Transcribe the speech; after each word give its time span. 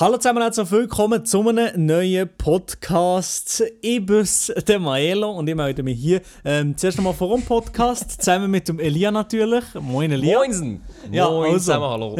Hallo 0.00 0.16
zusammen, 0.16 0.42
herzlich 0.42 0.70
willkommen 0.70 1.24
zu 1.24 1.48
einem 1.48 1.86
neuen 1.86 2.28
Podcast. 2.38 3.64
Ich 3.80 4.06
bin 4.06 4.24
der 4.68 4.78
Maelo 4.78 5.32
und 5.32 5.48
ich 5.48 5.56
melde 5.56 5.82
mich 5.82 5.98
hier 5.98 6.20
ähm, 6.44 6.76
zuerst 6.76 6.98
einmal 6.98 7.14
vor 7.14 7.36
dem 7.36 7.44
Podcast, 7.44 8.12
zusammen 8.22 8.48
mit 8.48 8.68
dem 8.68 8.78
Elia 8.78 9.10
natürlich. 9.10 9.64
Moin 9.74 10.12
Elia. 10.12 10.38
Moinsen! 10.38 10.82
Ja, 11.10 11.28
Moin 11.28 11.46
also. 11.46 11.58
zusammen, 11.58 11.90
hallo. 11.90 12.16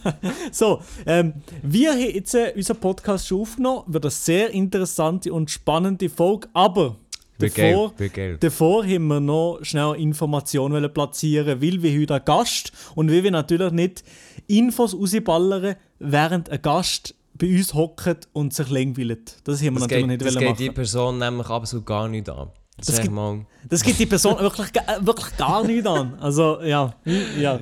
So, 0.52 0.82
ähm, 1.06 1.32
wir 1.62 1.92
haben 1.92 2.00
jetzt 2.00 2.34
äh, 2.34 2.52
unseren 2.54 2.76
Podcast 2.76 3.26
schon 3.26 3.40
aufgenommen. 3.40 3.84
Wird 3.86 4.04
eine 4.04 4.10
sehr 4.10 4.50
interessante 4.50 5.32
und 5.32 5.50
spannende 5.50 6.10
Folge, 6.10 6.48
aber 6.52 6.96
davor, 7.38 7.94
davor 8.40 8.84
haben 8.84 9.06
wir 9.06 9.20
noch 9.20 9.60
schnell 9.62 9.94
Informationen 9.94 10.92
platzieren, 10.92 11.62
weil 11.62 11.82
wir 11.82 11.98
heute 11.98 12.16
einen 12.16 12.24
Gast 12.26 12.72
und 12.94 13.10
weil 13.10 13.24
wir 13.24 13.30
natürlich 13.30 13.72
nicht 13.72 14.04
Infos 14.48 14.94
rausballern, 14.94 15.76
während 15.98 16.50
ein 16.50 16.60
Gast 16.60 17.14
bei 17.34 17.48
uns 17.56 17.74
hockt 17.74 18.28
und 18.32 18.52
sich 18.54 18.68
langweilt. 18.70 19.36
Das 19.44 19.60
haben 19.60 19.74
wir 19.74 19.80
Das 19.80 19.80
natürlich 19.82 20.00
geht, 20.02 20.20
nicht 20.20 20.20
das 20.26 20.38
geht 20.38 20.58
die. 20.58 20.70
Person 20.70 21.18
nämlich 21.18 21.48
absolut 21.48 21.86
gar 21.86 22.08
nicht 22.08 22.28
an. 22.28 22.50
Das 22.78 22.96
Sag 22.96 23.02
gibt-. 23.04 23.46
Das 23.68 23.82
gibt 23.82 23.98
die 23.98 24.06
Person 24.06 24.38
wirklich, 24.38 24.68
äh, 24.76 25.04
wirklich 25.06 25.36
gar 25.36 25.64
nicht 25.64 25.86
an. 25.86 26.14
Also, 26.20 26.60
ja. 26.62 26.94
ja. 27.38 27.60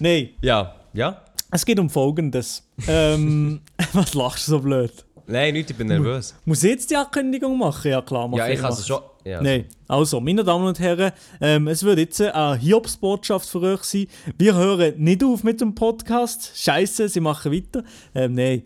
Nein, 0.00 0.30
Ja, 0.42 0.74
ja? 0.92 1.22
es 1.50 1.64
geht 1.64 1.78
um 1.78 1.90
Folgendes. 1.90 2.62
Ähm, 2.86 3.60
was 3.92 4.14
lachst 4.14 4.46
du 4.48 4.52
so 4.52 4.60
blöd? 4.60 4.92
Nein, 5.26 5.52
nicht, 5.54 5.70
ich 5.70 5.76
bin 5.76 5.88
nervös. 5.88 6.34
Muss 6.44 6.62
ich 6.62 6.70
jetzt 6.70 6.90
die 6.90 6.96
Ankündigung 6.96 7.58
machen? 7.58 7.90
Ja, 7.90 8.00
klar. 8.00 8.28
mach 8.28 8.38
Ja, 8.38 8.48
ich 8.48 8.60
kann 8.60 8.70
es 8.72 8.78
mach's. 8.78 8.86
schon. 8.86 9.00
Ja. 9.28 9.42
Nein, 9.42 9.66
also, 9.86 10.20
meine 10.20 10.42
Damen 10.42 10.66
und 10.66 10.80
Herren, 10.80 11.12
ähm, 11.38 11.68
es 11.68 11.82
wird 11.82 11.98
jetzt 11.98 12.18
eine 12.22 12.56
Hiobsbotschaft 12.56 13.46
für 13.46 13.60
euch 13.60 13.82
sein. 13.82 14.06
Wir 14.38 14.54
hören 14.54 14.94
nicht 14.96 15.22
auf 15.22 15.44
mit 15.44 15.60
dem 15.60 15.74
Podcast. 15.74 16.52
Scheiße, 16.54 17.10
sie 17.10 17.20
machen 17.20 17.52
weiter. 17.52 17.84
Ähm, 18.14 18.32
nein, 18.32 18.62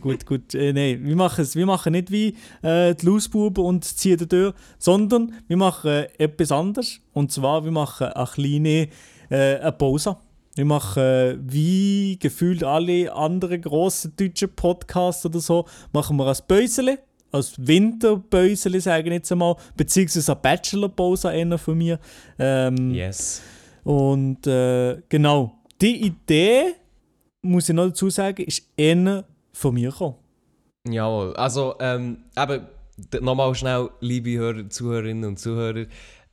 gut, 0.00 0.24
gut. 0.26 0.54
Äh, 0.54 0.72
nein, 0.72 1.04
wir 1.04 1.16
machen 1.16 1.42
es. 1.42 1.54
Wir 1.54 1.66
machen 1.66 1.92
nicht 1.92 2.10
wie 2.10 2.34
äh, 2.62 2.94
die 2.94 3.04
Lausbuben 3.04 3.62
und 3.62 3.84
ziehen 3.84 4.16
die 4.16 4.26
Tür, 4.26 4.54
sondern 4.78 5.34
wir 5.48 5.58
machen 5.58 5.90
äh, 5.90 6.08
etwas 6.16 6.50
anderes. 6.50 7.00
Und 7.12 7.30
zwar, 7.30 7.62
wir 7.62 7.72
machen 7.72 8.06
eine 8.06 8.26
kleine 8.26 8.88
äh, 9.28 9.56
eine 9.58 9.72
Pause. 9.72 10.16
Wir 10.54 10.64
machen 10.64 11.02
äh, 11.02 11.36
wie 11.42 12.18
gefühlt 12.18 12.64
alle 12.64 13.12
anderen 13.12 13.60
grossen 13.60 14.14
deutschen 14.16 14.54
Podcasts 14.54 15.26
oder 15.26 15.40
so, 15.40 15.66
machen 15.92 16.16
wir 16.16 16.26
ein 16.26 16.36
Päusele 16.48 17.00
als 17.34 17.54
Winterpäuseli, 17.58 18.80
sage 18.80 19.08
ich 19.08 19.12
jetzt 19.14 19.32
einmal, 19.32 19.56
beziehungsweise 19.76 20.32
eine 20.32 20.40
Bachelorpause 20.40 21.28
einer 21.30 21.58
von 21.58 21.76
mir. 21.76 21.98
Ähm, 22.38 22.92
Yes. 22.94 23.42
Und 23.82 24.46
äh, 24.46 25.02
genau, 25.08 25.58
die 25.80 26.06
Idee, 26.06 26.74
muss 27.42 27.68
ich 27.68 27.74
noch 27.74 27.86
dazu 27.88 28.08
sagen, 28.08 28.44
ist 28.44 28.62
eher 28.76 29.24
von 29.52 29.74
mir 29.74 29.90
gekommen. 29.90 30.16
Jawohl. 30.88 31.34
Also, 31.36 31.74
ähm, 31.80 32.18
d- 32.96 33.20
nochmal 33.20 33.54
schnell, 33.54 33.90
liebe 34.00 34.32
Hörer, 34.38 34.68
Zuhörerinnen 34.68 35.24
und 35.24 35.38
Zuhörer. 35.38 35.86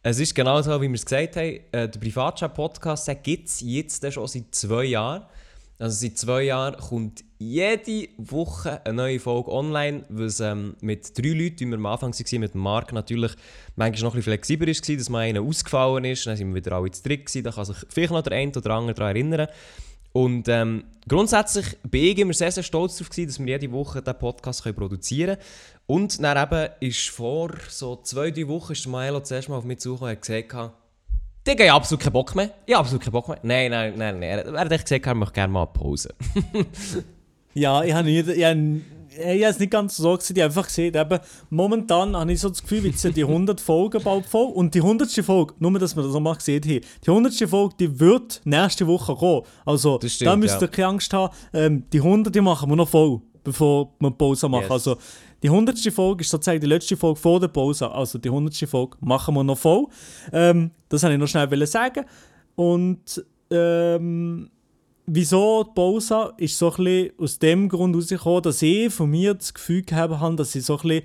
Es 0.04 0.20
ist 0.20 0.34
genau 0.34 0.62
so, 0.62 0.82
wie 0.82 0.88
wir 0.88 0.96
es 0.96 1.06
gesagt 1.06 1.36
haben. 1.36 1.60
Äh, 1.72 1.90
der 1.90 2.00
Privatchat-Podcast 2.00 3.10
gibt 3.24 3.48
es 3.50 3.62
jetzt 3.62 4.12
schon 4.14 4.28
seit 4.28 4.46
zwei 4.56 4.86
Jahren. 4.86 5.26
Also 5.82 6.06
seit 6.08 6.16
zwei 6.20 6.44
Jahren 6.44 6.78
kommt 6.78 7.24
jede 7.40 8.08
Woche 8.18 8.86
eine 8.86 8.94
neue 8.94 9.20
Folge 9.20 9.52
online, 9.52 10.04
was 10.10 10.40
ähm, 10.40 10.76
mit 10.80 11.18
drei 11.18 11.30
Leuten, 11.30 11.60
wie 11.62 11.66
wir 11.66 11.78
am 11.78 11.88
Anfang 11.88 12.14
waren, 12.14 12.40
mit 12.40 12.54
Marc 12.54 12.94
natürlich 12.94 13.32
manchmal 13.76 14.04
noch 14.04 14.14
ein 14.14 14.18
bisschen 14.18 14.34
flexibler 14.34 14.68
war, 14.68 14.96
dass 14.96 15.10
mal 15.10 15.20
einer 15.22 15.42
ausgefallen 15.42 16.06
ist, 16.06 16.28
dann 16.28 16.38
sind 16.38 16.50
wir 16.50 16.64
wieder 16.64 16.74
alle 16.74 16.92
zu 16.92 17.02
dritt 17.02 17.26
gewesen, 17.26 17.44
da 17.44 17.52
kann 17.52 17.66
sich 17.66 17.78
vielleicht 17.90 18.12
noch 18.12 18.22
der 18.22 18.38
eine 18.38 18.52
oder 18.52 18.70
andere 18.76 18.94
daran 18.94 19.16
erinnern. 19.16 19.48
Und 20.14 20.48
ähm, 20.50 20.84
grundsätzlich 21.08 21.66
bin 21.82 22.04
ich 22.04 22.18
immer 22.20 22.34
sehr, 22.34 22.52
sehr 22.52 22.62
stolz 22.62 22.98
darauf, 22.98 23.10
gewesen, 23.10 23.28
dass 23.30 23.40
wir 23.40 23.48
jede 23.48 23.72
Woche 23.72 24.04
diesen 24.04 24.20
Podcast 24.20 24.64
produzieren 24.76 25.38
können. 25.38 25.48
Und 25.88 26.22
dann 26.22 26.38
eben 26.38 26.70
ist 26.80 27.10
vor 27.10 27.54
so 27.70 27.96
zwei, 28.04 28.30
drei 28.30 28.48
Wochen 28.48 28.74
ist 28.74 28.86
Maelo 28.86 29.22
zuerst 29.22 29.50
mal 29.50 29.56
auf 29.56 29.64
mich 29.64 29.80
zugekommen 29.80 30.12
und 30.12 30.18
hat 30.18 30.22
gesagt, 30.22 30.74
Digga, 31.48 31.64
ich 31.64 31.70
habe 31.70 31.78
absolut 31.78 32.04
keinen 32.04 32.14
Bock 32.14 32.36
mehr. 32.36 32.52
Ich 32.66 32.74
habe 32.74 32.82
absolut 32.82 33.04
keinen 33.04 33.14
Bock 33.14 33.28
mehr. 33.28 33.40
Nein, 33.42 33.72
nein, 33.72 33.94
nein, 33.98 34.20
nein. 34.20 34.30
Er, 34.30 34.46
er 34.46 34.60
hat 34.60 34.72
echt 34.72 34.86
gesagt, 34.86 35.08
er 35.08 35.16
möchte 35.16 35.34
gerne 35.34 35.52
mal 35.52 35.66
Pause. 35.66 36.14
Ja, 37.54 37.84
ich 37.84 37.94
habe 37.94 38.06
nicht, 38.06 38.28
ich 38.28 38.44
habe, 38.44 38.82
ich 39.10 39.44
habe 39.44 39.44
es 39.44 39.60
nicht 39.60 39.72
ganz 39.72 39.98
so 39.98 40.16
gesehen, 40.16 40.38
ich 40.38 40.44
habe 40.44 40.52
einfach 40.52 40.68
gesehen, 40.68 40.96
eben, 40.96 41.20
momentan 41.50 42.16
habe 42.16 42.32
ich 42.32 42.40
so 42.40 42.50
das 42.50 42.62
Gefühl, 42.62 42.86
jetzt 42.86 43.00
sind 43.00 43.18
die 43.18 43.24
100 43.24 43.60
Folgen 43.62 44.02
bald 44.02 44.26
voll 44.26 44.52
und 44.54 44.74
die 44.74 44.80
100. 44.80 45.12
Folge, 45.26 45.54
nur 45.60 45.78
dass 45.78 45.96
wir 45.96 46.04
das 46.04 46.14
nochmal 46.14 46.36
gesehen 46.36 46.64
haben, 46.64 46.82
die 47.06 47.10
100. 47.10 47.50
Folge, 47.50 47.76
die 47.80 48.00
wird 48.00 48.42
nächste 48.46 48.88
Woche 48.88 49.16
kommen. 49.16 49.42
Also, 49.66 50.00
stimmt, 50.06 50.28
da 50.28 50.36
müsst 50.36 50.56
ja. 50.56 50.62
ihr 50.62 50.68
keine 50.70 50.88
Angst 50.88 51.14
haben, 51.14 51.34
ähm, 51.54 51.84
die 51.92 52.00
100 52.00 52.34
die 52.34 52.42
machen 52.42 52.70
wir 52.70 52.76
noch 52.78 52.88
voll, 52.88 53.20
bevor 53.44 53.94
wir 54.00 54.12
Pause 54.12 54.48
machen. 54.48 54.64
Yes. 54.64 54.72
Also, 54.72 54.98
die 55.44 55.50
100. 55.50 55.78
Folge 55.92 56.22
ist 56.22 56.30
sozusagen 56.30 56.60
die 56.60 56.68
letzte 56.68 56.96
Folge 56.96 57.20
vor 57.20 57.40
der 57.40 57.48
Pause, 57.48 57.90
also 57.92 58.18
die 58.18 58.30
100. 58.30 58.56
Folge 58.70 58.98
machen 59.02 59.34
wir 59.36 59.44
noch 59.44 59.58
voll. 59.58 59.88
Ähm, 60.32 60.72
das 60.90 61.04
wollte 61.04 61.14
ich 61.14 61.20
noch 61.20 61.28
schnell 61.28 61.68
sagen. 61.68 62.06
Und, 62.56 63.26
ähm, 63.50 64.50
wieso 65.06 65.64
die 65.64 65.72
Pause 65.74 66.34
ist 66.38 66.58
so 66.58 66.74
ein 66.74 67.12
aus 67.18 67.40
dem 67.40 67.70
Grund 67.70 67.96
herausgekommen, 67.96 68.44
dass 68.44 68.62
ich 68.62 68.94
von 68.94 69.10
mir 69.10 69.34
das 69.34 69.54
Gefühl 69.54 69.84
gehabt 69.84 70.20
habe, 70.20 70.36
dass 70.36 70.56
ich 70.56 70.66
so 70.66 70.78
ein 70.78 70.82
bisschen 70.82 71.04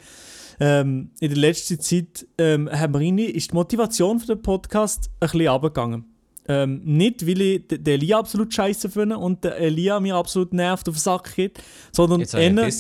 ähm, 0.61 1.11
in 1.21 1.29
der 1.29 1.39
letzten 1.39 1.81
Zeit 1.81 2.27
ähm, 2.39 2.71
haben 2.71 2.95
wir 2.95 3.01
irgendwie, 3.01 3.27
ist 3.27 3.51
die 3.51 3.55
Motivation 3.55 4.19
für 4.19 4.27
den 4.27 4.43
Podcast 4.43 5.11
ein 5.21 5.29
bisschen 5.29 5.49
runtergegangen. 5.49 6.16
Ähm, 6.49 6.81
nicht, 6.85 7.27
weil 7.27 7.41
ich 7.41 7.67
den 7.67 7.87
Elia 7.87 8.19
absolut 8.19 8.53
scheiße 8.53 8.89
finde 8.89 9.19
und 9.19 9.43
der 9.43 9.57
Elia 9.59 9.99
mir 10.01 10.15
absolut 10.15 10.53
nervt 10.53 10.89
auf 10.89 10.95
den 10.95 11.01
Sack 11.01 11.35
geht, 11.35 11.59
sondern 11.93 12.21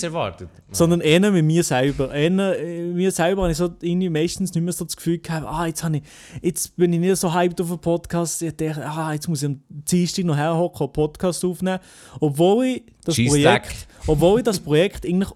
erwartet. 0.02 0.48
sondern 0.70 1.00
eher 1.00 1.30
mit 1.30 1.44
mir 1.44 1.64
selber. 1.64 2.12
Eher, 2.12 2.58
äh, 2.58 2.84
mir 2.84 3.10
selber 3.10 3.42
habe 3.42 3.52
ich 3.52 3.58
so 3.58 3.68
irgendwie 3.80 4.08
meistens 4.08 4.54
nicht 4.54 4.62
mehr 4.62 4.72
so 4.72 4.84
das 4.84 4.96
Gefühl 4.96 5.18
gehabt, 5.18 5.46
ah, 5.46 5.66
jetzt, 5.66 5.82
habe 5.82 5.96
ich, 5.96 6.02
jetzt 6.42 6.76
bin 6.76 6.92
ich 6.92 7.00
nicht 7.00 7.16
so 7.16 7.32
hyped 7.32 7.60
auf 7.60 7.68
den 7.68 7.78
Podcast, 7.78 8.42
ich 8.42 8.56
denke, 8.56 8.84
ah, 8.84 9.12
jetzt 9.12 9.28
muss 9.28 9.42
ich 9.42 9.48
am 9.48 9.60
Dienstag 9.68 10.24
noch 10.24 10.36
herhocken 10.36 10.80
und 10.80 10.86
einen 10.86 10.92
Podcast 10.92 11.44
aufnehmen. 11.44 11.80
Obwohl 12.20 12.64
ich 12.66 12.82
das. 13.04 13.16
Projekt, 13.16 13.86
obwohl 14.06 14.40
ich 14.40 14.44
das 14.44 14.60
Projekt 14.60 15.06
eigentlich 15.06 15.30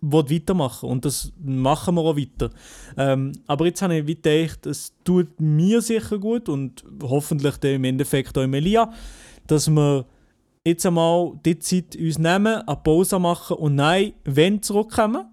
will 0.00 0.30
weitermachen 0.30 0.88
und 0.88 1.04
das 1.04 1.32
machen 1.42 1.94
wir 1.94 2.02
auch 2.02 2.16
weiter. 2.16 2.50
Ähm, 2.96 3.32
aber 3.46 3.66
jetzt 3.66 3.82
habe 3.82 3.98
ich 3.98 4.06
gedacht, 4.06 4.66
es 4.66 4.92
tut 5.04 5.40
mir 5.40 5.80
sicher 5.82 6.18
gut 6.18 6.48
und 6.48 6.84
hoffentlich 7.02 7.56
dann 7.56 7.72
im 7.72 7.84
Endeffekt 7.84 8.36
auch 8.36 8.42
im 8.42 8.54
Elia, 8.54 8.92
dass 9.46 9.68
wir 9.68 10.06
jetzt 10.64 10.86
einmal 10.86 11.38
die 11.44 11.58
Zeit 11.58 11.96
uns 11.96 12.18
nehmen, 12.18 12.62
eine 12.66 12.76
Pause 12.76 13.18
machen 13.18 13.56
und 13.56 13.74
nein, 13.74 14.12
wenn 14.24 14.62
zurückkommen. 14.62 15.26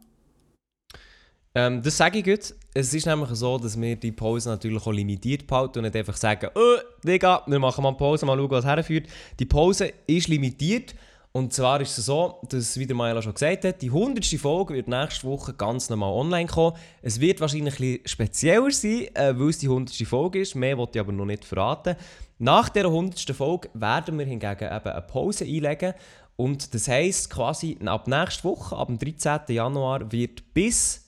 Ähm, 1.56 1.82
das 1.82 1.98
sage 1.98 2.20
ich 2.20 2.26
gut. 2.26 2.54
Es 2.74 2.94
ist 2.94 3.08
nämlich 3.08 3.30
so, 3.32 3.58
dass 3.58 3.80
wir 3.82 3.96
die 3.96 4.12
Pause 4.12 4.50
natürlich 4.50 4.86
auch 4.86 4.92
limitiert 4.92 5.48
behalten 5.48 5.80
und 5.80 5.86
nicht 5.86 5.96
einfach 5.96 6.16
sagen, 6.16 6.52
oh, 6.54 6.78
Digga, 7.04 7.42
wir 7.48 7.58
machen 7.58 7.84
mal 7.84 7.94
Pause, 7.94 8.28
mal 8.28 8.38
schauen, 8.38 8.52
was 8.52 8.66
herführt. 8.66 9.08
Die 9.40 9.46
Pause 9.46 9.92
ist 10.06 10.28
limitiert. 10.28 10.94
Und 11.38 11.54
zwar 11.54 11.80
ist 11.82 11.96
es 11.96 12.08
so, 12.08 12.40
dass, 12.50 12.80
wie 12.80 12.88
der 12.88 12.96
Maela 12.96 13.22
schon 13.22 13.36
gesagt 13.36 13.64
hat, 13.64 13.84
die 13.84 13.90
100. 13.90 14.26
Folge 14.40 14.74
wird 14.74 14.88
nächste 14.88 15.28
Woche 15.28 15.54
ganz 15.54 15.88
normal 15.88 16.12
online 16.12 16.48
kommen. 16.48 16.76
Es 17.04 17.20
wird 17.20 17.40
wahrscheinlich 17.42 17.76
ein 17.76 17.78
bisschen 17.78 18.08
spezieller 18.08 18.72
sein, 18.72 19.14
äh, 19.14 19.38
weil 19.38 19.50
es 19.50 19.60
die 19.60 19.68
100. 19.68 19.96
Folge 20.08 20.42
ist. 20.42 20.56
Mehr 20.56 20.80
wollte 20.80 20.98
ich 20.98 21.00
aber 21.00 21.12
noch 21.12 21.26
nicht 21.26 21.46
verraten. 21.46 21.96
Nach 22.40 22.70
der 22.70 22.86
100. 22.86 23.36
Folge 23.36 23.70
werden 23.76 24.18
wir 24.18 24.26
hingegen 24.26 24.64
eben 24.64 24.90
eine 24.90 25.02
Pause 25.04 25.46
einlegen. 25.46 25.94
Und 26.38 26.74
das 26.74 26.88
heisst 26.88 27.30
quasi, 27.30 27.78
ab 27.86 28.08
nächster 28.08 28.46
Woche, 28.46 28.76
ab 28.76 28.88
dem 28.88 28.98
13. 28.98 29.42
Januar, 29.50 30.12
wird 30.12 30.56
bis 30.56 31.06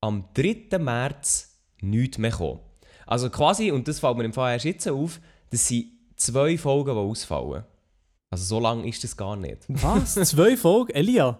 am 0.00 0.24
3. 0.34 0.80
März 0.80 1.60
nichts 1.80 2.18
mehr 2.18 2.32
kommen. 2.32 2.58
Also 3.06 3.30
quasi, 3.30 3.70
und 3.70 3.86
das 3.86 4.00
fällt 4.00 4.16
mir 4.16 4.24
im 4.24 4.32
Fall 4.32 4.54
erst 4.54 4.64
jetzt 4.64 4.88
auf, 4.88 5.20
das 5.50 5.68
sind 5.68 5.92
zwei 6.16 6.58
Folgen, 6.58 6.90
die 6.92 7.00
ausfallen. 7.00 7.62
Also 8.30 8.44
so 8.44 8.60
lang 8.60 8.84
ist 8.84 9.02
das 9.04 9.16
gar 9.16 9.36
nicht. 9.36 9.58
Was? 9.68 10.14
Zwei 10.14 10.56
Folgen? 10.56 10.92
Elia, 10.92 11.38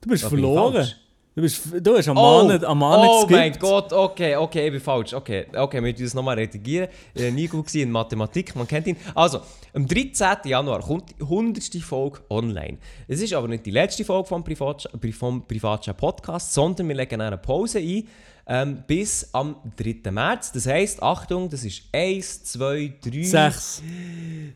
du 0.00 0.08
bist 0.08 0.24
Da 0.24 0.28
verloren. 0.28 0.88
Du 1.36 1.42
bist, 1.42 1.66
du 1.80 1.96
hast 1.96 2.06
am 2.06 2.14
Mahnen, 2.14 2.64
am 2.64 2.78
Mahnen 2.78 3.08
oh 3.10 3.26
mein. 3.28 3.52
Gott, 3.58 3.92
okay, 3.92 4.36
okay, 4.36 4.66
ich 4.66 4.72
bin 4.72 4.80
falsch. 4.80 5.14
Okay, 5.14 5.46
okay, 5.52 5.82
wir 5.82 5.82
müssen 5.82 6.04
das 6.04 6.14
nochmal 6.14 6.36
redigieren. 6.36 6.88
Ich 7.12 7.24
war 7.24 7.30
nie 7.32 7.48
gut 7.48 7.74
in 7.74 7.90
Mathematik, 7.90 8.54
man 8.54 8.68
kennt 8.68 8.86
ihn. 8.86 8.96
Also, 9.16 9.40
am 9.72 9.84
13. 9.84 10.36
Januar 10.44 10.78
kommt 10.80 11.10
die 11.10 11.22
100. 11.22 11.74
Folge 11.82 12.20
online. 12.30 12.78
Es 13.08 13.20
ist 13.20 13.32
aber 13.32 13.48
nicht 13.48 13.66
die 13.66 13.72
letzte 13.72 14.04
Folge 14.04 14.28
vom 14.28 14.44
Privatchat, 14.44 14.92
Privatchat 15.00 15.96
Podcast, 15.96 16.54
sondern 16.54 16.86
wir 16.86 16.94
legen 16.94 17.20
eine 17.20 17.36
Pause 17.36 17.80
ein 17.80 18.06
ähm, 18.46 18.84
bis 18.86 19.28
am 19.32 19.56
3. 19.76 20.10
März. 20.10 20.52
Das 20.52 20.66
heisst, 20.66 21.02
Achtung, 21.02 21.48
das 21.48 21.64
ist 21.64 21.82
1, 21.92 22.44
2, 22.44 22.94
3, 23.02 23.22
Sechs. 23.22 23.82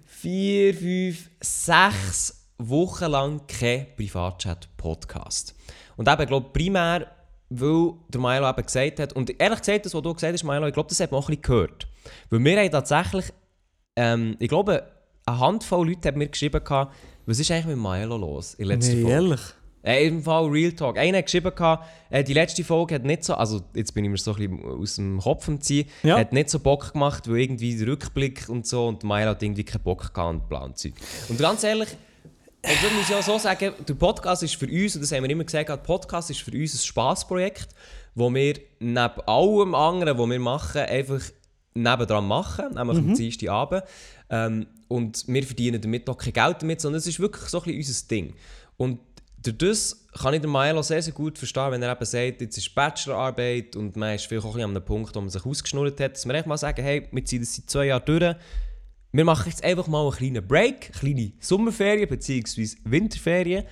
4, 0.05 0.75
5, 0.75 1.31
6 1.40 2.46
Wochen 2.58 3.05
lang 3.11 3.40
kein 3.46 3.87
Privatchat-Podcast. 3.96 5.55
Und 5.96 6.08
eben, 6.08 6.26
glaube 6.26 6.50
primär, 6.52 7.06
weil 7.50 7.93
der 8.08 8.20
Milo 8.20 8.49
eben 8.50 8.62
gesagt 8.62 9.00
hat, 9.00 9.12
und 9.14 9.40
ehrlich 9.40 9.61
gesagt, 9.61 9.87
das, 9.87 9.94
was 9.94 10.02
du 10.02 10.12
gesagt 10.14 10.32
hast, 10.35 10.44
Milo, 10.44 10.67
ich 10.67 10.75
glaube, 10.75 10.88
das 10.88 11.00
hat 11.00 11.11
man 11.12 11.20
auch 11.20 11.29
ein 11.29 11.37
bisschen 11.37 11.43
gehört. 11.43 11.88
Weil 12.31 12.44
wir 12.44 12.61
haben 12.61 12.70
tatsächlich, 12.70 13.32
ähm, 13.96 14.37
ich 14.38 14.49
glaube, 14.49 14.85
eine 15.25 15.38
Handvoll 15.38 15.88
Leute 15.88 16.08
haben 16.08 16.19
mir 16.19 16.29
geschrieben, 16.29 16.62
gehabt, 16.62 16.94
was 17.26 17.38
ist 17.38 17.50
eigentlich 17.50 17.76
mit 17.76 17.79
Milo 17.79 18.17
los 18.17 18.55
in 18.55 18.67
letzter 18.69 18.94
Nee, 18.94 19.02
Folge? 19.02 19.14
ehrlich. 19.14 19.40
Äh, 19.82 20.06
Im 20.08 20.22
Fall 20.22 20.46
Real 20.46 20.72
Talk. 20.72 20.98
Einer 20.98 21.19
hat 21.19 21.26
geschrieben, 21.26 21.54
gehabt, 21.54 21.86
äh, 22.10 22.25
die 22.25 22.34
letzte 22.34 22.64
Folge 22.64 22.96
hat 22.96 23.04
nicht 23.04 23.25
so, 23.25 23.34
also 23.34 23.62
jetzt 23.75 23.94
bin 23.94 24.04
ich 24.04 24.10
mir 24.10 24.16
so 24.19 24.32
ein 24.34 24.36
bisschen 24.38 24.64
aus 24.64 24.96
dem 24.96 25.19
Kopf 25.20 25.48
am 25.48 25.60
Ziehen, 25.60 25.88
Ja. 26.02 26.19
hat 26.19 26.32
nicht 26.32 26.50
so 26.50 26.58
Bock 26.58 26.92
gemacht, 26.92 27.28
weil 27.28 27.38
irgendwie 27.38 27.76
der 27.76 27.86
Rückblick 27.86 28.48
und 28.48 28.66
so 28.66 28.86
und 28.88 29.04
Milo 29.04 29.30
hat 29.30 29.42
irgendwie 29.42 29.64
keinen 29.64 29.82
Bock 29.82 30.12
gehabt 30.12 30.30
und 30.34 30.48
Planzeug. 30.48 30.94
Und 31.28 31.38
ganz 31.38 31.62
ehrlich, 31.62 31.88
und 32.60 32.72
das 32.82 32.92
muss 32.92 33.08
ich 33.08 33.14
auch 33.14 33.22
so 33.22 33.38
sagen, 33.38 33.72
der 33.86 33.94
Podcast 33.94 34.42
ist 34.42 34.56
für 34.56 34.66
uns, 34.66 34.96
und 34.96 35.02
das 35.02 35.12
haben 35.12 35.22
wir 35.22 35.30
immer 35.30 35.44
gesagt, 35.44 35.69
der 35.69 35.76
Podcast 35.76 36.30
ist 36.30 36.40
für 36.40 36.50
uns 36.50 36.75
ein 36.75 36.78
Spaßprojekt, 36.78 37.69
wo 38.16 38.34
wir 38.34 38.54
neben 38.80 38.98
allem 38.98 39.75
anderen, 39.76 40.19
was 40.19 40.28
wir 40.28 40.40
machen, 40.40 40.80
einfach 40.82 41.20
nebendran 41.75 42.26
machen, 42.26 42.75
nämlich 42.75 42.98
am 42.98 43.14
Dienstagabend. 43.14 43.84
Ähm, 44.28 44.66
und 44.88 45.25
wir 45.28 45.42
verdienen 45.44 45.80
damit 45.80 46.08
auch 46.10 46.19
kein 46.19 46.32
Geld 46.32 46.56
damit, 46.62 46.80
sondern 46.80 46.98
es 46.98 47.06
ist 47.06 47.20
wirklich 47.20 47.44
so 47.44 47.58
ein 47.58 47.64
bisschen 47.64 47.78
unser 47.78 48.08
Ding. 48.08 48.34
Und 48.76 48.98
durch 49.43 49.58
das 49.58 50.06
kann 50.20 50.35
ich 50.35 50.40
den 50.40 50.50
Milo 50.50 50.82
sehr, 50.82 51.02
sehr 51.02 51.12
gut 51.12 51.38
verstehen, 51.38 51.70
wenn 51.70 51.82
er 51.82 51.93
eben 51.93 52.05
sagt, 52.05 52.40
jetzt 52.40 52.58
ist 52.58 52.75
Bachelorarbeit 52.75 53.76
und 53.76 53.96
man 53.96 54.14
ist 54.14 54.26
vielleicht 54.26 54.46
auch 54.46 54.55
an 54.56 54.62
einem 54.62 54.85
Punkt, 54.85 55.14
wo 55.14 55.20
man 55.20 55.31
sich 55.31 55.44
ausgeschnurrt 55.44 56.00
hat, 56.00 56.14
dass 56.14 56.26
wir 56.26 56.35
echt 56.35 56.46
mal 56.46 56.58
sagen, 56.58 56.82
hey, 56.82 57.08
wir 57.11 57.25
ziehen 57.25 57.40
das 57.40 57.55
seit 57.55 57.70
zwei 57.70 57.87
Jahren 57.87 58.02
durch, 58.05 58.35
wir 59.12 59.25
machen 59.25 59.49
jetzt 59.49 59.64
einfach 59.64 59.87
mal 59.87 60.02
einen 60.02 60.12
kleinen 60.12 60.46
Break, 60.46 60.90
eine 60.93 61.14
kleine 61.14 61.32
Sommerferien 61.40 62.08
bzw. 62.08 62.69
Winterferien 62.85 63.64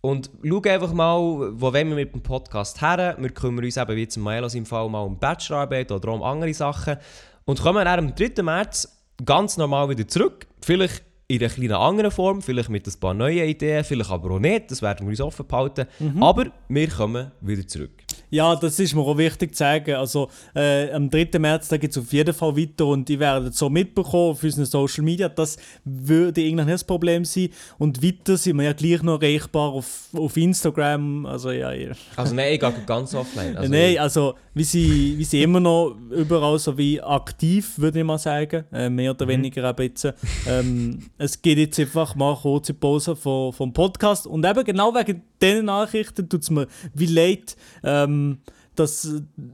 und 0.00 0.30
schauen 0.42 0.66
einfach 0.66 0.92
mal, 0.92 1.18
wo 1.52 1.72
wollen 1.72 1.88
wir 1.88 1.96
mit 1.96 2.12
dem 2.12 2.22
Podcast 2.22 2.80
her. 2.80 3.16
Wir 3.18 3.30
kümmern 3.30 3.64
uns 3.64 3.76
eben 3.76 3.96
wie 3.96 4.08
zum 4.08 4.24
Milos 4.24 4.54
im 4.54 4.66
Fall 4.66 4.88
mal 4.88 5.02
um 5.02 5.18
Bachelorarbeit 5.18 5.92
oder 5.92 6.12
um 6.12 6.22
andere 6.22 6.54
Sachen 6.54 6.96
und 7.44 7.60
kommen 7.60 7.84
dann 7.84 7.98
am 7.98 8.14
3. 8.14 8.42
März 8.42 8.98
ganz 9.24 9.56
normal 9.56 9.90
wieder 9.90 10.08
zurück. 10.08 10.46
Vielleicht 10.60 11.04
in 11.32 11.40
einer 11.40 11.48
kleinen 11.48 11.72
anderen 11.72 12.10
Form, 12.10 12.42
vielleicht 12.42 12.68
mit 12.68 12.86
ein 12.86 13.00
paar 13.00 13.14
neuen 13.14 13.48
Ideen, 13.48 13.84
vielleicht 13.84 14.10
aber 14.10 14.32
auch 14.32 14.38
nicht, 14.38 14.70
das 14.70 14.82
werden 14.82 15.06
wir 15.06 15.10
uns 15.10 15.20
offen 15.20 15.46
behalten. 15.46 15.86
Aber 16.20 16.46
wir 16.68 16.88
kommen 16.88 17.30
wieder 17.40 17.66
zurück. 17.66 17.92
Ja, 18.28 18.56
das 18.56 18.78
ist 18.78 18.94
mir 18.94 19.02
auch 19.02 19.18
wichtig 19.18 19.54
zu 19.54 19.58
sagen. 19.58 19.94
Also, 19.94 20.28
äh, 20.54 20.90
am 20.90 21.10
3. 21.10 21.38
März 21.38 21.68
geht 21.68 21.90
es 21.90 21.98
auf 21.98 22.10
jeden 22.14 22.32
Fall 22.32 22.56
weiter 22.56 22.86
und 22.86 23.10
ich 23.10 23.18
werde 23.18 23.48
es 23.48 23.58
so 23.58 23.68
mitbekommen 23.68 24.30
auf 24.30 24.42
unseren 24.42 24.64
Social 24.64 25.04
Media. 25.04 25.28
Das 25.28 25.58
würde 25.84 26.40
irgendwann 26.40 26.64
nicht 26.64 26.76
das 26.76 26.84
Problem 26.84 27.26
sein. 27.26 27.50
Und 27.76 28.02
weiter 28.02 28.38
sind 28.38 28.56
wir 28.56 28.64
ja 28.64 28.72
gleich 28.72 29.02
noch 29.02 29.20
erreichbar 29.20 29.72
auf, 29.72 30.08
auf 30.14 30.34
Instagram. 30.38 31.26
Also, 31.26 31.50
ja, 31.50 31.72
ja. 31.72 31.92
Also 32.16 32.34
nein, 32.34 32.54
ich 32.54 32.60
gehe 32.60 32.72
ganz 32.86 33.14
offline. 33.14 33.54
Also, 33.54 33.70
Nein, 33.70 33.98
also 33.98 34.34
wir 34.54 34.64
sind, 34.64 35.18
wir 35.18 35.26
sind 35.26 35.42
immer 35.42 35.60
noch 35.60 35.94
überall 36.10 36.58
so 36.58 36.76
wie 36.78 37.02
aktiv, 37.02 37.74
würde 37.76 37.98
ich 37.98 38.04
mal 38.04 38.16
sagen. 38.16 38.64
Äh, 38.72 38.88
mehr 38.88 39.10
oder 39.10 39.28
weniger 39.28 39.68
eben 39.68 39.82
jetzt. 39.82 40.08
Ähm, 40.46 41.00
es 41.22 41.40
geht 41.40 41.58
jetzt 41.58 41.78
einfach 41.78 42.14
mal 42.16 42.34
kurze 42.36 42.74
Pause 42.74 43.14
vom, 43.14 43.52
vom 43.52 43.72
Podcast. 43.72 44.26
Und 44.26 44.44
eben 44.44 44.64
genau 44.64 44.92
wegen 44.94 45.22
diesen 45.40 45.66
Nachrichten 45.66 46.28
tut 46.28 46.42
es 46.42 46.50
mir 46.50 46.66
wie 46.94 47.06
leid, 47.06 47.56
ähm, 47.84 48.38
dass, 48.74 49.08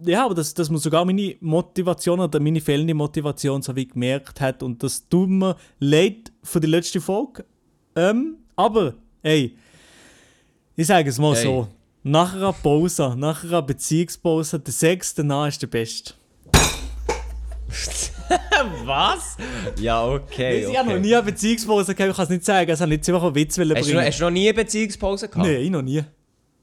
ja, 0.04 0.24
aber 0.24 0.34
dass, 0.34 0.54
dass 0.54 0.70
man 0.70 0.78
sogar 0.78 1.04
meine 1.04 1.36
Motivation 1.40 2.20
oder 2.20 2.40
meine 2.40 2.60
fehlende 2.60 2.94
Motivation 2.94 3.60
so 3.60 3.76
wie 3.76 3.86
gemerkt 3.86 4.40
hat. 4.40 4.62
Und 4.62 4.82
das 4.82 5.08
tut 5.08 5.28
mir 5.28 5.56
leid 5.78 6.32
für 6.42 6.60
die 6.60 6.68
letzte 6.68 7.00
Folge. 7.00 7.44
Ähm, 7.94 8.36
aber, 8.56 8.94
ey, 9.22 9.56
ich 10.74 10.86
sage 10.86 11.10
es 11.10 11.18
mal 11.18 11.34
Hey. 11.34 11.44
so. 11.44 11.68
Nach 12.04 12.34
einer 12.34 12.52
Pause, 12.52 13.14
nach 13.18 13.44
einer 13.44 13.60
Beziehungspause, 13.60 14.60
der 14.60 14.72
Sex 14.72 15.14
danach 15.14 15.48
ist 15.48 15.60
der 15.60 15.66
beste. 15.66 16.14
Was? 18.84 19.36
Ja, 19.80 20.04
okay. 20.06 20.66
Ich 20.70 20.76
habe 20.78 20.90
noch 20.90 20.98
nie 20.98 21.14
eine 21.14 21.22
Beziehungspause 21.22 21.94
gehabt, 21.94 22.10
ich 22.10 22.16
kann 22.16 22.24
es 22.24 22.30
nicht 22.30 22.44
sagen. 22.44 22.70
Es 22.70 22.80
hat 22.80 22.88
nicht 22.88 23.08
einfach 23.08 23.22
einen 23.22 23.34
Witz 23.34 23.58
Hast 23.58 23.64
du, 23.70 23.74
noch- 23.74 23.82
bringen. 23.82 24.00
hast 24.06 24.18
du 24.20 24.24
noch 24.24 24.30
nie 24.30 24.48
eine 24.48 24.54
Beziehungspause 24.54 25.28
gehabt? 25.28 25.46
Nein, 25.46 25.60
ich 25.60 25.70
noch 25.70 25.82
nie. 25.82 26.02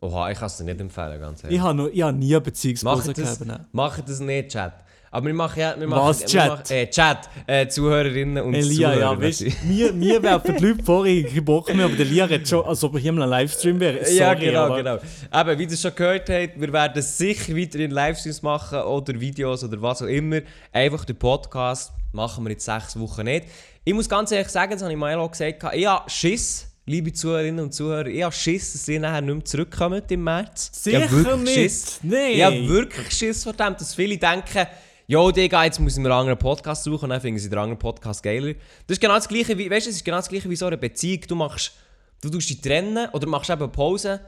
Oha, 0.02 0.30
ich 0.30 0.38
kann 0.38 0.48
es 0.48 0.58
dir 0.58 0.64
nicht 0.66 0.80
empfehlen, 0.80 1.20
ganz 1.20 1.44
ehrlich. 1.44 1.58
Ich 1.58 1.64
habe, 1.64 1.74
noch, 1.76 1.88
ich 1.88 2.02
habe 2.02 2.18
nie 2.18 2.34
eine 2.36 2.42
Beziehungspause 2.42 3.08
Macht 3.08 3.18
das, 3.18 3.40
gehabt. 3.40 3.74
macht 3.74 4.08
das 4.10 4.20
nicht, 4.20 4.50
Chat. 4.50 4.74
Aber 5.16 5.28
wir 5.28 5.34
machen 5.34 5.60
ja... 5.62 5.80
Wir 5.80 5.88
machen, 5.88 6.10
Was, 6.10 6.20
wir 6.20 6.28
Chat? 6.28 6.50
Machen, 6.50 6.72
äh, 6.72 6.90
Chat, 6.90 7.30
äh, 7.48 7.68
Zuhörerinnen 7.70 8.44
und 8.44 8.54
Elia, 8.54 8.92
Zuhörer. 8.92 9.14
ja, 9.14 9.22
weißt 9.22 9.42
du, 9.42 9.94
mir, 9.94 10.22
werfen 10.22 10.58
die 10.58 10.66
Leute 10.66 10.84
vor, 10.84 11.06
ich 11.06 11.46
Bock 11.46 11.74
mehr, 11.74 11.86
aber 11.86 11.96
der 11.96 12.06
Lia 12.06 12.26
redet 12.26 12.50
schon, 12.50 12.66
als 12.66 12.84
ob 12.84 12.98
ich 12.98 13.04
hier 13.04 13.14
mal 13.14 13.22
einen 13.22 13.32
Livestream 13.32 13.80
wäre. 13.80 14.04
Sorry, 14.04 14.18
ja, 14.18 14.34
genau, 14.34 14.66
aber 14.66 14.78
genau. 14.78 14.96
Eben, 15.34 15.60
wie 15.60 15.64
ihr 15.64 15.78
schon 15.78 15.96
gehört 15.96 16.30
habt, 16.30 16.60
wir 16.60 16.74
werden 16.74 17.02
sicher 17.02 17.56
weiterhin 17.56 17.92
Livestreams 17.92 18.42
machen 18.42 18.80
oder 18.80 19.18
Videos 19.18 19.64
oder 19.64 19.82
was 19.82 20.02
auch 20.02 20.08
immer. 20.08 20.42
Einfach 20.74 21.06
den 21.06 21.16
Podcast 21.16 21.94
machen 22.12 22.44
wir 22.44 22.52
jetzt 22.52 22.66
sechs 22.66 23.00
Wochen 23.00 23.24
nicht. 23.24 23.46
Ich 23.86 23.94
muss 23.94 24.10
ganz 24.10 24.34
ehrlich 24.34 24.50
sagen, 24.50 24.74
das 24.74 24.82
habe 24.82 24.92
ich 24.92 25.00
Milo 25.00 25.30
gesagt, 25.30 25.64
ich 25.74 25.86
habe 25.86 26.10
Schiss, 26.10 26.68
liebe 26.88 27.14
Zuhörerinnen 27.14 27.64
und 27.64 27.74
Zuhörer, 27.74 28.08
ich 28.08 28.22
habe 28.22 28.36
Schiss, 28.36 28.74
dass 28.74 28.86
ihr 28.90 29.00
nachher 29.00 29.22
nicht 29.22 29.34
mehr 29.34 29.46
zurückkommen 29.46 30.02
im 30.10 30.24
März. 30.26 30.72
ich 30.74 30.80
Sicher 30.82 31.04
habe 31.04 31.12
wirklich 31.12 31.38
nicht. 31.38 31.54
Schiss. 31.54 32.00
Nein. 32.04 32.32
Ich 32.34 32.44
habe 32.44 32.68
wirklich 32.68 33.12
Schiss 33.12 33.46
vor 33.46 33.54
dem, 33.54 33.78
dass 33.78 33.96
viele 33.96 34.18
denken, 34.18 34.68
Jo, 35.08 35.30
Digga, 35.30 35.66
jetzt 35.66 35.80
muss 35.80 35.94
ich 35.94 36.00
einen 36.00 36.12
anderen 36.12 36.40
Podcast 36.40 36.84
suchen 36.84 37.12
dann 37.12 37.22
finden 37.22 37.40
sie 37.40 37.48
den 37.48 37.60
anderen 37.60 37.78
Podcast 37.78 38.24
geiler. 38.24 38.54
Das 38.88 38.96
ist 38.96 39.00
genau 39.00 39.14
das 39.14 39.28
gleiche 39.28 39.56
wie, 39.56 39.70
weißt 39.70 39.86
du, 39.86 39.92
es 39.92 39.98
ist 39.98 40.04
genau 40.04 40.18
das 40.18 40.28
gleiche 40.28 40.50
wie 40.50 40.56
so 40.56 40.66
eine 40.66 40.80
Beziehung. 40.80 41.22
Du 41.28 41.36
machst, 41.36 41.74
du 42.22 42.30
tust 42.32 42.50
dich 42.50 42.60
trennen 42.60 43.08
oder 43.14 43.28
machst 43.28 43.52
eben 43.52 43.72
Pause 43.72 44.20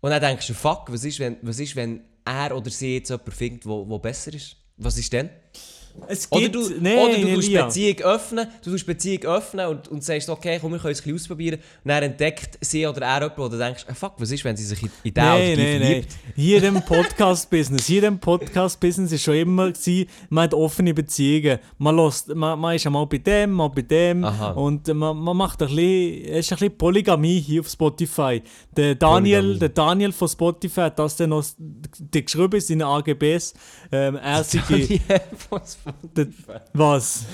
und 0.00 0.10
dann 0.10 0.20
denkst 0.20 0.46
du, 0.46 0.52
fuck, 0.52 0.92
was 0.92 1.04
ist, 1.04 1.18
wenn, 1.18 1.38
was 1.40 1.58
ist, 1.58 1.74
wenn 1.76 2.02
er 2.26 2.54
oder 2.54 2.68
sie 2.68 2.96
jetzt 2.96 3.08
jemanden 3.08 3.30
findet, 3.30 3.64
wo 3.64 3.98
besser 3.98 4.34
ist? 4.34 4.56
Was 4.76 4.98
ist 4.98 5.10
denn? 5.14 5.30
Es 6.06 6.30
Oder 6.30 6.42
gibt, 6.42 6.54
du, 6.54 6.70
nein, 6.80 6.98
oder 6.98 7.16
du 7.18 7.34
tust. 7.34 7.52
Beziehung 7.52 7.98
öffnen, 8.00 8.46
du 8.62 8.70
tust 8.70 8.86
Beziehung 8.86 9.24
öffnen 9.24 9.66
und, 9.66 9.88
und 9.88 10.04
sagst, 10.04 10.28
okay, 10.28 10.58
komm, 10.60 10.72
wir 10.72 10.78
können 10.78 10.92
es 10.92 11.00
ein 11.00 11.02
bisschen 11.04 11.14
ausprobieren. 11.16 11.58
Und 11.84 11.88
dann 11.88 12.02
entdeckt 12.02 12.58
sie 12.60 12.86
oder 12.86 13.02
er 13.02 13.22
jemanden, 13.22 13.50
du 13.50 13.58
denkst, 13.58 13.84
ah, 13.88 13.94
fuck, 13.94 14.14
was 14.18 14.30
ist, 14.30 14.44
wenn 14.44 14.56
sie 14.56 14.64
sich 14.64 14.82
in, 14.82 14.90
in 15.04 15.14
den 15.14 15.24
oder 15.24 15.32
Nein, 15.34 15.56
die 15.56 15.62
nein, 15.62 15.78
nein. 15.80 15.80
verliebt? 15.80 16.16
Hier 16.36 16.60
dem 16.60 16.82
Podcast-Business, 16.86 17.86
hier 17.86 18.00
dem 18.02 18.18
Podcast-Business 18.18 19.12
ist 19.12 19.22
schon 19.22 19.34
immer 19.34 19.70
gewesen, 19.72 20.08
man 20.30 20.44
hat 20.44 20.54
offene 20.54 20.94
Beziehungen. 20.94 21.58
Man, 21.78 21.96
lässt, 21.96 22.34
man, 22.34 22.58
man 22.58 22.76
ist 22.76 22.86
einmal 22.86 23.06
bei 23.06 23.18
dem, 23.18 23.50
mal 23.52 23.68
bei 23.68 23.82
dem 23.82 24.24
Aha. 24.24 24.50
und 24.52 24.86
man, 24.88 25.16
man 25.16 25.36
macht 25.36 25.62
ein 25.62 25.68
bisschen, 25.68 26.24
es 26.24 26.46
ist 26.46 26.52
ein 26.52 26.58
bisschen 26.58 26.78
Polygamie 26.78 27.40
hier 27.40 27.60
auf 27.60 27.68
Spotify. 27.68 28.42
Der 28.76 28.94
Daniel, 28.94 29.40
Polygamie. 29.40 29.58
der 29.58 29.68
Daniel 29.70 30.12
von 30.12 30.28
Spotify 30.28 30.80
hat 30.82 30.98
das 30.98 31.16
dann 31.16 31.30
noch 31.30 31.44
geschrieben 32.10 32.54
in 32.54 32.60
seinen 32.60 32.82
AGBs. 32.82 33.54
Ähm, 33.92 34.16
er 34.16 34.44
sei 34.44 34.60
der, 36.16 36.26
was? 36.72 37.24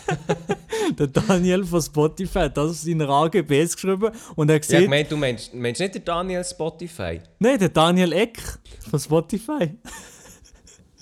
der 0.98 1.06
Daniel 1.06 1.64
von 1.64 1.80
Spotify 1.82 2.40
hat 2.40 2.56
das 2.56 2.84
in 2.84 2.98
seinen 2.98 3.10
AGBs 3.10 3.74
geschrieben 3.74 4.10
und 4.36 4.48
er 4.50 4.56
hat 4.56 4.68
Ja, 4.68 4.88
meine, 4.88 5.04
du 5.08 5.16
meinst, 5.16 5.54
meinst 5.54 5.80
nicht 5.80 5.94
den 5.94 6.04
Daniel 6.04 6.44
Spotify? 6.44 7.20
nein, 7.38 7.58
der 7.58 7.68
Daniel 7.68 8.12
Eck 8.12 8.38
von 8.90 8.98
Spotify. 8.98 9.76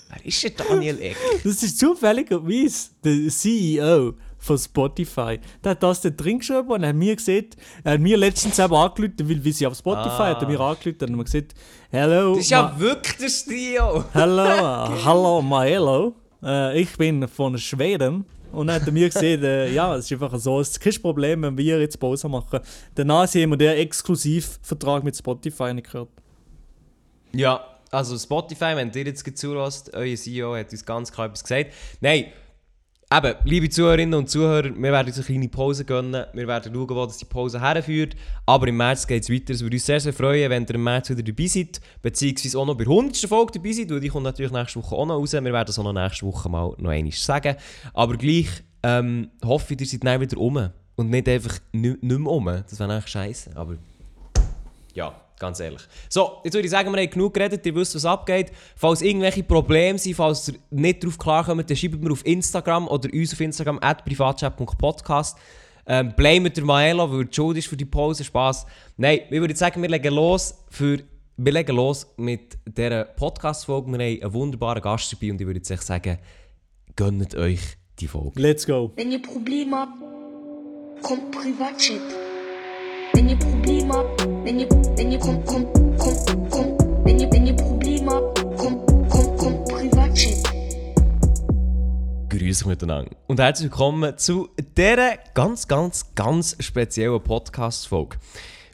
Wer 0.09 0.25
ist 0.25 0.43
der 0.43 0.51
Daniel 0.51 0.99
Eck? 1.01 1.17
Das 1.43 1.61
ist 1.63 1.79
zufälligerweise 1.79 2.89
der 3.03 3.29
CEO 3.29 4.13
von 4.41 4.57
Spotify. 4.57 5.39
Der 5.63 5.71
hat 5.71 5.83
das 5.83 6.01
da 6.01 6.09
drin 6.09 6.39
geschrieben 6.39 6.69
und 6.69 6.85
hat 6.85 6.95
mir 6.95 7.15
gesagt, 7.15 7.57
er 7.83 7.93
hat 7.93 7.99
mir 7.99 8.17
letztens 8.17 8.57
eben 8.57 8.73
angerufen, 8.73 9.13
weil 9.29 9.43
wir 9.43 9.53
sie 9.53 9.67
auf 9.67 9.77
Spotify 9.77 10.07
Ah. 10.09 10.27
hat 10.29 10.41
er 10.41 10.47
mir 10.47 10.59
angerufen 10.59 10.95
und 11.01 11.09
hat 11.09 11.15
mir 11.17 11.23
gesagt, 11.25 11.53
hello, 11.91 12.35
Das 12.35 12.43
ist 12.45 12.49
ja 12.51 12.73
wirklich 12.79 13.17
der 13.17 13.29
Strio! 13.29 14.05
hello, 14.13 14.43
uh, 14.43 15.05
hallo, 15.05 15.41
Maelo, 15.41 16.15
äh, 16.43 16.79
ich 16.79 16.97
bin 16.97 17.27
von 17.27 17.57
Schweden. 17.57 18.25
Und 18.51 18.67
dann 18.67 18.81
hat 18.81 18.91
mir 18.91 19.07
gesagt, 19.07 19.23
äh, 19.25 19.71
ja, 19.71 19.95
es 19.95 20.05
ist 20.05 20.13
einfach 20.13 20.37
so, 20.39 20.59
es 20.59 20.69
ist 20.69 20.79
kein 20.79 21.01
Problem, 21.01 21.43
wenn 21.43 21.57
wir 21.57 21.79
jetzt 21.79 21.99
Pause 21.99 22.27
machen. 22.27 22.59
Danach 22.95 23.27
haben 23.27 23.49
wir 23.51 23.57
den 23.57 23.77
Exklusivvertrag 23.77 25.03
mit 25.03 25.15
Spotify 25.15 25.73
nicht 25.73 25.91
gehört. 25.91 26.09
Ja, 27.31 27.63
also 27.91 28.17
Spotify, 28.17 28.75
wenn 28.75 28.91
ihr 28.91 29.05
jetzt 29.05 29.37
zuhört, 29.37 29.91
euer 29.93 30.15
CEO 30.15 30.55
hat 30.55 30.71
uns 30.71 30.85
ganz 30.85 31.11
klar 31.11 31.27
etwas 31.27 31.43
gesagt. 31.43 31.73
Nein, 32.01 32.25
eben, 33.11 33.35
liebe 33.43 33.69
Zuhörerinnen 33.69 34.13
und 34.13 34.29
Zuhörer, 34.29 34.65
wir 34.65 34.91
werden 34.91 35.07
uns 35.07 35.17
eine 35.17 35.25
kleine 35.25 35.49
Pause 35.49 35.83
gönnen. 35.83 36.25
Wir 36.33 36.47
werden 36.47 36.71
schauen, 36.71 36.89
wo 36.89 37.05
das 37.07 37.17
die 37.17 37.25
Pause 37.25 37.59
herführt. 37.59 38.15
Aber 38.45 38.67
im 38.67 38.77
März 38.77 39.07
geht 39.07 39.23
es 39.23 39.31
weiter. 39.31 39.53
Es 39.53 39.63
würde 39.63 39.77
uns 39.77 39.85
sehr, 39.87 39.99
sehr 39.99 40.13
freuen, 40.13 40.49
wenn 40.51 40.63
ihr 40.63 40.75
im 40.75 40.83
März 40.83 41.09
wieder 41.09 41.23
dabei 41.23 41.47
seid. 41.47 41.81
Beziehungsweise 42.03 42.59
auch 42.59 42.67
noch 42.67 42.75
bei 42.77 42.83
der 42.83 42.93
100. 42.93 43.17
Folge 43.17 43.53
dabei 43.53 43.71
seid, 43.71 43.89
weil 43.89 43.99
die 43.99 44.09
kommt 44.09 44.25
natürlich 44.25 44.51
nächste 44.51 44.79
Woche 44.79 44.95
auch 44.95 45.07
noch 45.07 45.15
raus. 45.15 45.33
Wir 45.33 45.43
werden 45.43 45.69
es 45.69 45.79
auch 45.79 45.83
noch 45.83 45.93
nächste 45.93 46.25
Woche 46.27 46.49
mal 46.49 46.75
noch 46.77 46.91
einmal 46.91 47.11
sagen. 47.11 47.55
Aber 47.95 48.15
gleich 48.15 48.49
ähm, 48.83 49.31
hoffe 49.43 49.73
ich, 49.73 49.81
ihr 49.81 49.87
seid 49.87 50.03
dann 50.03 50.21
wieder 50.21 50.37
um. 50.37 50.69
Und 50.95 51.09
nicht 51.09 51.27
einfach 51.29 51.57
nicht 51.71 52.03
mehr 52.03 52.19
um. 52.19 52.45
Das 52.45 52.79
wäre 52.79 52.93
eigentlich 52.93 53.07
scheiße. 53.07 53.55
Aber 53.55 53.75
ja, 54.93 55.15
ganz 55.39 55.59
ehrlich. 55.59 55.81
So, 56.09 56.39
jetzt 56.43 56.53
würde 56.53 56.65
ich 56.65 56.71
sagen, 56.71 56.91
wir 56.93 57.01
haben 57.01 57.09
genug 57.09 57.33
geredet, 57.33 57.65
ihr 57.65 57.75
wisst, 57.75 57.95
was 57.95 58.05
abgeht. 58.05 58.51
Falls 58.75 59.01
irgendwelche 59.01 59.43
Probleme 59.43 59.97
sind, 59.97 60.15
falls 60.15 60.49
ihr 60.49 60.55
nicht 60.69 61.03
darauf 61.03 61.17
klarkommt, 61.17 61.69
dann 61.69 61.77
schreibt 61.77 62.01
mir 62.01 62.11
auf 62.11 62.25
Instagram 62.25 62.87
oder 62.87 63.09
uns 63.11 63.33
auf 63.33 63.39
Instagram 63.39 63.79
at 63.81 64.05
privatchat.podcast. 64.05 65.37
Ähm, 65.87 66.13
blamet 66.15 66.55
der 66.55 66.65
Maelo, 66.65 67.11
weil 67.11 67.25
er 67.25 67.33
schuld 67.33 67.57
ist 67.57 67.67
für 67.67 67.77
die 67.77 67.85
Pause. 67.85 68.23
Spaß. 68.23 68.65
Nein, 68.97 69.21
ich 69.29 69.39
würde 69.39 69.55
sagen, 69.55 69.81
wir 69.81 69.89
legen 69.89 70.13
los 70.13 70.53
für 70.69 70.99
wir 71.41 71.53
legen 71.53 71.75
los 71.75 72.05
mit 72.17 72.57
dieser 72.67 73.05
Podcast-Folge. 73.05 73.87
Wir 73.87 74.05
haben 74.05 74.21
einen 74.21 74.33
wunderbaren 74.33 74.81
Gast 74.81 75.13
dabei 75.13 75.31
und 75.31 75.39
ich 75.39 75.47
würde 75.47 75.61
jetzt 75.65 75.87
sagen, 75.87 76.17
gönnt 76.97 77.33
euch 77.33 77.61
die 77.97 78.07
Folge. 78.07 78.41
Let's 78.41 78.67
go. 78.67 78.91
Wenn 78.97 79.11
ihr 79.11 79.21
Probleme 79.21 79.77
habt, 79.77 81.01
kommt 81.01 81.31
Privatchat. 81.31 82.28
Probleme 83.69 83.93
habt, 83.93 84.27
wenn 84.43 84.59
ihr, 84.59 84.67
wenn 84.97 85.11
ihr 85.11 85.19
kommt, 85.19 85.45
kommt, 85.45 85.71
kommt, 85.99 86.49
kommt, 86.49 87.05
wenn 87.05 87.19
ihr, 87.19 87.31
wenn 87.31 87.45
ihr 87.45 87.55
Probleme 87.55 88.11
habt, 88.11 88.57
kommt, 88.57 88.87
kommt, 89.11 89.37
kommt, 89.37 89.65
Privatchat. 89.67 90.43
Grüß 92.29 92.63
euch 92.63 92.67
miteinander 92.67 93.11
und 93.27 93.39
herzlich 93.39 93.69
willkommen 93.69 94.17
zu 94.17 94.49
dieser 94.75 95.17
ganz, 95.35 95.67
ganz, 95.67 96.15
ganz 96.15 96.55
speziellen 96.59 97.21
Podcast-Folge. 97.21 98.17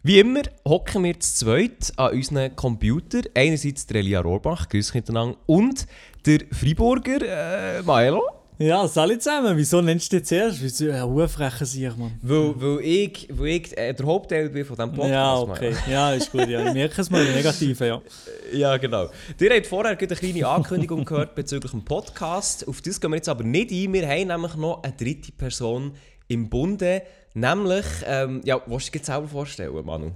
Wie 0.02 0.20
immer 0.20 0.44
hocken 0.66 1.04
wir 1.04 1.20
zu 1.20 1.46
zweit 1.46 1.92
an 1.98 2.14
unseren 2.14 2.56
Computer. 2.56 3.20
Einerseits 3.34 3.88
der 3.88 3.98
Elia 3.98 4.22
Rohrbach, 4.22 4.70
grüß 4.70 4.92
euch 4.92 4.96
miteinander, 4.96 5.36
und 5.46 5.88
der 6.26 6.40
Freiburger 6.54 7.80
äh, 7.80 7.82
Maelo. 7.82 8.24
Ja, 8.58 8.88
salut 8.88 9.22
zusammen. 9.22 9.58
Wieso 9.58 9.82
nennst 9.82 10.14
du 10.14 10.18
dich 10.18 10.28
zuerst? 10.28 10.64
Wieso? 10.64 10.86
Ja, 10.86 11.04
Hufrechen 11.06 11.66
sich, 11.66 11.98
Mann. 11.98 12.14
Weil, 12.22 12.54
weil 12.56 12.80
ich, 12.86 13.28
weil 13.30 13.48
ich 13.48 13.78
äh, 13.78 13.94
der 13.94 14.06
Hauptteil 14.06 14.50
bin 14.50 14.64
von 14.64 14.78
diesem 14.78 14.94
Podcast. 14.94 15.12
Ja, 15.12 15.40
okay. 15.40 15.76
Ja, 15.92 16.14
ist 16.14 16.32
gut. 16.32 16.48
Ja. 16.48 16.66
Ich 16.66 16.74
merke 16.74 17.02
es 17.02 17.10
mal, 17.10 17.26
Negative, 17.26 17.86
ja. 17.86 18.02
Ja, 18.54 18.78
genau. 18.78 19.10
Ihr 19.42 19.50
habt 19.54 19.68
vorher 19.68 19.98
eine 19.98 20.08
kleine 20.08 20.48
Ankündigung 20.48 21.04
gehört 21.04 21.36
bezüglich 21.36 21.72
dem 21.72 21.84
Podcast. 21.84 22.66
Auf 22.66 22.82
das 22.82 23.02
gehen 23.02 23.12
wir 23.12 23.18
jetzt 23.18 23.28
aber 23.28 23.44
nicht 23.44 23.72
ein. 23.72 23.92
Wir 23.92 24.08
haben 24.08 24.28
nämlich 24.28 24.56
noch 24.56 24.84
eine 24.84 24.94
dritte 24.94 25.34
Person 25.34 25.92
im 26.30 26.50
Bunde. 26.50 27.02
Nämlich, 27.34 27.86
ähm, 28.06 28.40
ja, 28.46 28.62
willst 28.68 28.88
du 28.88 28.92
dich 28.92 29.00
jetzt 29.00 29.08
selber 29.08 29.28
vorstellen, 29.28 29.86
Manu? 29.86 30.12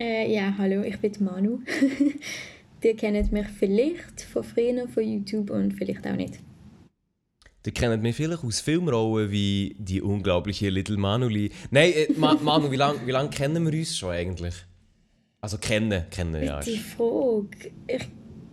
Äh, 0.00 0.34
ja, 0.34 0.52
hallo, 0.58 0.82
ich 0.82 0.98
bin 0.98 1.12
die 1.18 1.22
Manu. 1.22 1.60
Ihr 2.82 2.96
kennt 2.96 3.30
mich 3.30 3.46
vielleicht 3.56 4.22
von 4.32 4.42
früher 4.42 4.88
von 4.88 5.04
YouTube 5.04 5.50
und 5.50 5.74
vielleicht 5.74 6.04
auch 6.08 6.16
nicht. 6.16 6.40
Ihr 7.66 7.72
kennt 7.72 8.02
mich 8.02 8.14
vielleicht 8.14 8.44
aus 8.44 8.60
Filmrollen 8.60 9.30
wie 9.30 9.74
die 9.78 10.02
unglaubliche 10.02 10.68
Little 10.68 10.98
Manuli. 10.98 11.50
Nein, 11.70 11.92
äh, 11.94 12.08
Ma 12.16 12.34
Manu, 12.42 12.70
wie 12.70 12.76
lange 12.76 12.98
wie 13.06 13.10
lang 13.10 13.30
kennen 13.30 13.64
wir 13.64 13.72
uns 13.78 13.96
schon 13.96 14.10
eigentlich? 14.10 14.54
Also 15.40 15.56
kennen, 15.58 16.04
kennen, 16.10 16.42
ja. 16.42 16.60
Die 16.60 16.76
Frage, 16.76 17.70
ich 17.86 18.06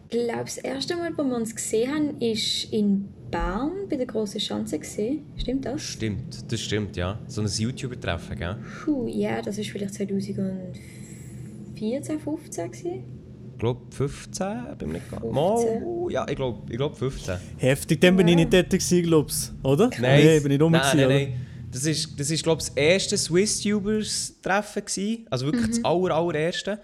glaube, 0.10 0.44
das 0.44 0.58
erste 0.58 0.96
Mal, 0.96 1.12
wo 1.18 1.24
wir 1.24 1.36
uns 1.36 1.56
gesehen 1.56 1.94
haben, 1.94 2.22
ist 2.22 2.72
in 2.72 3.10
Bern 3.30 3.88
bei 3.89 3.98
der 3.98 4.06
grossen 4.06 4.39
Schanze 4.39 4.80
gesehen. 4.80 5.25
Stimmt 5.38 5.65
das? 5.65 5.82
Stimmt, 5.82 6.50
das 6.51 6.62
stimmt, 6.62 6.98
ja. 6.98 7.20
So 7.27 7.41
ein 7.41 7.48
YouTuber-Treffen, 7.48 8.38
gell? 8.38 8.58
Puh, 8.84 9.08
ja, 9.08 9.41
das 9.41 9.58
ist 9.58 9.72
vielleicht 9.72 9.94
2014, 9.94 12.20
15 12.20 12.72
gewesen. 12.72 13.21
Ich 13.62 13.63
glaube 13.63 13.82
15, 13.91 14.75
bin 14.80 14.88
mir 14.88 14.94
nicht 14.96 15.12
ganz... 15.12 15.22
15. 15.22 15.36
Mal, 15.36 16.12
ja, 16.12 16.27
ich 16.27 16.36
glaube 16.36 16.62
ich 16.68 16.77
glaub 16.77 16.98
15. 16.98 17.38
Heftig, 17.58 18.01
dann 18.01 18.15
bin 18.15 18.27
ich 18.27 18.32
Ja. 18.32 18.36
nicht 18.39 18.51
dort 18.53 18.70
gewesen, 18.72 19.03
glaubst 19.03 19.53
du, 19.62 19.70
oder? 19.70 19.91
Nein, 20.00 20.24
Nee, 20.25 20.39
bin 20.39 20.51
ich 20.53 20.60
rum 20.60 20.72
nein, 20.72 20.98
nein, 20.98 21.08
nein. 21.08 21.34
Das 21.72 21.86
ist, 21.86 22.20
das 22.20 22.32
ist 22.32 22.41
glaube 22.41 22.60
ich, 22.60 22.70
das 22.70 22.75
erste 22.75 23.15
Swiss-Tubers-Treffen. 23.20 25.27
Also 25.30 25.46
wirklich 25.46 25.68
das 25.68 25.86
aller, 25.86 26.15
allererste. 26.15 26.80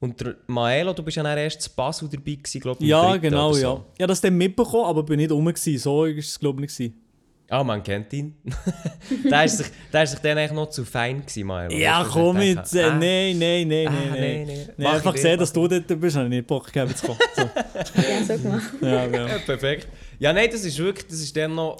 Und 0.00 0.20
der 0.20 0.34
Maelo, 0.48 0.92
du 0.94 1.04
bist 1.04 1.16
ja 1.16 1.22
dann 1.22 1.38
erst 1.38 1.62
zu 1.62 1.70
Basel 1.70 2.08
dabei 2.08 2.34
gewesen, 2.34 2.60
glaube 2.60 2.82
ich. 2.82 2.88
Ja, 2.88 3.16
genau, 3.18 3.54
ja. 3.54 3.60
so. 3.60 3.84
Ich 3.94 4.02
habe 4.02 4.08
das 4.08 4.20
dann 4.20 4.36
mitbekommen, 4.36 4.84
aber 4.84 5.04
bin 5.04 5.18
nicht 5.18 5.30
rum 5.30 5.44
gewesen. 5.44 5.78
So 5.78 5.98
war 6.00 6.08
es, 6.08 6.40
glaube 6.40 6.56
ich, 6.64 6.72
nicht. 6.76 6.76
gewesen. 6.76 7.05
Ah, 7.48 7.62
man 7.62 7.82
kennt 7.82 8.12
ihn. 8.12 8.34
der, 9.30 9.44
ist 9.44 9.58
sich, 9.58 9.66
der 9.92 10.02
ist 10.02 10.10
sich 10.10 10.18
dann 10.20 10.36
eigentlich 10.36 10.52
noch 10.52 10.68
zu 10.68 10.84
fein 10.84 11.20
gewesen, 11.20 11.46
Maelo. 11.46 11.72
Ja, 11.76 12.00
Weißt 12.00 12.10
komm 12.10 12.36
dachte, 12.54 12.80
Äh, 12.80 12.82
ah, 12.84 12.98
nein, 12.98 13.38
nein, 13.38 13.68
nein, 13.68 13.86
Ah, 13.86 13.90
nein, 13.90 14.12
nee, 14.12 14.44
nein. 14.46 14.68
nee. 14.76 14.86
Einfach 14.86 15.14
gesehen, 15.14 15.38
dass 15.38 15.52
du 15.52 15.68
dort 15.68 15.86
bist, 16.00 16.16
habe 16.16 16.26
ich 16.26 16.30
nicht 16.30 16.46
Bock 16.46 16.72
gehabt 16.72 16.98
zu 16.98 17.06
kommen. 17.06 17.18
So. 17.36 17.42
Ja, 18.02 18.24
so 18.24 18.42
gemacht. 18.42 18.72
Ja, 18.80 19.06
ja. 19.06 19.28
Ja, 19.28 19.38
perfekt. 19.38 19.86
Ja, 20.18 20.32
nein, 20.32 20.48
das 20.50 20.64
ist 20.64 20.76
wirklich, 20.78 21.06
das 21.06 21.20
ist 21.20 21.36
dann 21.36 21.54
noch, 21.54 21.76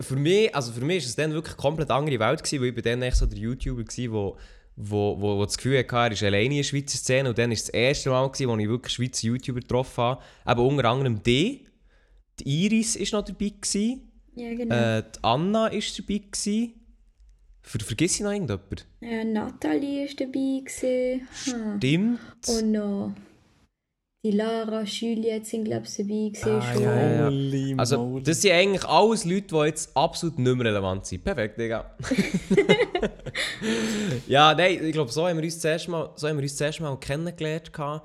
für 0.00 0.16
mich, 0.16 0.54
also 0.54 0.72
für 0.72 0.80
mich 0.84 0.98
ist 0.98 1.06
es 1.10 1.16
dann 1.16 1.32
wirklich 1.32 1.54
eine 1.54 1.60
komplett 1.62 1.90
andere 1.90 2.18
Welt 2.18 2.42
gewesen, 2.42 2.60
weil 2.62 2.68
ich 2.70 2.74
bin 2.74 2.84
dann 2.84 3.02
echt 3.02 3.16
so 3.18 3.26
der 3.26 3.38
YouTuber 3.38 3.84
gewesen, 3.84 4.12
wo, 4.12 4.36
wo, 4.76 5.20
wo, 5.20 5.36
wo 5.38 5.44
das 5.44 5.56
Gefühl 5.58 5.78
hatte, 5.78 5.94
er 5.94 6.12
ist 6.12 6.22
alleine 6.22 6.54
in 6.54 6.56
der 6.56 6.62
Schweizer 6.64 6.96
Szene 6.96 7.28
und 7.28 7.36
dann 7.36 7.52
ist 7.52 7.68
das 7.68 7.74
erste 7.74 8.08
Mal 8.10 8.26
gewesen, 8.30 8.48
wo 8.48 8.56
ich 8.56 8.68
wirklich 8.68 8.94
Schweizer 8.94 9.26
YouTuber 9.26 9.60
getroffen 9.60 10.02
habe, 10.02 10.22
eben 10.48 10.60
unter 10.60 10.84
anderem 10.88 11.22
die, 11.22 11.66
die 12.40 12.64
Iris 12.64 12.96
ist 12.96 13.12
noch 13.12 13.22
dabei 13.24 13.50
gewesen, 13.60 14.08
Ja, 14.34 14.54
genau. 14.54 14.74
äh, 14.74 15.02
die 15.02 15.18
Anna 15.22 15.66
ist 15.68 15.98
dabei 15.98 16.18
gewesen, 16.18 16.74
Ver 17.64 17.78
vergiss 17.80 18.16
ich 18.16 18.22
noch 18.22 18.32
irgendjemanden? 18.32 18.80
Äh, 19.00 19.24
Nathalie 19.24 20.06
war 20.06 20.14
dabei. 20.16 20.62
Gewesen. 20.64 21.28
Hm. 21.44 21.76
Stimmt. 21.76 22.20
Und 22.48 22.72
noch 22.72 23.12
die 24.24 24.30
Lara, 24.30 24.82
Juliette 24.82 25.44
sind, 25.44 25.64
glaube 25.64 25.84
ich, 25.84 25.96
dabei. 25.96 26.28
Gewesen, 26.28 26.60
Ah, 26.60 26.74
ja, 26.80 27.30
ja. 27.30 27.76
Also, 27.76 28.20
das 28.20 28.40
sind 28.40 28.52
eigentlich 28.52 28.84
alles 28.84 29.24
Leute, 29.24 29.48
die 29.48 29.66
jetzt 29.66 29.96
absolut 29.96 30.38
nicht 30.38 30.56
mehr 30.56 30.66
relevant 30.66 31.06
sind. 31.06 31.24
Perfekt, 31.24 31.58
Digga. 31.58 31.96
ja, 34.28 34.54
nein, 34.54 34.78
ich 34.84 34.92
glaube, 34.92 35.10
so 35.10 35.26
haben 35.26 35.38
wir 35.38 35.44
uns 35.44 35.58
zuerst 35.58 35.88
mal, 35.88 36.12
so 36.14 36.28
haben 36.28 36.36
wir 36.36 36.44
uns 36.44 36.56
zuerst 36.56 36.80
mal 36.80 36.96
kennengelernt. 37.00 37.72
Ja. 37.76 38.00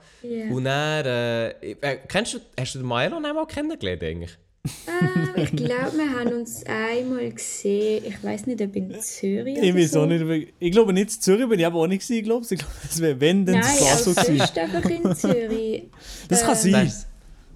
Und 0.50 0.64
dann, 0.64 1.06
äh, 1.06 1.50
äh, 1.50 2.00
kennst 2.08 2.34
du, 2.34 2.40
hast 2.60 2.74
du 2.74 2.80
den 2.80 2.88
Milo 2.88 3.20
noch 3.20 3.34
mal 3.36 3.46
kennengelernt 3.46 4.04
eigentlich? 4.04 4.40
Ähm, 4.88 5.44
ich 5.44 5.52
glaube, 5.56 5.98
wir 5.98 6.20
haben 6.20 6.34
uns 6.40 6.64
einmal 6.66 7.32
gesehen. 7.32 8.04
Ich 8.06 8.24
weiß 8.24 8.46
nicht, 8.48 8.62
ob 8.62 8.76
in 8.76 8.94
Zürich 9.02 9.58
Ich 9.58 9.72
oder 9.72 9.76
weiß 9.82 9.92
so. 9.92 10.02
auch 10.02 10.06
nicht. 10.08 10.54
Ich 10.60 10.72
glaube 10.72 10.94
nicht 10.94 11.16
in 11.16 11.22
Zürich 11.22 11.48
bin 11.50 11.60
ich 11.60 11.66
aber 11.66 11.80
auch 11.80 11.88
nicht 11.88 12.08
gewesen, 12.08 12.24
glaube 12.24 12.46
ich. 12.46 12.52
Ich 12.52 12.60
glaube, 12.60 12.74
das 12.84 13.02
wäre 13.02 13.20
wenn, 13.22 13.46
dann 13.46 13.56
Nein, 13.60 13.64
das 13.80 14.08
war 14.08 14.14
so 14.14 14.22
gewesen. 14.22 14.60
einfach 14.60 14.90
in 14.90 15.16
Zürich. 15.16 15.84
Das 16.30 16.42
kann 16.42 16.52
Ähm, 16.56 16.72
sein. 16.72 16.86
Das 16.86 17.08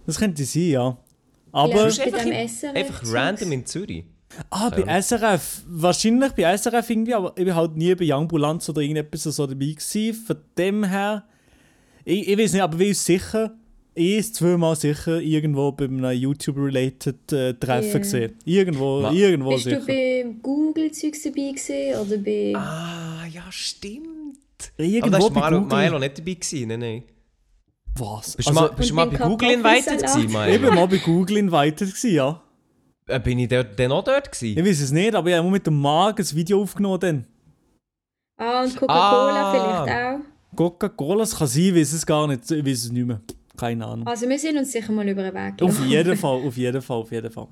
Das 0.05 0.19
könnte 0.19 0.43
sein, 0.45 0.63
ja. 0.69 0.97
Aber, 1.53 1.83
einfach, 1.83 2.25
in, 2.25 2.47
SRF 2.49 2.75
einfach 2.75 3.01
random 3.05 3.51
in 3.51 3.65
Zürich. 3.65 4.05
ah, 4.49 4.69
bei 4.69 5.01
SRF, 5.01 5.63
wahrscheinlich 5.67 6.31
bei 6.31 6.43
SRF 6.57 6.89
irgendwie, 6.89 7.13
aber 7.13 7.33
ich 7.35 7.43
bin 7.43 7.53
halt 7.55 7.75
nie 7.75 7.93
bei 7.95 8.05
Young 8.07 8.27
Bulanz 8.27 8.69
oder 8.69 8.81
irgendetwas 8.81 9.23
so 9.23 9.45
dabei 9.45 9.65
gewesen. 9.65 10.13
Von 10.13 10.37
dem 10.57 10.83
her, 10.85 11.25
ich, 12.05 12.27
ich 12.29 12.37
weiß 12.37 12.53
nicht, 12.53 12.61
aber 12.61 12.79
wir 12.79 12.87
uns 12.87 13.03
sicher, 13.05 13.53
ich 13.93 14.17
ist 14.17 14.35
zweimal 14.35 14.75
sicher 14.75 15.19
irgendwo 15.19 15.71
bei 15.71 15.85
einem 15.85 16.11
YouTube-related 16.11 17.31
äh, 17.33 17.53
Treffen 17.55 17.91
Ja. 17.91 17.97
gesehen. 17.99 18.33
Irgendwo, 18.45 19.01
Ma- 19.01 19.11
irgendwo 19.11 19.49
Bist 19.51 19.65
sicher. 19.65 19.79
du 19.79 19.85
bei 19.85 20.25
Google-Zeugs 20.41 21.23
dabei 21.23 21.51
gewesen, 21.51 21.99
oder 21.99 22.17
bei... 22.17 22.53
Ah, 22.55 23.25
ja, 23.31 23.43
stimmt. 23.49 24.37
Irgendwo 24.77 25.15
aber 25.27 25.29
da 25.29 25.29
bei 25.29 25.41
war 25.41 25.51
Milo, 25.51 25.61
Google. 25.63 25.77
Milo 25.83 25.99
nicht 25.99 26.17
dabei 26.19 26.33
gewesen, 26.33 26.67
nein, 26.67 26.79
nein. 26.79 27.03
Was? 27.97 28.35
Bist 28.37 28.47
du 28.47 28.51
Also, 28.51 28.61
mal, 28.61 28.75
bist 28.75 28.89
du 28.89 28.93
mal 28.95 29.05
beim 29.07 29.19
bei 29.19 29.27
Google 29.27 29.51
invited 29.51 29.97
gewesen, 29.97 30.21
ich 30.21 30.27
bin 30.31 30.61
Milo? 30.61 30.73
mal 30.73 30.87
bei 30.87 30.97
Google 30.97 31.37
invited 31.37 31.89
gewesen, 31.89 32.13
ja. 32.13 32.41
Äh, 33.07 33.19
Bin 33.19 33.39
ich 33.39 33.49
dort, 33.49 33.77
dann 33.77 33.91
auch 33.91 34.03
dort 34.03 34.31
gewesen? 34.31 34.57
Ich 34.57 34.65
weiß 34.65 34.79
es 34.81 34.91
nicht, 34.91 35.13
aber 35.15 35.29
ich 35.29 35.35
habe 35.35 35.49
mit 35.49 35.67
dem 35.67 35.79
Marc 35.81 36.19
ein 36.19 36.31
Video 36.35 36.61
aufgenommen 36.61 36.99
dann. 36.99 37.25
Ah, 38.37 38.63
und 38.63 38.75
Coca-Cola 38.75 39.51
Ah. 39.51 39.83
vielleicht 39.83 39.97
auch. 40.23 40.55
Coca-Cola, 40.55 41.19
das 41.21 41.35
kann 41.37 41.47
sein, 41.47 41.63
ich 41.63 41.75
weiß 41.75 41.93
es 41.93 42.05
gar 42.05 42.27
nicht. 42.27 42.49
Ich 42.49 42.65
weiß 42.65 42.85
es 42.85 42.91
nicht 42.91 43.05
mehr. 43.07 43.19
Keine 43.61 43.85
Ahnung. 43.85 44.07
Also 44.07 44.27
wir 44.27 44.39
sind 44.39 44.57
uns 44.57 44.71
sicher 44.71 44.91
mal 44.91 45.07
über 45.07 45.21
den 45.21 45.35
Weg 45.35 45.61
Auf 45.61 45.85
jeden 45.85 46.17
Fall, 46.23 46.41
auf 46.47 46.57
jeden 46.57 46.81
Fall, 46.81 46.97
auf 46.97 47.11
jeden 47.11 47.31
Fall. 47.31 47.47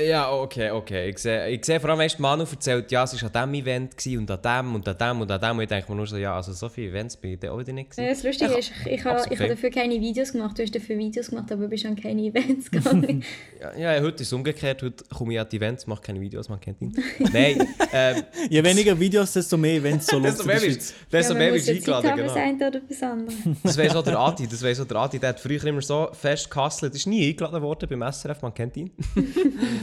Ja, 0.00 0.32
okay, 0.32 0.70
okay. 0.70 1.10
Ich 1.10 1.18
sehe, 1.18 1.48
ich 1.48 1.64
sehe 1.64 1.80
vor 1.80 1.90
allem, 1.90 1.98
weißt, 1.98 2.18
Manu 2.20 2.44
erzählt, 2.44 2.90
ja, 2.90 3.04
es 3.04 3.22
war 3.22 3.42
an 3.42 3.50
diesem 3.52 3.66
Event 3.66 3.94
und 4.06 4.30
an 4.30 4.42
dem 4.42 4.74
und 4.74 4.88
an 4.88 4.98
dem 4.98 5.20
und 5.20 5.30
an 5.30 5.40
dem. 5.40 5.56
Und 5.56 5.62
ich 5.62 5.68
denke 5.68 5.90
mir 5.90 5.96
nur 5.96 6.06
so, 6.06 6.16
ja, 6.16 6.34
also 6.34 6.52
so 6.52 6.68
viele 6.68 6.88
Events 6.88 7.16
bin 7.16 7.38
ich 7.40 7.48
auch 7.48 7.58
wieder 7.58 7.72
nicht 7.72 7.96
Ja, 7.96 8.04
gewesen. 8.04 8.14
Das 8.14 8.22
Lustige 8.24 8.58
ist, 8.58 8.72
ich, 8.84 8.92
ich, 8.92 9.04
habe, 9.04 9.22
ich 9.30 9.38
habe 9.38 9.48
dafür 9.50 9.70
keine 9.70 10.00
Videos 10.00 10.32
gemacht. 10.32 10.58
Du 10.58 10.62
hast 10.62 10.74
dafür 10.74 10.98
Videos 10.98 11.30
gemacht, 11.30 11.50
aber 11.50 11.68
bist 11.68 11.86
an 11.86 11.96
keine 11.96 12.22
Events 12.22 12.70
gegangen. 12.70 13.24
Ja, 13.60 13.94
ja, 13.94 14.02
heute 14.02 14.22
ist 14.22 14.28
es 14.28 14.32
umgekehrt. 14.32 14.82
Heute 14.82 15.02
komme 15.12 15.34
ich 15.34 15.40
an 15.40 15.48
die 15.50 15.56
Events, 15.56 15.86
mache 15.88 16.00
keine 16.00 16.20
Videos, 16.20 16.48
man 16.48 16.60
kennt 16.60 16.80
ihn. 16.80 16.94
Nein, 17.32 17.66
ähm, 17.92 18.22
Je 18.48 18.62
weniger 18.62 18.98
Videos, 18.98 19.32
desto 19.32 19.56
mehr 19.56 19.74
Events 19.76 20.06
so 20.10 20.20
desto 20.20 20.44
mehr 20.44 20.60
bist 20.60 20.94
desto 21.10 21.32
ja, 21.32 21.38
mehr 21.38 21.52
bist 21.52 21.68
du 21.68 21.72
ja 21.72 21.78
eingeladen, 21.78 22.10
haben, 22.10 22.22
das 22.22 22.34
genau. 22.34 22.66
oder 22.68 22.80
das 22.88 23.02
andere. 23.02 23.36
Das 23.62 23.78
weiss 23.78 23.96
auch 23.96 24.04
der 24.04 24.18
Adi, 24.18 24.46
das 24.46 24.62
weiss 24.62 24.80
auch 24.80 24.86
der 24.86 24.96
Adi. 24.96 25.18
Der 25.18 25.30
hat 25.30 25.40
früher 25.40 25.64
immer 25.64 25.82
so 25.82 26.08
fest 26.12 26.50
gehustelt. 26.50 26.94
ist 26.94 27.06
nie 27.06 27.28
eingeladen 27.28 27.60
worden 27.62 27.88
beim 27.88 28.12
SRF, 28.12 28.42
man 28.42 28.54
kennt 28.54 28.76
ihn. 28.76 28.90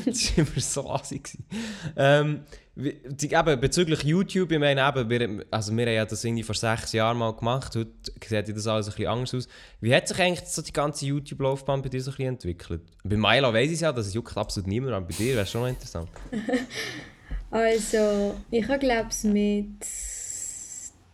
das 0.12 0.38
war 0.38 0.46
immer 0.46 0.62
so 0.62 0.90
assig. 0.90 1.24
gewesen. 1.24 1.46
Ähm, 1.96 2.44
die, 2.76 3.32
eben, 3.32 3.60
bezüglich 3.62 4.04
YouTube, 4.04 4.52
ich 4.52 4.60
meine 4.60 4.86
eben, 4.86 5.10
wir, 5.10 5.46
also 5.50 5.76
wir 5.76 5.86
haben 5.86 5.94
ja 5.94 6.06
das 6.06 6.24
irgendwie 6.24 6.44
vor 6.44 6.56
sechs 6.56 6.92
Jahren 6.92 7.18
mal 7.18 7.34
gemacht, 7.34 7.74
heute 7.76 7.92
sieht 8.26 8.56
das 8.56 8.68
alles 8.68 8.88
ein 8.88 8.92
bisschen 8.92 9.08
anders 9.08 9.34
aus. 9.34 9.48
Wie 9.80 9.96
hat 9.96 10.08
sich 10.08 10.20
eigentlich 10.20 10.46
so 10.48 10.62
die 10.62 10.74
ganze 10.74 11.06
YouTube-Laufbahn 11.06 11.82
bei 11.82 11.90
dir 11.90 12.02
so 12.02 12.12
ein 12.12 12.18
bisschen 12.18 12.34
entwickelt? 12.34 12.82
Bei 13.04 13.16
Milo 13.16 13.54
weiss 13.54 13.68
ich 13.68 13.76
es 13.76 13.82
ja, 13.82 13.94
das 13.94 14.14
juckt 14.14 14.36
absolut 14.38 14.68
niemand, 14.68 14.94
aber 14.94 15.06
bei 15.06 15.14
dir 15.14 15.34
wäre 15.34 15.44
es 15.44 15.52
schon 15.52 15.62
noch 15.62 15.70
interessant. 15.70 16.10
Also, 17.52 18.36
ich 18.52 18.68
habe 18.68 18.80
glaube 18.80 19.10
ich 19.12 19.24
mit 19.24 19.86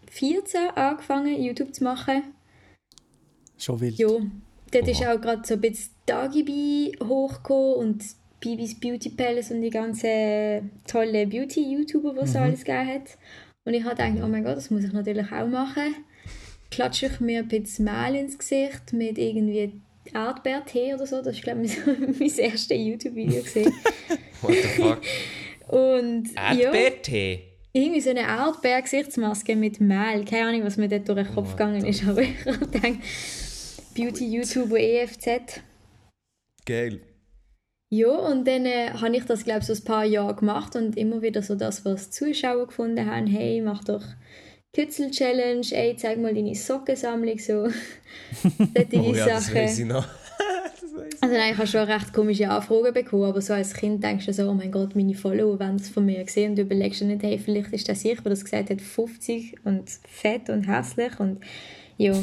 14 0.10 0.72
angefangen, 0.76 1.40
YouTube 1.40 1.76
zu 1.76 1.84
machen. 1.84 2.34
Schon 3.58 3.80
wild. 3.80 3.98
Ja, 4.00 4.08
dort 4.08 4.84
Oha. 4.84 4.92
ist 4.92 5.06
auch 5.06 5.22
gerade 5.22 5.42
so 5.46 5.54
ein 5.54 5.62
bisschen 5.62 5.92
Dagibi 6.08 6.98
hochgekommen 7.04 7.76
und 7.76 8.06
Bibis 8.42 8.80
Beauty 8.80 9.10
Palace 9.10 9.52
und 9.52 9.62
die 9.62 9.70
ganzen 9.70 10.72
tollen 10.88 11.30
Beauty-YouTuber, 11.30 12.14
die 12.14 12.20
es 12.22 12.36
alles 12.36 12.66
gegeben 12.66 12.88
hat. 12.88 13.18
Und 13.64 13.74
ich 13.74 13.84
habe 13.84 13.96
gedacht, 13.96 14.24
oh 14.24 14.28
mein 14.28 14.44
Gott, 14.44 14.58
das 14.58 14.72
muss 14.72 14.84
ich 14.84 14.92
natürlich 14.92 15.32
auch 15.32 15.48
machen. 15.48 15.96
Klatsche 16.72 17.06
ich 17.06 17.20
mir 17.20 17.40
ein 17.40 17.48
bisschen 17.48 17.86
Mehl 17.86 18.16
ins 18.16 18.38
Gesicht 18.38 18.94
mit 18.94 19.18
irgendwie 19.18 19.80
Erdbeertee 20.14 20.96
oder 20.96 21.06
so. 21.06 21.22
Das 21.22 21.36
war, 21.36 21.42
glaube 21.42 21.64
ich, 21.64 21.76
so 21.76 21.82
mein 22.20 22.38
erstes 22.38 22.78
YouTube-Video. 22.78 23.44
What 24.42 24.54
the 24.54 24.68
fuck? 24.82 25.02
Und 25.68 26.34
ja, 26.34 26.54
Erdbeertee? 26.54 27.44
irgendwie 27.74 28.02
so 28.02 28.10
eine 28.10 28.22
Erdbeer-Gesichtsmaske 28.22 29.56
mit 29.56 29.80
Mehl. 29.80 30.26
Keine 30.26 30.48
Ahnung, 30.50 30.64
was 30.64 30.78
mir 30.78 30.90
dort 30.90 31.08
durch 31.08 31.28
den 31.28 31.36
Kopf 31.36 31.50
What 31.50 31.58
gegangen 31.58 31.86
ist, 31.86 32.06
aber 32.06 32.22
ich 32.22 32.36
denke, 32.74 33.00
Beauty-YouTuber 33.96 34.80
EFZ. 34.80 35.62
Geil. 36.66 37.02
Ja, 37.94 38.08
und 38.08 38.48
dann 38.48 38.66
äh, 38.66 38.92
habe 38.92 39.18
ich 39.18 39.26
das, 39.26 39.44
glaube 39.44 39.60
ich, 39.60 39.66
so 39.66 39.74
ein 39.74 39.84
paar 39.84 40.06
Jahre 40.06 40.34
gemacht 40.34 40.78
und 40.78 40.96
immer 40.96 41.22
wieder 41.22 41.42
so 41.44 41.56
das, 41.56 41.84
was 41.84 42.10
die 42.10 42.12
Zuschauer 42.12 42.68
gefunden 42.68 43.06
haben, 43.06 43.28
hey, 43.28 43.60
mach 43.60 43.84
doch 43.84 44.04
Kützel-Challenge, 44.74 45.68
ey, 45.72 45.98
zeig 45.98 46.18
mal 46.18 46.34
deine 46.34 46.56
Sockensammlung, 46.56 47.38
so 47.38 47.68
solche 48.54 48.98
Oh 48.98 49.14
ja, 49.14 49.26
das 49.26 49.48
Sachen. 49.48 49.56
weiss 49.56 49.80
ich 49.80 49.86
noch. 49.86 50.08
das. 50.82 51.22
Also 51.22 51.36
nein, 51.36 51.52
ich 51.52 51.58
habe 51.58 51.68
schon 51.68 51.82
recht 51.82 52.14
komische 52.14 52.50
Anfragen 52.50 52.94
bekommen, 52.94 53.26
aber 53.26 53.42
so 53.42 53.52
als 53.54 53.74
Kind 53.74 54.02
denkst 54.02 54.26
du 54.26 54.34
so, 54.34 54.50
oh 54.50 54.54
mein 54.54 54.72
Gott, 54.72 54.96
meine 54.96 55.14
Follower 55.14 55.60
wollen 55.60 55.78
das 55.78 55.90
von 55.90 56.06
mir 56.06 56.26
sehen 56.28 56.52
und 56.52 56.56
du 56.56 56.62
überlegst 56.62 57.02
dir 57.02 57.06
nicht, 57.06 57.24
hey, 57.24 57.38
vielleicht 57.38 57.74
ist 57.74 57.90
das 57.90 58.06
ich, 58.06 58.22
der 58.22 58.30
das 58.30 58.46
gesagt 58.46 58.70
hat, 58.70 58.80
50 58.80 59.66
und 59.66 59.90
fett 60.08 60.50
und 60.50 60.64
hässlich 60.66 61.20
und 61.20 61.42
ja. 61.98 62.14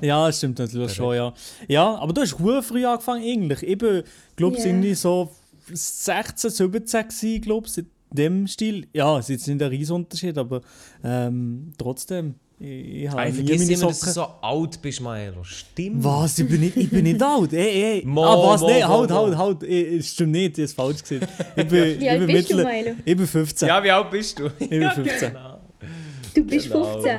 Ja, 0.00 0.26
das 0.26 0.38
stimmt 0.38 0.58
natürlich 0.58 0.92
schon, 0.92 1.14
ja. 1.16 1.32
Ja, 1.68 1.94
aber 1.96 2.12
du 2.12 2.20
hast 2.22 2.36
sehr 2.38 2.62
früh 2.62 2.84
angefangen 2.84 3.22
eigentlich. 3.24 3.62
Eben, 3.62 4.02
glaube 4.36 4.56
ich, 4.56 4.62
Ja. 4.64 4.70
irgendwie 4.70 4.94
so 4.94 5.30
16, 5.72 6.50
17 6.50 7.08
gewesen, 7.08 7.40
glaube 7.40 7.66
ich, 7.68 7.78
in 7.78 7.86
dem 8.10 8.46
Stil. 8.46 8.86
Ja, 8.92 9.18
es 9.18 9.26
ist 9.26 9.30
jetzt 9.30 9.48
nicht 9.48 9.62
ein 9.62 9.68
riesen 9.68 9.96
Unterschied, 9.96 10.36
aber 10.38 10.60
ähm, 11.02 11.72
trotzdem. 11.78 12.34
Ich, 12.58 12.68
ich 13.04 13.08
habe 13.10 13.28
Ich 13.28 13.34
nie 13.34 13.46
vergiss 13.48 13.60
meine 13.68 13.72
immer, 13.80 13.86
dass 13.88 14.00
du 14.00 14.10
so 14.10 14.22
alt 14.40 14.80
bist, 14.82 15.00
Maelo. 15.00 15.42
Stimmt. 15.42 16.04
Was? 16.04 16.38
Ich 16.38 16.48
bin 16.48 16.60
nicht, 16.60 16.76
ich 16.76 16.88
bin 16.88 17.02
nicht 17.02 17.20
alt. 17.22 17.52
Ey, 17.52 17.82
ey. 17.98 18.02
Mo, 18.06 18.24
ah, 18.24 18.52
was? 18.52 18.60
mo, 18.60 18.68
Nein, 18.68 18.82
mo, 18.82 18.88
halt, 18.98 19.10
mo. 19.10 19.16
halt, 19.16 19.36
halt. 19.38 19.62
Ich, 19.64 19.92
es 19.98 20.08
stimmt 20.12 20.32
nicht, 20.32 20.50
ich 20.58 20.62
habe 20.62 20.62
es 20.64 20.72
falsch 20.72 21.02
gesehen. 21.02 21.26
Ich 21.56 21.66
bin, 21.66 22.00
Wie 22.00 22.08
alt 22.08 22.20
ich 22.20 22.26
bin 22.26 22.36
bist 22.36 22.50
du, 22.52 22.56
Milo? 22.56 22.90
Ich 23.04 23.16
bin 23.16 23.26
15. 23.26 23.68
Ja, 23.68 23.82
wie 23.82 23.90
alt 23.90 24.10
bist 24.10 24.38
du? 24.38 24.46
Ich 24.58 24.68
bin 24.68 24.90
15. 24.90 25.36
Du 26.34 26.44
bist 26.44 26.68
Genau. 26.70 26.84
15. 27.00 27.18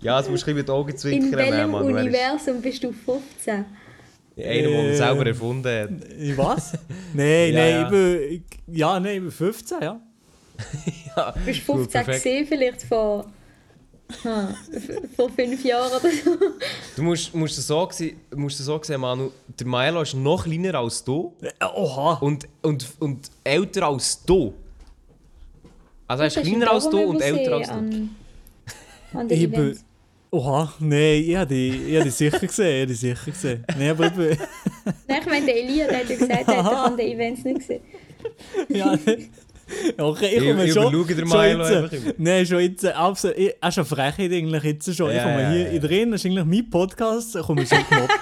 Ja, 0.00 0.18
jetzt 0.18 0.30
musst 0.30 0.46
du 0.46 0.50
ein 0.50 0.54
bisschen 0.54 0.56
mit 0.56 0.68
den 0.68 0.72
Augen 0.74 0.90
In 0.90 0.96
zwinkern, 0.96 1.32
welchem 1.38 1.74
ist- 1.74 2.00
Universum 2.00 2.62
bist 2.62 2.82
du 2.84 2.92
15? 2.92 3.54
Einer, 3.54 3.64
der 4.36 4.46
Äh, 4.70 4.90
ihn 4.90 4.96
selber 4.96 5.26
erfunden 5.26 5.66
hat. 5.66 6.36
Was? 6.38 6.72
Nein, 7.14 7.52
Ja, 7.52 7.58
nein, 7.58 7.70
ja. 7.70 7.82
ich 7.84 7.88
bin... 7.90 8.20
Ich, 8.68 8.76
ja, 8.78 9.00
nein, 9.00 9.14
ich 9.16 9.20
bin 9.22 9.30
15, 9.30 9.78
ja. 9.82 10.00
Du 11.34 11.40
bist 11.44 11.66
Gut, 11.66 11.76
15 11.76 11.90
perfekt. 12.04 12.22
gesehen, 12.24 12.46
vielleicht 12.46 12.90
ha, 12.90 14.54
f- 14.72 15.00
vor 15.16 15.30
fünf 15.30 15.64
Jahren 15.64 15.90
oder 15.90 16.10
so. 16.10 16.30
Du 16.96 17.02
musst, 17.02 17.34
musst, 17.34 17.58
es 17.58 17.66
so, 17.66 17.88
musst 18.36 18.60
es 18.60 18.66
so 18.66 18.80
sehen, 18.82 19.00
Manu. 19.00 19.30
Der 19.58 19.66
Maelo 19.66 20.02
ist 20.02 20.14
noch 20.14 20.44
kleiner 20.44 20.74
als 20.76 21.02
du 21.02 21.34
Äh, 21.40 21.64
Oha. 21.74 22.18
und, 22.20 22.46
und, 22.62 22.86
und 23.00 23.30
älter 23.42 23.86
als 23.88 24.22
du. 24.24 24.54
Also 26.06 26.22
er 26.22 26.26
ist 26.28 26.36
Hast 26.36 26.46
du 26.46 26.50
kleiner 26.50 26.70
als 26.72 26.88
du 26.88 27.00
und 27.00 27.20
älter 27.20 27.56
als 27.56 27.68
du. 27.68 28.08
An, 29.18 29.30
Ich 29.30 29.50
bin... 29.50 29.54
Events. 29.60 29.84
Oha, 30.30 30.72
nein, 30.80 31.22
ich 31.26 31.36
habe 31.36 31.54
die, 31.54 31.68
ich 31.88 31.96
hab 31.96 32.04
die 32.04 32.10
sicher 32.10 32.38
gesehen, 32.40 32.74
ich 32.74 32.80
habe 32.82 32.86
die 32.88 32.94
sicher 32.94 33.30
gesehen. 33.30 33.64
Nein, 33.78 33.90
aber 33.90 34.06
ich 34.06 34.12
bin... 34.12 34.38
Nein, 35.08 35.18
ich 35.20 35.26
meine, 35.26 35.46
der 35.46 35.56
Elia, 35.56 35.86
der 35.86 35.98
hat 36.00 36.10
ja 36.10 36.16
gesagt, 36.16 36.48
er 36.48 36.64
hat 36.64 36.72
an 36.74 36.96
den 36.96 37.08
Events 37.12 37.44
nicht 37.44 37.58
gesehen. 37.58 37.80
Ja, 38.68 38.92
okay, 39.98 40.26
ich 40.26 40.42
Ich- 40.42 40.48
komme 40.48 40.64
ich 40.64 40.72
schon. 40.72 40.92
den 41.06 41.26
schon 41.28 41.90
jetzt. 41.90 42.18
Nein, 42.18 42.46
schon 42.46 42.60
jetzt. 42.60 42.84
Absolut. 42.86 43.38
Ich, 43.38 43.54
auch 43.60 43.72
schon 43.72 43.84
Frechheit 43.84 44.32
eigentlich 44.32 44.62
jetzt 44.64 44.94
schon. 44.96 45.10
ich 45.10 45.16
Ja, 45.16 45.22
komme 45.22 45.42
ja, 45.42 45.50
hier 45.50 45.60
ja. 45.62 45.68
in 45.70 45.80
drin, 45.80 46.10
das 46.10 46.20
ist 46.24 46.26
eigentlich 46.30 46.44
mein 46.44 46.70
Podcast, 46.70 47.38
komme 47.40 47.62
ich 47.62 47.68
schon 47.68 47.78
gemobbt. 47.88 48.12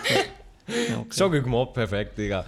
ja, 0.68 0.98
okay. 1.00 1.08
Schon 1.16 1.32
gut 1.32 1.42
gemobbt, 1.44 1.74
perfekt, 1.74 2.16
Digga. 2.18 2.44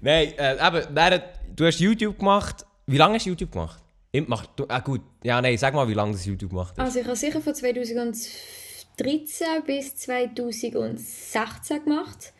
Nein, 0.00 0.32
äh, 0.38 0.54
eben, 0.54 0.94
dann, 0.94 1.20
du 1.54 1.66
hast 1.66 1.78
YouTube 1.80 2.18
gemacht. 2.18 2.64
Wie 2.86 2.96
lange 2.96 3.14
hast 3.16 3.26
du 3.26 3.30
YouTube 3.30 3.52
gemacht? 3.52 3.80
Ich 4.12 4.26
mach, 4.26 4.46
du, 4.46 4.64
ah, 4.68 4.80
gut. 4.80 5.02
Ja, 5.22 5.40
nein, 5.40 5.56
sag 5.56 5.74
mal, 5.74 5.88
wie 5.88 5.94
lange 5.94 6.12
das 6.12 6.26
YouTube 6.26 6.50
gemacht 6.50 6.74
hast. 6.76 6.84
Also 6.84 6.98
ich 7.00 7.06
habe 7.06 7.16
sicher 7.16 7.40
von 7.40 7.54
2013 7.54 9.46
bis 9.64 9.96
2016 9.96 11.84
gemacht. 11.84 12.32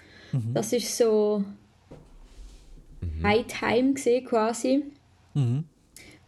Das 0.52 0.72
ist 0.72 0.96
so 0.96 1.44
High 3.22 3.46
Time 3.46 3.94
gesehen 3.94 4.24
quasi. 4.24 4.84
Mhm. 5.34 5.64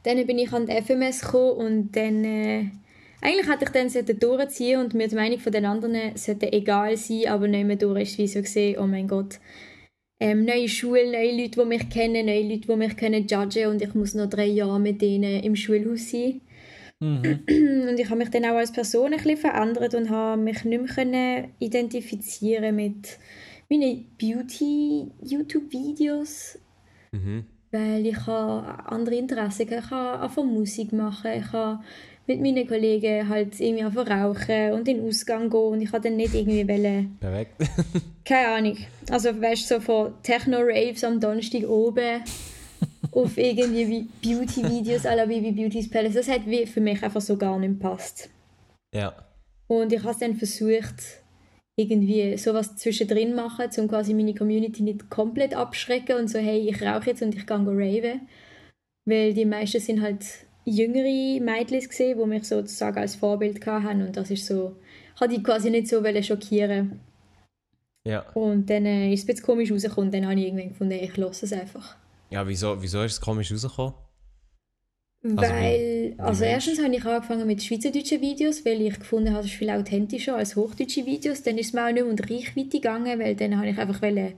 Dann 0.03 0.27
bin 0.27 0.39
ich 0.39 0.53
an 0.53 0.67
die 0.67 0.81
FMS 0.83 1.21
gekommen 1.21 1.53
und 1.53 1.93
dann 1.93 2.25
äh, 2.25 2.71
eigentlich 3.21 3.49
hätte 3.49 3.65
ich 3.65 3.71
dann 3.71 4.19
durchziehen 4.19 4.81
und 4.81 4.95
mir 4.95 5.07
die 5.07 5.15
Meinung 5.15 5.39
von 5.39 5.53
den 5.53 5.65
anderen 5.65 6.17
sollte 6.17 6.53
egal 6.53 6.97
sein, 6.97 7.29
aber 7.29 7.47
nicht 7.47 7.67
mehr 7.67 7.77
durch 7.77 8.03
ist 8.03 8.19
wie 8.19 8.27
so 8.27 8.41
gesehen, 8.41 8.79
oh 8.81 8.87
mein 8.87 9.07
Gott. 9.07 9.39
Ähm, 10.23 10.45
neue 10.45 10.69
Schule, 10.69 11.11
neue 11.11 11.37
Leute, 11.37 11.61
die 11.61 11.67
mich 11.67 11.89
kennen, 11.89 12.27
neue 12.27 12.49
Leute, 12.49 12.69
die 12.69 12.77
mich 12.77 12.97
können 12.97 13.27
judgen 13.27 13.67
und 13.67 13.83
ich 13.83 13.93
muss 13.93 14.15
noch 14.15 14.31
drei 14.31 14.47
Jahre 14.47 14.79
mit 14.79 15.03
denen 15.03 15.43
im 15.43 15.57
Schulhaus 15.57 16.13
sein. 16.13 16.41
Und 17.01 17.99
ich 17.99 18.09
habe 18.09 18.19
mich 18.19 18.31
dann 18.31 18.45
auch 18.45 18.55
als 18.55 18.71
Person 18.71 19.07
ein 19.07 19.19
bisschen 19.19 19.37
verändert 19.37 19.97
und 19.97 20.09
habe 20.09 20.41
mich 20.41 20.65
nicht 20.65 20.81
mehr 20.81 20.95
können 20.95 21.49
identifizieren 21.59 22.77
mit 22.77 23.19
meinen 23.69 24.07
Beauty-YouTube-Videos, 24.17 26.61
Mhm. 27.11 27.43
weil 27.73 28.07
ich 28.07 28.25
habe 28.25 28.87
andere 28.87 29.17
Interessen. 29.17 29.67
Ich 29.69 29.91
habe 29.91 30.45
Musik 30.45 30.93
machen, 30.93 31.33
ich 31.37 31.53
habe 31.53 31.83
mit 32.27 32.41
meinen 32.41 32.67
Kollegen 32.67 33.29
halt 33.29 33.59
irgendwie 33.59 33.85
einfach 33.85 34.09
rauchen 34.09 34.73
und 34.73 34.89
in 34.89 34.99
den 34.99 35.09
Ausgang 35.09 35.51
gehen 35.51 35.61
und 35.61 35.81
ich 35.81 35.93
habe 35.93 36.03
dann 36.03 36.17
nicht 36.17 36.35
irgendwie 36.35 36.67
wollen, 36.67 37.17
Perfekt. 37.21 37.55
keine 38.25 38.49
Ahnung, 38.49 38.79
also 39.11 39.29
weißt 39.41 39.71
du, 39.71 39.75
so 39.75 39.81
von 39.81 40.15
Techno-Raves 40.23 41.05
am 41.05 41.21
Donnerstag 41.21 41.69
oben 41.69 42.23
auf 43.13 43.37
irgendwie 43.37 43.89
wie 43.89 44.09
Beauty-Videos 44.23 45.05
à 45.05 45.17
la 45.17 45.27
Bibi 45.27 45.53
Beauty's 45.53 45.91
Palace, 45.91 46.15
das 46.15 46.29
hat 46.29 46.43
für 46.43 46.81
mich 46.81 47.03
einfach 47.03 47.21
so 47.21 47.37
gar 47.37 47.59
nicht 47.59 47.81
gepasst. 47.81 48.31
ja. 48.95 49.13
Und 49.69 49.91
ich 49.91 50.01
habe 50.01 50.11
es 50.11 50.19
dann 50.19 50.37
versucht, 50.37 51.23
irgendwie 51.77 52.37
sowas 52.37 52.77
zwischendrin 52.77 53.35
machen, 53.35 53.71
um 53.79 53.89
quasi 53.89 54.13
meine 54.15 54.35
Community 54.35 54.83
nicht 54.83 55.09
komplett 55.09 55.55
abschrecken 55.55 56.17
und 56.17 56.29
so, 56.29 56.39
hey, 56.39 56.69
ich 56.69 56.83
rauche 56.83 57.11
jetzt 57.11 57.23
und 57.23 57.35
ich 57.35 57.47
kann 57.47 57.65
go 57.65 57.71
raven. 57.71 58.29
Weil 59.05 59.33
die 59.35 59.47
meisten 59.47 59.81
sind 59.81 60.03
halt 60.03 60.25
jüngere 60.65 61.41
Mädchen 61.41 61.89
gesehen, 61.89 62.19
die 62.19 62.27
mich 62.27 62.45
sozusagen 62.45 62.99
als 62.99 63.17
Vorbild 63.17 63.65
hatten 63.67 64.03
und 64.03 64.17
das 64.17 64.31
ist 64.31 64.47
so, 64.47 64.77
ich 65.15 65.27
die 65.29 65.43
quasi 65.43 65.71
nicht 65.71 65.89
so 65.89 66.03
schockieren. 66.23 67.01
Ja. 68.05 68.21
Und 68.35 68.69
dann 68.69 68.85
äh, 68.85 69.13
ist 69.13 69.21
es 69.21 69.27
bisschen 69.27 69.45
komisch 69.45 69.71
rausgekommen 69.71 70.09
und 70.09 70.15
dann 70.15 70.27
habe 70.27 70.39
ich 70.39 70.47
irgendwann 70.47 70.69
gefunden, 70.71 70.99
ich 71.01 71.17
lasse 71.17 71.47
es 71.47 71.53
einfach. 71.53 71.97
Ja, 72.31 72.47
wieso, 72.47 72.83
wieso 72.83 73.03
ist 73.03 73.13
es 73.13 73.21
komisch 73.21 73.53
rausgekommen? 73.53 73.95
Weil, 75.25 76.15
wie 76.17 76.19
also 76.19 76.45
meinst 76.45 76.67
erstens 76.67 76.85
habe 76.85 76.97
ich 76.97 77.05
angefangen 77.05 77.47
mit 77.47 77.63
schweizerdeutschen 77.63 78.21
Videos, 78.21 78.65
weil 78.65 78.81
ich 78.83 78.99
gefunden 78.99 79.31
habe, 79.31 79.43
das 79.43 79.53
ist 79.53 79.59
viel 79.59 79.71
authentischer 79.71 80.37
als 80.37 80.57
hochdeutsche 80.57 81.07
Videos. 81.07 81.43
Dann 81.43 81.59
ist 81.59 81.69
es 81.69 81.73
mir 81.73 81.87
auch 81.87 81.93
nicht 81.93 82.03
um 82.03 82.17
die 82.17 82.35
Reichweite 82.35 82.71
gegangen, 82.71 83.21
weil 83.21 83.37
dann 83.37 83.57
habe 83.57 83.69
ich 83.69 83.79
einfach 83.79 84.03
wollen, 84.03 84.35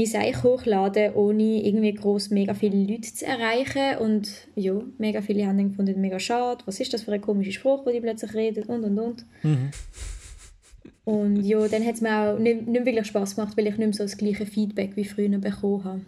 mein 0.00 0.06
Seich 0.06 0.42
hochladen, 0.42 1.14
ohne 1.14 1.64
irgendwie 1.64 1.92
gross 1.92 2.30
mega 2.30 2.54
viele 2.54 2.78
Leute 2.78 3.12
zu 3.12 3.26
erreichen. 3.26 3.98
Und 3.98 4.28
ja, 4.54 4.74
mega 4.98 5.20
viele 5.20 5.46
haben 5.46 5.58
dann 5.58 5.70
gefunden, 5.70 6.00
mega 6.00 6.18
schade, 6.18 6.62
was 6.66 6.80
ist 6.80 6.92
das 6.92 7.02
für 7.02 7.12
ein 7.12 7.20
komischer 7.20 7.52
Spruch, 7.52 7.84
wo 7.84 7.90
die 7.90 8.00
plötzlich 8.00 8.34
reden 8.34 8.64
und 8.64 8.84
und 8.84 8.98
und. 8.98 9.26
Mhm. 9.42 9.70
Und 11.04 11.42
ja, 11.42 11.66
dann 11.66 11.84
hat 11.84 11.94
es 11.94 12.00
mir 12.00 12.16
auch 12.18 12.38
nicht, 12.38 12.66
nicht 12.66 12.86
wirklich 12.86 13.06
Spass 13.06 13.34
gemacht, 13.34 13.56
weil 13.56 13.66
ich 13.66 13.76
nicht 13.76 13.86
mehr 13.86 13.92
so 13.92 14.04
das 14.04 14.16
gleiche 14.16 14.46
Feedback 14.46 14.96
wie 14.96 15.04
früher 15.04 15.38
bekommen 15.38 15.84
habe. 15.84 16.00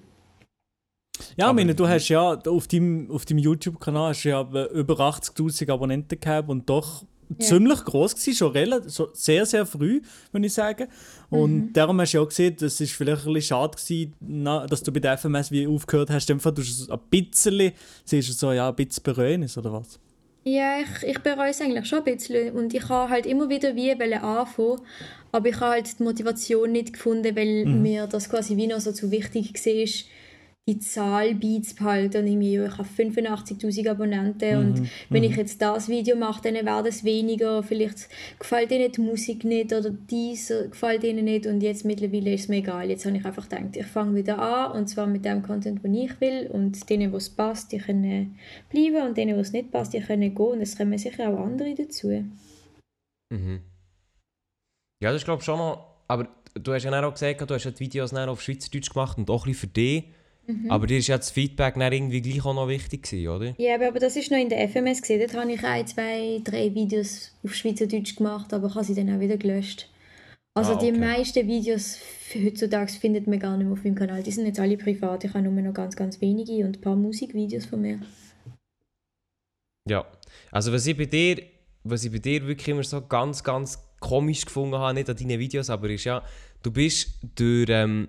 Ja, 1.36 1.48
ich 1.48 1.54
meine, 1.54 1.74
du 1.74 1.88
hast 1.88 2.08
ja 2.08 2.34
auf 2.34 2.68
deinem, 2.68 3.10
auf 3.10 3.24
deinem 3.24 3.38
YouTube-Kanal 3.38 4.10
hast 4.10 4.24
du 4.24 4.28
ja 4.28 4.42
über 4.72 4.94
80.000 4.94 5.70
Abonnenten 5.70 6.20
gehabt 6.20 6.48
und 6.48 6.68
doch 6.68 7.04
Ja. 7.38 7.46
ziemlich 7.46 7.84
groß 7.84 8.14
gewesen, 8.14 8.34
schon 8.34 8.52
relativ, 8.52 8.90
so 8.90 9.08
sehr, 9.12 9.46
sehr 9.46 9.66
früh, 9.66 10.00
würde 10.30 10.46
ich 10.46 10.52
sagen. 10.52 10.88
Und 11.30 11.72
darum 11.72 12.00
hast 12.00 12.12
du 12.12 12.18
ja 12.18 12.22
auch 12.22 12.28
gesehen, 12.28 12.56
das 12.58 12.80
ist 12.80 12.92
vielleicht 12.92 13.26
ein 13.26 13.32
bisschen 13.32 13.56
schade 13.56 13.76
gewesen, 13.76 14.44
dass 14.68 14.82
du 14.82 14.92
bei 14.92 15.00
der 15.00 15.16
FMS 15.16 15.50
wie 15.50 15.66
aufgehört 15.66 16.10
hast, 16.10 16.28
du 16.28 16.34
hast 16.34 16.90
ein 16.90 16.98
bisschen, 17.10 17.72
siehst 18.04 18.28
du 18.28 18.32
so, 18.32 18.52
ja, 18.52 18.68
ein 18.68 18.74
bisschen 18.74 19.02
bereuen 19.02 19.42
ist, 19.42 19.56
oder 19.56 19.72
was? 19.72 19.98
Ja, 20.44 20.80
ich, 20.80 21.08
ich 21.08 21.18
bereue 21.20 21.50
es 21.50 21.60
eigentlich 21.60 21.86
schon 21.86 22.00
ein 22.00 22.04
bisschen. 22.04 22.52
Und 22.52 22.74
ich 22.74 22.88
habe 22.88 23.10
halt 23.10 23.26
immer 23.26 23.48
wieder 23.48 23.76
wie 23.76 23.92
anfangen, 23.92 24.80
aber 25.30 25.48
ich 25.48 25.60
habe 25.60 25.72
halt 25.72 25.98
die 25.98 26.02
Motivation 26.02 26.72
nicht 26.72 26.92
gefunden, 26.92 27.36
weil 27.36 27.64
mir 27.64 28.06
das 28.06 28.28
quasi 28.28 28.56
wie 28.56 28.66
noch 28.66 28.80
so 28.80 28.92
zu 28.92 29.10
wichtig 29.10 29.54
war, 29.54 29.88
die 30.68 30.78
Zahl 30.78 31.34
beizubehalten. 31.34 32.22
Und 32.22 32.26
irgendwie, 32.28 32.56
ich 32.56 32.78
habe 32.78 32.88
85'000 32.88 33.90
Abonnenten 33.90 34.56
und 34.58 34.88
wenn 35.10 35.24
ich 35.24 35.36
jetzt 35.36 35.60
das 35.60 35.88
Video 35.88 36.16
mache, 36.16 36.42
dann 36.42 36.54
wäre 36.54 36.84
das 36.84 37.02
weniger. 37.02 37.62
Vielleicht 37.64 38.08
gefällt 38.38 38.70
ihnen 38.70 38.92
die 38.92 39.00
Musik 39.00 39.44
nicht 39.44 39.72
oder 39.72 39.90
dies 39.90 40.52
gefällt 40.70 41.02
ihnen 41.02 41.24
nicht 41.24 41.46
und 41.46 41.62
jetzt 41.62 41.84
mittlerweile 41.84 42.32
ist 42.32 42.42
es 42.42 42.48
mir 42.48 42.58
egal. 42.58 42.88
Jetzt 42.88 43.04
habe 43.04 43.16
ich 43.16 43.24
einfach 43.24 43.48
gedacht, 43.48 43.76
ich 43.76 43.86
fange 43.86 44.14
wieder 44.14 44.38
an 44.38 44.78
und 44.78 44.86
zwar 44.86 45.08
mit 45.08 45.24
dem 45.24 45.42
Content, 45.42 45.82
den 45.82 45.94
ich 45.94 46.20
will 46.20 46.48
und 46.52 46.88
denen, 46.88 47.12
wo 47.12 47.16
es 47.16 47.28
passt, 47.28 47.72
die 47.72 47.78
können 47.78 48.38
bleiben 48.70 49.08
und 49.08 49.16
denen, 49.16 49.36
wo 49.36 49.40
es 49.40 49.52
nicht 49.52 49.72
passt, 49.72 49.92
die 49.92 50.00
können 50.00 50.32
gehen 50.32 50.46
und 50.46 50.60
es 50.60 50.76
kommen 50.76 50.96
sicher 50.96 51.28
auch 51.28 51.44
andere 51.44 51.74
dazu. 51.74 52.24
Mhm. 53.30 53.62
Ja, 55.02 55.10
das 55.10 55.22
ist 55.22 55.24
glaube 55.24 55.40
ich 55.40 55.44
schon 55.44 55.58
noch. 55.58 55.88
Aber 56.06 56.28
du 56.54 56.72
hast 56.72 56.84
ja 56.84 57.04
auch 57.04 57.12
gesagt, 57.12 57.50
du 57.50 57.54
hast 57.54 57.64
ja 57.64 57.72
die 57.72 57.80
Videos 57.80 58.14
auf 58.14 58.40
Schweizerdeutsch 58.40 58.92
gemacht 58.92 59.18
und 59.18 59.28
auch 59.28 59.44
ein 59.44 59.50
bisschen 59.50 59.68
für 59.68 59.74
dich. 59.74 60.04
Aber 60.68 60.86
dir 60.86 60.98
ist 60.98 61.06
ja 61.06 61.16
das 61.16 61.30
Feedback 61.30 61.74
dann 61.74 61.92
irgendwie 61.92 62.20
gleich 62.20 62.44
auch 62.44 62.54
noch 62.54 62.68
wichtig 62.68 63.04
gewesen, 63.04 63.28
oder? 63.28 63.54
Ja, 63.58 63.76
aber, 63.76 63.88
aber 63.88 64.00
das 64.00 64.16
ist 64.16 64.30
noch 64.30 64.38
in 64.38 64.48
der 64.48 64.68
FMS 64.68 65.00
gesehen. 65.00 65.20
Dort 65.20 65.34
habe 65.34 65.52
ich 65.52 65.62
ein, 65.62 65.86
zwei, 65.86 66.40
drei 66.42 66.74
Videos 66.74 67.32
auf 67.44 67.54
Schweizerdeutsch 67.54 68.16
gemacht, 68.16 68.52
aber 68.52 68.68
ich 68.68 68.74
habe 68.74 68.84
sie 68.84 68.94
dann 68.94 69.14
auch 69.14 69.20
wieder 69.20 69.36
gelöscht. 69.36 69.88
Also 70.54 70.72
Ah, 70.74 70.78
die 70.78 70.90
okay. 70.90 70.98
meisten 70.98 71.48
Videos 71.48 71.98
heutzutage 72.34 72.92
findet 72.92 73.26
man 73.26 73.38
gar 73.38 73.56
nicht 73.56 73.66
mehr 73.66 73.72
auf 73.72 73.84
meinem 73.84 73.94
Kanal. 73.94 74.22
Die 74.22 74.32
sind 74.32 74.46
jetzt 74.46 74.60
alle 74.60 74.76
privat. 74.76 75.24
Ich 75.24 75.32
habe 75.32 75.48
nur 75.48 75.62
noch 75.62 75.72
ganz, 75.72 75.96
ganz 75.96 76.20
wenige 76.20 76.64
und 76.66 76.76
ein 76.76 76.80
paar 76.80 76.96
Musikvideos 76.96 77.66
von 77.66 77.80
mir. 77.80 78.00
Ja. 79.88 80.04
Also 80.50 80.72
was 80.72 80.86
ich 80.86 80.96
bei 80.96 81.06
dir, 81.06 81.42
was 81.84 82.04
ich 82.04 82.12
bei 82.12 82.18
dir 82.18 82.46
wirklich 82.46 82.68
immer 82.68 82.82
so 82.82 83.00
ganz, 83.00 83.42
ganz 83.42 83.78
komisch 84.00 84.44
gefunden 84.44 84.76
habe, 84.76 84.94
nicht 84.94 85.08
an 85.08 85.16
deinen 85.16 85.38
Videos, 85.38 85.70
aber 85.70 85.88
ist 85.88 86.04
ja, 86.04 86.22
du 86.62 86.70
bist 86.70 87.18
durch, 87.34 87.68
ähm, 87.70 88.08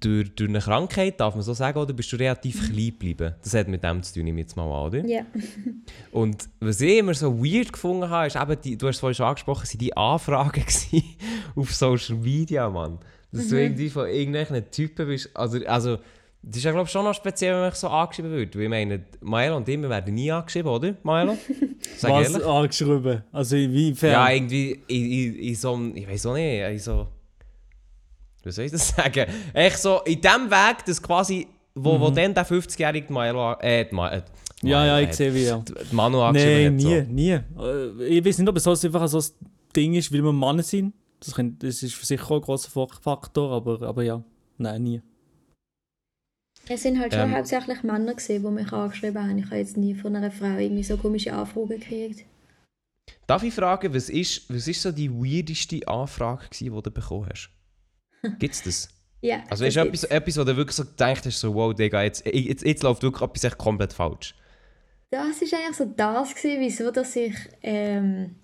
durch, 0.00 0.34
durch 0.34 0.48
eine 0.48 0.60
Krankheit, 0.60 1.20
darf 1.20 1.34
man 1.34 1.42
so 1.42 1.52
sagen, 1.52 1.78
oder 1.78 1.92
bist 1.92 2.12
du 2.12 2.16
relativ 2.16 2.66
klein 2.66 2.86
geblieben? 2.86 3.34
Das 3.42 3.54
hat 3.54 3.68
mit 3.68 3.82
dem 3.82 4.02
zu 4.02 4.14
tun, 4.14 4.24
nehme 4.24 4.40
ich 4.40 4.46
jetzt 4.46 4.56
mal 4.56 4.64
an, 4.64 4.86
oder? 4.86 5.06
Ja. 5.06 5.22
Und 6.12 6.48
was 6.60 6.80
ich 6.80 6.98
immer 6.98 7.14
so 7.14 7.38
weird 7.38 7.72
gefunden 7.72 8.08
habe, 8.08 8.26
ist 8.26 8.36
eben, 8.36 8.60
die, 8.62 8.78
du 8.78 8.88
hast 8.88 8.96
es 8.96 9.00
vorhin 9.00 9.14
schon 9.14 9.26
angesprochen, 9.26 9.66
sind 9.66 9.82
die 9.82 9.96
Anfragen 9.96 10.64
auf 11.56 11.74
Social 11.74 12.16
Media, 12.16 12.68
Mann. 12.68 12.98
Dass 13.32 13.48
du 13.48 13.60
irgendwie 13.60 13.90
von 13.90 14.08
irgendwelchen 14.08 14.70
Typen 14.70 15.08
bist. 15.08 15.30
Also, 15.34 15.58
also 15.66 15.98
das 16.48 16.58
ist 16.58 16.64
ja, 16.64 16.70
glaube 16.70 16.86
ich, 16.86 16.92
schon 16.92 17.04
noch 17.04 17.12
speziell, 17.12 17.54
wenn 17.54 17.62
man 17.62 17.72
so 17.72 17.88
angeschrieben 17.88 18.30
wird. 18.30 18.54
Weil 18.54 18.62
ich 18.62 18.68
meine, 18.68 19.04
Maelo 19.20 19.56
und 19.56 19.68
ich, 19.68 19.80
wir 19.80 19.90
werden 19.90 20.14
nie 20.14 20.30
angeschrieben, 20.30 20.70
oder, 20.70 20.94
Maelo? 21.02 21.36
Sag 21.96 22.12
Was 22.12 22.30
ehrlich. 22.30 22.46
angeschrieben? 22.46 23.24
Also 23.32 23.56
inwiefern? 23.56 24.12
Ja, 24.12 24.30
irgendwie 24.30 24.80
in, 24.86 25.10
in, 25.10 25.34
in 25.34 25.54
so 25.56 25.74
einem, 25.74 25.96
ich 25.96 26.08
weiß 26.08 26.26
auch 26.26 26.34
nicht, 26.34 26.62
in 26.62 26.78
so, 26.78 27.08
wie 28.46 28.52
soll 28.52 28.64
ich 28.64 28.72
das 28.72 28.88
sagen? 28.96 29.26
Echt 29.52 29.78
so, 29.78 30.00
in 30.02 30.20
dem 30.20 30.50
Weg, 30.50 30.84
das 30.86 31.02
quasi, 31.02 31.46
wo, 31.74 32.00
wo 32.00 32.10
dann 32.10 32.32
der 32.32 32.46
50-jährige 32.46 33.12
Maelo, 33.12 33.52
äh, 33.60 33.84
die 33.88 33.94
Ma, 33.94 34.10
äh, 34.12 34.22
die 34.62 34.68
ja, 34.68 34.86
ja, 34.86 35.00
ich 35.00 35.12
sehe 35.12 35.34
wie 35.34 35.44
ja. 35.44 35.62
Manu 35.92 36.20
angeschrieben 36.22 36.76
Nein, 36.76 37.00
hat. 37.02 37.08
nie, 37.08 37.32
So. 37.54 37.62
nie. 38.02 38.02
Äh, 38.02 38.18
Ich 38.18 38.24
weiß 38.24 38.38
nicht, 38.38 38.48
ob 38.48 38.56
es 38.56 38.64
so 38.64 38.70
einfach 38.70 39.06
so 39.08 39.18
ein 39.18 39.24
Ding 39.74 39.92
ist, 39.94 40.10
weil 40.12 40.22
wir 40.24 40.32
Männer 40.32 40.62
sind. 40.62 40.94
Das, 41.20 41.34
kann, 41.34 41.58
das 41.58 41.82
ist 41.82 42.02
sicher 42.06 42.30
auch 42.30 42.36
ein 42.36 42.40
grosser 42.42 42.70
Fak- 42.70 43.00
Faktor, 43.02 43.52
aber, 43.52 43.82
aber 43.86 44.02
ja, 44.02 44.22
nein, 44.58 44.82
nie. 44.82 45.02
Es 46.68 46.82
sind 46.82 46.98
halt 46.98 47.12
schon 47.12 47.22
Ähm. 47.22 47.36
hauptsächlich 47.36 47.82
Männer 47.82 48.14
gesehen, 48.14 48.42
die 48.42 48.50
mich 48.50 48.72
angeschrieben 48.72 49.22
haben. 49.22 49.38
Ich 49.38 49.46
habe 49.46 49.56
jetzt 49.56 49.76
nie 49.76 49.94
von 49.94 50.16
einer 50.16 50.30
Frau 50.30 50.56
irgendwie 50.58 50.82
so 50.82 50.96
komische 50.96 51.32
Anfragen 51.32 51.68
gekriegt. 51.68 52.24
Darf 53.26 53.42
ich 53.44 53.54
fragen, 53.54 53.94
was 53.94 54.08
ist, 54.08 54.52
was 54.52 54.66
ist 54.66 54.82
so 54.82 54.90
die 54.90 55.10
weirdeste 55.12 55.86
Anfrage, 55.86 56.46
gewesen, 56.48 56.74
die 56.74 56.82
du 56.82 56.90
bekommen 56.90 57.28
hast? 57.30 57.50
Gibt's 58.38 58.62
das? 58.62 58.88
Ja. 59.20 59.42
Also 59.48 59.64
das 59.64 59.74
ist 59.74 59.76
etwas, 59.76 60.00
gibt's. 60.02 60.04
etwas, 60.04 60.38
wo 60.38 60.44
du 60.44 60.56
wirklich 60.56 60.76
so 60.76 60.84
gedacht 60.84 61.24
hast, 61.24 61.40
so, 61.40 61.54
wow, 61.54 61.74
Digga, 61.74 62.02
jetzt, 62.02 62.24
jetzt, 62.26 62.64
jetzt 62.64 62.82
läuft 62.82 63.02
wirklich 63.02 63.22
etwas 63.22 63.44
echt 63.44 63.58
komplett 63.58 63.92
falsch. 63.92 64.34
Das 65.10 65.40
ist 65.40 65.54
eigentlich 65.54 65.76
so 65.76 65.84
das 65.84 66.34
gewesen, 66.34 66.60
wieso, 66.60 66.90
dass 66.90 67.14
ich 67.16 67.34
ähm, 67.62 68.36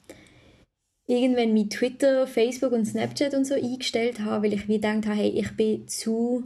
irgendwann 1.06 1.52
mit 1.52 1.72
Twitter, 1.72 2.26
Facebook 2.26 2.72
und 2.72 2.86
Snapchat 2.86 3.34
und 3.34 3.46
so 3.46 3.54
eingestellt 3.54 4.20
habe, 4.20 4.44
weil 4.44 4.54
ich 4.54 4.68
wie 4.68 4.74
gedacht 4.74 5.06
habe, 5.06 5.16
hey, 5.16 5.28
ich 5.28 5.50
bin 5.56 5.88
zu, 5.88 6.44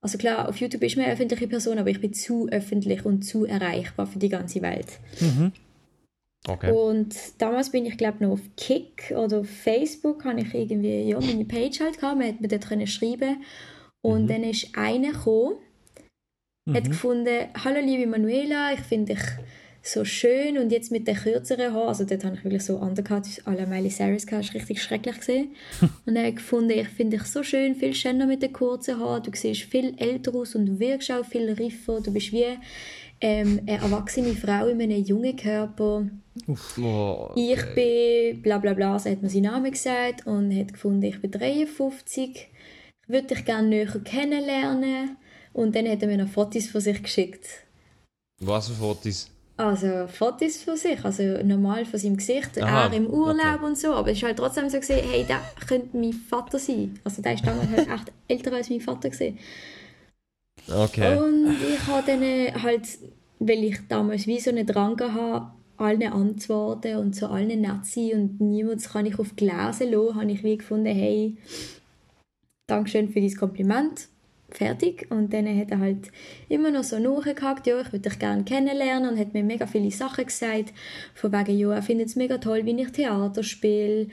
also 0.00 0.18
klar, 0.18 0.48
auf 0.48 0.56
YouTube 0.56 0.82
ist 0.82 0.96
man 0.96 1.06
eine 1.06 1.14
öffentliche 1.14 1.48
Person, 1.48 1.78
aber 1.78 1.90
ich 1.90 2.00
bin 2.00 2.12
zu 2.12 2.48
öffentlich 2.50 3.04
und 3.04 3.22
zu 3.22 3.44
erreichbar 3.44 4.06
für 4.06 4.18
die 4.18 4.28
ganze 4.28 4.62
Welt. 4.62 4.88
Okay. 6.48 6.72
Und 6.72 7.14
damals 7.38 7.70
bin 7.70 7.84
ich 7.84 7.98
glaube 7.98 8.24
noch 8.24 8.32
auf 8.32 8.40
Kick 8.56 9.12
oder 9.16 9.40
auf 9.40 9.50
Facebook, 9.50 10.24
habe 10.24 10.40
ich 10.40 10.54
irgendwie 10.54 11.02
ja, 11.02 11.20
meine 11.20 11.44
Page 11.44 11.80
halt 11.80 11.98
gehabt, 11.98 12.18
man 12.18 12.28
hat 12.28 12.40
mir 12.40 12.48
dort 12.48 12.66
können 12.66 12.86
schreiben. 12.86 13.42
Und 14.02 14.28
dann 14.28 14.44
ist 14.44 14.68
einer 14.74 15.12
gekommen, 15.12 15.56
hat 16.72 16.84
gefunden, 16.84 17.48
hallo 17.62 17.80
liebe 17.80 18.08
Manuela, 18.08 18.72
ich 18.72 18.80
finde 18.80 19.14
dich 19.14 19.24
so 19.82 20.04
schön 20.04 20.58
und 20.58 20.72
jetzt 20.72 20.90
mit 20.90 21.06
den 21.08 21.16
kürzeren 21.16 21.72
Haaren, 21.72 21.88
also 21.88 22.04
dort 22.04 22.24
habe 22.24 22.36
ich 22.36 22.44
wirklich 22.44 22.64
so 22.64 22.76
Undercut 22.76 23.24
à 23.46 23.54
la 23.54 23.66
Miley 23.66 23.90
Cyrus 23.90 24.26
gehabt, 24.26 24.44
das 24.44 24.54
war 24.54 24.60
richtig 24.60 24.82
schrecklich 24.82 25.18
gesehen. 25.18 25.54
und 26.06 26.16
er 26.16 26.26
hat 26.26 26.36
gefunden, 26.36 26.70
ich 26.70 26.88
finde 26.88 27.16
dich 27.16 27.26
so 27.26 27.42
schön, 27.42 27.74
viel 27.74 27.94
schöner 27.94 28.26
mit 28.26 28.42
den 28.42 28.52
kurzen 28.52 28.98
Haaren, 28.98 29.22
du 29.22 29.30
siehst 29.34 29.62
viel 29.62 29.94
älter 29.98 30.34
aus 30.34 30.54
und 30.54 30.66
du 30.66 30.78
wirkst 30.78 31.10
auch 31.10 31.24
viel 31.24 31.50
reifer, 31.50 32.00
du 32.00 32.12
bist 32.12 32.32
wie 32.32 32.58
ähm, 33.20 33.60
eine 33.66 33.78
erwachsene 33.78 34.34
Frau 34.34 34.66
in 34.66 34.80
einem 34.80 35.04
jungen 35.04 35.36
Körper. 35.36 36.06
Oh, 36.78 37.30
Ich 37.34 37.62
bin 37.74 38.42
bla 38.42 38.58
bla 38.58 38.72
bla, 38.74 38.98
so 38.98 39.10
hat 39.10 39.22
mir 39.22 39.28
seinen 39.28 39.44
Namen 39.44 39.70
gesagt 39.70 40.26
und 40.26 40.56
hat 40.56 40.72
gefunden, 40.72 41.02
ich 41.02 41.20
bin 41.20 41.30
53, 41.30 42.30
ich 42.30 43.08
würde 43.08 43.28
dich 43.28 43.44
gerne 43.44 43.68
näher 43.68 44.00
kennenlernen. 44.04 45.16
Und 45.52 45.74
dann 45.74 45.88
hat 45.88 46.02
er 46.02 46.08
mir 46.08 46.18
noch 46.18 46.28
Fotos 46.28 46.68
von 46.68 46.80
sich 46.80 47.02
geschickt. 47.02 47.46
Was 48.40 48.68
für 48.68 48.74
Fotos? 48.74 49.30
Also 49.56 50.06
Fotos 50.06 50.62
von 50.62 50.76
sich, 50.76 51.04
also 51.04 51.22
normal 51.42 51.84
von 51.84 51.98
seinem 51.98 52.16
Gesicht, 52.16 52.62
Aha, 52.62 52.86
er 52.86 52.92
im 52.94 53.06
Urlaub 53.08 53.56
okay. 53.56 53.64
und 53.66 53.76
so. 53.76 53.92
Aber 53.92 54.10
es 54.10 54.16
ist 54.16 54.22
halt 54.22 54.38
trotzdem 54.38 54.70
so 54.70 54.78
gesehen, 54.80 55.06
hey, 55.10 55.24
der 55.24 55.40
könnte 55.66 55.94
mein 55.98 56.14
Vater 56.14 56.58
sein. 56.58 56.98
Also 57.04 57.20
der 57.20 57.34
ist 57.34 57.46
damals 57.46 57.68
halt 57.68 57.88
echt 57.94 58.12
älter 58.28 58.52
als 58.54 58.70
mein 58.70 58.80
Vater 58.80 59.10
gesehen. 59.10 59.38
Okay. 60.68 61.16
Und 61.16 61.56
ich 61.62 61.86
habe 61.86 62.06
dann 62.06 62.22
äh, 62.22 62.52
halt, 62.52 62.86
weil 63.38 63.64
ich 63.64 63.78
damals 63.88 64.26
wie 64.26 64.40
so 64.40 64.50
einen 64.50 64.66
Drang 64.66 65.00
hatte, 65.00 65.46
allen 65.76 66.02
anzuantworten 66.02 66.96
und 66.96 67.14
zu 67.14 67.28
allen 67.30 67.60
nett 67.60 67.84
sein 67.84 68.12
und 68.12 68.40
niemand 68.40 68.84
kann 68.84 69.06
ich 69.06 69.18
auf 69.18 69.34
Gläser 69.34 69.86
lassen, 69.86 70.14
habe 70.14 70.30
ich 70.30 70.44
wie 70.44 70.58
gefunden, 70.58 70.94
hey, 70.94 71.36
Dankeschön 72.66 73.08
für 73.08 73.20
dein 73.20 73.34
Kompliment. 73.34 74.08
Fertig. 74.50 75.06
Und 75.10 75.32
dann 75.32 75.46
hat 75.58 75.70
er 75.70 75.78
halt 75.78 76.10
immer 76.48 76.70
noch 76.70 76.84
so 76.84 76.98
nachgehakt, 76.98 77.66
ja, 77.66 77.80
ich 77.80 77.92
würde 77.92 78.08
dich 78.08 78.18
gerne 78.18 78.44
kennenlernen 78.44 79.10
und 79.10 79.18
hat 79.18 79.32
mir 79.32 79.44
mega 79.44 79.66
viele 79.66 79.90
Sachen 79.90 80.26
gesagt. 80.26 80.72
Von 81.14 81.32
wegen, 81.32 81.58
ja, 81.58 81.72
er 81.72 81.82
findet 81.82 82.08
es 82.08 82.16
mega 82.16 82.38
toll, 82.38 82.64
wie 82.64 82.80
ich 82.80 82.90
Theater 82.90 83.42
spiele 83.42 84.08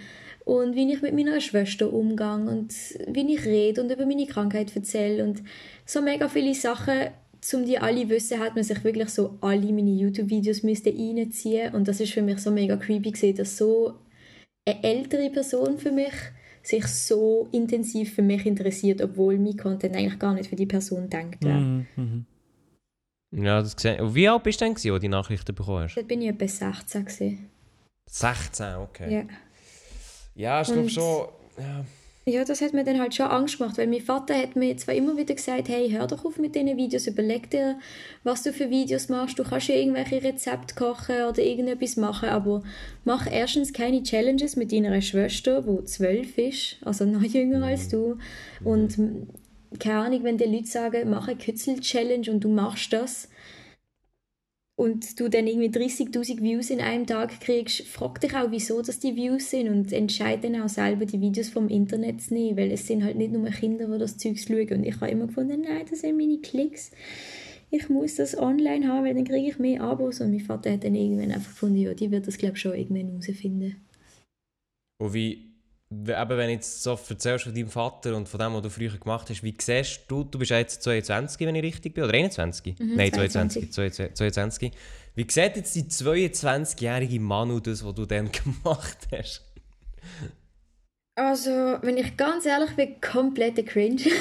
und 0.47 0.75
wie 0.75 0.93
ich 0.93 1.01
mit 1.01 1.13
meiner 1.13 1.41
Schwester 1.41 1.91
umgehe 1.91 2.35
und 2.35 2.73
wie 3.07 3.33
ich 3.33 3.45
rede 3.45 3.83
und 3.83 3.91
über 3.91 4.05
meine 4.05 4.25
Krankheit 4.25 4.73
erzähle 4.73 5.25
und 5.25 5.43
so 5.85 6.01
mega 6.01 6.29
viele 6.29 6.55
Sachen, 6.55 7.09
um 7.53 7.65
die 7.65 7.77
alle 7.77 8.07
wissen, 8.07 8.39
hat 8.39 8.55
man 8.55 8.63
sich 8.63 8.81
wirklich 8.85 9.09
so 9.09 9.37
alle 9.41 9.73
meine 9.73 9.91
YouTube-Videos 9.91 10.63
müsste 10.63 10.89
reinziehen 10.89 11.75
und 11.75 11.89
das 11.89 11.99
ist 11.99 12.13
für 12.13 12.21
mich 12.21 12.39
so 12.39 12.49
mega 12.49 12.77
creepy 12.77 13.11
gewesen, 13.11 13.35
dass 13.35 13.57
so 13.57 13.95
eine 14.65 14.81
ältere 14.85 15.29
Person 15.29 15.77
für 15.77 15.91
mich 15.91 16.13
sich 16.63 16.87
so 16.87 17.49
intensiv 17.51 18.13
für 18.13 18.21
mich 18.21 18.45
interessiert, 18.45 19.01
obwohl 19.01 19.37
mein 19.37 19.57
Content 19.57 19.97
eigentlich 19.97 20.19
gar 20.19 20.33
nicht 20.33 20.49
für 20.49 20.55
die 20.55 20.65
Person 20.65 21.09
denkt. 21.09 21.43
wäre. 21.43 21.59
Mhm, 21.59 21.85
mhm. 21.97 22.25
Ja, 23.43 23.61
das 23.61 23.75
gesehen. 23.75 24.15
Wie 24.15 24.29
alt 24.29 24.43
bist 24.43 24.61
du 24.61 24.65
denn, 24.65 24.75
als 24.75 24.83
du 24.83 24.97
die 24.97 25.09
Nachrichten 25.09 25.53
bekommen 25.53 25.83
hast? 25.83 25.95
Dort 25.95 26.07
bin 26.07 26.21
ich 26.21 26.29
etwa 26.29 26.47
16 26.47 27.05
gewesen. 27.05 27.49
16, 28.05 28.75
okay. 28.75 29.13
Ja. 29.13 29.23
Ja, 30.37 30.61
ich 30.61 30.67
glaube 30.67 30.89
schon. 30.89 31.27
Ja. 31.57 31.85
Ja, 32.29 32.43
das 32.43 32.59
hat 32.59 32.73
mir 32.73 32.83
dann 32.83 32.99
halt 32.99 33.15
schon 33.15 33.27
Angst 33.27 33.57
gemacht, 33.57 33.77
weil 33.77 33.87
mein 33.87 34.01
Vater 34.01 34.35
hat 34.35 34.57
mir 34.57 34.75
zwar 34.75 34.93
immer 34.95 35.15
wieder 35.15 35.33
gesagt, 35.33 35.69
hey, 35.69 35.89
hör 35.89 36.07
doch 36.07 36.25
auf 36.25 36.37
mit 36.37 36.55
diesen 36.55 36.75
Videos, 36.75 37.07
überleg 37.07 37.49
dir, 37.49 37.79
was 38.25 38.43
du 38.43 38.51
für 38.51 38.69
Videos 38.69 39.07
machst. 39.07 39.39
Du 39.39 39.45
kannst 39.45 39.69
ja 39.69 39.75
irgendwelche 39.75 40.21
Rezepte 40.21 40.75
kochen 40.75 41.23
oder 41.23 41.41
irgendetwas 41.41 41.95
machen, 41.95 42.27
aber 42.27 42.63
mach 43.05 43.31
erstens 43.31 43.71
keine 43.71 44.03
Challenges 44.03 44.57
mit 44.57 44.73
deiner 44.73 45.01
Schwester, 45.01 45.61
die 45.61 45.85
zwölf 45.85 46.37
ist, 46.37 46.75
also 46.83 47.05
noch 47.05 47.23
jünger 47.23 47.65
als 47.65 47.87
du. 47.87 48.17
Und 48.61 48.99
m, 48.99 49.27
keine 49.79 49.99
Ahnung, 49.99 50.25
wenn 50.25 50.37
die 50.37 50.43
Leute 50.43 50.67
sagen, 50.67 51.09
mach 51.09 51.29
eine 51.29 51.37
Kützel-Challenge 51.37 52.29
und 52.29 52.41
du 52.41 52.49
machst 52.49 52.91
das, 52.91 53.29
und 54.77 55.19
du 55.19 55.27
dann 55.27 55.47
irgendwie 55.47 55.69
30.000 55.69 56.41
Views 56.43 56.69
in 56.69 56.79
einem 56.79 57.07
Tag 57.07 57.41
kriegst, 57.41 57.81
frag 57.87 58.21
dich 58.21 58.35
auch, 58.35 58.51
wieso 58.51 58.83
das 58.83 58.99
die 58.99 59.15
Views 59.15 59.49
sind 59.49 59.69
und 59.69 59.91
entscheide 59.91 60.49
dann 60.49 60.61
auch 60.61 60.69
selber, 60.69 61.07
die 61.07 61.19
Videos 61.19 61.49
vom 61.49 61.67
Internet 61.67 62.21
zu 62.21 62.35
nehmen, 62.35 62.57
weil 62.57 62.71
es 62.71 62.85
sind 62.85 63.03
halt 63.03 63.17
nicht 63.17 63.31
nur 63.31 63.49
Kinder, 63.49 63.87
die 63.87 63.97
das 63.97 64.17
Zeug 64.17 64.39
schauen 64.39 64.71
und 64.71 64.83
ich 64.83 65.01
habe 65.01 65.09
immer 65.09 65.25
gefunden, 65.25 65.61
nein, 65.61 65.85
das 65.89 66.01
sind 66.01 66.15
meine 66.15 66.37
Klicks. 66.37 66.91
Ich 67.71 67.89
muss 67.89 68.15
das 68.15 68.37
online 68.37 68.87
haben, 68.87 69.03
weil 69.03 69.15
dann 69.15 69.25
kriege 69.25 69.49
ich 69.49 69.57
mehr 69.57 69.81
Abos 69.81 70.21
und 70.21 70.29
mein 70.29 70.41
Vater 70.41 70.71
hat 70.71 70.83
dann 70.83 70.95
irgendwann 70.95 71.31
einfach 71.31 71.51
gefunden, 71.51 71.77
ja, 71.77 71.95
die 71.95 72.11
wird 72.11 72.27
das 72.27 72.37
glaube 72.37 72.55
ich 72.55 72.61
schon 72.61 72.75
irgendwann 72.75 73.19
herausfinden. 73.19 73.77
Und 74.99 75.13
wie, 75.15 75.46
eben 75.89 76.29
wenn 76.29 76.47
du 76.47 76.51
jetzt 76.53 76.83
so 76.83 76.99
erzählst 77.09 77.45
von 77.45 77.55
deinem 77.55 77.69
Vater 77.69 78.15
und 78.15 78.27
von 78.27 78.39
dem, 78.39 78.53
was 78.53 78.61
du 78.61 78.69
früher 78.69 78.97
gemacht 78.97 79.29
hast, 79.29 79.43
wie 79.43 79.55
siehst 79.59 80.01
du, 80.07 80.23
du 80.23 80.39
bist 80.39 80.51
jetzt 80.51 80.83
22, 80.83 81.47
wenn 81.47 81.55
ich 81.55 81.63
richtig 81.63 81.93
bin, 81.93 82.03
oder 82.03 82.13
21? 82.13 82.77
Mhm, 82.79 82.95
Nein, 82.95 83.13
22. 83.13 83.71
22, 83.71 84.15
22. 84.15 84.71
Wie 85.15 85.25
sieht 85.29 85.55
jetzt 85.55 85.75
die 85.75 85.83
22-jährige 85.83 87.19
Manu 87.19 87.59
das, 87.59 87.85
was 87.85 87.95
du 87.95 88.05
dann 88.05 88.31
gemacht 88.63 89.07
hast? 89.11 89.43
Also, 91.15 91.49
wenn 91.81 91.97
ich 91.97 92.15
ganz 92.15 92.45
ehrlich 92.45 92.75
bin, 92.75 93.01
komplette 93.01 93.63
Cringe. 93.63 94.01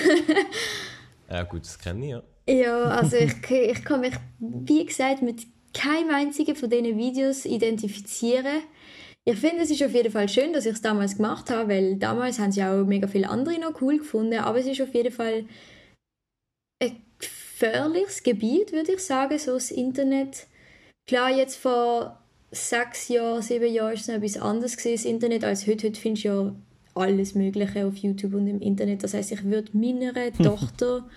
Ja 1.29 1.43
gut, 1.43 1.63
das 1.63 1.79
kenne 1.79 2.05
ich 2.05 2.11
ja. 2.13 2.23
Ja, 2.49 2.85
also 2.85 3.17
ich, 3.17 3.35
ich 3.51 3.85
kann 3.85 4.01
mich, 4.01 4.15
wie 4.39 4.87
gesagt, 4.87 5.23
mit 5.23 5.45
keinem 5.75 6.11
einzigen 6.11 6.55
von 6.55 6.71
diesen 6.71 6.97
Videos 6.97 7.45
identifizieren. 7.45 8.63
Ich 9.29 9.39
finde, 9.39 9.65
es 9.65 9.71
ist 9.71 9.83
auf 9.83 9.93
jeden 9.93 10.13
Fall 10.13 10.29
schön, 10.29 10.53
dass 10.53 10.67
ich 10.67 10.75
es 10.75 10.83
damals 10.83 11.17
gemacht 11.17 11.51
habe, 11.51 11.71
weil 11.71 11.97
damals 11.97 12.39
haben 12.39 12.53
sie 12.53 12.63
auch 12.63 12.85
mega 12.85 13.09
viele 13.09 13.29
andere 13.29 13.59
noch 13.59 13.81
cool 13.83 13.99
gefunden, 13.99 14.39
aber 14.39 14.61
es 14.61 14.67
ist 14.67 14.81
auf 14.81 14.95
jeden 14.95 15.13
Fall 15.13 15.45
eine 16.81 16.97
gefährliches 17.19 18.23
Gebiet, 18.23 18.71
würde 18.71 18.93
ich 18.93 19.01
sagen, 19.01 19.37
so 19.39 19.55
das 19.55 19.73
Internet. 19.73 20.47
Klar, 21.09 21.31
jetzt 21.31 21.57
vor 21.57 22.23
sechs 22.53 23.09
Jahren, 23.09 23.43
sieben 23.43 23.73
Jahren 23.73 23.95
ist 23.95 24.03
es 24.03 24.09
noch 24.09 24.15
etwas 24.15 24.37
anderes 24.37 24.77
gewesen, 24.77 25.03
das 25.03 25.05
Internet, 25.05 25.45
als 25.45 25.67
heute. 25.67 25.89
Heute 25.89 26.01
findest 26.01 26.25
du 26.25 26.29
ja 26.29 26.55
alles 26.95 27.35
Mögliche 27.35 27.85
auf 27.85 27.97
YouTube 27.97 28.35
und 28.35 28.47
im 28.47 28.61
Internet. 28.61 29.03
Das 29.03 29.15
heißt, 29.15 29.33
ich 29.33 29.45
würde 29.45 29.77
meiner 29.77 30.33
Tochter 30.43 31.09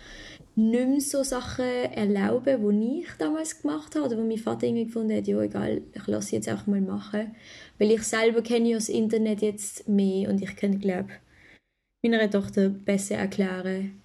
nicht 0.60 0.88
mehr 0.88 1.02
so 1.02 1.24
Sachen 1.24 1.66
erlauben, 1.66 2.82
die 2.82 3.02
ich 3.02 3.12
damals 3.18 3.62
gemacht 3.62 3.96
habe 3.96 4.06
oder 4.06 4.18
wo 4.18 4.24
mein 4.24 4.38
Vater 4.38 4.68
irgendwie 4.68 4.86
gefunden 4.86 5.16
hat, 5.16 5.28
ja 5.28 5.42
egal, 5.42 5.82
ich 5.94 6.08
lasse 6.08 6.30
sie 6.30 6.36
jetzt 6.36 6.50
auch 6.50 6.68
mal 6.68 6.82
machen. 6.82 7.36
Weil 7.78 7.92
ich 7.92 8.04
selber 8.04 8.42
kenne 8.42 8.70
ja 8.70 8.78
das 8.78 8.90
Internet 8.90 9.42
jetzt 9.42 9.88
mehr 9.88 10.30
und 10.30 10.42
ich 10.42 10.56
kann, 10.56 10.80
glaube 10.80 11.10
meiner 12.04 12.30
Tochter 12.30 12.70
besser 12.70 13.16
erklären, 13.16 14.00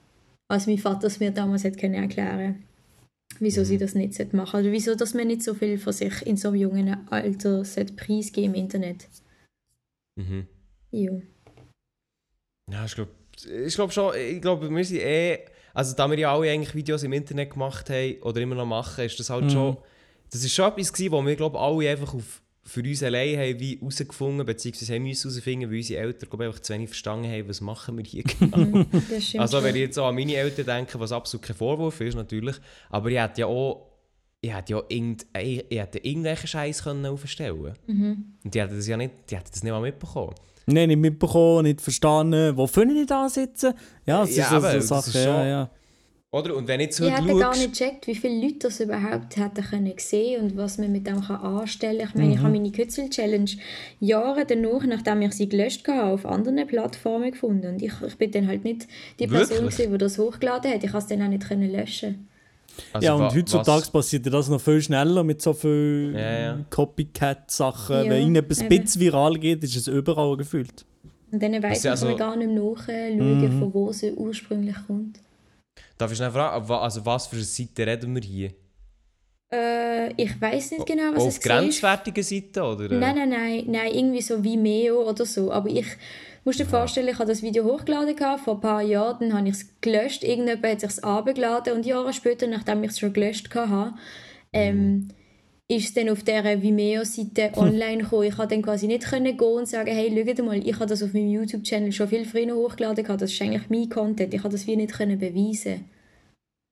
als 0.49 0.67
mein 0.67 0.79
Vater 0.79 1.07
es 1.07 1.21
mir 1.21 1.31
damals 1.31 1.63
können 1.63 1.95
erklären 1.95 2.65
wieso 3.41 3.65
sie 3.65 3.79
das 3.79 3.95
nicht 3.95 4.33
machen 4.33 4.53
sollte. 4.53 4.69
Oder 4.69 4.73
wieso, 4.73 4.95
dass 4.95 5.15
man 5.15 5.27
nicht 5.27 5.43
so 5.43 5.55
viel 5.55 5.79
von 5.79 5.93
sich 5.93 6.27
in 6.27 6.37
so 6.37 6.49
einem 6.49 6.57
jungen 6.59 7.09
Alter 7.11 7.65
preisgeben 7.97 8.55
im 8.55 8.61
Internet. 8.63 9.09
Mhm. 10.17 10.47
Ja. 10.91 11.13
Ja, 12.71 12.85
ich 12.85 12.95
glaube 12.95 13.13
ich 13.67 13.75
glaub 13.75 13.93
schon, 13.93 14.15
ich 14.17 14.41
glaube, 14.41 14.71
wir 14.71 14.85
sind 14.85 15.01
eh, 15.01 15.45
also 15.75 15.95
da 15.95 16.09
wir 16.11 16.19
ja 16.19 16.33
alle 16.35 16.51
eigentlich 16.51 16.75
Videos 16.75 17.03
im 17.03 17.13
Internet 17.13 17.51
gemacht 17.51 17.91
haben 17.91 18.23
oder 18.23 18.41
immer 18.41 18.55
noch 18.55 18.65
machen, 18.67 19.05
ist 19.05 19.19
das 19.21 19.29
halt 19.29 19.45
Mhm. 19.45 19.51
schon, 19.51 19.77
das 20.31 20.43
ist 20.45 20.55
schon 20.55 20.71
etwas 20.71 20.93
gewesen, 20.93 21.13
wo 21.13 21.23
wir 21.27 21.37
glaube 21.37 21.59
alle 21.61 21.91
einfach 21.91 22.15
auf, 22.15 22.41
für 22.67 22.81
uns 22.81 23.03
allein 23.03 23.37
haben 23.39 23.61
wie 23.61 23.77
herausgefunden, 23.79 24.47
beziehungsweise 24.47 24.95
haben 24.95 25.03
müssen 25.03 25.29
herausfinden, 25.31 25.69
weil 25.71 25.77
unsere 25.77 26.01
Eltern 26.01 26.31
glaube 26.31 26.45
einfach 26.47 26.61
zu 26.61 26.73
wenig 26.73 26.89
verstanden 26.89 27.31
haben, 27.31 27.49
was 27.49 27.61
machen 27.61 27.99
wir 27.99 28.05
hier 28.05 28.23
genau. 28.23 28.57
Mhm, 28.57 28.87
Also 29.39 29.63
wenn 29.63 29.75
ich 29.75 29.83
jetzt 29.83 29.99
auch 29.99 30.09
an 30.09 30.15
meine 30.15 30.35
Eltern 30.35 30.65
denke, 30.65 30.99
was 30.99 31.13
absolut 31.13 31.45
kein 31.45 31.57
Vorwurf 31.57 32.01
ist 32.01 32.15
natürlich, 32.15 32.57
aber 32.89 33.11
ich 33.11 33.19
hätte 33.19 33.43
ja 33.43 33.47
auch 33.47 33.91
ich 34.41 34.55
hätte 34.55 34.73
ja 34.75 34.83
irgend, 34.89 35.25
ich, 35.39 35.65
ich 35.71 35.79
hätte 35.79 35.99
irgendwelchen 36.01 36.49
Scheiß 36.49 36.85
können 36.85 37.07
aufstellen 37.07 37.75
Mhm. 37.87 38.25
Und 38.45 38.55
die 38.55 38.61
hätten 38.61 38.77
das 38.77 38.87
ja 38.87 38.97
nicht, 38.99 39.13
die 39.31 39.37
hätten 39.37 39.49
das 39.51 39.63
nicht 39.63 39.73
mal 39.73 39.81
mitbekommen. 39.81 40.35
Nein, 40.67 40.89
nicht 40.89 40.99
mitbekommen, 40.99 41.65
nicht 41.65 41.81
verstanden. 41.81 42.57
Wo 42.57 42.67
können 42.67 42.97
ich 42.97 43.07
da 43.07 43.29
sitzen? 43.29 43.75
Ja, 44.07 44.23
es 44.25 44.37
Ja, 44.37 44.45
ist 44.45 44.51
so, 44.51 44.57
aber 44.57 44.71
so 44.73 44.77
das 44.79 44.89
Sachen. 44.89 45.09
ist 45.09 45.15
Ja, 45.15 45.23
schon- 45.41 45.49
ja. 45.49 45.71
Oder? 46.31 46.57
Und 46.57 46.67
wenn 46.67 46.81
jetzt 46.81 46.99
Ich 46.99 47.07
heute 47.13 47.23
hätte 47.23 47.39
gar 47.39 47.55
schaust- 47.55 47.61
nicht 47.61 47.79
gecheckt, 47.79 48.07
wie 48.09 48.15
viele 48.17 48.41
Leute 48.45 48.59
das 48.63 48.81
überhaupt 48.81 49.37
hätten 49.37 49.63
können 49.63 49.93
sehen 49.99 50.43
und 50.43 50.57
was 50.57 50.79
man 50.79 50.91
mit 50.91 51.07
dem 51.07 51.21
kann 51.23 51.37
anstellen 51.37 51.99
kann. 52.01 52.09
Ich 52.09 52.15
meine, 52.17 52.33
ich 52.35 52.39
habe 52.41 52.51
meine 52.51 52.73
Kützel-Challenge 52.73 53.51
Jahre 54.01 54.45
danach, 54.45 54.85
nachdem 54.85 55.23
ich 55.23 55.33
sie 55.35 55.49
gelöscht 55.49 55.87
habe, 55.87 56.13
auf 56.13 56.27
anderen 56.27 56.67
Plattformen 56.67 57.31
gefunden. 57.31 57.69
Und 57.75 57.83
ich, 57.83 57.93
ich 58.05 58.17
bin 58.17 58.33
dann 58.33 58.49
halt 58.49 58.65
nicht 58.65 58.89
die 59.21 59.29
Person, 59.29 59.59
Wirklich? 59.59 59.77
gewesen, 59.77 59.93
die 59.93 59.99
das 59.99 60.19
hochgeladen 60.19 60.73
hat. 60.73 60.83
Ich 60.83 60.89
habe 60.89 60.99
es 60.99 61.07
dann 61.07 61.23
auch 61.23 61.29
nicht 61.29 61.47
können 61.47 61.71
löschen. 61.71 62.27
Also 62.93 63.07
ja, 63.07 63.15
und 63.15 63.35
heutzutage 63.35 63.83
was- 63.83 63.91
passiert 63.91 64.27
ja 64.27 64.33
das 64.33 64.49
noch 64.49 64.61
viel 64.61 64.81
schneller 64.83 65.23
mit 65.25 65.41
so 65.43 65.53
vielen 65.53 66.15
Ja, 66.15 66.39
ja. 66.41 66.59
Copycat-Sachen. 66.71 67.97
Ja, 67.97 68.03
Wenn 68.11 68.21
irgendetwas 68.21 68.61
ein 68.61 68.71
eben. 68.71 68.83
bisschen 68.83 69.01
viral 69.03 69.35
geht, 69.39 69.63
ist 69.65 69.77
es 69.77 69.87
überall 69.89 70.37
gefühlt. 70.37 70.85
Und 71.31 71.43
dann 71.43 71.61
weiss 71.63 71.79
ist 71.79 71.85
ich 71.85 71.91
also, 71.91 72.17
gar 72.17 72.37
nicht 72.37 72.51
nachschauen, 72.51 73.59
von 73.59 73.75
wo 73.75 73.93
sie 73.93 74.13
ursprünglich 74.13 74.77
kommt. 74.87 75.19
Darf 75.99 76.11
ich 76.11 76.17
schnell 76.17 76.31
fragen, 76.31 76.71
also 76.73 77.05
was 77.05 77.27
für 77.27 77.37
eine 77.37 77.45
Seite 77.45 77.87
reden 77.87 78.15
wir 78.15 78.23
hier? 78.23 78.51
Äh, 79.53 80.13
ich 80.21 80.41
weiß 80.41 80.73
nicht 80.73 80.87
genau, 80.87 81.13
was 81.15 81.23
Auch 81.23 81.29
es 81.29 81.39
auf 81.39 81.47
war. 81.47 81.61
grenzwertigen 81.61 82.23
Seiten, 82.25 82.61
oder? 82.61 82.89
Nein, 82.89 83.15
nein, 83.17 83.29
nein, 83.31 83.65
nein, 83.69 83.95
irgendwie 83.95 84.21
so 84.23 84.43
Vimeo 84.43 85.09
oder 85.09 85.25
so. 85.27 85.53
Aber 85.53 85.69
ich 85.69 85.87
muss 86.45 86.57
dir 86.57 86.67
vorstellen, 86.67 87.09
ich 87.09 87.19
habe 87.19 87.29
das 87.29 87.43
Video 87.43 87.65
hochgeladen 87.65 88.15
gehabt, 88.15 88.45
vor 88.45 88.55
ein 88.55 88.61
paar 88.61 88.83
Jahren, 88.83 89.31
dann 89.31 89.39
habe 89.39 89.49
ich 89.49 89.55
es 89.55 89.81
gelöscht, 89.81 90.23
irgendjemand 90.23 90.65
hat 90.65 90.83
es 90.83 90.97
sich 90.97 91.05
abgeladen 91.05 91.73
und 91.73 91.87
Jahre 91.87 92.13
später, 92.13 92.47
nachdem 92.47 92.85
ich 92.85 92.91
es 92.91 92.99
schon 92.99 93.13
gelöscht 93.13 93.55
hatte, 93.55 93.95
ähm, 94.53 95.09
ist 95.69 95.87
es 95.87 95.95
dann 95.95 96.11
auf 96.11 96.23
dieser 96.23 96.61
Vimeo-Seite 96.63 97.53
online 97.57 98.03
gekommen. 98.03 98.25
Ich 98.25 98.37
konnte 98.37 98.55
dann 98.55 98.63
quasi 98.63 98.87
nicht 98.87 99.05
können 99.05 99.37
gehen 99.37 99.49
und 99.49 99.69
sagen, 99.69 99.91
hey, 99.91 100.25
schaut 100.27 100.45
mal, 100.45 100.67
ich 100.67 100.75
habe 100.75 100.87
das 100.87 101.03
auf 101.03 101.15
meinem 101.15 101.31
YouTube-Channel 101.31 101.93
schon 101.93 102.09
viel 102.09 102.25
früher 102.27 102.55
hochgeladen 102.55 103.05
das 103.05 103.33
ist 103.33 103.41
eigentlich 103.41 103.71
mein 103.71 103.89
Content, 103.89 104.35
ich 104.35 104.41
habe 104.41 104.53
das 104.53 104.67
wie 104.67 104.77
nicht 104.77 104.93
können 104.93 105.19
beweisen. 105.19 105.89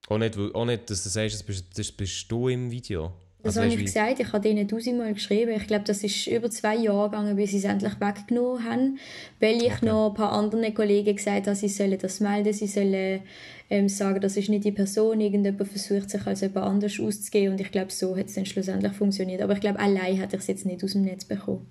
Auch 0.07 0.17
nicht, 0.17 0.37
auch 0.37 0.65
nicht, 0.65 0.89
dass 0.89 1.03
du 1.03 1.09
sagst, 1.09 1.35
das 1.35 1.43
bist, 1.43 1.77
das 1.77 1.91
bist 1.91 2.31
du 2.31 2.49
im 2.49 2.69
Video. 2.69 3.13
Das 3.43 3.57
Also 3.57 3.61
habe 3.61 3.73
ich 3.73 3.85
gesagt, 3.85 4.19
ich 4.21 4.31
habe 4.31 4.39
denen 4.41 4.67
tausendmal 4.67 5.13
geschrieben. 5.13 5.51
Ich 5.51 5.67
glaube, 5.67 5.83
das 5.83 6.01
ist 6.03 6.27
über 6.27 6.49
zwei 6.49 6.77
Jahre 6.77 7.09
gegangen, 7.09 7.35
bis 7.35 7.51
sie 7.51 7.57
es 7.57 7.65
endlich 7.65 7.99
weggenommen 7.99 8.63
haben, 8.63 8.99
weil 9.41 9.61
ich 9.61 9.73
Okay. 9.73 9.85
noch 9.85 10.09
ein 10.09 10.13
paar 10.13 10.31
anderen 10.31 10.73
Kollegen 10.73 11.13
gesagt 11.15 11.47
habe, 11.47 11.55
sie 11.55 11.67
sollen 11.67 11.97
das 11.97 12.21
melden, 12.21 12.53
sie 12.53 12.67
sollen 12.67 13.21
ähm, 13.69 13.89
sagen, 13.89 14.21
das 14.21 14.37
ist 14.37 14.47
nicht 14.49 14.63
die 14.63 14.71
Person, 14.71 15.19
irgendjemand 15.19 15.67
versucht 15.67 16.09
sich 16.09 16.25
als 16.25 16.39
jemand 16.41 16.65
anders 16.65 16.97
auszugeben 16.99 17.53
und 17.53 17.61
ich 17.61 17.71
glaube, 17.71 17.91
so 17.91 18.15
hat 18.15 18.27
es 18.27 18.35
dann 18.35 18.45
schlussendlich 18.45 18.93
funktioniert. 18.93 19.41
Aber 19.41 19.53
ich 19.53 19.61
glaube, 19.61 19.79
allein 19.79 20.15
hätte 20.15 20.37
ich 20.37 20.41
es 20.43 20.47
jetzt 20.47 20.65
nicht 20.65 20.83
aus 20.83 20.93
dem 20.93 21.03
Netz 21.03 21.25
bekommen. 21.25 21.67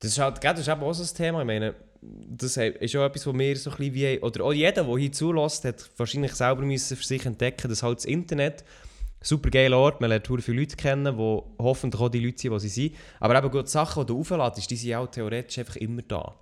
Das 0.00 0.12
ist 0.12 0.18
halt, 0.18 0.42
das 0.44 0.60
ist 0.60 0.68
eben 0.68 0.82
auch 0.82 0.92
so 0.92 1.02
ein 1.02 1.16
Thema. 1.16 1.40
Ich 1.40 1.46
meine, 1.46 1.74
das 2.02 2.56
ist 2.56 2.96
auch 2.96 3.04
etwas, 3.04 3.26
was 3.26 3.38
wir 3.38 3.56
so 3.56 3.70
ein 3.70 3.76
bisschen 3.76 3.94
wie, 3.94 4.18
oder 4.20 4.44
auch 4.44 4.52
jeder, 4.52 4.84
der 4.84 4.96
hier 4.98 5.12
zulässt, 5.12 5.64
hat 5.64 5.90
wahrscheinlich 5.96 6.34
selber 6.34 6.62
müssen 6.62 6.96
für 6.96 7.04
sich 7.04 7.24
entdecken, 7.24 7.68
dass 7.68 7.82
halt 7.82 7.98
das 7.98 8.04
Internet 8.04 8.64
super 9.24 9.50
geiler 9.50 9.78
Ort, 9.78 10.00
man 10.00 10.10
lernt 10.10 10.26
viele 10.26 10.60
Leute 10.60 10.76
kennen, 10.76 11.16
die 11.16 11.42
hoffentlich 11.58 12.00
auch 12.00 12.08
die 12.08 12.24
Leute 12.24 12.38
sind, 12.40 12.52
die 12.52 12.58
sie 12.60 12.68
sind. 12.68 12.94
Aber 13.20 13.36
eben 13.36 13.50
gut, 13.50 13.66
die 13.66 13.70
Sachen, 13.70 14.02
die 14.02 14.12
du 14.12 14.20
aufladest, 14.20 14.70
die 14.70 14.76
sind 14.76 14.94
auch 14.94 15.06
theoretisch 15.06 15.58
einfach 15.58 15.76
immer 15.76 16.02
da. 16.02 16.34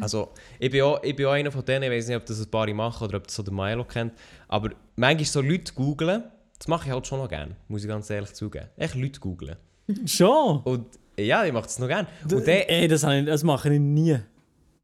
Also, 0.00 0.30
ich 0.60 0.70
bin, 0.70 0.82
auch, 0.82 1.02
ich 1.02 1.16
bin 1.16 1.26
auch 1.26 1.32
einer 1.32 1.50
von 1.50 1.64
denen, 1.64 1.82
ich 1.84 1.90
weiß 1.90 2.06
nicht, 2.06 2.16
ob 2.16 2.24
das 2.26 2.40
ein 2.40 2.48
paar 2.48 2.72
machen 2.72 3.08
oder 3.08 3.18
ob 3.18 3.26
das 3.26 3.34
so 3.34 3.42
der 3.42 3.52
Milo 3.52 3.84
kennt, 3.84 4.12
aber 4.46 4.70
manchmal 4.94 5.24
so 5.24 5.40
Leute 5.40 5.72
googlen, 5.72 6.22
das 6.56 6.68
mache 6.68 6.86
ich 6.86 6.92
halt 6.94 7.06
schon 7.08 7.18
noch 7.18 7.28
gerne, 7.28 7.56
muss 7.66 7.82
ich 7.82 7.88
ganz 7.88 8.08
ehrlich 8.08 8.32
zugeben. 8.34 8.68
Echt 8.76 8.94
Leute 8.94 9.18
googlen. 9.18 9.56
Schon? 10.06 10.60
Und 10.62 10.86
ja, 11.18 11.44
ich 11.44 11.52
mache 11.52 11.64
das 11.64 11.80
noch 11.80 11.88
gerne. 11.88 12.06
Und 12.22 12.46
dann, 12.46 12.48
Ey, 12.48 12.86
das, 12.86 13.02
ich, 13.02 13.26
das 13.26 13.42
mache 13.42 13.74
ich 13.74 13.80
nie. 13.80 14.16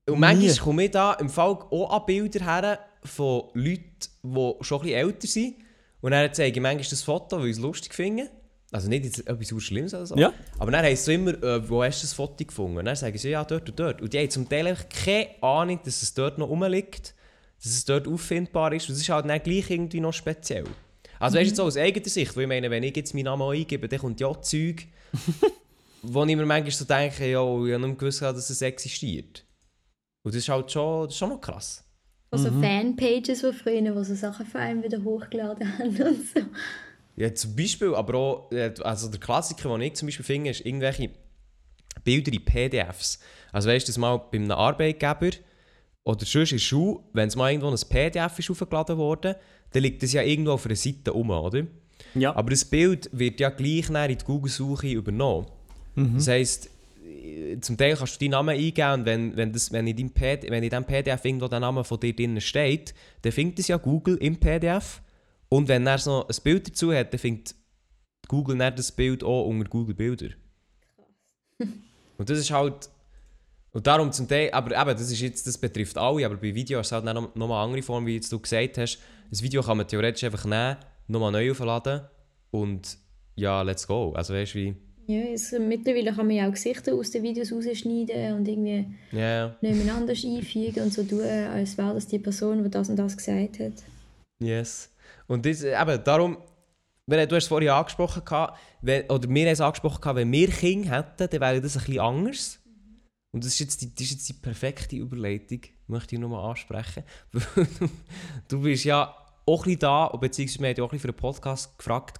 Und 0.09 0.18
manchmal 0.18 0.48
Nie. 0.48 0.57
komme 0.57 0.85
ich 0.85 0.90
da 0.90 1.12
im 1.14 1.29
Fall 1.29 1.50
auch 1.70 1.90
an 1.96 2.07
Bilder 2.07 2.44
her 2.44 2.79
von 3.05 3.44
Leuten, 3.55 3.85
die 4.24 4.55
schon 4.61 4.79
ein 4.79 4.83
bisschen 4.83 4.98
älter 4.98 5.26
sind. 5.29 5.55
Und 6.00 6.12
dann 6.12 6.32
zeige 6.32 6.58
ich 6.58 6.62
manchmal 6.62 6.88
das 6.88 7.02
Foto, 7.02 7.38
weil 7.38 7.46
ich 7.46 7.56
es 7.56 7.58
lustig 7.58 7.94
finde. 7.94 8.30
Also 8.72 8.88
nicht 8.88 9.04
jetzt 9.04 9.26
etwas 9.26 9.48
super 9.48 9.60
Schlimmes 9.60 9.94
oder 9.94 10.06
so. 10.06 10.16
Ja. 10.16 10.32
Aber 10.58 10.70
dann 10.70 10.84
heisst 10.84 11.00
es 11.00 11.04
so 11.06 11.12
immer, 11.12 11.32
äh, 11.42 11.68
wo 11.68 11.82
hast 11.82 12.02
du 12.02 12.04
das 12.04 12.12
Foto 12.12 12.44
gefunden? 12.44 12.78
Und 12.78 12.84
dann 12.84 12.94
sagen 12.94 13.18
sie, 13.18 13.30
ja, 13.30 13.44
dort 13.44 13.68
und 13.68 13.78
dort. 13.78 14.00
Und 14.00 14.12
die 14.12 14.18
haben 14.18 14.30
zum 14.30 14.48
Teil 14.48 14.68
einfach 14.68 14.88
keine 14.88 15.42
Ahnung, 15.42 15.80
dass 15.84 16.02
es 16.02 16.14
dort 16.14 16.38
noch 16.38 16.48
rumliegt, 16.48 17.14
dass 17.62 17.72
es 17.72 17.84
dort 17.84 18.06
auffindbar 18.06 18.72
ist. 18.72 18.88
Und 18.88 18.94
es 18.94 19.00
ist 19.00 19.08
halt 19.08 19.28
dann 19.28 19.42
gleich 19.42 19.70
irgendwie 19.70 20.00
noch 20.00 20.12
speziell. 20.12 20.64
Also 21.18 21.36
weißt 21.36 21.50
du, 21.50 21.56
so 21.56 21.64
aus 21.64 21.76
eigener 21.76 22.08
Sicht, 22.08 22.34
weil 22.36 22.44
ich 22.44 22.48
meine, 22.48 22.70
wenn 22.70 22.82
ich 22.82 22.96
jetzt 22.96 23.12
meinen 23.12 23.24
Namen 23.24 23.50
eingebe, 23.50 23.88
dann 23.88 23.98
kommt 23.98 24.20
ja 24.20 24.40
Zeug, 24.40 24.86
wo 26.02 26.24
ich 26.24 26.36
mir 26.36 26.46
manchmal 26.46 26.70
so 26.70 26.84
denke, 26.84 27.30
ja, 27.30 27.42
ich 27.42 27.74
habe 27.74 27.86
nicht 27.86 27.98
gewusst, 27.98 28.22
dass 28.22 28.48
es 28.48 28.62
existiert. 28.62 29.44
Und 30.22 30.34
das 30.34 30.42
ist 30.42 30.48
halt 30.48 30.70
schon, 30.70 31.04
das 31.04 31.14
ist 31.14 31.18
schon 31.18 31.28
noch 31.28 31.40
krass. 31.40 31.84
Also 32.30 32.50
Fanpages 32.60 33.40
von 33.40 33.52
früher, 33.52 33.94
wo 33.94 34.02
so 34.04 34.14
Sachen 34.14 34.46
von 34.46 34.60
einem 34.60 34.82
wieder 34.82 35.02
hochgeladen 35.02 35.66
haben 35.78 35.88
und 35.88 36.28
so. 36.28 36.40
Ja, 37.16 37.34
zum 37.34 37.56
Beispiel, 37.56 37.94
aber 37.94 38.14
auch, 38.14 38.52
äh, 38.52 38.72
also 38.82 39.08
der 39.08 39.20
Klassiker, 39.20 39.68
den 39.70 39.82
ich 39.82 39.94
zum 39.94 40.06
Beispiel 40.06 40.24
finde, 40.24 40.50
ist 40.50 40.64
irgendwelche 40.64 41.10
Bilder 42.04 42.32
in 42.32 42.44
PDFs. 42.44 43.18
Also 43.52 43.68
weißt 43.68 43.86
du, 43.86 43.90
das 43.90 43.98
mal 43.98 44.16
bei 44.16 44.38
einem 44.38 44.52
Arbeitgeber 44.52 45.30
oder 46.04 46.24
sonst 46.24 46.52
in 46.52 46.58
Schule, 46.58 47.00
wenn 47.12 47.28
es 47.28 47.36
mal 47.36 47.50
irgendwo 47.50 47.68
ein 47.68 47.88
PDF 47.88 48.38
ist 48.38 48.50
aufgeladen 48.50 48.96
worden, 48.96 49.34
dann 49.72 49.82
liegt 49.82 50.02
das 50.02 50.12
ja 50.12 50.22
irgendwo 50.22 50.52
auf 50.52 50.66
einer 50.66 50.76
Seite 50.76 51.10
rum, 51.10 51.30
oder? 51.30 51.66
Ja. 52.14 52.34
Aber 52.34 52.50
das 52.50 52.64
Bild 52.64 53.10
wird 53.12 53.40
ja 53.40 53.50
gleich 53.50 53.88
nachher 53.88 54.10
in 54.10 54.18
die 54.18 54.24
Google-Suche 54.24 54.88
übernommen. 54.88 55.46
Das 56.14 56.28
heisst, 56.28 56.70
zum 57.60 57.76
Teil 57.76 57.96
kannst 57.96 58.16
du 58.16 58.24
deinen 58.24 58.32
Namen 58.32 58.50
eingeben 58.50 58.92
und 58.92 59.06
wenn, 59.06 59.36
wenn, 59.36 59.52
das, 59.52 59.72
wenn, 59.72 59.86
in 59.86 59.96
deinem 59.96 60.10
PD, 60.10 60.50
wenn 60.50 60.62
in 60.62 60.70
diesem 60.70 60.84
PDF 60.84 61.24
irgendwo 61.24 61.48
der 61.48 61.60
Name 61.60 61.84
von 61.84 61.98
dir 61.98 62.14
drin 62.14 62.40
steht, 62.40 62.94
dann 63.22 63.32
findet 63.32 63.60
es 63.60 63.68
ja 63.68 63.76
Google 63.76 64.16
im 64.16 64.38
PDF. 64.38 65.02
Und 65.48 65.68
wenn 65.68 65.86
er 65.86 65.98
so 65.98 66.26
ein 66.26 66.36
Bild 66.44 66.68
dazu 66.68 66.92
hat, 66.92 67.12
dann 67.12 67.18
findet 67.18 67.54
Google 68.28 68.58
dann 68.58 68.76
das 68.76 68.92
Bild 68.92 69.24
auch 69.24 69.46
unter 69.46 69.68
Google 69.68 69.94
Bilder. 69.94 70.28
und 71.58 72.30
das 72.30 72.38
ist 72.38 72.50
halt. 72.50 72.88
Und 73.72 73.86
darum 73.86 74.10
zum 74.10 74.26
Teil, 74.26 74.50
aber 74.50 74.76
eben, 74.76 74.98
das, 74.98 75.12
ist 75.12 75.20
jetzt, 75.20 75.46
das 75.46 75.56
betrifft 75.56 75.96
alle, 75.96 76.26
aber 76.26 76.36
bei 76.36 76.52
Video 76.52 76.80
ist 76.80 76.88
es 76.88 76.92
halt 76.92 77.04
noch, 77.04 77.34
noch 77.36 77.46
eine 77.46 77.54
andere 77.54 77.82
Form, 77.82 78.04
wie 78.04 78.16
jetzt 78.16 78.32
du 78.32 78.40
gesagt 78.40 78.78
hast. 78.78 78.98
Das 79.30 79.42
Video 79.42 79.62
kann 79.62 79.76
man 79.76 79.86
theoretisch 79.86 80.24
einfach 80.24 80.44
nehmen, 80.44 80.76
nochmal 81.06 81.30
neu 81.30 81.52
aufladen 81.52 82.00
und 82.50 82.98
ja, 83.36 83.62
let's 83.62 83.86
go. 83.86 84.12
Also 84.12 84.34
weißt 84.34 84.54
du 84.54 84.58
wie. 84.58 84.89
Ja, 85.10 85.24
jetzt, 85.24 85.58
mittlerweile 85.58 86.12
kann 86.12 86.28
man 86.28 86.36
ja 86.36 86.46
auch 86.46 86.52
Gesichter 86.52 86.94
aus 86.94 87.10
den 87.10 87.24
Videos 87.24 87.50
rausschneiden 87.50 88.34
und 88.34 88.46
irgendwie 88.46 88.86
Ja, 89.10 89.18
ja. 89.18 89.56
nebeneinander 89.60 90.12
einfügen 90.12 90.84
und 90.84 90.92
so 90.92 91.02
tun, 91.02 91.22
als 91.22 91.76
wäre 91.76 91.94
das 91.94 92.06
die 92.06 92.20
Person, 92.20 92.62
die 92.62 92.70
das 92.70 92.88
und 92.88 92.96
das 92.96 93.16
gesagt 93.16 93.58
hat. 93.58 93.72
Yes. 94.40 94.88
Und 95.26 95.44
das, 95.44 95.64
eben, 95.64 96.04
darum, 96.04 96.38
wenn, 97.06 97.28
du 97.28 97.34
hast 97.34 97.42
es 97.44 97.48
vorhin 97.48 97.70
angesprochen, 97.70 98.22
wenn, 98.82 99.10
oder 99.10 99.28
wir 99.28 99.42
haben 99.46 99.52
es 99.52 99.60
angesprochen, 99.60 100.14
wenn 100.14 100.30
wir 100.30 100.48
Kinder 100.48 100.90
hätten, 100.98 101.28
dann 101.28 101.40
wäre 101.40 101.60
das 101.60 101.76
ein 101.76 101.84
bisschen 101.84 102.00
anders. 102.00 102.60
Und 103.32 103.44
das 103.44 103.54
ist 103.54 103.58
jetzt 103.60 103.82
die, 103.82 103.92
das 103.92 104.02
ist 104.02 104.10
jetzt 104.12 104.28
die 104.28 104.34
perfekte 104.34 104.94
Überleitung, 104.94 105.62
möchte 105.88 106.14
ich 106.14 106.20
nochmal 106.20 106.50
ansprechen. 106.50 107.02
du 108.48 108.60
bist 108.62 108.84
ja 108.84 109.12
auch 109.46 109.61
ein 109.61 109.64
bisschen 109.64 109.79
da, 109.81 110.09
beziehungsweise 110.09 110.61
wir 110.61 110.68
haben 110.68 110.74
dich 110.74 110.83
auch 110.83 110.88
ein 110.88 110.90
bisschen 110.90 111.00
für 111.11 111.12
den 111.12 111.20
Podcast 111.20 111.79
gefragt, 111.79 112.18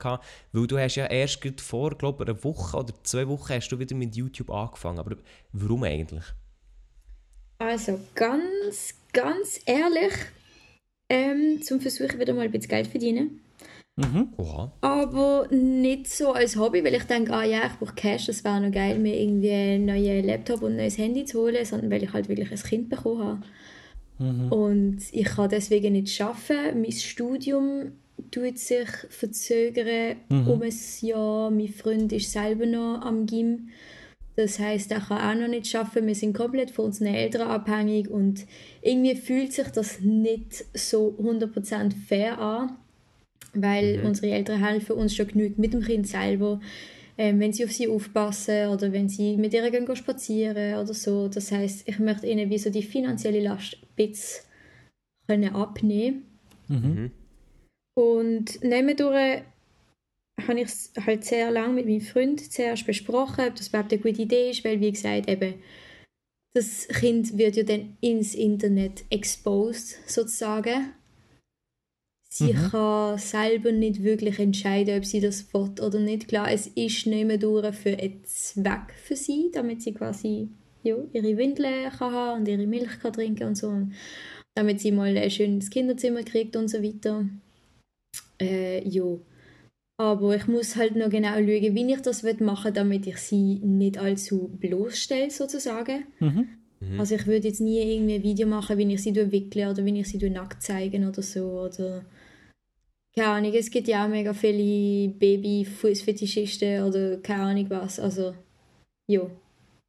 weil 0.53 0.67
du 0.67 0.79
hast 0.79 0.97
ja 0.97 1.07
erst 1.07 1.41
vor, 1.61 1.91
glaube 1.97 2.25
ich, 2.25 2.31
einer 2.31 2.45
Woche 2.45 2.77
oder 2.77 2.95
zwei 3.03 3.29
Wochen 3.29 3.55
hast 3.55 3.69
du 3.69 3.79
wieder 3.79 3.95
mit 3.97 4.17
YouTube 4.17 4.51
angefangen. 4.51 4.99
Aber 4.99 5.17
warum 5.53 5.85
eigentlich? 5.85 6.25
Also 7.59 8.01
ganz, 8.15 8.95
ganz 9.13 9.61
ehrlich, 9.67 10.13
ähm, 11.11 11.61
zum 11.63 11.81
Versuchen 11.81 12.19
wieder 12.19 12.33
mal 12.33 12.43
ein 12.43 12.51
bisschen 12.51 12.71
Geld 12.71 12.87
verdienen. 12.87 13.41
Mhm. 13.97 14.33
Oha. 14.39 14.73
Aber 14.81 15.47
nicht 15.51 16.09
so 16.09 16.33
als 16.33 16.57
Hobby, 16.57 16.83
weil 16.83 16.95
ich 16.95 17.05
denke, 17.05 17.35
ah 17.35 17.45
ja, 17.45 17.67
ich 17.67 17.79
brauche 17.79 17.95
Cash, 17.95 18.27
das 18.27 18.45
wäre 18.45 18.61
noch 18.61 18.73
geil, 18.73 18.99
mir 18.99 19.15
irgendwie 19.21 19.51
einen 19.51 19.87
neuen 19.87 20.25
Laptop 20.25 20.63
und 20.63 20.73
ein 20.73 20.77
neues 20.77 20.97
Handy 20.97 21.25
zu 21.25 21.41
holen, 21.41 21.65
sondern 21.65 21.91
weil 21.91 22.03
ich 22.03 22.13
halt 22.13 22.29
wirklich 22.29 22.51
ein 22.51 22.57
Kind 22.57 22.89
bekommen 22.89 23.25
habe. 23.25 23.43
Und 24.51 24.99
ich 25.13 25.25
kann 25.25 25.49
deswegen 25.49 25.95
nicht 25.95 26.21
arbeiten. 26.21 26.83
Mein 26.83 26.93
Studium 26.93 27.93
tut 28.31 28.59
sich 28.59 28.89
verzögern 29.09 30.17
um 30.29 30.63
ein 30.63 30.75
Jahr. 31.01 31.51
Mein 31.51 31.69
Freund 31.69 32.13
ist 32.13 32.33
selber 32.33 32.67
noch 32.67 33.01
am 33.03 33.27
Gym. 33.27 33.71
Das 34.37 34.59
heißt, 34.59 34.91
er 34.93 35.01
kann 35.01 35.19
auch 35.19 35.41
noch 35.43 35.49
nicht 35.49 35.75
arbeiten. 35.75 36.07
Wir 36.07 36.15
sind 36.15 36.37
komplett 36.37 36.71
von 36.71 36.87
unseren 36.87 37.09
Eltern 37.09 37.49
abhängig 37.49 38.09
und 38.09 38.47
irgendwie 38.83 39.17
fühlt 39.17 39.53
sich 39.53 39.69
das 39.69 40.01
nicht 40.01 40.65
so 40.75 41.15
100% 41.21 41.93
fair 42.09 42.39
an, 42.39 42.77
weil 43.55 44.01
unsere 44.05 44.33
Eltern 44.33 44.65
helfen 44.65 44.97
uns 44.97 45.15
schon 45.15 45.29
genug 45.29 45.59
mit 45.59 45.73
dem 45.73 45.83
Kind 45.83 46.07
selber, 46.07 46.61
ähm, 47.21 47.39
wenn 47.39 47.53
sie 47.53 47.67
auf 47.67 47.73
sie 47.73 47.87
aufpassen 47.87 48.69
oder 48.69 48.95
wenn 48.95 49.11
sie 49.11 49.37
mit 49.37 49.53
ihr 49.53 49.71
gehen 49.71 49.95
spazieren 49.95 50.81
oder 50.81 50.95
so. 50.95 51.29
Das 51.29 51.53
heißt, 51.53 51.87
ich 51.87 51.99
möchte 51.99 52.27
ihnen 52.27 52.49
wie 52.49 52.57
so 52.57 52.71
die 52.71 52.83
finanzielle 52.83 53.41
Last 53.41 53.77
ein 53.77 53.89
bisschen 53.95 54.47
können 55.29 55.55
abnehmen. 55.55 56.25
Mhm. 56.69 57.11
Und 57.95 58.65
nebendurch 58.65 59.43
habe 60.49 60.61
ich 60.61 60.69
es 60.69 60.93
halt 61.05 61.27
sehr 61.27 61.51
lange 61.51 61.75
mit 61.75 61.87
meinem 61.87 62.01
Freund 62.01 62.41
zuerst 62.41 62.87
besprochen, 62.87 63.45
ob 63.49 63.55
das 63.55 63.69
überhaupt 63.69 63.93
eine 63.93 64.01
gute 64.01 64.23
Idee 64.23 64.53
ist, 64.53 64.65
weil 64.65 64.81
wie 64.81 64.91
gesagt 64.91 65.29
eben 65.29 65.57
das 66.55 66.89
Kind 66.89 67.37
wird 67.37 67.55
ja 67.55 67.65
dann 67.65 67.99
ins 68.01 68.35
Internet 68.35 69.05
exposed 69.11 69.99
sozusagen. 70.11 70.95
Sie 72.33 72.53
kann 72.53 73.19
selber 73.19 73.73
nicht 73.73 74.05
wirklich 74.05 74.38
entscheiden, 74.38 74.97
ob 74.97 75.05
sie 75.05 75.21
das 75.21 75.53
will 75.53 75.73
oder 75.83 75.99
nicht. 75.99 76.29
Klar, 76.29 76.51
es 76.51 76.69
ist 76.69 77.07
nicht 77.07 77.27
mehr 77.27 77.38
durch 77.38 77.75
für 77.75 77.99
einen 77.99 78.23
Zweck 78.25 78.95
für 79.03 79.16
sie, 79.16 79.51
damit 79.53 79.83
sie 79.83 79.93
quasi 79.93 80.49
ja, 80.85 80.97
ihre 81.12 81.37
Windeln 81.37 81.90
kann 81.90 82.12
haben 82.12 82.40
und 82.40 82.49
ihre 82.49 82.69
Milch 82.69 83.01
kann 83.01 83.12
trinken 83.12 83.49
und 83.49 83.57
so. 83.57 83.69
Und 83.69 83.95
damit 84.55 84.81
sie 84.81 84.93
mal 84.93 85.16
ein 85.16 85.31
schönes 85.31 85.71
Kinderzimmer 85.71 86.23
kriegt 86.23 86.55
und 86.55 86.69
so 86.69 86.83
weiter. 86.83 87.27
Äh, 88.40 88.88
ja. 88.88 89.19
Aber 89.99 90.35
ich 90.37 90.47
muss 90.47 90.77
halt 90.77 90.97
noch 90.97 91.11
genau 91.11 91.35
schauen, 91.35 91.47
wie 91.47 91.93
ich 91.93 92.01
das 92.01 92.23
machen 92.23 92.64
will, 92.64 92.73
damit 92.73 93.07
ich 93.09 93.19
sie 93.19 93.57
nicht 93.57 93.99
allzu 93.99 94.51
bloßstelle, 94.61 95.31
sozusagen. 95.31 96.05
Mhm. 96.21 96.49
Also 96.99 97.16
ich 97.16 97.27
würde 97.27 97.49
jetzt 97.49 97.61
nie 97.61 97.81
irgendwie 97.81 98.14
ein 98.14 98.23
Video 98.23 98.47
machen, 98.47 98.79
wie 98.79 98.95
ich 98.95 99.03
sie 99.03 99.14
wickle 99.14 99.71
oder 99.71 99.85
wie 99.85 100.01
ich 100.01 100.09
sie 100.09 100.31
nackt 100.31 100.62
zeigen 100.62 101.07
oder 101.07 101.21
so. 101.21 101.61
Oder 101.61 102.07
keine 103.14 103.29
Ahnung, 103.29 103.53
es 103.55 103.70
gibt 103.70 103.88
ja 103.88 104.05
auch 104.05 104.09
mega 104.09 104.33
viele 104.33 105.09
Baby-Fußfetischisten 105.14 106.83
oder 106.85 107.16
keine 107.18 107.42
Ahnung 107.42 107.66
was. 107.70 107.99
Also, 108.01 108.35
ja. 109.09 109.23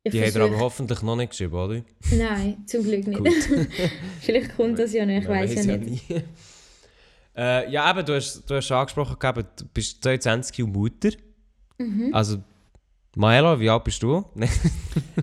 Ich 0.03 0.11
Die 0.13 0.19
hat 0.19 0.27
er 0.27 0.31
versuch- 0.31 0.47
aber 0.55 0.59
hoffentlich 0.59 1.01
noch 1.03 1.15
nicht 1.15 1.29
geschrieben, 1.29 1.53
oder? 1.53 1.81
Nein, 2.11 2.63
zum 2.65 2.83
Glück 2.83 3.05
nicht. 3.05 3.19
Gut. 3.19 3.67
Vielleicht 4.21 4.55
kommt 4.55 4.79
das 4.79 4.93
ja 4.93 5.05
noch, 5.05 5.13
ich 5.13 5.27
weiß 5.27 5.51
ja 5.53 5.57
weiss 5.57 5.65
nicht. 5.67 6.09
nie. 6.09 6.21
äh, 7.37 7.71
ja, 7.71 7.89
eben, 7.91 8.03
du 8.05 8.15
hast, 8.15 8.43
du 8.49 8.55
hast 8.55 8.65
schon 8.65 8.77
angesprochen, 8.77 9.17
gehabt, 9.19 9.61
du 9.61 9.65
bist 9.71 10.01
22 10.03 10.63
und 10.63 10.71
Mutter. 10.71 11.09
Mhm. 11.77 12.09
Also, 12.13 12.37
Maela, 13.15 13.59
wie 13.59 13.69
alt 13.69 13.83
bist 13.83 14.01
du? 14.03 14.25
Nein. 14.35 14.49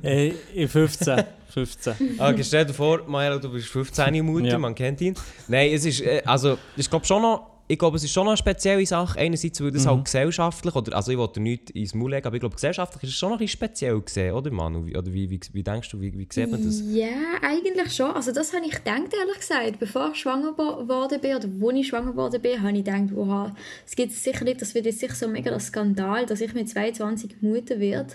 Äh, 0.02 0.32
in 0.54 0.68
15. 0.68 1.24
15. 1.48 1.94
okay, 2.20 2.44
stell 2.44 2.64
dir 2.66 2.72
vor, 2.74 3.02
Maela, 3.08 3.38
du 3.38 3.50
bist 3.50 3.66
15 3.68 4.20
und 4.20 4.26
Mutter, 4.26 4.46
Ja. 4.46 4.58
man 4.58 4.74
kennt 4.76 5.00
ihn. 5.00 5.14
Nein, 5.48 5.72
es 5.72 5.84
ist, 5.84 6.02
äh, 6.02 6.22
also, 6.24 6.56
ich 6.76 6.88
glaube 6.88 7.04
schon 7.04 7.20
noch, 7.22 7.57
ich 7.70 7.78
glaube, 7.78 7.96
es 7.98 8.04
ist 8.04 8.12
schon 8.12 8.24
noch 8.24 8.32
eine 8.32 8.36
spezielle 8.38 8.84
Sache. 8.86 9.18
Einerseits, 9.18 9.60
weil 9.62 9.70
das 9.70 9.84
Mhm. 9.84 9.88
halt 9.90 10.04
gesellschaftlich, 10.06 10.74
oder, 10.74 10.96
also 10.96 11.12
ich 11.12 11.18
wollte 11.18 11.38
nichts 11.40 11.70
ins 11.72 11.94
Maul 11.94 12.10
legen, 12.12 12.26
aber 12.26 12.36
ich 12.36 12.40
glaube, 12.40 12.54
gesellschaftlich 12.54 13.02
ist 13.04 13.10
es 13.10 13.16
schon 13.16 13.28
noch 13.28 13.36
ein 13.36 13.40
bisschen 13.40 13.58
speziell 13.58 14.00
gesehen, 14.00 14.32
oder 14.34 14.50
Manu? 14.50 14.86
Wie, 14.86 14.96
oder 14.96 15.12
wie, 15.12 15.28
wie, 15.28 15.38
wie 15.52 15.62
denkst 15.62 15.90
du, 15.90 16.00
wie, 16.00 16.12
wie 16.18 16.26
sieht 16.30 16.50
man 16.50 16.64
das? 16.64 16.82
Ja, 16.88 17.08
eigentlich 17.42 17.92
schon. 17.94 18.10
Also 18.10 18.32
das 18.32 18.52
habe 18.54 18.64
ich 18.64 18.72
gedacht, 18.72 19.12
ehrlich 19.12 19.38
gesagt. 19.38 19.78
Bevor 19.78 20.10
ich 20.12 20.18
schwanger 20.20 20.52
geworden 20.52 21.20
bin, 21.20 21.36
oder 21.36 21.48
wo 21.58 21.70
ich 21.70 21.86
schwanger 21.88 22.12
geworden 22.12 22.40
bin, 22.40 22.62
habe 22.62 22.76
ich 22.78 22.84
gedacht, 22.84 23.12
oha, 23.14 23.54
es 23.86 23.94
gibt 23.94 24.12
sicher 24.12 24.44
nicht, 24.44 24.62
das 24.62 24.74
wird 24.74 24.86
jetzt 24.86 25.00
sicher 25.00 25.14
so 25.14 25.28
mega 25.28 25.50
der 25.50 25.60
Skandal, 25.60 26.24
dass 26.26 26.40
ich 26.40 26.54
mit 26.54 26.68
22 26.68 27.42
Mutter 27.42 27.78
werde. 27.78 28.14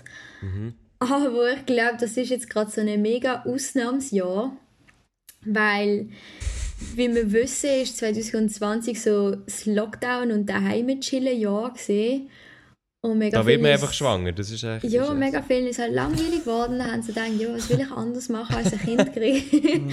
Aber 0.98 1.52
ich 1.52 1.66
glaube, 1.66 1.96
das 2.00 2.16
ist 2.16 2.30
jetzt 2.30 2.50
gerade 2.50 2.70
so 2.70 2.80
ein 2.80 3.02
mega 3.02 3.44
Ausnahmsjahr, 3.44 4.56
weil, 5.44 6.08
wie 6.96 7.14
wir 7.14 7.32
wissen, 7.32 7.70
ist 7.82 7.98
2020 7.98 9.00
so 9.02 9.34
das 9.36 9.66
Lockdown 9.66 10.30
und 10.32 10.46
daheim 10.48 11.00
chillen 11.00 11.38
Jahr 11.38 11.72
gesehen. 11.72 12.28
Und 13.00 13.18
mega 13.18 13.38
Da 13.40 13.46
wird 13.46 13.60
man 13.60 13.68
viel 13.70 13.74
ist- 13.74 13.82
einfach 13.82 13.94
schwanger, 13.94 14.32
das 14.32 14.50
ist 14.50 14.62
echt... 14.64 14.84
ja, 14.84 15.04
ist 15.04 15.14
mega 15.14 15.42
vielen 15.42 15.66
ist 15.66 15.78
halt 15.78 15.92
langweilig 15.92 16.40
geworden. 16.40 16.78
Dann 16.78 16.90
haben 16.90 17.02
sie 17.02 17.08
gedacht, 17.12 17.28
ja, 17.38 17.52
was 17.52 17.68
will 17.68 17.80
ich 17.80 17.90
anders 17.90 18.28
machen 18.30 18.56
als 18.56 18.72
ein 18.72 18.78
Kind 18.78 19.12
kriegen? 19.12 19.92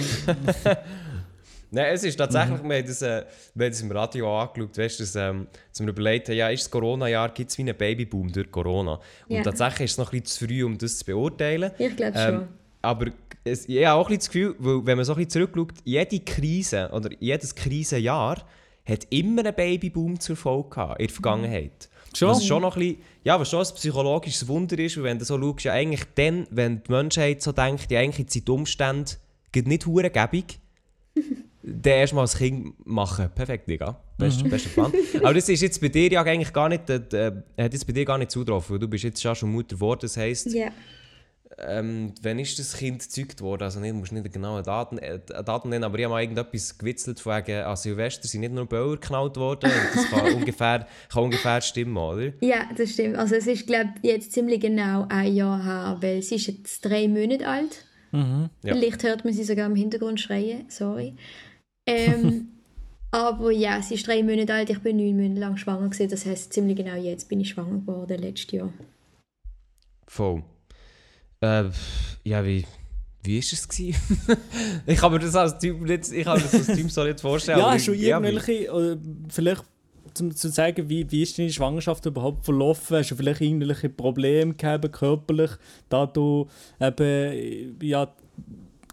Nein, 1.74 1.86
es 1.94 2.04
ist 2.04 2.16
tatsächlich, 2.16 2.62
wir, 2.62 2.76
haben 2.76 2.86
das, 2.86 3.00
äh, 3.00 3.24
wir 3.54 3.64
haben 3.66 3.72
das 3.72 3.80
im 3.80 3.90
Radio 3.92 4.40
angeschaut, 4.40 4.76
weißt 4.76 4.98
du, 5.00 5.02
dass, 5.04 5.16
ähm, 5.16 5.46
dass 5.70 5.80
wir 5.80 5.88
überlegt 5.88 6.28
haben, 6.28 6.36
ja, 6.36 6.50
ist 6.50 6.64
das 6.64 6.70
Corona-Jahr, 6.70 7.30
gibt 7.30 7.50
es 7.50 7.56
wie 7.56 7.62
einen 7.62 7.74
Babyboom 7.76 8.30
durch 8.30 8.50
Corona? 8.50 8.94
Und 9.28 9.36
Ja. 9.36 9.42
tatsächlich 9.42 9.86
ist 9.86 9.92
es 9.92 9.98
noch 9.98 10.12
ein 10.12 10.20
bisschen 10.20 10.38
zu 10.38 10.46
früh, 10.46 10.64
um 10.64 10.76
das 10.76 10.98
zu 10.98 11.04
beurteilen. 11.06 11.70
ich 11.78 11.96
glaube 11.96 12.18
Ähm, 12.18 12.34
schon. 12.34 12.48
aber 12.82 13.06
es, 13.44 13.68
ich 13.68 13.84
habe 13.84 14.00
auch 14.00 14.08
ein 14.08 14.16
bisschen 14.16 14.18
das 14.18 14.30
Gefühl, 14.30 14.56
weil, 14.58 14.86
wenn 14.86 14.96
man 14.96 15.04
so 15.04 15.12
ein 15.12 15.16
bisschen 15.16 15.30
zurückschaut, 15.30 15.74
jede 15.84 16.20
Krise 16.20 16.90
oder 16.92 17.10
jedes 17.18 17.54
Krisenjahr 17.54 18.44
hat 18.84 19.06
immer 19.10 19.44
einen 19.44 19.54
Babyboom 19.54 20.18
zur 20.18 20.36
Folge 20.36 20.70
gehabt 20.70 21.00
in 21.00 21.06
der 21.06 21.14
Vergangenheit. 21.14 21.88
Schon? 22.14 22.28
Was 22.28 22.44
schon 22.44 22.62
noch 22.62 22.76
ein 22.76 22.80
bisschen, 22.80 23.02
ja, 23.24 23.40
was 23.40 23.50
schon 23.50 23.60
ein 23.60 23.74
psychologisches 23.74 24.46
Wunder 24.46 24.78
ist, 24.78 24.96
weil 24.96 25.04
wenn 25.04 25.18
du 25.18 25.24
so 25.24 25.38
schaust, 25.38 25.64
ja 25.64 25.72
eigentlich 25.72 26.04
dann, 26.14 26.46
wenn 26.50 26.82
die 26.82 26.90
Menschheit 26.90 27.40
so 27.42 27.52
denkt, 27.52 27.90
ja 27.90 28.00
eigentlich 28.00 28.30
sind 28.30 28.46
die 28.46 28.50
Umstände 28.50 29.12
nicht 29.54 29.86
hurengebig, 29.86 30.58
dann 31.62 31.92
erstmal 31.92 32.22
als 32.22 32.36
Kind 32.36 32.74
machen. 32.86 33.30
Perfekt, 33.34 33.68
Digga. 33.68 33.98
Best, 34.18 34.48
Bester 34.48 34.70
Plan. 34.70 34.92
Aber 35.22 35.34
das 35.34 35.48
ist 35.48 35.62
jetzt 35.62 35.80
bei 35.80 35.88
dir 35.88 36.10
ja 36.10 36.22
eigentlich 36.22 36.52
gar 36.52 36.68
nicht, 36.68 36.88
äh, 36.90 36.96
äh, 37.12 37.32
hat 37.58 37.72
jetzt 37.72 37.86
bei 37.86 37.92
dir 37.92 38.04
gar 38.04 38.18
nicht 38.18 38.30
zugetroffen, 38.30 38.74
weil 38.74 38.80
du 38.80 38.88
bist 38.88 39.04
jetzt 39.04 39.22
ja 39.22 39.34
schon 39.34 39.50
Mutter 39.50 39.76
geworden, 39.76 40.00
das 40.02 40.16
heisst, 40.16 40.52
Ja. 40.52 40.70
Ähm, 41.58 42.14
wann 42.22 42.38
ist 42.38 42.58
das 42.58 42.76
Kind 42.76 43.02
gezeugt 43.02 43.40
worden? 43.40 43.64
Also 43.64 43.80
nicht, 43.80 43.94
musst 43.94 44.12
nicht 44.12 44.32
genaue 44.32 44.62
Daten, 44.62 44.98
äh, 44.98 45.18
Daten 45.18 45.68
nennen, 45.68 45.84
aber 45.84 45.98
ich 45.98 46.04
habe 46.04 46.14
mal 46.14 46.22
irgendetwas 46.22 46.78
gewitzelt 46.78 47.20
von 47.20 47.36
wegen, 47.36 47.62
an 47.62 47.76
Silvester 47.76 48.26
sind 48.26 48.40
nicht 48.40 48.54
nur 48.54 48.66
Böller 48.66 48.96
geknallt 48.96 49.36
worden. 49.36 49.70
Das 49.94 50.10
kann 50.10 50.34
ungefähr, 50.34 50.86
kann 51.08 51.24
ungefähr 51.24 51.60
stimmen, 51.60 51.96
oder? 51.96 52.32
ja, 52.40 52.68
das 52.76 52.90
stimmt. 52.90 53.16
Also 53.16 53.34
es 53.34 53.46
ist, 53.46 53.66
glaube 53.66 53.90
ich, 54.02 54.10
jetzt 54.10 54.32
ziemlich 54.32 54.60
genau 54.60 55.06
ein 55.08 55.34
Jahr 55.34 55.62
her, 55.62 55.96
weil 56.00 56.22
sie 56.22 56.36
ist 56.36 56.46
jetzt 56.46 56.84
drei 56.84 57.08
Monate 57.08 57.46
alt. 57.46 57.84
Mhm. 58.12 58.50
Ja. 58.62 58.74
Vielleicht 58.74 59.02
hört 59.02 59.24
man 59.24 59.34
sie 59.34 59.44
sogar 59.44 59.66
im 59.66 59.76
Hintergrund 59.76 60.20
schreien, 60.20 60.66
sorry. 60.68 61.14
Ähm, 61.86 62.48
aber 63.10 63.50
ja, 63.50 63.82
sie 63.82 63.94
ist 63.94 64.06
drei 64.06 64.22
Monate 64.22 64.54
alt, 64.54 64.70
ich 64.70 64.80
bin 64.80 64.96
neun 64.96 65.16
Monate 65.16 65.40
lang 65.40 65.56
schwanger 65.56 65.88
gewesen. 65.88 66.10
Das 66.10 66.24
heißt 66.24 66.52
ziemlich 66.52 66.76
genau 66.76 66.96
jetzt 66.96 67.28
bin 67.28 67.40
ich 67.40 67.50
schwanger 67.50 67.78
geworden, 67.78 68.18
letztes 68.18 68.52
Jahr. 68.52 68.72
Voll. 70.06 70.42
Äh, 71.42 71.64
ja, 72.24 72.44
wie, 72.44 72.64
wie 73.24 73.38
ist 73.38 73.52
es 73.52 73.68
ich 74.86 74.98
kann 74.98 75.12
mir 75.12 75.18
das 75.18 75.34
als 75.36 75.58
Typ 75.58 75.80
nicht, 75.80 76.10
ich 76.12 76.24
kann 76.24 76.38
mir 76.38 76.44
das 76.44 76.54
als 76.54 76.66
Typ 76.68 76.90
so 76.90 77.04
nicht 77.04 77.20
vorstellen. 77.20 77.58
Ja, 77.58 77.74
wie- 77.74 77.76
irgendwelche, 78.26 78.72
oder 78.72 78.96
vielleicht 79.28 79.64
zum 80.14 80.34
zu 80.34 80.50
zeigen, 80.50 80.88
wie, 80.88 81.10
wie 81.10 81.22
ist 81.22 81.38
deine 81.38 81.50
Schwangerschaft 81.50 82.04
überhaupt 82.06 82.44
verlaufen? 82.44 82.96
Hast 82.98 83.10
du 83.10 83.16
vielleicht 83.16 83.40
irgendwelche 83.40 83.88
Probleme 83.88 84.54
gehabt, 84.54 84.92
körperlich, 84.92 85.50
da 85.88 86.06
du 86.06 86.48
eben 86.80 87.76
ja, 87.80 88.12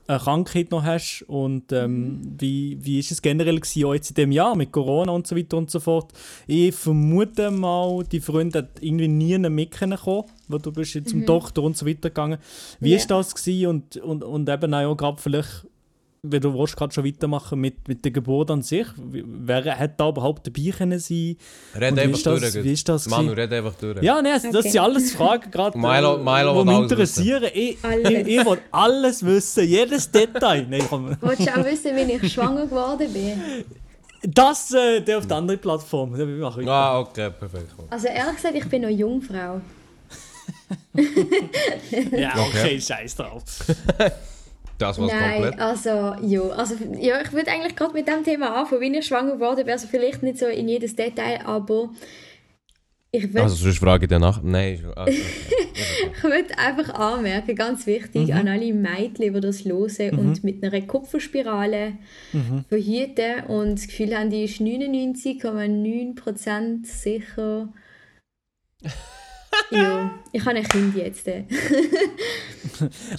eine 0.10 0.20
Krankheit 0.20 0.72
noch 0.72 0.84
hast? 0.84 1.24
Und 1.28 1.72
ähm, 1.72 2.20
wie, 2.38 2.78
wie 2.82 3.00
ist 3.00 3.12
es 3.12 3.22
generell 3.22 3.60
gewesen, 3.60 3.86
auch 3.86 3.94
jetzt 3.94 4.10
in 4.10 4.16
dem 4.16 4.32
Jahr 4.32 4.56
mit 4.56 4.72
Corona 4.72 5.12
und 5.12 5.28
so 5.28 5.36
weiter 5.36 5.58
und 5.58 5.70
so 5.70 5.80
fort? 5.80 6.12
Ich 6.48 6.74
vermute 6.76 7.52
mal, 7.52 8.04
die 8.04 8.20
Freunde 8.20 8.60
hat 8.60 8.70
irgendwie 8.82 9.08
nie 9.08 9.38
mitkommen, 9.38 9.98
weil 10.48 10.60
du 10.60 10.72
bist 10.72 10.96
jetzt 10.96 11.10
zum 11.12 11.26
Doktor 11.26 11.64
und 11.64 11.78
so 11.78 11.86
weiter 11.86 12.10
gegangen. 12.10 12.40
Wie 12.80 12.92
Ja. 12.92 12.98
ist 12.98 13.10
das 13.12 13.36
gewesen? 13.36 13.68
Und, 13.68 13.98
und, 13.98 14.24
und 14.24 14.50
eben 14.50 14.74
auch 14.74 14.96
gerade 14.96 15.22
vielleicht 15.22 15.68
wenn 16.22 16.42
du 16.42 16.54
willst, 16.54 16.76
gerade 16.76 16.94
schon 16.94 17.06
weitermachen 17.06 17.60
mit, 17.60 17.88
mit 17.88 18.04
der 18.04 18.12
Geburt 18.12 18.52
an 18.52 18.62
sich. 18.62 18.86
Wer 18.98 19.78
hat 19.80 20.00
da 20.00 20.10
überhaupt 20.10 20.46
dabei 20.48 20.72
können 20.72 21.00
sein? 21.00 21.38
Red 21.76 21.98
einfach 22.00 22.18
ist 22.18 22.26
das- 22.26 22.52
durch. 22.54 22.64
wie 22.64 22.74
ist 22.74 22.90
das 22.90 23.08
Manu, 23.08 23.32
red 23.32 23.52
einfach 23.54 23.74
durch. 23.76 24.02
Ja, 24.04 24.22
nein, 24.22 24.34
das 24.42 24.46
Okay. 24.56 24.70
sind 24.70 24.82
alles 24.82 25.12
Fragen 25.14 25.50
gerade, 25.50 25.78
Milo- 25.78 26.18
Milo 26.18 26.64
die 26.64 26.70
mich 26.70 26.78
interessieren. 26.80 27.44
Ich, 27.54 27.70
ich, 27.78 27.84
Alles. 27.86 28.28
ich 28.28 28.46
will 28.46 28.58
alles 28.72 29.26
wissen, 29.26 29.64
jedes 29.68 30.12
Detail. 30.12 30.68
Nein, 30.70 30.84
komm. 30.90 31.16
Wolltest 31.22 31.48
du 31.50 31.60
auch 31.60 31.66
wissen, 31.66 31.96
wie 31.96 32.12
ich 32.14 32.34
schwanger 32.34 32.66
geworden 32.66 33.12
bin? 33.14 33.42
Das, 34.22 34.74
äh, 34.74 35.00
der 35.02 35.20
auf 35.20 35.28
der 35.28 35.38
anderen 35.38 35.60
Plattform. 35.62 36.14
Ah, 36.68 37.00
okay, 37.00 37.30
perfekt. 37.30 37.68
Also 37.90 38.08
ehrlich 38.08 38.36
gesagt, 38.36 38.56
ich 38.56 38.66
bin 38.68 38.82
noch 38.82 38.90
Jungfrau. 38.90 39.62
Ja, 42.12 42.34
okay, 42.34 42.50
Okay. 42.50 42.82
scheiß 42.82 43.16
drauf. 43.16 43.44
Das 44.80 44.98
war's 44.98 45.12
Nein, 45.12 45.42
komplett. 45.42 45.60
also 45.60 46.16
ja, 46.22 46.42
also 46.42 46.76
ja, 47.00 47.22
ich 47.22 47.34
würde 47.34 47.52
eigentlich 47.52 47.76
gerade 47.76 47.94
mit 47.94 48.08
dem 48.08 48.24
Thema 48.24 48.56
anfangen, 48.56 48.82
wie 48.82 48.98
ich 48.98 49.06
schwanger 49.06 49.34
geworden 49.34 49.58
bin. 49.58 49.70
Also 49.70 49.88
vielleicht 49.88 50.24
nicht 50.24 50.40
so 50.40 50.48
in 50.48 50.68
jedes 50.70 50.96
Detail, 50.96 51.46
aber 51.46 51.90
ich 53.12 53.28
würde 53.28 53.44
Also, 53.44 53.56
sonst 53.56 53.80
frage 53.80 54.06
ich 54.06 54.10
danach. 54.10 54.42
Nein, 54.42 54.82
ah, 54.96 55.02
okay. 55.02 55.18
ich 56.14 56.24
würd 56.24 56.58
einfach 56.58 56.94
anmerken, 56.94 57.56
ganz 57.56 57.86
wichtig 57.88 58.34
an 58.34 58.48
alle 58.48 58.74
Mädchen, 58.74 59.34
die 59.34 59.42
das 59.42 59.66
hören 59.66 60.18
und 60.18 60.46
mit 60.46 60.64
einer 60.64 60.80
Kupferspirale 60.82 61.98
verhüten 62.70 63.44
und 63.48 63.80
das 63.80 63.88
Gefühl 63.88 64.18
haben, 64.18 64.30
die 64.30 64.46
ist 64.46 64.62
99,9% 64.62 66.86
sicher. 66.86 67.68
ja, 69.72 70.12
ich 70.32 70.46
habe 70.46 70.58
ein 70.58 70.68
Kind 70.68 70.96
jetzt. 70.96 71.28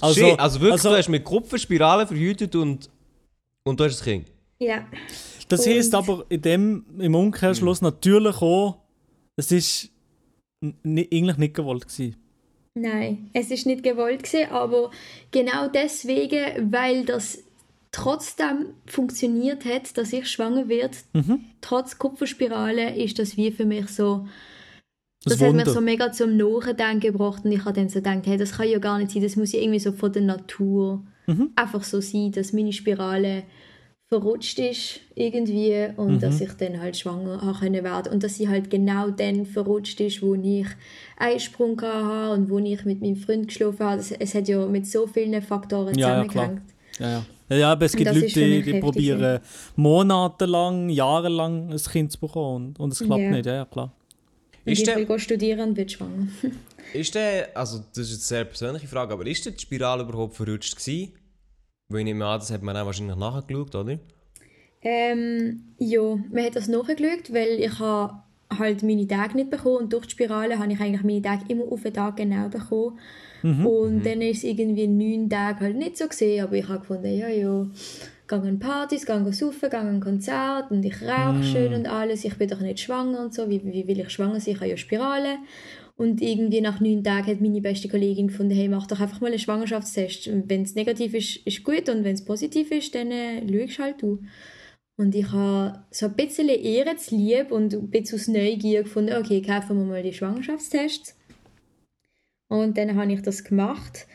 Also, 0.01 0.21
Shit, 0.21 0.39
also 0.39 0.59
wirklich, 0.59 0.73
also- 0.73 0.89
du 0.89 0.95
hast 0.97 1.09
mit 1.09 1.23
Kupferspirale 1.23 2.07
verhütet 2.07 2.55
und, 2.55 2.89
und 3.63 3.79
du 3.79 3.83
hast 3.83 4.01
ein 4.01 4.03
Kind. 4.05 4.27
ja. 4.59 4.85
Das 5.49 5.65
Und- 5.67 5.73
heisst 5.73 5.93
aber 5.93 6.25
in 6.29 6.41
dem, 6.41 6.85
im 6.97 7.13
Umkehrschluss 7.13 7.81
natürlich 7.81 8.41
auch, 8.41 8.77
es 9.35 9.51
ist 9.51 9.89
ni- 10.83 11.09
eigentlich 11.11 11.37
nicht 11.37 11.53
gewollt 11.55 11.87
gewesen. 11.87 12.15
Nein, 12.75 13.29
es 13.33 13.51
ist 13.51 13.65
nicht 13.65 13.83
gewollt 13.83 14.23
gewesen, 14.23 14.49
aber 14.49 14.91
genau 15.31 15.67
deswegen, 15.67 16.71
weil 16.71 17.03
das 17.03 17.39
trotzdem 17.91 18.67
funktioniert 18.85 19.65
hat, 19.65 19.97
dass 19.97 20.13
ich 20.13 20.29
schwanger 20.29 20.69
werde, 20.69 20.95
trotz 21.59 21.97
Kupferspirale, 21.97 22.95
ist 22.95 23.19
das 23.19 23.35
wie 23.35 23.51
für 23.51 23.65
mich 23.65 23.89
so. 23.89 24.25
Das 25.23 25.37
Das, 25.37 25.47
hat 25.47 25.53
mich 25.53 25.67
so 25.67 25.81
mega 25.81 26.11
zum 26.11 26.35
Nachdenken 26.35 26.99
gebracht 26.99 27.45
und 27.45 27.51
ich 27.51 27.63
habe 27.63 27.73
dann 27.73 27.89
so 27.89 27.99
gedacht, 27.99 28.25
hey, 28.25 28.37
das 28.37 28.53
kann 28.53 28.67
ja 28.67 28.79
gar 28.79 28.97
nicht 28.97 29.11
sein, 29.11 29.21
das 29.21 29.35
muss 29.35 29.51
ja 29.51 29.59
irgendwie 29.59 29.79
so 29.79 29.91
von 29.91 30.11
der 30.11 30.23
Natur 30.23 31.03
einfach 31.55 31.83
so 31.83 32.01
sein, 32.01 32.31
dass 32.31 32.53
meine 32.53 32.73
Spirale 32.73 33.43
verrutscht 34.07 34.59
ist 34.59 34.99
irgendwie 35.15 35.87
und 35.95 36.21
dass 36.21 36.41
ich 36.41 36.51
dann 36.53 36.81
halt 36.81 36.97
schwanger 36.97 37.41
haben 37.41 37.59
können 37.59 37.83
werden 37.83 38.11
und 38.11 38.23
dass 38.23 38.35
sie 38.35 38.49
halt 38.49 38.69
genau 38.69 39.09
dann 39.09 39.45
verrutscht 39.45 40.01
ist, 40.01 40.21
wo 40.21 40.35
ich 40.35 40.67
Eisprung 41.17 41.79
hatte 41.81 42.33
und 42.33 42.49
wo 42.49 42.59
ich 42.59 42.83
mit 42.83 42.99
meinem 42.99 43.15
Freund 43.15 43.47
geschlafen 43.47 43.79
habe. 43.79 44.01
Es, 44.01 44.11
es 44.11 44.35
hat 44.35 44.49
ja 44.49 44.65
mit 44.65 44.85
so 44.85 45.07
vielen 45.07 45.41
Faktoren 45.41 45.97
Ja, 45.97 46.17
ja, 46.17 46.27
zusammengehängt. 46.27 46.61
Ja, 46.99 47.09
ja. 47.09 47.25
Ja, 47.49 47.57
ja, 47.57 47.71
aber 47.71 47.85
es 47.85 47.95
gibt 47.95 48.09
das 48.09 48.17
Leute, 48.17 48.61
die, 48.61 48.79
probieren 48.79 49.39
monatelang, 49.75 50.89
jahrelang 50.89 51.69
ein 51.69 51.77
Kind 51.77 52.11
zu 52.11 52.19
bekommen 52.19 52.67
und, 52.67 52.79
und 52.79 52.93
es 52.93 52.99
klappt 52.99 53.21
Ja. 53.21 53.31
nicht. 53.31 53.45
Ja, 53.45 53.53
ja, 53.55 53.65
klar. 53.65 53.93
Ist 54.71 54.87
ich 54.87 55.07
der- 55.07 55.19
studieren 55.19 55.69
und 55.69 55.77
wird 55.77 55.91
schwanger. 55.91 56.27
Ist 56.93 57.15
der, 57.15 57.49
also 57.55 57.79
das 57.93 58.09
ist 58.09 58.11
jetzt 58.11 58.31
eine 58.31 58.37
sehr 58.39 58.45
persönliche 58.45 58.87
Frage, 58.87 59.13
aber 59.13 59.25
ist 59.25 59.45
denn 59.45 59.53
die 59.53 59.61
Spirale 59.61 60.03
überhaupt 60.03 60.35
verrutscht 60.35 60.75
gewesen? 60.75 61.13
Weil 61.89 61.99
ich 61.99 62.05
nehme 62.05 62.25
an, 62.25 62.39
das 62.39 62.51
hat 62.51 62.61
man 62.63 62.75
dann 62.75 62.85
wahrscheinlich 62.85 63.15
nachgeschaut, 63.15 63.75
oder? 63.75 63.99
Ähm, 64.81 65.63
ja, 65.77 66.01
man 66.01 66.43
hat 66.45 66.55
das 66.55 66.67
nachgeschaut, 66.67 67.31
weil 67.31 67.59
ich 67.59 67.79
habe 67.79 68.23
halt 68.57 68.83
meine 68.83 69.07
Tage 69.07 69.35
nicht 69.35 69.49
bekommen 69.49 69.77
und 69.77 69.93
durch 69.93 70.05
die 70.07 70.11
Spirale 70.11 70.57
habe 70.59 70.71
ich 70.73 70.79
eigentlich 70.79 71.03
meine 71.03 71.21
Tage 71.21 71.45
immer 71.47 71.71
auf 71.71 71.83
den 71.83 71.93
Tag 71.93 72.17
genau 72.17 72.49
bekommen. 72.49 72.99
Und 73.43 74.05
dann 74.05 74.21
ist 74.21 74.39
es 74.39 74.43
irgendwie 74.43 74.87
neun 74.87 75.27
Tage 75.29 75.61
halt 75.61 75.75
nicht 75.75 75.97
so 75.97 76.07
gesehen, 76.07 76.43
aber 76.43 76.53
ich 76.55 76.67
habe 76.67 76.79
gefunden, 76.79 77.17
ja, 77.17 77.27
ja, 77.27 77.65
gehe 78.39 78.49
an 78.49 78.59
Partys, 78.59 79.05
gehe 79.05 79.33
saufen, 79.33 79.69
gehe 79.69 79.79
an 79.79 79.99
Konzert 79.99 80.71
und 80.71 80.83
ich 80.83 81.01
rauche 81.01 81.43
schön 81.43 81.73
und 81.73 81.85
alles, 81.85 82.23
ich 82.25 82.35
bin 82.35 82.49
doch 82.49 82.61
nicht 82.61 82.79
schwanger 82.79 83.21
und 83.21 83.33
so, 83.33 83.49
wie, 83.49 83.63
wie 83.63 83.87
will 83.87 83.99
ich 83.99 84.09
schwanger 84.09 84.39
sein, 84.39 84.53
ich 84.55 84.59
habe 84.59 84.69
ja 84.69 84.77
Spirale. 84.77 85.37
Und 85.97 86.19
irgendwie 86.19 86.61
nach 86.61 86.79
neun 86.79 87.03
Tagen 87.03 87.27
hat 87.27 87.41
meine 87.41 87.61
beste 87.61 87.87
Kollegin 87.87 88.27
gefunden, 88.27 88.55
hey, 88.55 88.67
mach 88.67 88.87
doch 88.87 88.99
einfach 88.99 89.21
mal 89.21 89.27
einen 89.27 89.37
Schwangerschaftstest. 89.37 90.31
Wenn 90.47 90.63
es 90.63 90.73
negativ 90.73 91.13
ist, 91.13 91.45
ist 91.45 91.63
gut 91.63 91.89
und 91.89 92.03
wenn 92.03 92.15
es 92.15 92.25
positiv 92.25 92.71
ist, 92.71 92.95
dann 92.95 93.11
äh, 93.11 93.67
schaust 93.67 93.79
halt 93.79 94.01
du. 94.01 94.19
Und 94.97 95.13
ich 95.13 95.31
habe 95.31 95.83
so 95.91 96.07
ein 96.07 96.15
bisschen 96.15 96.49
Ehre 96.49 96.95
zu 96.95 97.15
lieb 97.15 97.51
und 97.51 97.73
ein 97.73 97.89
bisschen 97.91 98.17
aus 98.17 98.27
Neugier 98.27 98.83
gefunden, 98.83 99.15
okay, 99.15 99.41
kaufen 99.41 99.77
wir 99.77 99.85
mal 99.85 100.01
die 100.01 100.13
Schwangerschaftstests. 100.13 101.15
Und 102.47 102.77
dann 102.77 102.95
habe 102.95 103.13
ich 103.13 103.21
das 103.21 103.43
gemacht. 103.43 104.07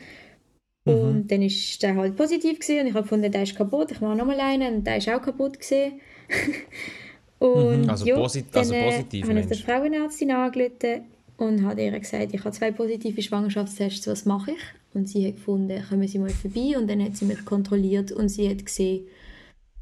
Und 0.87 1.31
dann 1.31 1.43
ist 1.43 1.83
der 1.83 1.97
halt 1.97 2.17
positiv 2.17 2.61
gewesen 2.61 2.81
und 2.81 2.87
ich 2.87 2.95
habe 2.95 3.03
gefunden, 3.03 3.33
der 3.33 3.43
ist 3.43 3.57
kaputt. 3.57 3.91
Ich 3.91 4.01
mache 4.01 4.17
nochmal 4.17 4.39
einen 4.41 4.77
und 4.77 4.87
der 4.87 4.99
ist 4.99 5.09
auch 5.09 5.21
kaputt 5.21 5.59
gewesen. 5.59 6.01
und 7.39 7.89
Also 7.89 8.07
ja, 8.07 8.17
posit- 8.17 8.47
dann 8.53 8.61
also 8.61 8.75
äh, 8.75 8.85
positiv, 8.85 9.29
habe 9.29 9.41
ich 9.41 9.47
der? 9.47 9.57
Frauenärztin 9.59 10.31
angerufen 10.31 11.05
und 11.39 11.65
habe 11.67 11.83
ihr 11.83 11.99
gesagt, 11.99 12.33
ich 12.33 12.41
habe 12.41 12.53
zwei 12.53 12.71
positive 12.71 13.21
Schwangerschaftstests, 13.21 14.07
was 14.07 14.25
mache 14.25 14.53
ich? 14.53 14.59
Und 14.95 15.09
sie 15.09 15.27
hat 15.27 15.35
gefunden, 15.37 15.83
kommen 15.89 16.09
Sie 16.09 16.19
mal 16.19 16.31
vorbei 16.31 16.79
und 16.79 16.89
dann 16.89 17.03
hat 17.05 17.17
sie 17.17 17.27
mich 17.27 17.45
kontrolliert 17.45 18.13
und 18.13 18.31
sie 18.31 18.49
hat 18.49 18.65
gesehen, 18.65 19.07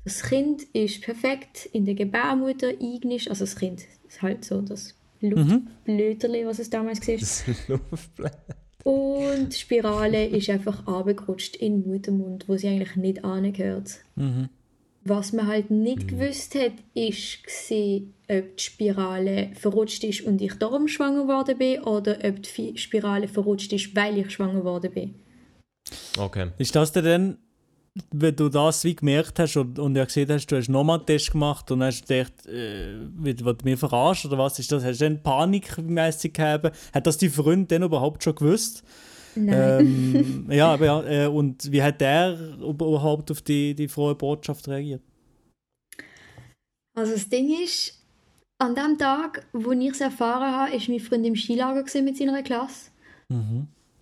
das 0.04 0.22
Kind 0.22 0.62
ist 0.72 1.00
perfekt 1.02 1.66
in 1.72 1.84
der 1.84 1.94
Gebärmutter 1.94 2.68
eingenischt, 2.68 3.28
also 3.28 3.44
das 3.44 3.54
Kind 3.56 3.82
ist 4.08 4.20
halt 4.22 4.44
so 4.44 4.60
das 4.60 4.94
Luftblöterli, 5.20 6.44
was 6.44 6.58
es 6.58 6.68
damals 6.68 7.06
war. 7.06 7.16
Das 7.16 7.44
Luftblatt. 7.68 8.38
Und 8.84 9.48
die 9.48 9.58
Spirale 9.58 10.26
ist 10.26 10.50
einfach 10.50 10.86
runtergerutscht 10.86 11.56
in 11.56 11.82
den 11.82 11.92
Muttermund, 11.92 12.48
wo 12.48 12.56
sie 12.56 12.68
eigentlich 12.68 12.96
nicht 12.96 13.24
angehört. 13.24 14.00
Was 15.04 15.32
man 15.32 15.46
halt 15.46 15.70
nicht 15.70 16.08
gewusst 16.08 16.54
hat, 16.54 16.72
ist 16.94 17.44
gewesen, 17.44 18.14
ob 18.28 18.56
die 18.56 18.62
Spirale 18.62 19.50
verrutscht 19.54 20.04
ist 20.04 20.22
und 20.22 20.40
ich 20.40 20.54
darum 20.54 20.86
schwanger 20.88 21.22
geworden 21.22 21.58
bin 21.58 21.80
oder 21.82 22.18
ob 22.24 22.42
die 22.42 22.76
Spirale 22.78 23.28
verrutscht 23.28 23.72
ist, 23.72 23.96
weil 23.96 24.18
ich 24.18 24.30
schwanger 24.30 24.60
geworden 24.60 24.92
bin. 24.92 25.14
Okay. 26.18 26.50
Ist 26.58 26.76
das 26.76 26.92
denn 26.92 27.04
dann, 27.04 27.38
wenn 28.10 28.34
du 28.34 28.48
das 28.48 28.82
wie 28.84 28.96
gemerkt 28.96 29.38
hast 29.38 29.56
und, 29.56 29.78
und 29.78 29.96
ja 29.96 30.04
gesehen 30.04 30.28
hast, 30.28 30.46
du 30.46 30.56
hast 30.56 30.68
nochmal 30.68 30.98
einen 30.98 31.06
Test 31.06 31.30
gemacht 31.30 31.70
und 31.70 31.82
hast 31.82 32.08
gedacht, 32.08 32.46
äh, 32.46 32.96
wird, 33.16 33.44
wird 33.44 33.64
mir 33.64 33.78
verarscht 33.78 34.26
oder 34.26 34.38
was 34.38 34.58
ist 34.58 34.72
das? 34.72 34.84
Hast 34.84 35.00
du 35.00 35.04
dann 35.04 35.22
panikmäßig 35.22 36.32
gehabt? 36.32 36.76
Hat 36.92 37.06
das 37.06 37.18
die 37.18 37.28
Freund 37.28 37.70
denn 37.70 37.82
überhaupt 37.82 38.24
schon 38.24 38.34
gewusst? 38.34 38.82
Nein. 39.36 40.46
Ähm, 40.46 40.46
ja, 40.50 40.72
aber 40.72 40.86
ja, 40.86 41.02
äh, 41.04 41.26
und 41.28 41.70
wie 41.70 41.82
hat 41.82 42.00
der 42.00 42.36
überhaupt 42.60 43.30
auf 43.30 43.42
die, 43.42 43.74
die 43.74 43.88
frohe 43.88 44.14
Botschaft 44.14 44.66
reagiert? 44.68 45.02
Also 46.96 47.12
das 47.12 47.28
Ding 47.28 47.52
ist, 47.62 48.00
an 48.58 48.74
dem 48.74 48.98
Tag, 48.98 49.46
wo 49.52 49.72
ich 49.72 49.90
es 49.90 50.00
erfahren 50.00 50.52
habe, 50.52 50.76
ist 50.76 50.88
mein 50.88 51.00
Freund 51.00 51.26
im 51.26 51.36
Skilager 51.36 51.84
mit 52.02 52.16
seiner 52.16 52.42
Klasse. 52.42 52.90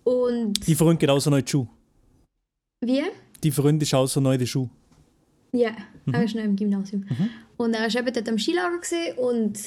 Und 0.03 0.67
Die 0.67 0.75
Freund 0.75 0.99
geht 0.99 1.09
auch 1.09 1.19
so 1.19 1.29
neu 1.29 1.39
in 1.39 1.45
die 1.45 1.51
Schuhe. 1.51 1.67
wie? 2.81 3.03
Die 3.43 3.51
Freund 3.51 3.81
ist 3.83 3.93
auch 3.93 4.07
so 4.07 4.19
neu 4.19 4.33
in 4.33 4.39
die 4.39 4.47
Schuhe. 4.47 4.69
Ja, 5.51 5.71
er 6.11 6.23
ist 6.23 6.35
noch 6.35 6.43
im 6.43 6.55
Gymnasium. 6.55 7.05
Und 7.57 7.73
er 7.75 7.81
war 7.81 7.95
eben 7.95 8.13
dort 8.13 8.27
am 8.27 8.39
Skilager 8.39 8.79
und 9.17 9.59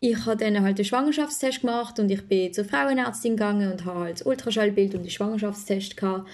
ich 0.00 0.26
habe 0.26 0.36
dann 0.36 0.62
halt 0.62 0.78
den 0.78 0.84
Schwangerschaftstest 0.84 1.62
gemacht 1.62 1.98
und 1.98 2.10
ich 2.10 2.22
bin 2.28 2.52
zur 2.52 2.64
Frauenärztin 2.64 3.32
gegangen 3.32 3.72
und 3.72 3.84
habe 3.84 4.00
halt 4.00 4.20
das 4.20 4.26
Ultraschallbild 4.26 4.94
und 4.94 5.02
den 5.02 5.10
Schwangerschaftstest 5.10 5.96
gehabt. 5.96 6.28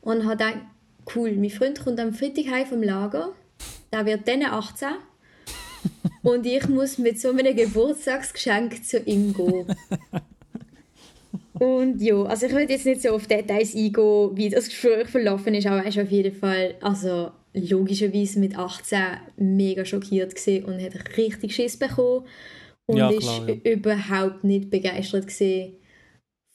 Und 0.00 0.24
habe 0.24 0.36
gedacht, 0.36 0.58
cool, 1.14 1.32
mein 1.32 1.50
Freund 1.50 1.80
kommt 1.80 2.00
am 2.00 2.12
Freitag 2.12 2.46
heim 2.50 2.66
vom 2.66 2.82
Lager, 2.82 3.32
der 3.92 4.06
wird 4.06 4.26
dann 4.26 4.42
18 4.42 4.88
und 6.22 6.46
ich 6.46 6.68
muss 6.68 6.98
mit 6.98 7.20
so 7.20 7.30
einem 7.30 7.54
Geburtstagsgeschenk 7.54 8.84
zu 8.84 8.98
ihm 8.98 9.32
gehen. 9.34 9.66
Und 11.62 12.02
ja, 12.02 12.20
also 12.24 12.46
ich 12.46 12.52
will 12.52 12.68
jetzt 12.68 12.86
nicht 12.86 13.02
so 13.02 13.10
auf 13.10 13.28
Details 13.28 13.76
eingehen, 13.76 14.30
wie 14.36 14.48
das 14.48 14.68
Gespräch 14.68 15.06
verlaufen 15.06 15.54
ist, 15.54 15.68
aber 15.68 15.76
er 15.76 15.86
ist 15.86 15.98
auf 15.98 16.10
jeden 16.10 16.34
Fall, 16.34 16.74
also 16.80 17.30
logischerweise 17.54 18.40
mit 18.40 18.58
18 18.58 18.98
mega 19.36 19.84
schockiert 19.84 20.34
gewesen 20.34 20.64
und 20.64 20.82
hat 20.82 21.16
richtig 21.16 21.54
Schiss 21.54 21.78
bekommen 21.78 22.26
und 22.86 22.96
Ja, 22.96 23.10
ist 23.10 23.20
klar, 23.20 23.48
ja. 23.48 23.72
überhaupt 23.72 24.42
nicht 24.42 24.70
begeistert 24.70 25.28
gewesen 25.28 25.76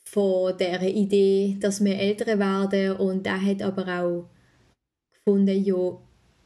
von 0.04 0.58
der 0.58 0.82
Idee, 0.82 1.56
dass 1.58 1.82
wir 1.82 1.98
Eltern 1.98 2.40
werden 2.40 2.98
und 2.98 3.28
er 3.28 3.42
hat 3.42 3.62
aber 3.62 3.88
auch 3.88 4.30
gefunden, 5.14 5.64
ja, 5.64 5.98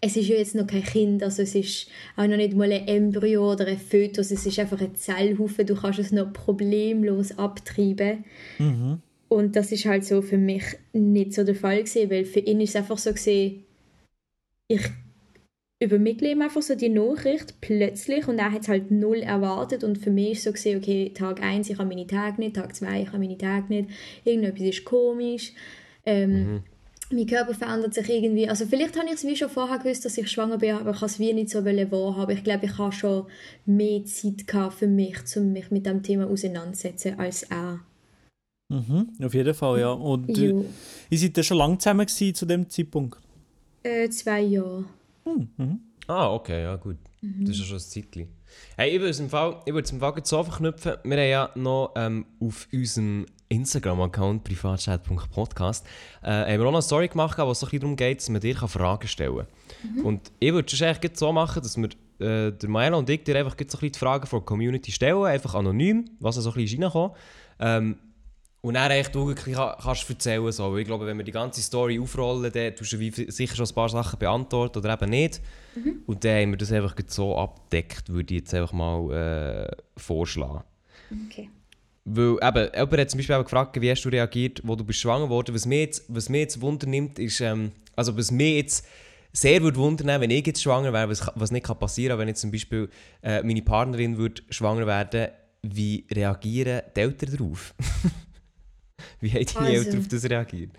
es 0.01 0.17
ist 0.17 0.27
ja 0.27 0.35
jetzt 0.35 0.55
noch 0.55 0.65
kein 0.65 0.83
Kind, 0.83 1.23
also 1.23 1.43
es 1.43 1.53
ist 1.53 1.87
auch 2.17 2.25
noch 2.25 2.35
nicht 2.35 2.55
mal 2.55 2.71
ein 2.71 2.87
Embryo 2.87 3.51
oder 3.51 3.67
ein 3.67 3.77
Fötus, 3.77 4.31
es 4.31 4.45
ist 4.47 4.57
einfach 4.57 4.81
ein 4.81 4.95
Zellhaufen, 4.95 5.65
du 5.67 5.75
kannst 5.75 5.99
es 5.99 6.11
noch 6.11 6.33
problemlos 6.33 7.37
abtreiben. 7.37 8.25
Und 9.29 9.55
das 9.55 9.71
ist 9.71 9.85
halt 9.85 10.03
so 10.03 10.21
für 10.23 10.39
mich 10.39 10.63
nicht 10.91 11.33
so 11.33 11.43
der 11.43 11.55
Fall 11.55 11.83
gewesen, 11.83 12.09
weil 12.09 12.25
für 12.25 12.39
ihn 12.39 12.59
ist 12.61 12.71
es 12.71 12.75
einfach 12.77 12.97
so 12.97 13.13
gesehen, 13.13 13.63
ich 14.67 14.81
übermittle 15.79 16.31
ihm 16.31 16.41
einfach 16.41 16.61
so 16.61 16.75
die 16.75 16.89
Nachricht 16.89 17.61
plötzlich 17.61 18.27
und 18.27 18.39
er 18.39 18.51
hat 18.51 18.63
es 18.63 18.67
halt 18.67 18.91
null 18.91 19.17
erwartet 19.19 19.83
und 19.83 19.97
für 19.97 20.11
mich 20.11 20.33
ist 20.33 20.43
so 20.43 20.51
gesehen, 20.51 20.79
okay, 20.79 21.11
Tag 21.13 21.41
1, 21.41 21.69
ich 21.69 21.77
habe 21.77 21.89
meine 21.89 22.07
Tage 22.07 22.41
nicht, 22.41 22.55
Tag 22.55 22.75
2, 22.75 23.03
ich 23.03 23.07
habe 23.07 23.19
meine 23.19 23.37
Tage 23.37 23.65
nicht, 23.69 23.89
irgendetwas 24.23 24.67
ist 24.67 24.85
komisch. 24.85 25.53
Ähm, 26.05 26.63
mein 27.11 27.25
Körper 27.25 27.53
verändert 27.53 27.93
sich 27.93 28.09
irgendwie. 28.09 28.49
Also 28.49 28.65
vielleicht 28.65 28.97
habe 28.97 29.07
ich 29.07 29.13
es 29.13 29.23
wie 29.23 29.35
schon 29.35 29.49
vorher 29.49 29.79
gewusst, 29.79 30.05
dass 30.05 30.17
ich 30.17 30.29
schwanger 30.29 30.57
bin, 30.57 30.75
aber 30.75 30.91
ich 30.91 30.97
habe 30.97 31.05
es 31.05 31.19
wie 31.19 31.33
nicht 31.33 31.49
so 31.49 31.63
wahrhaben. 31.63 32.35
Ich 32.35 32.43
glaube, 32.43 32.65
ich 32.65 32.77
habe 32.77 32.91
schon 32.91 33.25
mehr 33.65 34.03
Zeit 34.05 34.47
gehabt 34.47 34.75
für 34.75 34.87
mich, 34.87 35.17
um 35.35 35.51
mich 35.51 35.71
mit 35.71 35.85
dem 35.85 36.03
Thema 36.03 36.27
auseinanderzusetzen, 36.27 37.19
als 37.19 37.43
er. 37.43 37.79
Mhm, 38.69 39.09
auf 39.21 39.33
jeden 39.33 39.53
Fall, 39.53 39.79
ja. 39.79 39.91
Und 39.91 40.29
äh, 40.37 40.53
ihr 41.09 41.19
seid 41.19 41.35
ja 41.35 41.43
schon 41.43 41.57
lange 41.57 41.77
zusammen 41.77 42.05
gewesen 42.05 42.35
zu 42.35 42.45
dem 42.45 42.69
Zeitpunkt? 42.69 43.17
Äh, 43.83 44.09
zwei 44.09 44.41
Jahre. 44.41 44.85
Ah, 46.07 46.33
okay, 46.33 46.63
ja 46.63 46.75
gut. 46.75 46.97
Das 47.21 47.51
ist 47.51 47.59
ja 47.59 47.65
schon 47.65 47.77
ein 47.77 47.81
Zeitchen. 47.81 48.27
Hey, 48.75 48.91
ich 48.91 48.99
würde 48.99 49.11
es 49.11 49.19
im 49.19 49.29
Fall, 49.29 49.61
ich 49.65 49.73
würde 49.73 49.85
es 49.85 49.91
im 49.91 49.99
Fall 49.99 50.13
so 50.23 50.43
verknüpfen. 50.43 50.93
Wir 51.03 51.17
haben 51.17 51.29
ja 51.29 51.51
noch 51.55 51.93
ähm, 51.95 52.25
auf 52.39 52.67
unserem 52.73 53.25
Instagram-Account 53.51 54.43
privatchat.podcast 54.43 55.85
äh, 56.23 56.27
haben 56.29 56.47
wir 56.47 56.59
auch 56.61 56.71
noch 56.71 56.73
eine 56.73 56.81
Story 56.81 57.07
gemacht, 57.07 57.37
wo 57.37 57.51
es 57.51 57.59
so 57.59 57.65
ein 57.65 57.69
bisschen 57.69 57.81
darum 57.81 57.95
geht, 57.95 58.19
dass 58.19 58.29
man 58.29 58.41
dir 58.41 58.55
Fragen 58.55 59.07
stellen 59.07 59.45
kann. 59.95 60.03
Und 60.05 60.31
ich 60.39 60.53
würde 60.53 60.73
es 60.73 60.81
eigentlich 60.81 61.17
so 61.17 61.31
machen, 61.31 61.61
dass 61.61 61.77
wir 61.77 61.89
äh, 62.19 62.51
der 62.51 62.69
Maela 62.69 62.97
und 62.97 63.09
ich 63.09 63.23
dir 63.23 63.35
einfach 63.37 63.51
so 63.57 63.63
ein 63.63 63.67
bisschen 63.67 63.91
die 63.91 63.99
Fragen 63.99 64.27
von 64.27 64.39
der 64.39 64.45
Community 64.45 64.91
stellen, 64.91 65.23
einfach 65.23 65.55
anonym, 65.55 66.09
was 66.19 66.35
so 66.35 66.49
ein 66.51 66.55
bisschen 66.55 66.83
reinkommt. 66.83 67.15
Ähm, 67.59 67.97
und 68.63 68.75
dann 68.75 68.91
echt 68.91 69.15
du 69.15 69.25
wirklich 69.27 69.55
ka- 69.55 69.75
kannst 69.81 70.07
erzählen. 70.07 70.51
So. 70.51 70.77
Ich 70.77 70.85
glaube, 70.85 71.07
wenn 71.07 71.17
wir 71.17 71.23
die 71.25 71.31
ganze 71.31 71.61
Story 71.61 71.99
aufrollen, 71.99 72.51
dann 72.51 72.75
tust 72.75 72.93
du 72.93 72.97
sicher 73.31 73.55
schon 73.55 73.65
ein 73.65 73.73
paar 73.73 73.89
Sachen 73.89 74.19
beantworten 74.19 74.77
oder 74.77 74.93
eben 74.93 75.09
nicht. 75.09 75.41
Und 76.05 76.23
dann 76.23 76.41
haben 76.43 76.51
wir 76.51 76.57
das 76.57 76.71
einfach 76.71 76.93
so 77.07 77.35
abgedeckt, 77.37 78.09
würde 78.09 78.35
ich 78.35 78.41
jetzt 78.41 78.53
einfach 78.53 78.71
mal 78.71 79.11
äh, 79.67 79.75
vorschlagen. 79.99 80.61
Okay. 81.27 81.49
Weil 82.03 82.37
eben, 82.41 82.69
jemand 82.73 82.97
hat 82.97 83.09
zum 83.11 83.17
Beispiel 83.19 83.35
auch 83.35 83.43
gefragt, 83.43 83.79
wie 83.79 83.91
hast 83.91 84.03
du 84.03 84.09
reagiert, 84.09 84.61
wo 84.63 84.75
du 84.75 84.83
bist 84.83 84.99
schwanger 84.99 85.25
geworden. 85.25 85.53
Was 85.53 85.65
mich 85.65 85.79
jetzt, 85.79 86.03
was 86.07 86.29
mich 86.29 86.41
jetzt 86.41 86.61
wundernimmt, 86.61 87.19
ist, 87.19 87.41
ähm, 87.41 87.71
also 87.95 88.17
was 88.17 88.31
mich 88.31 88.55
jetzt 88.55 88.85
sehr 89.33 89.61
würde 89.61 89.77
wundern, 89.77 90.19
wenn 90.19 90.31
ich 90.31 90.45
jetzt 90.45 90.61
schwanger 90.63 90.91
wäre, 90.93 91.09
was, 91.09 91.25
was 91.35 91.51
nicht 91.51 91.65
kann 91.65 91.77
passieren 91.79 92.11
kann, 92.13 92.19
wenn 92.19 92.27
jetzt 92.27 92.41
zum 92.41 92.51
Beispiel 92.51 92.89
äh, 93.21 93.43
meine 93.43 93.61
Partnerin 93.61 94.17
würde 94.17 94.41
schwanger 94.49 94.87
werden, 94.87 95.27
wie 95.61 96.05
reagieren 96.11 96.81
die 96.95 96.99
Eltern 96.99 97.37
darauf? 97.37 97.73
wie 99.19 99.29
haben 99.31 99.45
deine 99.45 99.67
Also- 99.67 99.85
Eltern 99.85 99.99
auf 99.99 100.07
das 100.07 100.29
reagiert? 100.29 100.71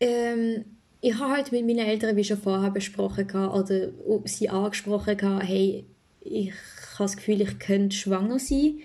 Ähm, 0.00 0.64
ich 1.02 1.14
habe 1.14 1.32
halt 1.32 1.52
mit 1.52 1.66
meinen 1.66 1.86
Eltern, 1.86 2.16
wie 2.16 2.24
schon 2.24 2.38
vorher 2.38 2.70
besprochen, 2.70 3.26
gehabt, 3.26 3.54
oder 3.54 3.88
sie 4.24 4.48
angesprochen, 4.48 5.16
gehabt, 5.16 5.46
hey, 5.46 5.84
ich 6.20 6.52
habe 6.94 7.04
das 7.04 7.16
Gefühl, 7.16 7.40
ich 7.42 7.58
könnte 7.58 7.96
schwanger 7.96 8.38
sein. 8.38 8.80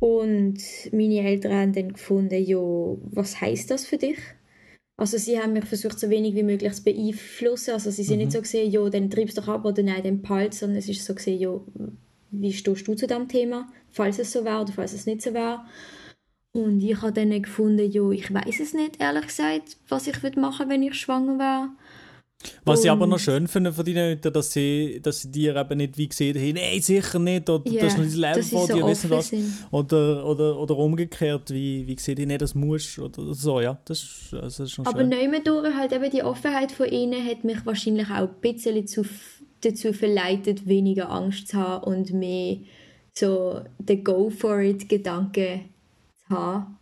Und 0.00 0.58
meine 0.92 1.26
Eltern 1.26 1.52
haben 1.52 1.72
dann 1.72 1.92
gefunden, 1.92 2.42
ja, 2.42 2.58
was 2.58 3.40
heißt 3.40 3.70
das 3.70 3.86
für 3.86 3.98
dich? 3.98 4.18
Also 4.96 5.16
sie 5.16 5.38
haben 5.38 5.52
mich 5.52 5.64
versucht, 5.64 5.98
so 5.98 6.10
wenig 6.10 6.34
wie 6.34 6.42
möglich 6.42 6.72
zu 6.74 6.84
beeinflussen. 6.84 7.72
Also 7.72 7.90
sie 7.90 8.02
sind 8.02 8.18
nicht 8.18 8.32
so 8.32 8.40
gesehen, 8.40 8.70
ja, 8.70 8.88
dann 8.88 9.10
treibst 9.10 9.38
doch 9.38 9.48
ab 9.48 9.64
oder 9.64 9.82
nein, 9.82 10.02
dann 10.02 10.22
behalt, 10.22 10.54
sondern 10.54 10.78
es 10.78 10.88
ist 10.88 11.04
so 11.04 11.14
gesehen, 11.14 11.40
ja, 11.40 11.60
wie 12.30 12.52
stehst 12.52 12.86
du 12.86 12.94
zu 12.94 13.06
dem 13.06 13.28
Thema, 13.28 13.72
falls 13.90 14.18
es 14.18 14.32
so 14.32 14.44
wäre 14.44 14.60
oder 14.62 14.72
falls 14.72 14.92
es 14.92 15.06
nicht 15.06 15.22
so 15.22 15.34
wäre. 15.34 15.60
Und 16.52 16.82
ich 16.82 17.00
habe 17.00 17.12
dann 17.12 17.42
gefunden, 17.42 17.90
ja, 17.90 18.10
ich 18.10 18.32
weiß 18.32 18.60
es 18.60 18.74
nicht, 18.74 19.00
ehrlich 19.00 19.26
gesagt, 19.28 19.76
was 19.88 20.06
ich 20.06 20.22
würde 20.22 20.40
machen 20.40 20.68
wenn 20.68 20.82
ich 20.82 20.94
schwanger 20.94 21.38
wäre. 21.38 21.70
Was 22.64 22.84
ich 22.84 22.90
aber 22.90 23.02
Und- 23.04 23.10
noch 23.10 23.18
schön 23.18 23.48
finde 23.48 23.72
von 23.72 23.84
deinen 23.84 23.96
Eltern, 23.96 24.32
dass 24.32 24.52
sie, 24.52 25.00
dass 25.02 25.22
sie 25.22 25.30
dir 25.32 25.56
eben 25.56 25.76
nicht 25.78 25.98
wie 25.98 26.08
gesehen 26.08 26.36
haben, 26.36 26.54
nein, 26.54 26.80
sicher 26.80 27.18
nicht, 27.18 27.50
oder 27.50 27.68
Ja, 27.68 27.80
das 27.82 27.94
ist 27.94 27.98
noch 27.98 28.06
dein 28.06 28.34
Leben 28.34 28.42
vor 28.48 28.66
so 28.68 28.74
dir, 28.74 28.86
wissen 28.86 29.10
was. 29.10 29.28
sind. 29.28 29.52
Oder, 29.72 30.24
oder, 30.24 30.58
oder 30.58 30.76
umgekehrt, 30.78 31.50
wie, 31.50 31.84
wie 31.86 31.96
gesehen, 31.96 32.28
nee, 32.28 32.38
das 32.38 32.54
musst 32.54 32.96
oder 33.00 33.34
so, 33.34 33.60
ja. 33.60 33.78
Das 33.86 33.98
ist, 34.02 34.32
das 34.32 34.60
ist 34.60 34.70
schon 34.70 34.86
Aber 34.86 35.00
schön. 35.00 35.08
nicht 35.08 35.46
durch 35.48 35.74
halt 35.74 35.92
eben 35.92 36.10
die 36.10 36.22
Offenheit 36.22 36.70
von 36.70 36.86
ihnen 36.88 37.26
hat 37.26 37.42
mich 37.42 37.66
wahrscheinlich 37.66 38.06
auch 38.08 38.28
ein 38.28 38.34
bisschen 38.40 38.86
zu, 38.86 39.04
dazu 39.62 39.92
verleitet, 39.92 40.66
weniger 40.68 41.10
Angst 41.10 41.48
zu 41.48 41.56
haben 41.56 41.84
und 41.92 42.12
mehr 42.12 42.58
so 43.14 43.62
den 43.80 44.04
Go 44.04 44.30
for 44.30 44.60
it 44.60 44.88
Gedanken 44.88 45.62
zu 46.28 46.36
haben. 46.36 46.77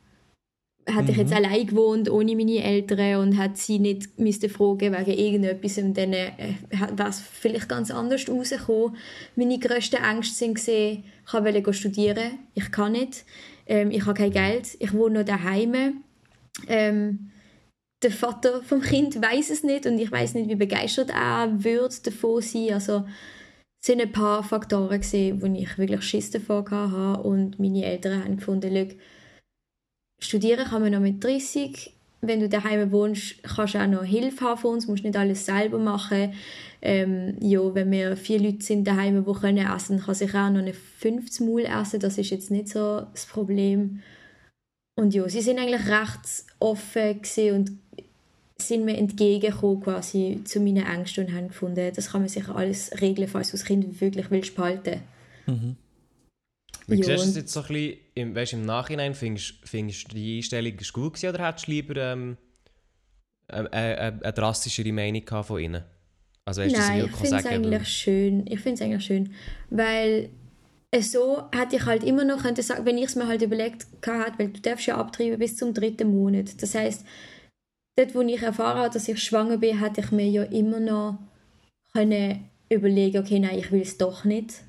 Hätte 0.89 1.11
ich 1.11 1.19
jetzt 1.19 1.33
allein 1.33 1.67
gewohnt, 1.67 2.09
ohne 2.09 2.37
meine 2.37 2.63
Eltern 2.63 3.21
und 3.21 3.33
hätte 3.33 3.57
sie 3.57 3.81
nicht 3.81 4.21
müsste 4.21 4.49
fragen 4.49 4.93
wegen 4.93 5.19
irgendetwas, 5.19 5.75
dann 5.75 6.13
äh, 6.13 6.31
wäre 6.71 7.09
es 7.09 7.21
vielleicht 7.21 7.69
ganz 7.69 7.91
anders 7.91 8.29
rausgekommen. 8.29 8.97
Meine 9.35 9.59
grössten 9.59 9.97
Ängste 9.97 10.37
sind 10.37 10.55
gesehen, 10.55 11.03
ich 11.27 11.33
wollte 11.33 11.73
studieren, 11.73 12.39
ich 12.55 12.71
kann 12.71 12.93
nicht, 12.93 13.25
ähm, 13.67 13.91
ich 13.91 14.07
habe 14.07 14.15
kein 14.15 14.31
Geld, 14.31 14.77
ich 14.79 14.93
wohne 14.93 15.19
noch 15.19 15.27
daheim. 15.27 16.05
Ähm, 16.69 17.31
der 18.03 18.13
Vater 18.13 18.63
vom 18.63 18.81
Kind 18.81 19.21
weiß 19.21 19.51
es 19.51 19.65
nicht 19.65 19.87
und 19.87 19.99
ich 19.99 20.13
weiß 20.13 20.35
nicht, 20.35 20.49
wie 20.49 20.55
begeistert 20.55 21.11
er 21.11 21.65
wird 21.65 22.07
davon 22.07 22.43
sein. 22.43 22.75
Also 22.75 23.05
es 23.81 23.87
sind 23.87 24.01
ein 24.01 24.13
paar 24.13 24.45
Faktoren 24.45 25.01
gesehen, 25.01 25.43
wo 25.43 25.47
ich 25.47 25.79
wirklich 25.79 26.03
Schiss 26.03 26.31
davor 26.31 26.65
hatte 26.71 27.23
und 27.23 27.59
meine 27.59 27.85
Eltern 27.85 28.23
haben 28.23 28.37
gefunden, 28.37 28.71
«Schau, 28.73 28.97
studieren 30.19 30.67
kann 30.67 30.83
man 30.83 30.93
noch 30.93 31.01
mit 31.01 31.23
30. 31.23 31.93
Wenn 32.23 32.41
du 32.41 32.49
daheim 32.49 32.91
wohnst, 32.93 33.43
kannst 33.43 33.75
du 33.75 33.79
auch 33.79 33.87
noch 33.87 34.05
Hilfe 34.05 34.45
haben 34.45 34.59
von 34.61 34.75
uns, 34.75 34.89
musst 34.89 35.05
nicht 35.05 35.17
alles 35.17 35.47
selber 35.47 35.79
machen. 35.79 36.33
Ähm, 36.83 37.37
ja, 37.41 37.75
wenn 37.75 37.91
wir 37.91 38.17
vier 38.17 38.41
Leute 38.41 38.63
sind 38.63 38.87
daheim, 38.87 39.25
die 39.25 39.33
können 39.33 39.67
essen, 39.67 40.01
kann 40.01 40.15
sich 40.15 40.31
auch 40.35 40.51
noch 40.51 40.61
eine 40.61 40.73
fünftes 40.73 41.41
Maul 41.41 41.65
essen. 41.65 42.01
Das 42.01 42.19
ist 42.19 42.31
jetzt 42.31 42.51
nicht 42.51 42.69
so 42.69 43.07
das 43.13 43.27
Problem. 43.27 44.03
Und 44.99 45.15
ja, 45.15 45.29
sie 45.29 45.43
sind 45.43 45.59
eigentlich 45.59 45.87
recht 45.89 46.45
offen 46.59 47.21
und 47.53 47.79
sind 48.59 48.85
mir 48.85 48.97
entgegengekommen 48.97 49.83
quasi 49.83 50.41
zu 50.45 50.61
meinen 50.61 50.87
Ängsten 50.87 51.27
und 51.27 51.35
haben 51.35 51.49
gefunden, 51.49 51.93
das 51.95 52.11
kann 52.11 52.23
man 52.23 52.29
sich 52.29 52.49
alles 52.49 52.91
regeln, 53.01 53.29
falls 53.29 53.51
du 53.51 53.57
das 53.59 53.67
Kind 53.67 54.01
wirklich 54.01 54.31
willst 54.31 54.57
behalten. 54.57 55.03
Wie 56.87 56.97
siehst 56.97 57.09
du 57.09 57.13
es 57.15 57.27
und- 57.27 57.37
jetzt 57.37 57.53
so 57.53 57.61
ein 57.61 57.67
bisschen 57.69 57.99
im, 58.15 58.35
weißt, 58.35 58.53
im 58.53 58.63
Nachhinein? 58.65 59.15
Findest, 59.15 59.55
findest 59.65 60.11
du 60.11 60.15
die 60.15 60.39
Einstellung 60.39 60.73
gut 60.93 61.15
gewesen, 61.15 61.35
oder 61.35 61.47
hättest 61.47 61.67
du 61.67 61.73
lieber 61.73 61.97
ähm, 61.97 62.37
eine, 63.49 63.71
eine, 63.73 63.99
eine 64.23 64.33
drastischere 64.33 64.93
Meinung 64.93 65.25
gehabt 65.25 65.49
von 65.49 65.61
ihnen? 65.61 65.83
Also 66.45 66.63
das 66.63 66.73
Nein, 66.73 67.07
ich 67.07 67.17
finde 67.17 67.37
es 67.37 67.47
eigentlich 67.47 67.89
schön. 67.89 68.47
Ich 68.47 68.61
finde 68.61 68.75
es 68.75 68.83
eigentlich 68.83 69.05
schön, 69.05 69.35
weil 69.69 70.31
äh, 70.93 71.03
so 71.03 71.43
hätte 71.53 71.77
ich 71.77 71.87
halt 71.87 72.05
immer 72.05 72.25
noch 72.25 72.43
können 72.43 72.57
sagen, 72.57 72.87
wenn 72.87 72.99
ich 72.99 73.07
es 73.07 73.17
mir 73.17 73.27
halt 73.27 73.43
überlegt 73.43 73.87
hatte, 74.07 74.39
weil 74.39 74.49
du 74.51 74.61
darfst 74.61 74.87
ja 74.87 74.97
abtreiben 74.97 75.39
bis 75.39 75.57
zum 75.57 75.75
dritten 75.75 76.09
Monat. 76.09 76.63
Das 76.63 76.77
heißt, 76.77 77.05
dort, 77.97 78.15
wo 78.15 78.21
ich 78.21 78.43
erfahren 78.43 78.79
habe, 78.79 78.95
dass 78.95 79.09
ich 79.09 79.21
schwanger 79.21 79.59
bin, 79.59 79.81
hätte 79.81 80.03
ich 80.03 80.13
mir 80.13 80.29
ja 80.29 80.45
immer 80.45 80.79
noch 80.79 81.19
können 81.93 82.49
überlegen, 82.69 83.19
okay, 83.19 83.41
nein, 83.41 83.59
ich 83.59 83.73
will 83.73 83.83
es 83.83 83.99
doch 83.99 84.25
nicht 84.25 84.63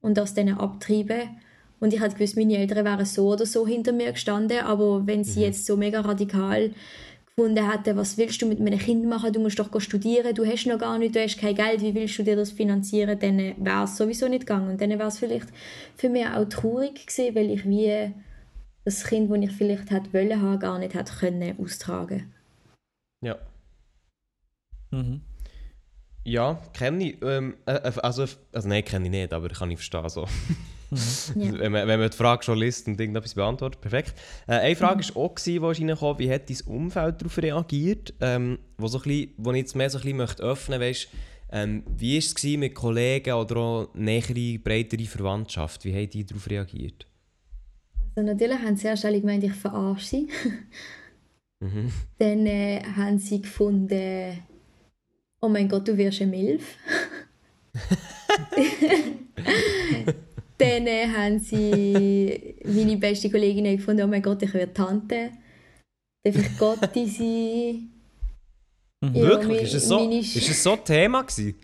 und 0.00 0.16
das 0.16 0.34
dann 0.34 0.50
abtreiben. 0.50 1.40
Und 1.80 1.94
ich 1.94 2.00
hätte 2.00 2.16
gewusst, 2.16 2.36
meine 2.36 2.58
Eltern 2.58 2.84
wären 2.84 3.04
so 3.04 3.28
oder 3.28 3.46
so 3.46 3.66
hinter 3.66 3.92
mir 3.92 4.12
gestanden, 4.12 4.60
aber 4.60 5.06
wenn 5.06 5.24
sie 5.24 5.42
jetzt 5.42 5.64
so 5.66 5.76
mega 5.76 6.00
radikal 6.00 6.72
gefunden 7.38 7.70
hätten, 7.70 7.96
was 7.96 8.18
willst 8.18 8.42
du 8.42 8.46
mit 8.46 8.58
meinem 8.58 8.78
Kind 8.78 9.06
machen, 9.06 9.32
du 9.32 9.38
musst 9.38 9.58
doch 9.60 9.80
studieren, 9.80 10.34
du 10.34 10.44
hast 10.44 10.66
noch 10.66 10.78
gar 10.78 10.98
nicht, 10.98 11.14
du 11.14 11.22
hast 11.22 11.38
kein 11.38 11.54
Geld, 11.54 11.80
wie 11.82 11.94
willst 11.94 12.18
du 12.18 12.24
dir 12.24 12.34
das 12.34 12.50
finanzieren, 12.50 13.18
dann 13.18 13.38
wäre 13.38 13.84
es 13.84 13.96
sowieso 13.96 14.26
nicht 14.26 14.40
gegangen. 14.40 14.70
Und 14.70 14.80
dann 14.80 14.90
wäre 14.90 15.06
es 15.06 15.18
vielleicht 15.18 15.48
für 15.96 16.08
mich 16.08 16.26
auch 16.26 16.48
traurig 16.48 17.06
gewesen, 17.06 17.34
weil 17.36 17.50
ich 17.50 17.64
wie 17.64 18.12
das 18.84 19.04
Kind, 19.04 19.30
das 19.30 19.38
ich 19.38 19.52
vielleicht 19.52 19.90
hätte 19.90 20.12
wollen 20.12 20.42
haben, 20.42 20.58
gar 20.58 20.78
nicht 20.78 20.94
hätte 20.94 21.12
können 21.14 21.58
austragen. 21.60 22.32
Ja. 23.22 23.36
Mhm. 24.90 25.20
Ja, 26.24 26.60
kenne 26.72 27.04
ich. 27.04 27.22
Ähm, 27.22 27.56
äh, 27.66 27.74
äh, 27.74 27.92
also, 28.02 28.26
also 28.52 28.68
nein, 28.68 28.84
kenne 28.84 29.06
ich 29.06 29.10
nicht, 29.10 29.32
aber 29.32 29.48
kann 29.48 29.70
ich 29.70 29.78
verstehen. 29.78 30.08
So. 30.08 30.26
Ja. 30.90 31.58
wenn, 31.58 31.72
man, 31.72 31.86
wenn 31.86 32.00
man 32.00 32.10
die 32.10 32.16
Frage 32.16 32.42
schon 32.42 32.58
liest 32.58 32.86
und 32.86 32.98
irgendetwas 32.98 33.34
beantwortet, 33.34 33.80
perfekt. 33.80 34.14
Äh, 34.46 34.52
eine 34.52 34.76
Frage 34.76 35.06
war 35.14 35.22
auch, 35.22 35.34
gewesen, 35.34 35.62
die 35.62 35.82
reingekommen 35.82 36.18
wie 36.18 36.30
hat 36.30 36.48
dein 36.48 36.60
Umfeld 36.66 37.20
darauf 37.20 37.38
reagiert? 37.38 38.14
Ähm, 38.20 38.58
wo, 38.78 38.88
so 38.88 38.98
ein 38.98 39.04
bisschen, 39.04 39.34
wo 39.36 39.50
ich 39.52 39.58
jetzt 39.58 39.76
mehr 39.76 39.90
so 39.90 39.98
ein 39.98 40.02
bisschen 40.02 40.16
möchte 40.16 40.42
öffnen 40.42 40.78
möchte, 40.78 41.08
ähm, 41.50 41.82
wie 41.96 42.14
war 42.14 42.18
es 42.18 42.44
mit 42.44 42.74
Kollegen 42.74 43.34
oder 43.34 43.56
auch 43.56 43.94
nähere, 43.94 44.58
breitere 44.58 45.04
Verwandtschaft? 45.04 45.84
Wie 45.84 45.94
haben 45.94 46.10
die 46.10 46.24
darauf 46.24 46.48
reagiert? 46.48 47.06
Also 48.14 48.26
natürlich 48.26 48.58
haben 48.58 48.76
sie 48.76 48.86
erst 48.86 49.04
alle 49.04 49.20
gemeint, 49.20 49.44
ich 49.44 49.52
verarsche 49.52 50.06
sie. 50.06 50.28
Mhm. 51.60 51.92
Dann 52.18 52.46
äh, 52.46 52.82
haben 52.96 53.18
sie 53.18 53.42
gefunden, 53.42 54.38
oh 55.40 55.48
mein 55.48 55.68
Gott, 55.68 55.86
du 55.86 55.96
wirst 55.96 56.22
eine 56.22 56.30
Milf. 56.30 56.76
Dann 60.58 60.86
haben 61.16 61.38
sie 61.38 62.56
meine 62.64 62.96
beste 62.96 63.30
Kollegin 63.30 63.64
gefunden, 63.76 64.02
oh 64.02 64.06
mein 64.08 64.22
Gott, 64.22 64.42
ich 64.42 64.52
werde 64.54 64.72
Tante. 64.72 65.30
Darf 66.24 66.36
ich 66.36 66.58
Gotti 66.58 67.06
sein? 67.06 67.92
Ja, 69.14 69.22
Wirklich? 69.22 69.60
mi- 69.60 69.64
ist, 69.64 69.74
es 69.74 69.88
so, 69.88 69.96
meine 69.98 70.18
ist 70.18 70.36
es 70.36 70.62
so 70.62 70.76
Thema 70.76 71.22
gewesen? 71.22 71.54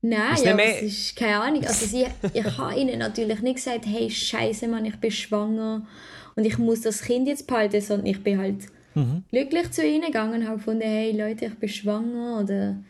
Nein, 0.00 0.34
Ist 0.34 0.44
ja, 0.44 0.54
mehr- 0.54 0.76
es 0.76 0.82
ist 0.82 1.16
keine 1.16 1.40
Ahnung. 1.40 1.64
Also 1.64 1.86
sie, 1.86 2.06
ich 2.32 2.58
habe 2.58 2.74
ihnen 2.78 2.98
natürlich 2.98 3.40
nicht 3.40 3.56
gesagt, 3.56 3.86
hey, 3.86 4.10
scheiße, 4.10 4.68
Mann, 4.68 4.84
ich 4.84 4.96
bin 4.96 5.10
schwanger 5.10 5.86
und 6.36 6.44
ich 6.44 6.58
muss 6.58 6.80
das 6.82 7.02
Kind 7.02 7.26
jetzt 7.28 7.46
behalten, 7.46 7.80
sondern 7.80 8.06
ich 8.06 8.22
bin 8.22 8.38
halt 8.38 8.66
glücklich 9.30 9.70
zu 9.70 9.84
ihnen 9.86 10.06
gegangen 10.06 10.42
und 10.42 10.46
habe 10.48 10.58
gefunden, 10.58 10.82
hey 10.82 11.12
Leute, 11.16 11.46
ich 11.46 11.54
bin 11.54 11.68
schwanger 11.68 12.40
oder 12.42 12.82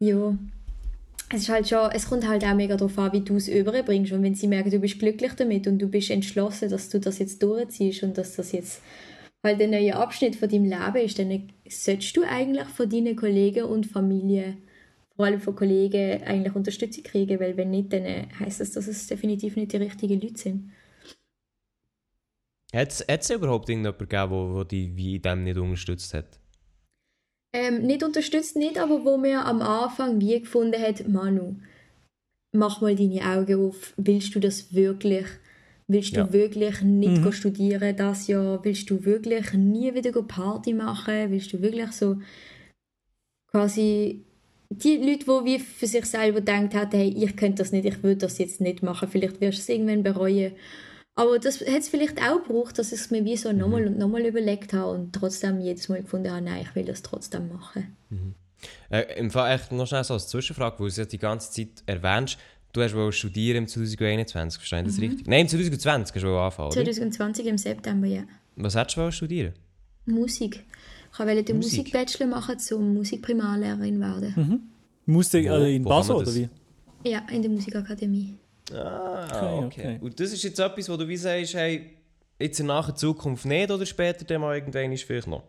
ja. 0.00 0.36
Es 1.30 1.42
ist 1.42 1.48
halt 1.50 1.68
schon, 1.68 1.90
es 1.92 2.08
kommt 2.08 2.26
halt 2.26 2.42
auch 2.42 2.54
mega 2.54 2.76
darauf 2.76 2.98
an, 2.98 3.12
wie 3.12 3.20
du 3.20 3.36
es 3.36 3.48
überbringst 3.48 4.12
und 4.12 4.22
wenn 4.22 4.34
sie 4.34 4.48
merken, 4.48 4.70
du 4.70 4.78
bist 4.78 4.98
glücklich 4.98 5.34
damit 5.34 5.66
und 5.66 5.78
du 5.78 5.86
bist 5.86 6.10
entschlossen, 6.10 6.70
dass 6.70 6.88
du 6.88 6.98
das 6.98 7.18
jetzt 7.18 7.42
durchziehst 7.42 8.02
und 8.02 8.16
dass 8.16 8.36
das 8.36 8.52
jetzt 8.52 8.80
halt 9.44 9.60
ein 9.60 9.70
neuer 9.70 9.96
Abschnitt 9.96 10.36
von 10.36 10.48
deinem 10.48 10.64
Leben 10.64 11.04
ist, 11.04 11.18
dann 11.18 11.50
solltest 11.68 12.16
du 12.16 12.22
eigentlich 12.22 12.66
von 12.68 12.88
deinen 12.88 13.14
Kollegen 13.14 13.64
und 13.64 13.86
Familie, 13.86 14.56
vor 15.16 15.26
allem 15.26 15.40
von 15.40 15.54
Kollegen, 15.54 16.22
eigentlich 16.22 16.54
Unterstützung 16.54 17.04
kriegen, 17.04 17.38
weil 17.40 17.58
wenn 17.58 17.70
nicht, 17.70 17.92
dann 17.92 18.04
heisst 18.40 18.60
das, 18.60 18.72
dass 18.72 18.88
es 18.88 19.06
definitiv 19.06 19.56
nicht 19.56 19.72
die 19.72 19.76
richtigen 19.76 20.20
Leute 20.20 20.38
sind. 20.38 20.72
Hat 22.72 22.90
es 22.90 23.30
überhaupt 23.30 23.68
irgendjemanden 23.68 24.08
gegeben, 24.08 24.54
der 24.54 24.64
dich 24.64 24.96
wie 24.96 25.18
dem 25.18 25.44
nicht 25.44 25.58
unterstützt 25.58 26.14
hat? 26.14 26.38
Ähm, 27.54 27.82
nicht 27.82 28.02
unterstützt 28.02 28.56
nicht, 28.56 28.78
aber 28.78 29.04
wo 29.04 29.16
mir 29.16 29.44
am 29.44 29.62
Anfang 29.62 30.20
wie 30.20 30.40
gefunden 30.40 30.80
hat, 30.80 31.08
Manu, 31.08 31.56
mach 32.52 32.80
mal 32.80 32.94
deine 32.94 33.24
Augen 33.24 33.66
auf, 33.68 33.94
willst 33.96 34.34
du 34.34 34.40
das 34.40 34.74
wirklich? 34.74 35.26
Willst 35.86 36.14
du 36.14 36.20
Ja. 36.20 36.32
wirklich 36.32 36.82
nicht 36.82 37.22
go 37.22 37.32
studieren 37.32 37.96
das 37.96 38.26
Jahr? 38.26 38.62
Willst 38.62 38.90
du 38.90 39.04
wirklich 39.06 39.54
nie 39.54 39.94
wieder 39.94 40.22
Party 40.22 40.74
machen? 40.74 41.30
Willst 41.30 41.52
du 41.54 41.62
wirklich 41.62 41.92
so 41.92 42.18
quasi 43.50 44.24
die 44.70 44.98
Leute, 44.98 45.24
die 45.24 45.44
wie 45.46 45.58
für 45.58 45.86
sich 45.86 46.04
selber 46.04 46.40
gedacht 46.40 46.74
haben, 46.74 46.90
hey, 46.90 47.08
ich 47.08 47.36
könnte 47.36 47.62
das 47.62 47.72
nicht, 47.72 47.86
ich 47.86 48.02
würde 48.02 48.16
das 48.16 48.36
jetzt 48.36 48.60
nicht 48.60 48.82
machen, 48.82 49.08
vielleicht 49.08 49.40
wirst 49.40 49.58
du 49.58 49.62
es 49.62 49.68
irgendwann 49.70 50.02
bereuen. 50.02 50.52
Aber 51.18 51.38
das 51.40 51.60
hat 51.60 51.66
es 51.80 51.88
vielleicht 51.88 52.22
auch 52.22 52.42
gebraucht, 52.44 52.78
dass 52.78 52.92
ich 52.92 53.00
es 53.00 53.10
mir 53.10 53.24
wie 53.24 53.36
so 53.36 53.50
nochmal 53.52 53.86
und 53.86 53.98
nochmal 53.98 54.24
überlegt 54.24 54.72
habe 54.72 54.92
und 54.92 55.12
trotzdem 55.12 55.60
jedes 55.60 55.88
Mal 55.88 56.02
gefunden 56.02 56.30
habe, 56.30 56.42
nein, 56.42 56.62
ich 56.62 56.74
will 56.76 56.84
das 56.84 57.02
trotzdem 57.02 57.48
machen. 57.48 57.96
Äh, 58.88 59.18
Im 59.18 59.30
Fall 59.32 59.52
echt 59.54 59.72
noch 59.72 59.86
schnell 59.88 60.04
so 60.04 60.14
als 60.14 60.28
Zwischenfrage, 60.28 60.74
weil 60.78 60.84
du 60.86 60.90
es 60.90 60.96
ja 60.96 61.04
die 61.06 61.18
ganze 61.18 61.50
Zeit 61.50 61.82
erwähnst. 61.86 62.38
Du 62.72 62.82
hast 62.82 62.94
wohl 62.94 63.10
studieren 63.10 63.56
im 63.64 63.66
2021, 63.66 64.58
verstehe 64.60 64.80
ich 64.82 64.86
das 64.86 65.00
richtig? 65.00 65.26
Nein, 65.26 65.40
im 65.42 65.48
2020 65.48 66.14
hast 66.14 66.22
du 66.22 66.28
wohl 66.28 66.38
anfangen, 66.38 66.68
oder? 66.68 66.84
2020 66.84 67.46
im 67.46 67.58
September, 67.58 68.06
ja. 68.06 68.22
Was 68.54 68.76
hättest 68.76 68.96
du 68.96 69.10
studieren? 69.10 69.54
Musik. 70.06 70.64
Ich 71.12 71.18
wollte 71.18 71.42
den 71.42 71.56
Musik? 71.56 71.78
Musikbachelor 71.78 72.26
machen, 72.28 72.58
zum 72.60 72.94
Musikprimarlehrerin 72.94 73.98
werden. 74.00 74.70
Musste 75.06 75.42
Wo- 75.42 75.48
äh, 75.64 75.74
in 75.74 75.82
Basel 75.82 76.14
oder 76.16 76.32
wie? 76.34 76.48
Ja, 77.04 77.26
in 77.32 77.42
der 77.42 77.50
Musikakademie. 77.50 78.34
Ah, 78.74 79.26
Okay, 79.64 79.64
okay. 79.64 79.98
Und 80.00 80.18
das 80.20 80.32
ist 80.32 80.42
jetzt 80.42 80.58
etwas, 80.58 80.88
wo 80.88 80.96
du 80.96 81.06
wie 81.08 81.16
sagst, 81.16 81.54
hey, 81.54 81.90
jetzt 82.38 82.60
in 82.60 82.66
naher 82.66 82.94
Zukunft 82.94 83.44
nicht 83.46 83.70
oder 83.70 83.86
später 83.86 84.24
dann 84.24 84.40
mal 84.40 84.54
irgendwann 84.56 84.92
ist 84.92 85.04
vielleicht 85.04 85.26
noch? 85.26 85.42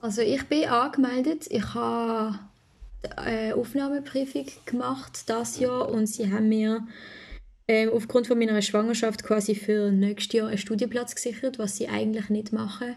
Also 0.00 0.22
ich 0.22 0.44
bin 0.44 0.64
angemeldet. 0.66 1.46
Ich 1.50 1.74
habe 1.74 2.38
eine 3.16 3.54
Aufnahmeprüfung 3.54 4.46
gemacht 4.64 5.24
das 5.26 5.58
Jahr 5.58 5.88
und 5.88 6.06
sie 6.06 6.30
haben 6.32 6.48
mir 6.48 6.86
ähm, 7.68 7.90
aufgrund 7.92 8.26
von 8.26 8.38
meiner 8.38 8.60
Schwangerschaft 8.62 9.24
quasi 9.24 9.54
für 9.54 9.90
nächstes 9.90 10.32
Jahr 10.38 10.48
einen 10.48 10.58
Studienplatz 10.58 11.14
gesichert, 11.14 11.58
was 11.58 11.76
sie 11.76 11.88
eigentlich 11.88 12.28
nicht 12.30 12.52
machen. 12.52 12.96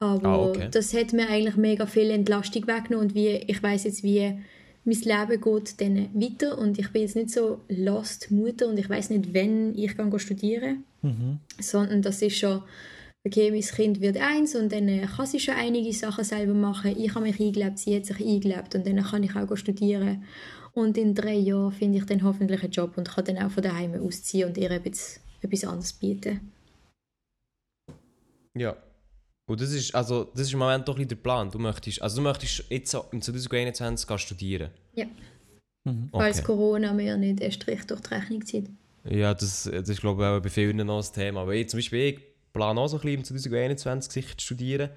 Aber 0.00 0.28
Ah, 0.28 0.36
okay. 0.38 0.68
das 0.70 0.92
hat 0.92 1.12
mir 1.12 1.28
eigentlich 1.28 1.56
mega 1.56 1.86
viel 1.86 2.10
Entlastung 2.10 2.66
weggenommen 2.66 3.08
und 3.08 3.14
wie, 3.14 3.28
ich 3.36 3.62
weiß 3.62 3.84
jetzt, 3.84 4.02
wie 4.02 4.42
mein 4.86 5.00
Leben 5.00 5.40
geht 5.40 5.80
dann 5.80 6.08
weiter 6.14 6.56
und 6.58 6.78
ich 6.78 6.90
bin 6.90 7.02
jetzt 7.02 7.16
nicht 7.16 7.30
so 7.30 7.60
lost 7.68 8.30
Mutter 8.30 8.68
und 8.68 8.78
ich 8.78 8.88
weiß 8.88 9.10
nicht, 9.10 9.34
wenn 9.34 9.76
ich 9.76 9.96
kann 9.96 10.16
studieren 10.18 10.84
sondern 11.60 12.02
das 12.02 12.22
ist 12.22 12.38
schon, 12.38 12.62
okay, 13.26 13.50
mein 13.50 13.60
Kind 13.60 14.00
wird 14.00 14.16
eins 14.18 14.54
und 14.54 14.72
dann 14.72 14.88
äh, 14.88 15.06
kann 15.06 15.26
sie 15.26 15.40
schon 15.40 15.54
einige 15.54 15.92
Sachen 15.92 16.24
selber 16.24 16.54
machen. 16.54 16.96
Ich 16.96 17.14
habe 17.14 17.24
mich 17.24 17.40
eingelebt, 17.40 17.78
sie 17.78 17.96
hat 17.96 18.06
sich 18.06 18.20
eingelebt 18.20 18.74
und 18.74 18.86
dann 18.86 19.02
kann 19.02 19.22
ich 19.22 19.34
auch 19.36 19.46
go 19.46 19.56
studieren. 19.56 20.24
Und 20.72 20.98
in 20.98 21.14
drei 21.14 21.34
Jahren 21.34 21.72
finde 21.72 21.98
ich 21.98 22.04
dann 22.04 22.22
hoffentlich 22.22 22.62
einen 22.62 22.72
Job 22.72 22.98
und 22.98 23.08
kann 23.08 23.24
dann 23.24 23.38
auch 23.38 23.50
von 23.50 23.62
daheim 23.62 23.94
ausziehen 23.94 24.48
und 24.48 24.58
ihr 24.58 24.70
etwas, 24.70 25.20
etwas 25.40 25.64
anderes 25.64 25.92
bieten. 25.94 26.52
Ja. 28.54 28.76
Und 29.48 29.60
das 29.60 29.70
ist, 29.72 29.94
also, 29.94 30.24
das 30.34 30.42
ist 30.48 30.52
im 30.52 30.58
Moment 30.58 30.86
doch 30.88 30.98
ein 30.98 31.06
der 31.06 31.16
Plan. 31.16 31.50
Du 31.50 31.58
möchtest, 31.58 32.02
also 32.02 32.16
du 32.16 32.22
möchtest 32.22 32.64
jetzt 32.68 32.96
im 33.12 33.22
2021 33.22 34.06
gehen 34.06 34.18
studieren. 34.18 34.70
Ja, 34.94 35.06
Mhm. 35.86 36.08
falls 36.10 36.38
Okay. 36.38 36.46
Corona 36.46 36.92
mir 36.92 37.16
nicht 37.16 37.40
erst 37.40 37.64
recht 37.68 37.88
durch 37.90 38.00
die 38.00 38.14
Rechnung 38.14 38.44
zieht. 38.44 38.68
Ja, 39.08 39.32
das, 39.32 39.70
das 39.72 39.88
ist 39.88 40.00
glaube 40.00 40.22
ich 40.22 40.28
auch 40.28 40.40
bei 40.42 40.48
vielen 40.48 40.84
noch 40.84 40.96
das 40.98 41.12
Thema. 41.12 41.42
Aber 41.42 41.54
ich, 41.54 41.68
zum 41.68 41.78
Beispiel, 41.78 42.00
ich 42.00 42.20
plane 42.52 42.80
auch 42.80 42.88
so 42.88 42.96
ein 42.96 43.02
bisschen 43.02 43.18
im 43.18 43.24
2021 43.24 44.12
sicher 44.12 44.36
zu 44.36 44.44
studieren, 44.46 44.90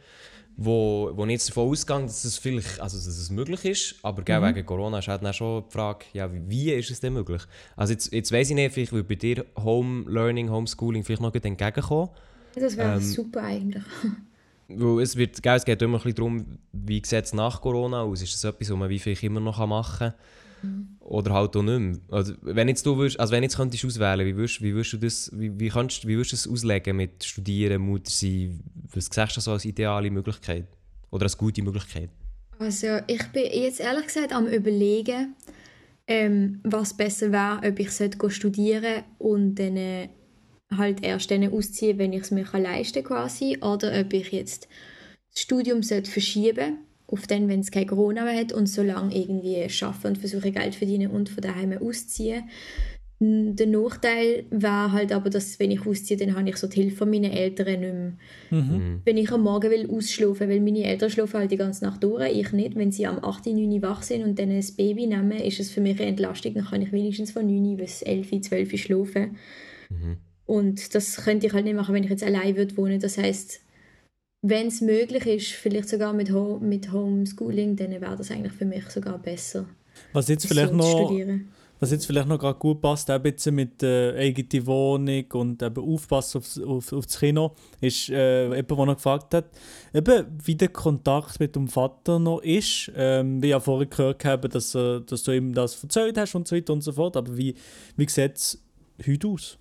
wo, 0.57 1.11
wo 1.13 1.25
ich 1.25 1.31
jetzt 1.33 1.49
davon 1.49 1.69
ausgehe, 1.69 2.01
dass 2.01 2.25
es 2.25 2.37
vielleicht, 2.37 2.79
also 2.79 2.97
dass 2.97 3.05
es 3.05 3.29
möglich 3.29 3.63
ist, 3.65 3.95
aber 4.01 4.23
gell, 4.23 4.41
wegen 4.41 4.65
Corona 4.65 4.97
ist 4.97 5.07
halt 5.07 5.23
dann 5.23 5.33
schon 5.33 5.63
die 5.67 5.71
Frage, 5.71 6.05
ja, 6.13 6.27
wie, 6.33 6.71
ist 6.71 6.89
es 6.89 6.99
denn 6.99 7.13
möglich? 7.13 7.43
Also 7.75 7.93
jetzt, 7.93 8.11
jetzt 8.11 8.31
weiss 8.31 8.49
ich 8.49 8.55
nicht, 8.55 8.73
vielleicht 8.73 8.91
würde 8.91 9.07
bei 9.07 9.15
dir 9.15 9.45
Home 9.57 10.09
Learning, 10.09 10.49
Homeschooling 10.49 11.03
vielleicht 11.03 11.21
noch 11.21 11.33
entgegenkommen. 11.33 12.09
Das 12.55 12.75
wäre 12.75 12.95
Ähm, 12.95 13.01
super 13.01 13.43
eigentlich. 13.43 13.83
Weil 14.69 15.01
es, 15.01 15.15
wird, 15.15 15.41
gell, 15.41 15.55
es 15.55 15.65
geht 15.65 15.81
immer 15.81 15.97
ein 15.97 16.03
bisschen 16.03 16.15
darum, 16.15 16.45
wie 16.71 17.01
sieht 17.03 17.25
es 17.25 17.33
nach 17.33 17.59
Corona 17.59 18.01
aus? 18.03 18.21
Ist 18.21 18.33
das 18.33 18.43
etwas, 18.43 18.69
was 18.69 18.77
man 18.77 18.89
wie 18.89 18.99
vielleicht 18.99 19.23
immer 19.23 19.39
noch 19.39 19.65
machen 19.65 20.13
kann? 20.61 20.97
Oder 20.99 21.33
halt 21.33 21.55
auch 21.55 21.63
nicht 21.63 21.79
mehr? 21.79 21.97
Also, 22.11 22.33
wenn 22.41 22.67
jetzt 22.67 22.85
du 22.85 22.95
würdest, 22.97 23.19
also 23.19 23.31
wenn 23.33 23.43
jetzt 23.43 23.55
könntest 23.55 23.83
auswählen, 23.83 24.25
wie 24.25 24.35
würdest, 24.35 24.61
wie 24.61 24.73
würdest 24.73 24.93
du 24.93 24.97
das, 24.97 25.31
wie, 25.33 25.59
wie 25.59 25.69
kannst, 25.69 26.05
wie 26.07 26.15
würdest 26.15 26.33
du 26.33 26.35
das 26.35 26.47
auslegen 26.47 26.97
mit 26.97 27.23
Studieren, 27.23 27.81
Mutter 27.81 28.11
sein? 28.11 28.59
Was 28.93 29.05
siehst 29.05 29.37
du 29.37 29.41
so 29.41 29.51
als 29.51 29.65
ideale 29.65 30.11
Möglichkeit? 30.11 30.67
Oder 31.09 31.23
als 31.23 31.37
gute 31.37 31.63
Möglichkeit? 31.63 32.09
Also 32.59 32.99
ich 33.07 33.25
bin 33.31 33.45
jetzt 33.51 33.79
ehrlich 33.79 34.07
gesagt 34.07 34.33
am 34.33 34.45
überlegen, 34.47 35.35
ähm, 36.07 36.59
was 36.63 36.95
besser 36.95 37.31
wäre, 37.31 37.61
ob 37.67 37.79
ich 37.79 37.91
sollte 37.91 38.29
studieren 38.29 39.03
und 39.17 39.55
dann 39.55 39.77
äh, 39.77 40.09
halt 40.75 41.03
erst 41.03 41.31
dann 41.31 41.51
ausziehen, 41.51 41.97
wenn 41.97 42.13
ich 42.13 42.21
es 42.21 42.31
mir 42.31 42.43
kann 42.43 42.63
leisten 42.63 43.03
quasi, 43.03 43.57
oder 43.61 43.99
ob 43.99 44.13
ich 44.13 44.31
jetzt 44.31 44.67
das 45.31 45.41
Studium 45.41 45.83
sollte 45.83 46.11
verschieben 46.11 46.79
auf 47.07 47.27
dann, 47.27 47.47
wenn 47.47 47.61
es 47.61 47.71
kein 47.71 47.87
Corona 47.87 48.23
mehr 48.23 48.39
hat 48.39 48.53
und 48.53 48.67
so 48.67 48.83
lange 48.83 49.15
irgendwie 49.15 49.63
arbeiten 49.63 50.07
und 50.07 50.17
versuche 50.17 50.51
Geld 50.51 50.75
verdienen 50.75 51.11
und 51.11 51.29
von 51.29 51.41
daheim 51.41 51.73
ausziehen. 51.73 52.43
Der 53.21 53.67
Nachteil 53.67 54.45
wäre 54.49 54.93
halt 54.93 55.11
aber, 55.11 55.29
dass 55.29 55.59
wenn 55.59 55.71
ich 55.71 55.85
ausziehe, 55.85 56.17
dann 56.17 56.35
habe 56.35 56.47
ich 56.47 56.55
so 56.55 56.67
die 56.67 56.81
Hilfe 56.81 56.97
von 56.97 57.09
meinen 57.09 57.31
Eltern 57.31 57.79
nicht 57.79 57.93
mehr 57.93 59.01
wenn 59.03 59.17
ich 59.17 59.29
am 59.31 59.41
Morgen 59.41 59.69
will 59.71 59.89
ausschlafen, 59.89 60.47
weil 60.49 60.61
meine 60.61 60.85
Eltern 60.85 61.09
schlafen 61.09 61.39
halt 61.39 61.51
die 61.51 61.57
ganze 61.57 61.83
Nacht 61.83 62.01
durch, 62.01 62.31
ich 62.31 62.53
nicht. 62.53 62.75
Wenn 62.75 62.93
sie 62.93 63.07
am 63.07 63.21
8, 63.21 63.47
9 63.47 63.71
Uhr 63.71 63.81
wach 63.81 64.03
sind 64.03 64.23
und 64.23 64.39
dann 64.39 64.51
ein 64.51 64.65
Baby 64.77 65.07
nehmen, 65.07 65.31
ist 65.31 65.59
es 65.59 65.69
für 65.69 65.81
mich 65.81 65.99
eine 65.99 66.09
Entlastung. 66.09 66.53
Dann 66.53 66.65
kann 66.65 66.81
ich 66.81 66.93
wenigstens 66.93 67.31
von 67.31 67.45
9 67.45 67.71
Uhr 67.71 67.77
bis 67.77 68.01
11, 68.03 68.41
12 68.41 68.71
Uhr 68.71 68.77
schlafen. 68.79 69.37
Und 70.49 70.95
das 70.95 71.17
könnte 71.17 71.45
ich 71.45 71.53
halt 71.53 71.65
nicht 71.65 71.75
machen, 71.75 71.93
wenn 71.93 72.03
ich 72.03 72.09
jetzt 72.09 72.23
allein 72.23 72.57
würde 72.57 72.75
wohnen. 72.75 72.99
Das 72.99 73.19
heißt, 73.19 73.59
wenn 74.41 74.65
es 74.65 74.81
möglich 74.81 75.27
ist, 75.27 75.51
vielleicht 75.51 75.89
sogar 75.89 76.11
mit, 76.11 76.31
Ho 76.31 76.57
mit 76.59 76.91
Homeschooling, 76.91 77.75
dann 77.75 77.91
wäre 77.91 78.17
das 78.17 78.31
eigentlich 78.31 78.53
für 78.53 78.65
mich 78.65 78.89
sogar 78.89 79.19
besser. 79.19 79.67
Was 80.11 80.27
jetzt 80.27 80.41
so 80.41 80.47
vielleicht 80.47 80.71
zu 80.71 80.75
noch, 80.75 81.05
studieren. 81.05 81.49
was 81.79 81.91
jetzt 81.91 82.07
vielleicht 82.07 82.27
noch 82.27 82.39
gerade 82.39 82.57
gut 82.57 82.81
passt, 82.81 83.11
auch 83.11 83.15
ein 83.15 83.21
bisschen 83.21 83.53
mit 83.53 83.83
äh, 83.83 84.17
eigene 84.17 84.65
Wohnung 84.65 85.25
und 85.33 85.61
eben 85.61 85.83
aufpassen 85.83 86.39
aufs, 86.39 86.59
auf, 86.59 86.93
auf 86.93 87.05
das 87.05 87.19
Kino, 87.19 87.53
ist 87.79 88.09
äh, 88.09 88.45
jemand, 88.45 88.71
der 88.71 88.85
noch 88.87 88.95
gefragt 88.95 89.35
hat, 89.35 89.51
eben, 89.93 90.25
wie 90.43 90.55
der 90.55 90.69
Kontakt 90.69 91.39
mit 91.39 91.55
dem 91.55 91.67
Vater 91.67 92.17
noch 92.17 92.41
ist. 92.41 92.91
Ähm, 92.95 93.39
wie 93.43 93.49
ja 93.49 93.59
vorher 93.59 93.85
gehört 93.85 94.25
haben, 94.25 94.49
dass, 94.49 94.73
äh, 94.73 95.01
dass 95.01 95.21
du 95.21 95.31
ihm 95.31 95.53
das 95.53 95.83
erzählt 95.83 96.17
hast 96.17 96.33
und 96.33 96.47
so 96.47 96.55
weiter 96.55 96.73
und 96.73 96.81
so 96.81 96.91
fort. 96.91 97.17
Aber 97.17 97.37
wie, 97.37 97.53
wie 97.97 98.09
sieht 98.09 98.35
es 98.35 98.63
heute 99.05 99.27
aus? 99.27 99.59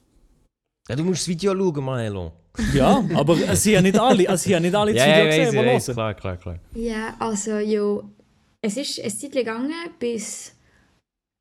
Ja, 0.88 0.96
du 0.96 1.04
musst 1.04 1.20
das 1.20 1.28
Video 1.28 1.54
schauen, 1.54 1.84
Maelo. 1.84 2.32
Ja, 2.74 3.04
aber 3.14 3.36
sie 3.54 3.76
haben 3.76 3.84
nicht 3.84 3.98
alle, 3.98 4.36
sie 4.38 4.54
haben 4.54 4.62
nicht 4.62 4.74
alle 4.74 4.92
das 4.92 5.06
Ja, 5.06 5.12
Video 5.12 5.24
ja, 5.24 5.44
gesehen, 5.44 5.66
weiss, 5.66 5.88
weiss, 5.88 5.94
klar, 5.94 6.14
klar, 6.14 6.36
klar. 6.36 6.58
Ja, 6.74 7.14
also 7.18 7.58
ja, 7.58 8.02
es 8.62 8.76
ist 8.76 9.00
eine 9.00 9.14
Zeit 9.14 9.32
gegangen, 9.32 9.72
bis 9.98 10.54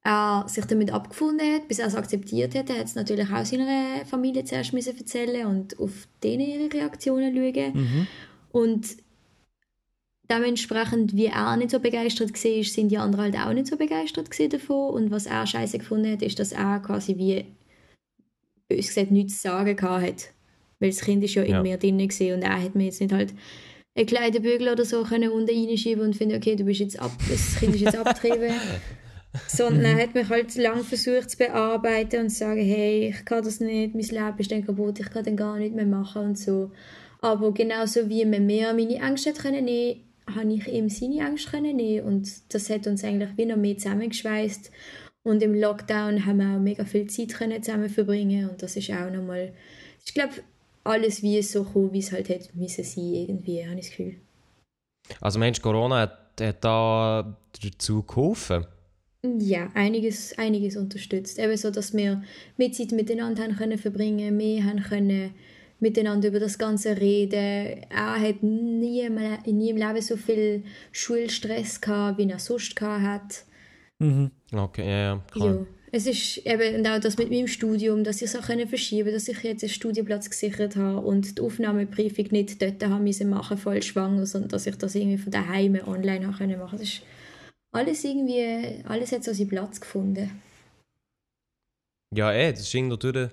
er 0.04 0.46
sich 0.48 0.66
damit 0.66 0.92
abgefunden 0.92 1.56
hat, 1.56 1.68
bis 1.68 1.80
er 1.80 1.88
es 1.88 1.96
akzeptiert 1.96 2.56
hat. 2.56 2.70
Er 2.70 2.80
hat 2.80 2.86
es 2.86 2.96
natürlich 2.96 3.30
auch 3.30 3.46
seiner 3.46 4.06
Familie 4.06 4.44
zuerst 4.44 4.74
müssen 4.74 4.98
erzählen 4.98 5.48
und 5.48 5.80
auf 5.80 6.08
denen 6.24 6.48
ihre 6.48 6.74
Reaktionen 6.74 7.34
schauen. 7.34 7.74
Mhm. 7.74 8.08
Und 8.52 8.98
dementsprechend, 10.30 11.16
wie 11.16 11.26
er 11.26 11.58
nicht 11.58 11.72
so 11.72 11.80
begeistert 11.80 12.32
war, 12.32 12.64
sind 12.64 12.90
die 12.90 12.98
anderen 12.98 13.34
halt 13.34 13.48
auch 13.48 13.54
nicht 13.54 13.68
so 13.68 13.78
begeistert 13.78 14.30
davon. 14.54 14.94
Und 14.94 15.12
was 15.12 15.26
er 15.26 15.48
scheiße 15.48 15.80
gefunden 15.80 16.12
hat, 16.12 16.22
ist, 16.22 16.40
dass 16.40 16.52
er 16.52 16.80
quasi 16.80 17.18
wie, 17.18 17.46
bös 18.68 18.88
gesagt, 18.88 19.12
nichts 19.12 19.42
zu 19.42 19.50
sagen 19.50 19.82
hat. 19.82 20.30
Weil 20.80 20.90
das 20.90 21.02
Kind 21.02 21.24
ist 21.24 21.36
ja 21.36 21.44
in 21.44 21.52
Ja. 21.52 21.62
mir 21.62 21.78
drin 21.78 22.00
war 22.00 22.36
und 22.36 22.42
er 22.44 22.64
hat 22.64 22.76
mir 22.76 22.86
jetzt 22.86 23.02
nicht 23.02 23.14
halt 23.14 23.34
einen 23.96 24.06
kleinen 24.06 24.42
Bügel 24.44 24.70
oder 24.70 24.86
so 24.86 25.04
können 25.04 25.32
unten 25.32 25.50
reinschieben 25.50 26.04
und 26.04 26.16
finden, 26.16 26.36
okay, 26.36 26.56
du 26.56 26.64
bist 26.64 26.80
jetzt 26.80 27.00
ab, 27.00 27.12
das 27.30 27.56
Kind 27.60 27.76
ist 27.76 27.82
jetzt 27.82 27.98
abgetrieben. 27.98 28.54
Sondern 29.48 29.84
er 29.84 30.04
hat 30.04 30.16
mich 30.16 30.30
halt 30.30 30.56
lang 30.56 30.84
versucht 30.84 31.32
zu 31.32 31.38
bearbeiten 31.38 32.22
und 32.22 32.30
zu 32.30 32.38
sagen, 32.38 32.62
hey, 32.62 33.10
ich 33.10 33.26
kann 33.26 33.44
das 33.44 33.60
nicht, 33.60 33.94
mein 33.94 34.04
Leben 34.04 34.40
ist 34.40 34.52
dann 34.52 34.66
kaputt, 34.66 35.00
ich 35.00 35.10
kann 35.10 35.24
dann 35.24 35.36
gar 35.36 35.58
nicht 35.58 35.76
mehr 35.76 35.86
machen 35.86 36.24
und 36.24 36.40
so. 36.40 36.72
Aber 37.22 37.52
genauso 37.54 38.10
wie 38.10 38.26
man 38.26 38.46
mehr 38.46 38.74
meine 38.74 38.96
Ängste 38.96 39.34
können 39.34 39.66
nehmen, 39.66 40.02
habe 40.34 40.54
ich 40.54 40.68
ihm 40.68 40.90
seine 40.90 41.28
Ängste 41.28 41.52
können 41.52 41.76
nehmen 41.76 42.06
und 42.08 42.54
das 42.54 42.70
hat 42.70 42.88
uns 42.88 43.04
eigentlich 43.04 43.30
wie 43.36 43.46
noch 43.46 43.58
mehr 43.58 43.78
zusammengeschweißt. 43.78 44.72
Und 45.28 45.44
im 45.44 45.54
Lockdown 45.54 46.26
haben 46.26 46.38
wir 46.38 46.56
auch 46.56 46.60
mega 46.60 46.86
viel 46.86 47.06
Zeit 47.08 47.34
können 47.34 47.62
zusammen 47.62 47.90
verbringen 47.90 48.50
und 48.50 48.64
das 48.64 48.78
ist 48.78 48.90
auch 48.92 49.12
nochmal, 49.12 49.52
ich 50.06 50.14
glaube, 50.14 50.36
alles 50.86 51.22
wie 51.22 51.38
es 51.38 51.52
so 51.52 51.66
kam, 51.66 51.92
wie 51.92 52.00
es 52.00 52.14
halt 52.14 52.30
hätte 52.30 52.48
müssen 52.54 52.86
sein, 52.86 53.14
irgendwie, 53.14 53.62
habe 53.62 53.78
ich 53.78 53.88
das 53.88 53.90
Gefühl. 53.90 54.16
Also 55.20 55.38
meinst 55.38 55.62
Corona 55.62 56.00
hat, 56.00 56.40
hat 56.40 56.64
da 56.64 57.38
dazu 57.62 58.04
geholfen? 58.04 58.68
Ja, 59.40 59.70
einiges, 59.74 60.38
einiges 60.38 60.78
unterstützt. 60.78 61.40
Eben 61.40 61.58
so, 61.58 61.72
dass 61.72 61.94
wir 61.94 62.24
mehr 62.56 62.72
Zeit 62.72 62.94
miteinander 62.94 63.44
haben 63.44 63.58
können 63.58 63.78
verbringen, 63.78 64.38
mehr 64.38 64.64
haben 64.64 64.82
können 64.82 65.34
miteinander 65.82 66.30
über 66.30 66.40
das 66.40 66.58
Ganze 66.58 67.02
reden. 67.02 67.84
Er 67.90 68.18
hat 68.18 68.44
nie, 68.44 69.10
nie 69.10 69.70
im 69.72 69.78
Leben 69.78 70.02
so 70.02 70.16
viel 70.16 70.64
Schulstress 70.94 71.82
gehabt, 71.82 72.18
wie 72.18 72.30
er 72.30 72.40
sonst 72.40 72.78
gehabt 72.78 73.04
hat. 73.04 73.44
Mhm. 74.00 74.32
Okay, 74.54 74.86
ja, 74.86 74.98
ja, 74.98 75.24
klar. 75.32 75.56
Ja. 75.56 75.66
Es 75.92 76.06
ist 76.06 76.46
eben 76.46 76.76
und 76.76 76.88
auch 76.88 77.00
das 77.00 77.18
mit 77.18 77.32
meinem 77.32 77.48
Studium, 77.48 78.04
dass 78.04 78.18
ich 78.18 78.24
es 78.24 78.36
auch 78.36 78.46
können 78.46 78.68
verschieben 78.68 79.12
dass 79.12 79.28
ich 79.28 79.42
jetzt 79.44 79.64
einen 79.64 79.70
Studienplatz 79.70 80.30
gesichert 80.30 80.76
habe 80.76 81.00
und 81.00 81.38
die 81.38 81.42
Aufnahmeprüfung 81.42 82.28
nicht 82.32 82.62
dort 82.62 82.84
haben 82.84 83.06
müssen 83.06 83.30
machen, 83.30 83.58
voll 83.58 83.82
schwanger, 83.82 84.26
sondern 84.26 84.50
dass 84.50 84.68
ich 84.68 84.78
das 84.78 84.96
irgendwie 84.96 85.18
von 85.18 85.32
daheim 85.32 85.80
online 85.88 86.28
machen. 86.28 86.78
Das 86.78 86.82
ist 86.82 87.02
alles 87.72 88.04
irgendwie, 88.04 88.84
alles 88.86 89.12
hat 89.14 89.24
so 89.24 89.34
seinen 89.34 89.48
Platz 89.48 89.80
gefunden. 89.80 90.30
Ja, 92.14 92.34
eh, 92.34 92.52
das 92.52 92.62
ist 92.62 92.74
irgendwie 92.74 92.98
durch. 92.98 93.32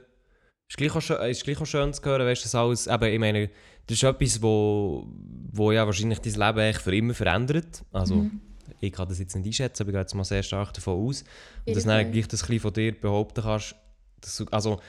Ist 0.68 0.78
gleich, 0.78 0.94
auch 0.94 1.02
schön, 1.02 1.30
ist 1.30 1.44
gleich 1.44 1.60
auch 1.60 1.66
schön 1.66 1.92
zu 1.92 2.02
hören, 2.04 2.26
weißt 2.26 2.42
du, 2.42 2.46
das 2.46 2.54
alles, 2.54 2.86
eben, 2.86 3.12
ich 3.12 3.18
meine, 3.18 3.50
das 3.86 3.98
ist 3.98 4.02
etwas, 4.04 4.40
wo, 4.40 5.06
wo 5.52 5.72
ja 5.72 5.84
wahrscheinlich 5.86 6.20
dein 6.20 6.34
Leben 6.34 6.58
echt 6.60 6.80
für 6.80 6.94
immer 6.94 7.14
verändert. 7.14 7.84
Also, 7.92 8.14
Mhm. 8.14 8.40
Ich 8.86 8.92
kann 8.92 9.08
das 9.08 9.18
jetzt 9.18 9.34
nicht 9.34 9.46
einschätzen, 9.46 9.82
aber 9.82 9.90
ich 9.90 9.94
gehe 9.94 10.00
jetzt 10.00 10.14
mal 10.14 10.24
sehr 10.24 10.42
stark 10.42 10.72
davon 10.74 11.06
aus. 11.06 11.24
Und 11.66 11.76
dass 11.76 11.84
du 11.84 11.88
dann 11.88 12.12
gleich 12.12 12.28
das 12.28 12.42
ein 12.42 12.46
bisschen 12.46 12.60
von 12.60 12.72
dir 12.72 12.92
behaupten 12.92 13.42
kannst, 13.42 13.74
dass 14.20 14.36
du, 14.36 14.46
also, 14.50 14.80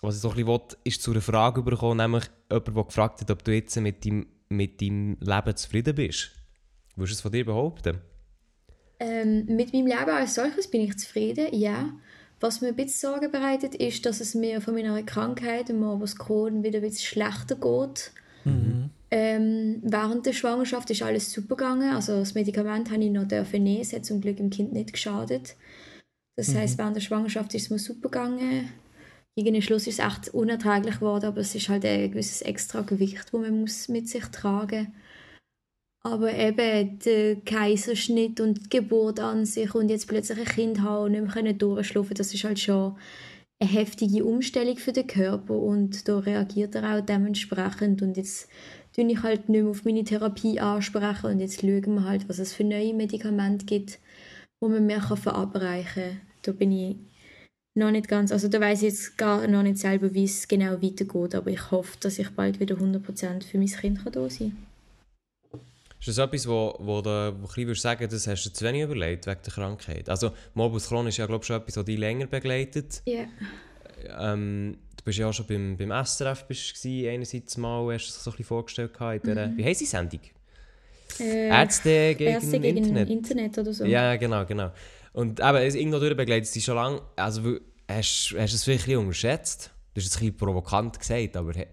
was 0.00 0.16
ich 0.16 0.20
so 0.20 0.30
ein 0.30 0.34
bisschen 0.36 0.48
will, 0.48 0.60
ist 0.84 1.02
zu 1.02 1.10
einer 1.10 1.20
Frage 1.20 1.62
bekommen, 1.62 1.98
nämlich 1.98 2.24
jemand, 2.50 2.76
der 2.76 2.84
gefragt 2.84 3.20
hat, 3.20 3.30
ob 3.30 3.44
du 3.44 3.54
jetzt 3.54 3.76
mit 3.76 4.04
deinem, 4.04 4.26
mit 4.48 4.80
deinem 4.80 5.16
Leben 5.20 5.56
zufrieden 5.56 5.94
bist. 5.94 6.30
Würdest 6.96 7.12
du 7.12 7.16
es 7.16 7.20
von 7.20 7.32
dir 7.32 7.44
behaupten? 7.44 7.98
Ähm, 9.00 9.46
mit 9.46 9.72
meinem 9.72 9.86
Leben 9.86 10.10
als 10.10 10.34
solches 10.34 10.68
bin 10.70 10.82
ich 10.82 10.96
zufrieden, 10.98 11.48
ja. 11.52 11.90
Was 12.40 12.60
mir 12.60 12.68
ein 12.68 12.76
bisschen 12.76 13.10
Sorge 13.10 13.28
bereitet, 13.28 13.74
ist, 13.74 14.06
dass 14.06 14.20
es 14.20 14.34
mir 14.34 14.60
von 14.60 14.74
meiner 14.74 15.02
Krankheit, 15.02 15.68
dem 15.68 15.80
Morbus 15.80 16.16
Crohn, 16.16 16.62
wieder 16.62 16.78
ein 16.78 16.82
bisschen 16.82 17.06
schlechter 17.06 17.56
geht. 17.56 18.12
Ähm, 19.10 19.80
während 19.82 20.26
der 20.26 20.32
Schwangerschaft 20.32 20.90
ist 20.90 21.02
alles 21.02 21.32
super 21.32 21.56
gegangen. 21.56 21.94
Also 21.94 22.18
das 22.18 22.34
Medikament 22.34 22.90
habe 22.90 23.02
ich 23.02 23.10
noch 23.10 23.26
dürfen 23.26 23.62
nehmen. 23.62 23.80
Es 23.80 23.92
hat 23.92 24.04
zum 24.04 24.20
Glück 24.20 24.36
dem 24.36 24.50
Kind 24.50 24.72
nicht 24.72 24.92
geschadet. 24.92 25.56
Das 26.36 26.54
heißt, 26.54 26.78
während 26.78 26.94
der 26.94 27.00
Schwangerschaft 27.00 27.52
ist 27.54 27.64
es 27.64 27.70
mir 27.70 27.78
super 27.78 28.10
gegangen. 28.10 28.72
Gegen 29.36 29.54
den 29.54 29.62
Schluss 29.62 29.86
ist 29.86 29.98
es 29.98 30.04
echt 30.04 30.34
unerträglich 30.34 30.96
geworden, 30.96 31.26
aber 31.26 31.40
es 31.40 31.54
ist 31.54 31.68
halt 31.68 31.84
ein 31.84 32.10
gewisses 32.10 32.42
extra 32.42 32.82
Gewicht, 32.82 33.24
das 33.24 33.32
man 33.32 33.60
muss 33.60 33.88
mit 33.88 34.08
sich 34.08 34.24
tragen 34.26 34.86
muss. 34.86 36.12
Aber 36.12 36.32
eben 36.32 36.98
der 37.00 37.36
Kaiserschnitt 37.36 38.40
und 38.40 38.64
die 38.64 38.68
Geburt 38.68 39.20
an 39.20 39.44
sich 39.44 39.74
und 39.74 39.88
jetzt 39.88 40.08
plötzlich 40.08 40.38
ein 40.38 40.44
Kind 40.44 40.80
haben 40.80 41.06
und 41.06 41.12
nicht 41.12 41.22
mehr 41.22 41.32
können 41.32 41.58
durchschlafen, 41.58 42.14
das 42.14 42.32
ist 42.32 42.44
halt 42.44 42.60
schon 42.60 42.96
eine 43.60 43.70
heftige 43.70 44.24
Umstellung 44.24 44.76
für 44.76 44.92
den 44.92 45.06
Körper 45.06 45.54
und 45.54 46.08
da 46.08 46.18
reagiert 46.18 46.74
er 46.76 46.96
auch 46.96 47.04
dementsprechend 47.04 48.02
und 48.02 48.16
jetzt 48.16 48.48
tue 48.94 49.10
ich 49.10 49.22
halt 49.22 49.48
nicht 49.48 49.62
mehr 49.62 49.70
auf 49.70 49.84
meine 49.84 50.04
Therapie 50.04 50.60
ansprechen 50.60 51.26
und 51.26 51.40
jetzt 51.40 51.60
schauen 51.60 51.94
wir 51.94 52.04
halt, 52.04 52.28
was 52.28 52.38
es 52.38 52.52
für 52.52 52.64
neue 52.64 52.94
Medikamente 52.94 53.66
gibt, 53.66 53.98
wo 54.60 54.68
man 54.68 54.86
mehr 54.86 55.00
kann 55.00 55.16
verabreichen 55.16 56.02
kann. 56.02 56.20
Da 56.42 56.52
bin 56.52 56.72
ich 56.72 56.96
noch 57.74 57.90
nicht 57.90 58.08
ganz, 58.08 58.32
also 58.32 58.48
da 58.48 58.60
weiß 58.60 58.82
ich 58.82 58.88
jetzt 58.88 59.16
gar 59.16 59.46
noch 59.46 59.62
nicht 59.62 59.78
selber, 59.78 60.12
wie 60.14 60.24
es 60.24 60.48
genau 60.48 60.82
weitergeht, 60.82 61.34
aber 61.34 61.50
ich 61.50 61.70
hoffe, 61.70 61.96
dass 62.00 62.18
ich 62.18 62.30
bald 62.30 62.60
wieder 62.60 62.76
100% 62.76 63.44
für 63.44 63.58
mein 63.58 63.66
Kind 63.66 64.02
kann 64.02 64.12
da 64.12 64.28
sein 64.28 64.50
kann. 64.50 64.68
Ist 66.00 66.08
das 66.08 66.18
etwas, 66.18 66.46
wo, 66.46 66.76
wo 66.78 67.00
du 67.00 67.34
wo 67.40 67.60
ein 67.60 67.74
sagen 67.74 68.08
das 68.08 68.26
hast 68.26 68.44
du 68.44 68.52
zu 68.52 68.64
wenig 68.64 68.82
überlegt 68.82 69.26
wegen 69.26 69.40
der 69.44 69.52
Krankheit? 69.52 70.08
Also 70.08 70.30
Morbus 70.54 70.88
Crohn 70.88 71.06
ist 71.08 71.16
ja 71.16 71.26
glaube 71.26 71.42
ich 71.42 71.46
schon 71.46 71.56
etwas, 71.56 71.74
das 71.74 71.84
dich 71.84 71.98
länger 71.98 72.26
begleitet. 72.26 73.02
Ja. 73.04 73.24
Ähm, 74.18 74.78
du 74.87 74.87
bist 75.08 75.18
ja 75.18 75.28
auch 75.28 75.32
schon 75.32 75.46
beim, 75.46 75.76
beim 75.76 76.04
SRF 76.04 76.44
bist 76.46 76.74
gewesen, 76.74 77.08
einerseits 77.08 77.56
mal, 77.56 77.92
hast 77.94 78.06
du 78.08 78.12
dich 78.12 78.14
so 78.22 78.30
ein 78.30 78.32
bisschen 78.32 78.44
vorgestellt 78.46 78.90
in 79.00 79.20
dieser, 79.22 79.56
wie 79.56 79.64
heisst 79.64 79.80
die 79.80 79.86
Sendung? 79.86 80.20
Äh, 81.20 81.48
Ärzte 81.48 82.14
gegen, 82.14 82.30
Ärzte 82.32 82.60
gegen 82.60 82.76
Internet. 82.78 83.08
Internet. 83.10 83.58
oder 83.58 83.72
so. 83.72 83.84
Ja, 83.84 84.16
genau, 84.16 84.44
genau. 84.44 84.70
Und 85.12 85.40
eben, 85.40 85.56
es- 85.56 85.74
irgendwo 85.74 85.98
durch 85.98 86.16
begleitet 86.16 86.44
es 86.44 86.52
dich 86.52 86.64
schon 86.64 86.76
lange. 86.76 87.00
Also 87.16 87.56
hast, 87.88 88.34
hast 88.38 88.52
du 88.52 88.56
es 88.56 88.64
vielleicht 88.64 88.84
ein 88.84 88.86
bisschen 88.86 88.98
unterschätzt? 89.00 89.70
Du 89.94 90.00
hast 90.00 90.06
es 90.08 90.16
ein 90.16 90.20
bisschen 90.20 90.36
provokant 90.36 90.98
gesagt, 90.98 91.36
aber 91.36 91.54
hast 91.54 91.56
du 91.58 91.66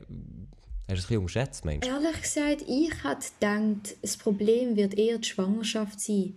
es 0.88 0.90
ein 0.90 0.96
bisschen 0.96 1.18
unterschätzt, 1.18 1.66
meinst 1.66 1.88
du? 1.88 1.92
Ehrlich 1.92 2.22
gesagt, 2.22 2.62
ich 2.68 2.90
hätte 3.04 3.28
gedacht, 3.40 3.96
das 4.02 4.18
Problem 4.18 4.76
wird 4.76 4.98
eher 4.98 5.18
die 5.20 5.28
Schwangerschaft 5.28 6.00
sein. 6.00 6.36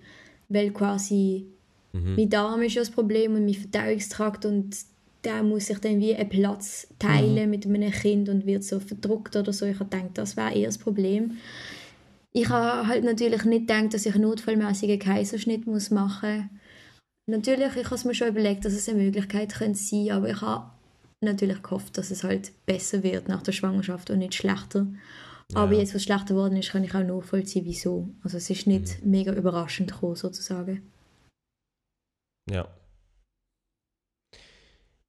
Weil 0.49 0.70
quasi 0.72 1.46
mein 1.92 2.28
Darm 2.28 2.62
ist 2.62 2.74
ja 2.74 2.82
das 2.82 2.90
Problem 2.90 3.34
und 3.34 3.44
mein 3.46 3.55
Verdauungstrakt 3.55 4.44
und 4.44 4.76
der 5.25 5.43
muss 5.43 5.66
sich 5.66 5.79
dann 5.79 6.01
wie 6.01 6.14
einen 6.14 6.29
Platz 6.29 6.89
teilen 6.99 7.51
mit 7.51 7.66
einem 7.66 7.91
Kind 7.91 8.29
und 8.29 8.47
wird 8.47 8.64
so 8.64 8.81
verdruckt 8.81 9.37
oder 9.37 9.53
so. 9.53 9.66
Ich 9.66 9.81
habe 9.81 9.91
gedacht, 9.91 10.16
das 10.16 10.37
wäre 10.37 10.55
eher 10.55 10.66
das 10.66 10.79
Problem. 10.79 11.39
Ich 12.33 12.49
habe 12.49 12.87
halt 12.87 13.05
natürlich 13.05 13.45
nicht 13.45 13.66
gedacht, 13.66 13.95
dass 13.95 14.07
ich 14.07 14.14
einen 14.14 14.25
notfallmäßigen 14.25 14.99
Kaiserschnitt 14.99 15.66
muss 15.66 15.91
machen 15.91 16.37
muss. 16.37 16.61
Natürlich, 17.31 17.77
ich 17.77 17.85
habe 17.85 17.95
es 17.95 18.05
mir 18.05 18.14
schon 18.14 18.29
überlegt, 18.29 18.64
dass 18.64 18.73
es 18.73 18.89
eine 18.89 19.03
Möglichkeit 19.03 19.55
könnte 19.55 19.79
sein, 19.79 20.11
aber 20.12 20.31
ich 20.31 20.41
habe 20.41 20.71
natürlich 21.21 21.62
gehofft, 21.62 21.99
dass 21.99 22.11
es 22.11 22.25
halt 22.25 22.53
besser 22.64 23.03
wird 23.03 23.29
nach 23.29 23.43
der 23.43 23.53
Schwangerschaft 23.53 24.11
und 24.11 24.19
nicht 24.21 24.35
schlechter. 24.35 24.87
Aber 25.55 25.73
Ja. 25.73 25.81
jetzt, 25.81 25.95
was 25.95 26.03
schlechter 26.05 26.35
geworden 26.35 26.57
ist, 26.57 26.71
kann 26.71 26.85
ich 26.85 26.95
auch 26.95 27.03
nachvollziehen, 27.03 27.64
wieso. 27.64 28.09
Also 28.23 28.37
es 28.37 28.49
ist 28.49 28.66
nicht 28.66 29.05
mega 29.05 29.33
überraschend 29.33 29.93
gekommen, 29.93 30.16
sozusagen. 30.16 30.83
Ja. 32.51 32.69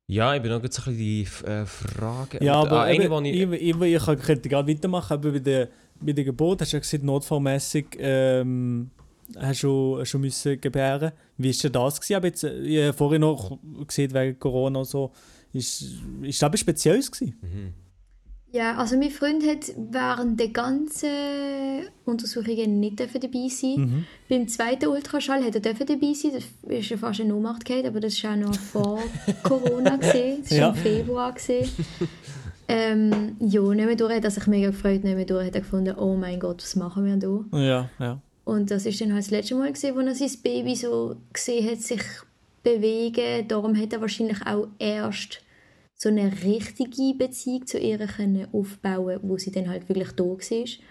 Ja, 0.09 0.35
ich 0.35 0.41
bin 0.41 0.49
noch 0.49 0.63
jetzt 0.63 0.79
ein 0.79 0.85
bisschen 0.85 0.97
die 0.97 1.21
äh, 1.47 1.67
Frage. 1.67 2.43
Ja, 2.43 2.55
aber 2.55 2.81
ah, 2.81 2.89
eben, 2.89 3.13
eine, 3.13 3.29
ich, 3.29 3.41
ich, 3.43 3.79
ich, 3.79 3.93
ich 3.93 4.21
könnte 4.25 4.49
gerade 4.49 4.67
weitermachen, 4.67 5.13
aber 5.13 5.31
bei 5.31 5.37
der, 5.37 5.69
bei 6.01 6.13
der 6.13 6.23
Geburt 6.23 6.61
hast 6.61 6.73
du 6.73 6.77
ja 6.77 6.79
gesagt, 6.79 7.03
notfallmässig 7.03 7.85
ähm, 7.99 8.89
hast 9.37 9.61
du 9.61 10.03
schon 10.05 10.21
müssen 10.21 10.59
gebären. 10.59 11.11
Wie 11.37 11.53
war 11.53 11.61
denn 11.61 11.71
das? 11.71 12.01
Gewesen? 12.01 12.15
Aber 12.15 12.25
jetzt, 12.25 12.43
ich 12.43 12.81
habe 12.81 12.93
vorhin 12.93 13.21
noch 13.21 13.59
gesehen, 13.85 14.11
wegen 14.11 14.39
Corona 14.39 14.79
und 14.79 14.85
so, 14.85 15.11
ist, 15.53 15.83
ist 16.23 16.41
das 16.41 16.47
etwas 16.47 16.59
Spezielles 16.61 17.11
gewesen? 17.11 17.37
Mhm. 17.43 17.73
Ja, 18.51 18.77
also 18.77 18.97
mein 18.97 19.11
Freund 19.11 19.45
hat 19.45 19.71
während 19.77 20.39
der 20.39 20.47
ganzen 20.47 21.09
Untersuchungen 22.05 22.79
nicht 22.79 22.99
dabei 22.99 23.47
sein. 23.49 23.75
Mhm. 23.75 24.05
Beim 24.27 24.47
zweiten 24.47 24.87
Ultraschall 24.87 25.43
hat 25.43 25.53
er 25.55 25.61
dabei 25.61 26.13
sein. 26.13 26.31
Das 26.33 26.43
ist 26.79 26.89
ja 26.89 26.97
fast 26.97 27.21
eine 27.21 27.35
Ohnmacht 27.35 27.63
gehabt, 27.63 27.85
aber 27.85 27.99
das 27.99 28.23
war 28.23 28.31
auch 28.33 28.37
noch 28.37 28.55
vor 28.55 28.99
Corona. 29.43 29.97
Gewesen. 29.97 30.41
Das 30.41 30.51
war 30.51 30.57
Ja. 30.57 30.69
im 30.69 30.75
Februar. 30.75 31.33
Gewesen. 31.33 31.85
Ähm, 32.67 33.35
ja, 33.39 33.61
nicht 33.61 33.85
mehr 33.85 33.95
durch 33.95 34.13
hat 34.15 34.23
er 34.23 34.31
sich 34.31 34.47
mega 34.47 34.69
gefreut. 34.69 35.03
Nicht 35.03 35.15
mehr 35.15 35.25
durch 35.25 35.45
hat 35.47 35.55
er 35.55 35.61
gefunden, 35.61 35.95
oh 35.97 36.15
mein 36.15 36.39
Gott, 36.39 36.61
was 36.63 36.75
machen 36.75 37.05
wir 37.05 37.17
da? 37.17 37.57
Ja, 37.57 37.89
ja. 37.99 38.19
Und 38.45 38.71
das 38.71 38.85
ist 38.85 38.99
dann 39.01 39.13
halt 39.13 39.23
das 39.25 39.31
letzte 39.31 39.55
Mal, 39.55 39.71
gewesen, 39.71 39.95
wo 39.95 39.99
er 39.99 40.15
sein 40.15 40.31
Baby 40.43 40.75
so 40.75 41.15
gesehen 41.33 41.69
hat, 41.69 41.81
sich 41.81 42.01
bewegen. 42.63 43.47
Darum 43.47 43.79
hat 43.79 43.93
er 43.93 44.01
wahrscheinlich 44.01 44.45
auch 44.45 44.67
erst 44.79 45.39
so 46.01 46.09
eine 46.09 46.31
richtige 46.43 47.13
Beziehung 47.17 47.67
zu 47.67 47.77
ihr 47.77 47.97
können 47.97 48.47
aufbauen 48.53 49.19
wo 49.23 49.37
sie 49.37 49.51
dann 49.51 49.69
halt 49.69 49.89
wirklich 49.89 50.11
da 50.13 50.23
war. 50.23 50.39
Ich 50.39 50.81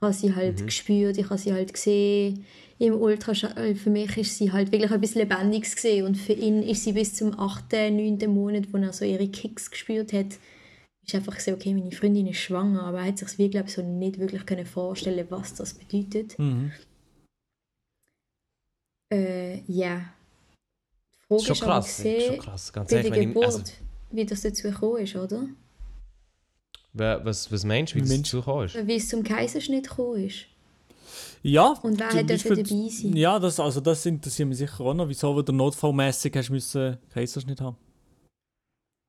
habe 0.00 0.12
sie 0.12 0.34
halt 0.34 0.64
gespürt, 0.64 1.18
ich 1.18 1.26
habe 1.26 1.38
sie 1.38 1.52
halt 1.52 1.72
gesehen. 1.74 2.44
Im 2.78 2.94
Ultraschall, 3.00 3.76
für 3.76 3.90
mich 3.90 4.16
ist 4.16 4.36
sie 4.36 4.50
halt 4.50 4.72
wirklich 4.72 4.90
etwas 4.90 5.14
Lebendiges 5.14 5.76
gesehen 5.76 6.06
und 6.06 6.16
für 6.16 6.32
ihn 6.32 6.62
ist 6.62 6.82
sie 6.82 6.92
bis 6.92 7.14
zum 7.14 7.38
8., 7.38 7.72
9. 7.72 8.18
Monat, 8.26 8.72
wo 8.72 8.78
er 8.78 8.92
so 8.92 9.04
ihre 9.04 9.28
Kicks 9.28 9.70
gespürt 9.70 10.12
hat, 10.12 10.38
ist 11.04 11.14
einfach 11.14 11.38
so, 11.38 11.52
okay, 11.52 11.74
meine 11.74 11.92
Freundin 11.92 12.26
ist 12.26 12.38
schwanger, 12.38 12.82
aber 12.84 13.00
er 13.00 13.08
hat 13.08 13.18
sich 13.18 13.38
wie, 13.38 13.50
glaube 13.50 13.68
ich, 13.68 13.74
so 13.74 13.82
nicht 13.82 14.18
wirklich 14.18 14.44
können 14.46 14.66
vorstellen, 14.66 15.26
was 15.28 15.54
das 15.54 15.74
bedeutet. 15.74 16.36
Mhm. 16.38 16.72
Äh, 19.12 19.60
ja. 19.66 20.12
Die 21.14 21.18
Frage 21.28 21.42
schon 21.44 21.52
ist 21.52 21.60
krass. 21.60 21.98
Ist 21.98 22.04
schon 22.04 22.14
gesehen, 22.14 22.38
krass. 22.40 22.72
Ganz 22.72 22.90
bei 22.90 22.96
ehrlich, 22.96 23.12
der 23.12 23.20
wenn 23.20 23.28
ich, 23.28 23.34
Geburt, 23.34 23.46
also, 23.46 23.62
wie 24.12 24.24
das 24.24 24.42
dazu 24.42 24.62
gekommen 24.70 25.02
ist, 25.02 25.16
oder? 25.16 25.44
wa- 26.94 27.20
was, 27.24 27.50
was 27.50 27.64
meinst 27.64 27.92
du, 27.92 27.96
wie 27.96 28.00
das 28.02 28.10
meinst 28.10 28.26
dazu 28.26 28.38
gekommen 28.38 28.66
ist? 28.66 28.86
Wie 28.86 28.94
es 28.96 29.08
zum 29.08 29.22
Kaiserschnitt 29.22 29.88
gekommen 29.88 30.26
ist. 30.26 30.46
Ja, 31.42 31.70
Und 31.82 31.98
wer 31.98 32.06
hat 32.06 32.28
dürfen 32.30 32.54
Beispiel- 32.54 32.56
dabei 32.62 32.88
sein? 32.90 33.16
Ja, 33.16 33.38
das, 33.38 33.58
also 33.58 33.80
das 33.80 34.06
interessiert 34.06 34.48
mich 34.48 34.58
sicher 34.58 34.80
auch 34.80 34.94
noch. 34.94 35.08
Wieso 35.08 35.40
du 35.42 35.52
notfallmässig 35.52 36.34
hast 36.36 36.50
müssen 36.50 36.98
Kaiserschnitt 37.12 37.60
haben? 37.60 37.76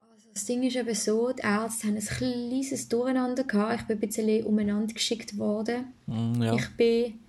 Also 0.02 0.28
Das 0.34 0.46
Ding 0.46 0.64
ist 0.64 0.76
eben 0.76 0.96
so, 0.96 1.32
die 1.32 1.42
Ärzte 1.44 1.88
haben 1.88 1.96
ein 1.98 2.04
kleines 2.06 2.90
Durcheinander 2.90 3.44
gehabt. 3.44 3.82
Ich 3.82 3.88
bin 3.88 3.98
ein 3.98 4.08
bisschen 4.08 4.46
umeinander 4.46 4.94
geschickt 4.94 5.38
worden. 5.38 5.94
Mm, 6.08 6.42
ja. 6.42 6.56
Ich 6.56 6.68
bin 6.76 7.20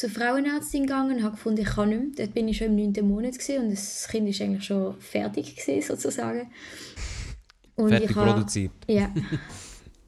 zur 0.00 0.08
Frauenärztin 0.08 0.84
gegangen 0.86 1.18
und 1.18 1.22
habe 1.22 1.36
gefunden, 1.36 1.60
ich 1.60 1.68
kann 1.68 1.90
nicht 1.90 2.00
mehr. 2.00 2.10
Dort 2.26 2.34
bin 2.34 2.48
ich 2.48 2.56
schon 2.56 2.78
im 2.78 2.92
9. 2.92 3.06
Monat 3.06 3.34
und 3.34 3.70
das 3.70 4.08
Kind 4.10 4.26
war 4.26 4.46
eigentlich 4.46 4.64
schon 4.64 4.98
fertig, 4.98 5.56
gewesen, 5.56 5.86
sozusagen. 5.86 6.50
Und 7.76 7.90
Fertig 7.90 8.10
ich 8.10 8.16
habe- 8.16 8.32
produziert. 8.32 8.72
Ja. 8.88 9.12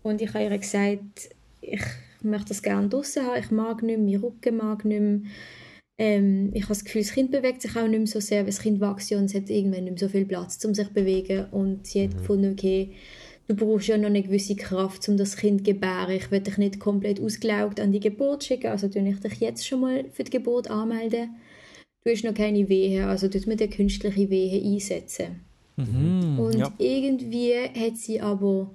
Und 0.03 0.23
ich 0.23 0.33
habe 0.33 0.45
ihr 0.45 0.59
gesagt, 0.59 1.29
ich 1.61 1.83
möchte 2.23 2.49
das 2.49 2.63
gerne 2.63 2.89
draußen 2.89 3.23
haben, 3.23 3.39
ich 3.39 3.51
mag 3.51 3.83
nicht 3.83 3.99
mehr, 3.99 4.19
mein 4.19 4.25
Rücken 4.25 4.57
mag 4.57 4.85
nicht 4.87 5.01
mehr. 5.01 5.21
Ähm, 5.99 6.51
ich 6.55 6.63
habe 6.63 6.71
das 6.75 6.85
Gefühl, 6.85 7.03
das 7.03 7.13
Kind 7.13 7.31
bewegt 7.31 7.61
sich 7.61 7.77
auch 7.77 7.87
nicht 7.87 7.99
mehr 7.99 8.07
so 8.07 8.19
sehr, 8.19 8.41
weil 8.41 8.47
das 8.47 8.61
Kind 8.61 8.81
wächst 8.81 9.13
und 9.13 9.27
es 9.27 9.35
hat 9.35 9.51
irgendwann 9.51 9.85
nicht 9.85 9.93
mehr 9.93 9.99
so 9.99 10.09
viel 10.09 10.25
Platz, 10.25 10.65
um 10.65 10.75
sich 10.75 10.89
zu 10.89 10.95
bewegen. 10.95 11.45
Und 11.51 11.87
sie 11.87 12.05
hat 12.05 12.17
gefunden, 12.17 12.53
okay, 12.53 12.93
du 13.49 13.57
brauchst 13.57 13.89
ja 13.89 13.99
noch 13.99 14.07
eine 14.07 14.23
gewisse 14.23 14.57
Kraft, 14.57 15.09
um 15.09 15.17
das 15.17 15.37
Kind 15.37 15.61
zu 15.61 15.73
gebären. 15.73 16.17
Ich 16.17 16.31
will 16.31 16.41
dich 16.41 16.59
nicht 16.59 16.81
komplett 16.81 17.21
ausgelaugt 17.21 17.81
an 17.81 17.93
die 17.93 18.01
Geburt 18.01 18.45
schicken, 18.45 18.69
also 18.69 18.89
tue 18.89 19.09
ich 19.09 19.21
dich 19.21 19.41
jetzt 19.41 19.67
schon 19.67 19.81
mal 19.81 20.05
für 20.13 20.25
die 20.25 20.31
Geburt 20.31 20.71
anmelden. 20.71 21.37
Du 22.05 22.11
hast 22.11 22.25
noch 22.25 22.35
keine 22.35 22.69
Wehe, 22.69 23.07
also 23.07 23.29
tut 23.29 23.47
mir 23.47 23.57
die 23.57 23.69
künstliche 23.69 24.29
Wehe 24.31 24.63
einsetzen. 24.63 25.45
Mhm, 25.77 26.39
Und 26.39 26.59
ja. 26.59 26.73
irgendwie 26.79 27.55
hat 27.55 27.97
sie 27.97 28.21
aber 28.21 28.71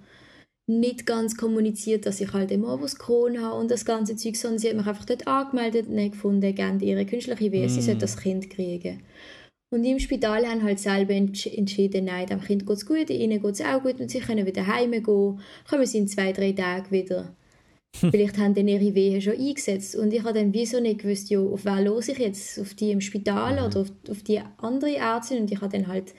nicht 0.65 1.05
ganz 1.05 1.37
kommuniziert, 1.37 2.05
dass 2.05 2.19
ich 2.19 2.33
halt 2.33 2.51
immer 2.51 2.81
was 2.81 2.99
Crohn 2.99 3.41
habe 3.41 3.59
und 3.59 3.71
das 3.71 3.85
ganze 3.85 4.15
Zeug, 4.17 4.35
sondern 4.35 4.59
sie 4.59 4.69
hat 4.69 4.75
mich 4.75 4.87
einfach 4.87 5.05
dort 5.05 5.27
angemeldet 5.27 5.87
und 5.87 5.99
hat 5.99 6.11
gefunden, 6.11 6.55
gerne 6.55 6.83
ihre 6.83 7.05
künstliche 7.05 7.51
Wehe, 7.51 7.69
sie 7.69 7.81
sollte 7.81 8.01
das 8.01 8.17
Kind 8.17 8.49
kriegen. 8.49 9.01
Und 9.69 9.83
im 9.83 9.99
Spital 9.99 10.45
haben 10.47 10.63
halt 10.63 10.79
selber 10.79 11.13
entsch 11.13 11.47
entschieden, 11.47 12.05
nein, 12.05 12.27
dem 12.27 12.41
Kind 12.41 12.65
geht 12.65 12.77
es 12.77 12.85
gut, 12.85 13.09
ihnen 13.09 13.41
geht 13.41 13.53
es 13.53 13.61
auch 13.61 13.83
gut 13.83 13.99
und 13.99 14.09
sie 14.09 14.19
können 14.19 14.45
wieder 14.45 14.65
heimgehen, 14.65 15.03
kommen 15.69 15.85
sie 15.85 15.97
in 15.97 16.07
zwei, 16.07 16.31
drei 16.31 16.53
Tagen 16.53 16.89
wieder. 16.91 17.35
Vielleicht 17.95 18.37
haben 18.37 18.53
dann 18.53 18.67
ihre 18.67 18.95
Wehen 18.95 19.21
schon 19.21 19.37
eingesetzt. 19.37 19.95
Und 19.95 20.13
ich 20.13 20.23
habe 20.23 20.39
dann 20.39 20.53
wieso 20.53 20.79
nicht 20.79 21.01
gewusst, 21.01 21.29
ja, 21.29 21.39
auf 21.39 21.65
wen 21.65 21.85
los 21.85 22.07
ich 22.07 22.19
jetzt, 22.19 22.59
auf 22.59 22.73
die 22.75 22.91
im 22.91 23.01
Spital 23.01 23.65
oder 23.65 23.81
auf, 23.81 23.91
auf 24.09 24.23
die 24.23 24.41
andere 24.57 24.95
Ärztin? 24.95 25.41
Und 25.41 25.51
ich 25.51 25.59
habe 25.59 25.75
dann 25.75 25.87
halt 25.87 26.13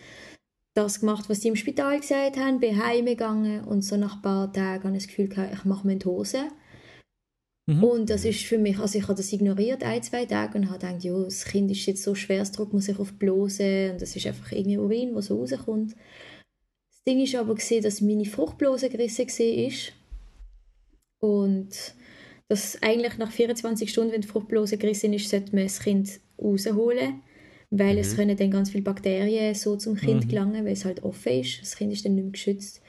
das 0.75 1.01
gemacht, 1.01 1.29
was 1.29 1.41
die 1.41 1.49
im 1.49 1.57
Spital 1.57 1.99
gesagt 2.01 2.37
haben, 2.37 2.61
bin 2.61 2.85
heimgegangen 2.85 3.65
und 3.65 3.83
so 3.83 3.97
nach 3.97 4.17
ein 4.17 4.23
paar 4.23 4.53
Tagen 4.53 4.85
habe 4.85 4.97
ich 4.97 5.05
das 5.05 5.09
Gefühl 5.09 5.29
gehabt, 5.29 5.55
ich 5.55 5.65
mache 5.65 5.87
mir 5.87 5.97
die 5.97 6.07
Hose. 6.07 6.49
Mhm. 7.69 7.85
Und 7.85 8.11
das 8.11 8.25
ist 8.25 8.45
für 8.45 8.57
mich, 8.57 8.79
also 8.79 8.99
ich 8.99 9.05
habe 9.05 9.15
das 9.15 9.31
ignoriert, 9.31 9.83
ein, 9.83 10.03
zwei 10.03 10.25
Tage 10.25 10.57
und 10.57 10.71
habe 10.71 10.79
gedacht, 10.79 11.05
ja, 11.05 11.23
das 11.23 11.45
Kind 11.45 11.71
ist 11.71 11.85
jetzt 11.85 12.03
so 12.03 12.15
schwer, 12.15 12.41
es 12.41 12.51
drückt 12.51 12.73
man 12.73 12.81
sich 12.81 12.99
auf 12.99 13.11
die 13.11 13.19
Blase 13.19 13.91
und 13.93 14.01
das 14.01 14.17
ist 14.17 14.27
einfach 14.27 14.53
irgendwie 14.53 14.79
Urin, 14.79 15.15
was 15.15 15.27
so 15.27 15.39
rauskommt. 15.39 15.93
Das 15.93 17.05
Ding 17.07 17.23
ist 17.23 17.35
aber 17.35 17.55
gesehen, 17.55 17.83
dass 17.83 18.01
meine 18.01 18.25
Fruchtblase 18.25 18.89
gerissen 18.89 19.29
war 19.29 21.29
und 21.29 21.69
dass 22.49 22.83
eigentlich 22.83 23.19
nach 23.19 23.31
24 23.31 23.91
Stunden, 23.91 24.13
wenn 24.13 24.23
die 24.23 24.29
Fruchtblase 24.29 24.79
gerissen 24.79 25.13
ist, 25.13 25.29
sollte 25.29 25.55
man 25.55 25.65
das 25.65 25.81
Kind 25.81 26.21
rausholen, 26.43 27.21
weil 27.69 27.99
es 27.99 28.17
können 28.17 28.35
dann 28.35 28.51
ganz 28.51 28.71
viele 28.71 28.85
Bakterien 28.85 29.55
so 29.55 29.77
zum 29.77 29.97
Kind 29.97 30.31
gelangen, 30.31 30.65
weil 30.65 30.73
es 30.73 30.87
halt 30.87 31.03
offen 31.03 31.41
ist. 31.41 31.61
Das 31.61 31.77
Kind 31.77 31.93
ist 31.93 32.07
dann 32.07 32.15
nicht 32.15 32.25
mehr 32.25 32.33
geschützt. 32.33 32.81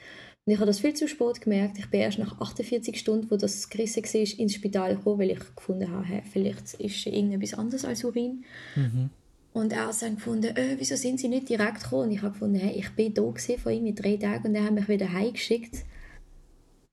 Und 0.50 0.54
ich 0.54 0.60
habe 0.60 0.66
das 0.66 0.80
viel 0.80 0.94
zu 0.94 1.06
spät 1.06 1.40
gemerkt. 1.40 1.78
Ich 1.78 1.88
bin 1.90 2.00
erst 2.00 2.18
nach 2.18 2.40
48 2.40 2.98
Stunden, 2.98 3.30
wo 3.30 3.36
das 3.36 3.70
gerissen 3.70 4.02
war, 4.02 4.40
ins 4.40 4.54
Spital 4.54 4.96
gekommen, 4.96 5.20
weil 5.20 5.30
ich 5.30 5.38
gefunden 5.54 5.88
habe, 5.88 6.04
hey, 6.04 6.22
vielleicht 6.28 6.74
ist 6.74 7.06
irgendetwas 7.06 7.56
anderes 7.56 7.84
als 7.84 8.02
Urin. 8.02 8.44
Und 9.52 9.72
er 9.72 9.86
hat 9.86 10.02
dann 10.02 10.16
gefunden, 10.16 10.56
äh, 10.56 10.74
wieso 10.76 10.96
sind 10.96 11.20
sie 11.20 11.28
nicht 11.28 11.48
direkt 11.48 11.84
gekommen? 11.84 12.08
Und 12.08 12.10
ich 12.10 12.22
habe 12.22 12.32
gefunden, 12.32 12.56
hey, 12.56 12.72
ich 12.76 12.90
bin 12.96 13.14
da 13.14 13.22
vor 13.22 13.70
irgendwie 13.70 13.94
drei 13.94 14.16
Tagen 14.16 14.48
und 14.48 14.54
dann 14.54 14.64
haben 14.64 14.74
mich 14.74 14.88
wieder 14.88 15.12
heimgeschickt. 15.12 15.84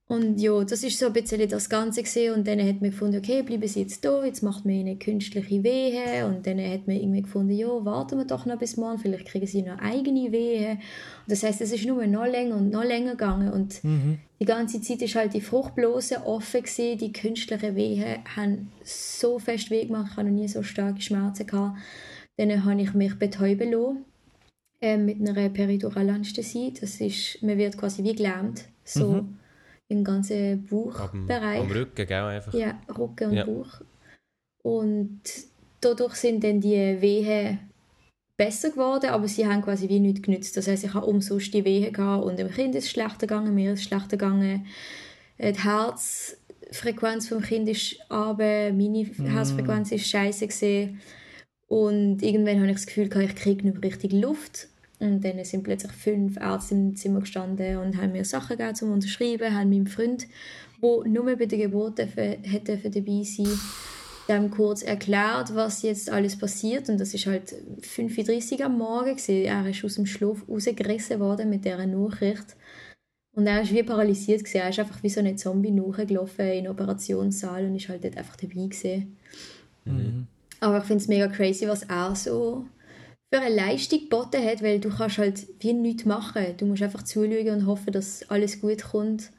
Und 0.10 0.40
ja, 0.40 0.64
das 0.64 0.84
ist 0.84 0.98
so 0.98 1.08
ein 1.08 1.14
bisschen 1.14 1.50
das 1.50 1.70
Ganze 1.70 2.02
gesehen 2.02 2.34
und 2.34 2.48
dann 2.48 2.62
hat 2.62 2.80
man 2.80 2.92
gefunden, 2.92 3.18
okay, 3.18 3.42
bleiben 3.42 3.68
sie 3.68 3.82
jetzt 3.82 4.06
da, 4.06 4.24
jetzt 4.24 4.42
macht 4.42 4.64
man 4.64 4.76
ihnen 4.76 5.00
künstliche 5.00 5.62
Wehe. 5.66 6.26
Und 6.26 6.48
dann 6.48 6.60
hat 6.60 6.88
man 6.88 6.96
irgendwie 6.96 7.24
gefunden, 7.24 7.52
ja, 7.52 7.68
warten 7.84 8.18
wir 8.18 8.24
doch 8.24 8.46
noch 8.46 8.58
bis 8.58 8.78
morgen, 8.78 9.00
vielleicht 9.00 9.26
kriegen 9.26 9.46
sie 9.48 9.64
noch 9.64 9.80
eigene 9.80 10.32
Wehe. 10.32 10.72
Und 10.72 10.80
das 11.28 11.44
heißt, 11.44 11.60
es 11.60 11.74
ist 11.74 11.86
nur 11.86 12.08
noch 12.08 12.26
länger 12.26 12.56
und 12.56 12.70
noch 12.70 12.86
länger 12.86 13.12
gegangen. 13.12 13.52
Und 13.52 13.82
die 14.40 14.46
ganze 14.46 14.80
Zeit 14.80 15.02
ist 15.02 15.16
halt 15.16 15.34
die 15.34 15.42
Fruchtblase 15.42 16.26
offen 16.26 16.62
gewesen, 16.62 16.98
die 16.98 17.12
künstlichen 17.12 17.76
Wehen 17.76 18.20
haben 18.34 18.72
so 18.86 19.40
fest 19.40 19.70
weh 19.72 19.84
gemacht, 19.86 20.12
ich 20.12 20.18
habe 20.18 20.30
noch 20.30 20.40
nie 20.40 20.48
so 20.48 20.64
starke 20.64 21.02
Schmerzen 21.02 21.48
gehabt. 21.48 21.80
Dann 22.38 22.64
habe 22.64 22.82
ich 22.82 22.94
mich 22.94 23.20
betäuben 23.20 23.74
lassen 23.74 24.06
äh, 24.80 24.96
mit 24.96 25.20
einer 25.20 25.50
Periduralanästhesie. 25.50 26.76
Das 26.80 27.02
ist, 27.02 27.44
man 27.44 27.58
wird 27.58 27.78
quasi 27.78 28.06
wie 28.06 28.16
gelähmt, 28.16 28.64
so 28.86 29.26
im 29.90 30.04
ganzen 30.04 30.52
Am, 30.54 30.66
Bauchbereich. 30.66 31.60
am 31.62 31.72
Rücken, 31.72 32.06
gell, 32.08 32.24
einfach. 32.24 32.54
Ja, 32.54 32.80
Rücken 32.98 33.30
und 33.30 33.36
Ja. 33.36 33.46
Bauch. 33.46 33.82
Und 34.64 35.22
dadurch 35.82 36.16
sind 36.16 36.44
dann 36.44 36.60
die 36.60 37.02
Wehen 37.02 37.60
besser 38.36 38.70
geworden, 38.70 39.10
aber 39.10 39.28
sie 39.28 39.48
haben 39.48 39.62
quasi 39.62 39.88
wie 39.90 40.00
nichts 40.00 40.22
genützt. 40.22 40.58
Das 40.58 40.68
heißt, 40.68 40.84
ich 40.84 40.94
habe 40.94 41.06
umsonst 41.06 41.54
die 41.54 41.66
Wehen 41.66 41.94
gehabt 41.94 42.26
und 42.26 42.38
dem 42.38 42.50
Kind 42.52 42.76
ist 42.76 42.86
es 42.86 42.92
schlechter 42.92 43.28
gegangen, 43.28 43.56
mir 43.56 43.74
ist 43.74 43.80
es 43.80 43.86
schlechter 43.86 44.18
gegangen. 44.18 44.66
Äh, 45.38 45.54
Die 45.54 45.64
Herzfrequenz 45.64 47.30
vom 47.30 47.42
Kind 47.42 47.70
ist 47.70 47.98
runter, 48.12 48.72
meine 48.74 49.06
Herzfrequenz 49.06 49.92
ist 49.92 50.08
scheiße 50.08 50.48
gesehen. 50.48 51.02
Und 51.68 52.22
irgendwann 52.22 52.58
habe 52.60 52.68
ich 52.68 52.76
das 52.78 52.86
Gefühl, 52.88 53.10
gehabt, 53.10 53.30
ich 53.30 53.36
kriege 53.36 53.64
nicht 53.66 53.74
mehr 53.82 53.84
richtig 53.84 54.14
Luft. 54.14 54.68
Und 55.00 55.24
dann 55.24 55.44
sind 55.44 55.64
plötzlich 55.64 55.92
fünf 55.92 56.38
Ärzte 56.38 56.74
im 56.74 56.96
Zimmer 56.96 57.20
gestanden 57.20 57.78
und 57.78 57.98
haben 57.98 58.14
mir 58.14 58.26
Sachen 58.26 58.58
gegeben 58.58 58.76
zum 58.76 58.92
Unterschreiben, 58.92 59.54
haben 59.54 59.70
meinem 59.70 59.88
Freund, 59.88 60.28
der 60.82 61.04
nur 61.06 61.36
bei 61.36 61.46
der 61.46 61.60
Geburt 61.60 62.00
dürfen- 62.00 62.44
hätte 62.44 62.78
dabei 62.78 63.24
sein 63.24 63.48
dem 64.28 64.52
kurz 64.52 64.84
erklärt, 64.84 65.56
was 65.56 65.82
jetzt 65.82 66.10
alles 66.10 66.38
passiert. 66.38 66.90
Und 66.90 67.00
das 67.00 67.14
ist 67.14 67.26
halt 67.26 67.56
5.30 67.82 68.60
Uhr 68.60 68.66
am 68.66 68.78
Morgen. 68.78 69.16
Gewesen. 69.16 69.46
Er 69.46 69.66
ist 69.68 69.84
aus 69.84 69.96
dem 69.96 70.06
Schlaf 70.06 70.44
rausgerissen 70.48 71.20
worden 71.20 71.50
mit 71.50 71.66
dieser 71.66 71.86
Nachricht. 71.86 72.56
Und 73.36 73.48
er 73.48 73.62
ist 73.62 73.74
wie 73.74 73.84
paralysiert. 73.84 74.40
Gewesen. 74.44 74.58
Er 74.58 74.70
ist 74.70 74.80
einfach 74.80 75.02
wie 75.04 75.10
so 75.10 75.20
ein 75.20 75.38
Zombie 75.38 75.72
nachgelaufen 75.72 76.46
in 76.48 76.64
den 76.64 76.72
Operationssaal 76.72 77.66
und 77.66 77.76
ist 77.76 77.90
halt 77.90 78.04
dort 78.04 78.18
einfach 78.18 78.36
dabei. 78.36 78.54
Gewesen. 78.68 79.18
Aber 80.60 80.80
ich 80.80 80.84
finde 80.86 81.04
es 81.04 81.08
mega 81.08 81.28
crazy, 81.28 81.68
was 81.68 81.84
er 81.84 82.16
so 82.16 82.66
für 83.34 83.42
eine 83.42 83.54
Leistung 83.54 84.02
geboten 84.02 84.44
hat, 84.44 84.62
weil 84.62 84.80
du 84.80 84.90
kannst 84.90 85.18
halt 85.18 85.48
wie 85.60 85.74
nichts 85.74 86.06
machen. 86.06 86.56
Du 86.58 86.66
musst 86.66 86.82
einfach 86.82 87.04
zuschauen 87.04 87.50
und 87.50 87.66
hoffen, 87.66 87.92
dass 87.92 88.30
alles 88.30 88.62
gut 88.62 88.84
kommt. 88.84 89.32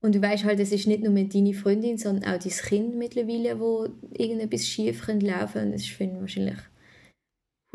Und 0.00 0.14
du 0.14 0.20
weißt 0.20 0.44
halt, 0.44 0.60
es 0.60 0.72
ist 0.72 0.86
nicht 0.86 1.02
nur 1.02 1.14
deine 1.14 1.54
Freundin, 1.54 1.96
sondern 1.96 2.24
auch 2.24 2.38
dein 2.38 2.52
Kind 2.52 2.96
mittlerweile, 2.96 3.58
wo 3.58 3.88
irgendetwas 4.10 4.66
schief 4.66 5.02
könnte 5.06 5.26
laufen. 5.26 5.62
Und 5.62 5.72
das 5.72 5.82
ist 5.82 5.98
wahrscheinlich 5.98 6.58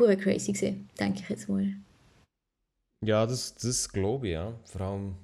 hure 0.00 0.16
crazy 0.16 0.52
gewesen, 0.52 0.88
denke 0.98 1.20
ich 1.22 1.28
jetzt 1.28 1.48
mal. 1.48 1.74
Ja, 3.04 3.26
das, 3.26 3.54
das 3.54 3.88
glaube 3.88 4.28
ich, 4.28 4.34
ja. 4.34 4.58
Vor 4.64 4.80
allem. 4.80 5.16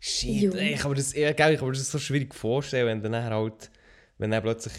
Shit, 0.00 0.54
ey, 0.54 0.74
ich 0.74 0.80
kann 0.80 0.90
mir 0.90 0.96
das, 0.96 1.14
ich 1.14 1.36
kann 1.36 1.52
mir 1.52 1.72
das 1.72 1.90
so 1.90 1.98
schwierig 1.98 2.34
vorstellen, 2.34 2.86
wenn 3.02 3.12
dann 3.12 3.24
halt, 3.24 3.70
wenn 4.18 4.30
dann 4.30 4.42
plötzlich, 4.42 4.74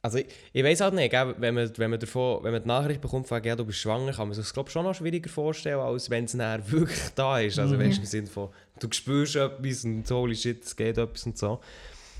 also 0.00 0.18
ich, 0.18 0.26
ich 0.52 0.64
weiß 0.64 0.80
halt 0.80 0.94
nicht, 0.94 1.10
gell, 1.10 1.34
wenn 1.38 1.54
man, 1.54 1.70
wenn 1.76 1.90
man 1.90 1.98
davon, 1.98 2.44
wenn 2.44 2.52
man 2.52 2.62
die 2.62 2.68
Nachricht 2.68 3.00
bekommt, 3.00 3.26
von, 3.26 3.42
ja, 3.42 3.56
du 3.56 3.64
bist 3.64 3.78
schwanger, 3.78 4.12
kann 4.12 4.28
man 4.28 4.34
sich 4.34 4.44
das 4.44 4.54
glaube 4.54 4.70
schon 4.70 4.84
noch 4.84 4.94
schwieriger 4.94 5.28
vorstellen, 5.28 5.80
als 5.80 6.08
wenn 6.10 6.24
es 6.24 6.34
nachher 6.34 6.70
wirklich 6.70 7.00
da 7.14 7.40
ist. 7.40 7.58
Also 7.58 7.78
weißt 7.78 7.98
du, 7.98 8.02
im 8.02 8.06
Sinne 8.06 8.26
von, 8.28 8.50
du 8.78 8.88
spürst 8.90 9.36
etwas 9.36 9.84
und 9.84 10.08
holy 10.10 10.36
shit, 10.36 10.64
es 10.64 10.76
geht 10.76 10.98
etwas 10.98 11.26
und 11.26 11.36
so. 11.36 11.60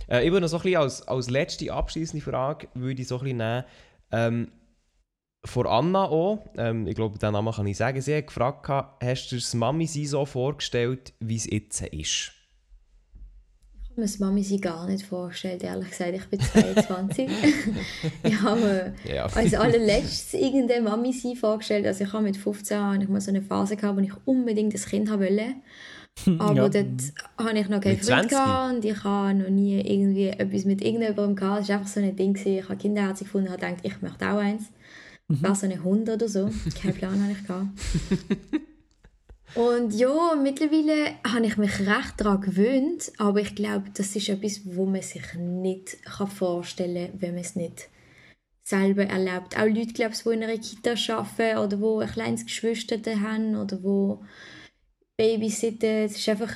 Äh, 0.08 0.24
ich 0.24 0.32
würde 0.32 0.42
noch 0.42 0.48
so 0.48 0.56
ein 0.56 0.62
bisschen 0.62 0.80
als, 0.80 1.06
als 1.06 1.30
letzte 1.30 1.72
abschließende 1.72 2.24
Frage, 2.24 2.68
würde 2.74 3.00
ich 3.00 3.08
so 3.08 3.18
ein 3.18 3.24
bisschen 3.24 3.38
nehmen, 3.38 3.64
ähm, 4.10 4.52
vor 5.44 5.66
Anna 5.66 6.04
auch, 6.04 6.44
ähm, 6.56 6.86
ich 6.88 6.96
glaube, 6.96 7.18
den 7.18 7.32
Namen 7.32 7.52
kann 7.52 7.66
ich 7.66 7.76
sagen, 7.76 8.00
sie 8.00 8.16
hat 8.16 8.26
gefragt, 8.26 8.68
hast 8.68 9.26
du 9.26 9.36
dir 9.36 9.40
das 9.40 9.54
Mami-Sein 9.54 10.06
so 10.06 10.26
vorgestellt, 10.26 11.12
wie 11.20 11.36
es 11.36 11.48
jetzt 11.48 11.80
ist? 11.82 12.32
Ich 13.98 14.00
kann 14.00 14.06
mir 14.06 14.12
das 14.12 14.18
Mami 14.20 14.42
sie 14.44 14.60
gar 14.60 14.86
nicht 14.86 15.04
vorstellen, 15.04 15.58
ehrlich 15.60 15.90
gesagt. 15.90 16.14
Ich 16.14 16.24
bin 16.26 16.38
22. 16.40 17.28
ich 18.22 18.40
habe 18.42 18.60
mir 18.60 18.94
Ja. 19.12 19.24
als 19.26 19.54
allerletztes 19.54 20.34
irgendeine 20.40 20.82
Mami 20.82 21.12
sie 21.12 21.34
vorgestellt. 21.34 21.84
Also 21.84 22.04
ich 22.04 22.12
habe 22.12 22.22
mit 22.22 22.36
15 22.36 22.78
habe 22.78 23.02
ich 23.02 23.08
mal 23.08 23.20
so 23.20 23.30
eine 23.32 23.42
Phase 23.42 23.74
gehabt, 23.76 23.96
wo 23.98 24.00
ich 24.00 24.12
unbedingt 24.24 24.72
ein 24.72 24.80
Kind 24.80 25.10
haben 25.10 25.20
wollte. 25.20 25.46
Aber 26.38 26.54
Ja. 26.54 26.68
dort 26.68 26.86
habe 27.38 27.58
ich 27.58 27.68
noch 27.68 27.80
keinen 27.80 27.96
Mit 27.96 28.04
Freund 28.04 28.30
20? 28.30 28.30
gehabt 28.30 28.74
und 28.76 28.84
ich 28.84 29.02
habe 29.02 29.34
noch 29.34 29.50
nie 29.50 29.80
irgendwie 29.80 30.28
etwas 30.28 30.64
mit 30.64 30.80
irgendjemandem 30.80 31.34
gehabt. 31.34 31.62
Es 31.62 31.68
war 31.68 31.76
einfach 31.78 31.88
so 31.90 31.98
ein 31.98 32.14
Ding. 32.14 32.34
gewesen. 32.34 32.58
Ich 32.58 32.68
habe 32.68 32.76
Kinderherz 32.76 33.18
gefunden 33.18 33.48
und 33.48 33.52
habe 33.54 33.66
gedacht, 33.66 33.84
ich 33.84 34.00
möchte 34.00 34.28
auch 34.30 34.38
eins. 34.38 34.62
War 35.26 35.56
so 35.56 35.66
ein 35.66 35.82
Hund 35.82 36.08
oder 36.08 36.28
so. 36.28 36.48
Keinen 36.80 36.94
Plan 36.94 37.20
habe 37.20 37.32
ich 37.32 37.44
gehabt. 37.44 37.66
Und 39.54 39.92
ja, 39.94 40.34
mittlerweile 40.40 41.14
habe 41.26 41.46
ich 41.46 41.56
mich 41.56 41.80
recht 41.80 42.14
daran 42.18 42.40
gewöhnt, 42.40 43.12
aber 43.18 43.40
ich 43.40 43.54
glaube, 43.54 43.90
das 43.94 44.14
ist 44.14 44.28
etwas, 44.28 44.60
wo 44.64 44.86
man 44.86 45.02
sich 45.02 45.34
nicht 45.34 46.02
kann 46.04 46.28
vorstellen 46.28 47.10
kann, 47.10 47.22
wenn 47.22 47.34
man 47.34 47.40
es 47.40 47.56
nicht 47.56 47.88
selber 48.62 49.04
erlebt. 49.04 49.58
Auch 49.58 49.66
Leute, 49.66 49.94
glaube 49.94 50.14
ich, 50.14 50.22
die 50.22 50.28
in 50.28 50.42
einer 50.44 50.58
Kita 50.58 50.94
arbeiten 51.16 51.58
oder 51.58 51.80
wo 51.80 52.00
ein 52.00 52.08
kleines 52.08 52.44
Geschwister 52.44 52.98
haben 53.20 53.56
oder 53.56 53.82
wo 53.82 54.22
Babysitten, 55.16 56.04
es 56.04 56.18
ist 56.18 56.28
einfach 56.28 56.52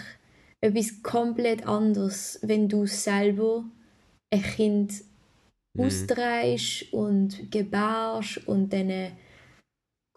etwas 0.61 1.03
komplett 1.03 1.66
anderes, 1.66 2.38
wenn 2.43 2.68
du 2.68 2.86
selber 2.86 3.64
ein 4.30 4.43
Kind 4.43 4.93
Mhm. 5.74 5.84
ausdrehst 5.84 6.93
und 6.93 7.51
gebärst 7.51 8.47
und 8.47 8.72
dann 8.72 9.12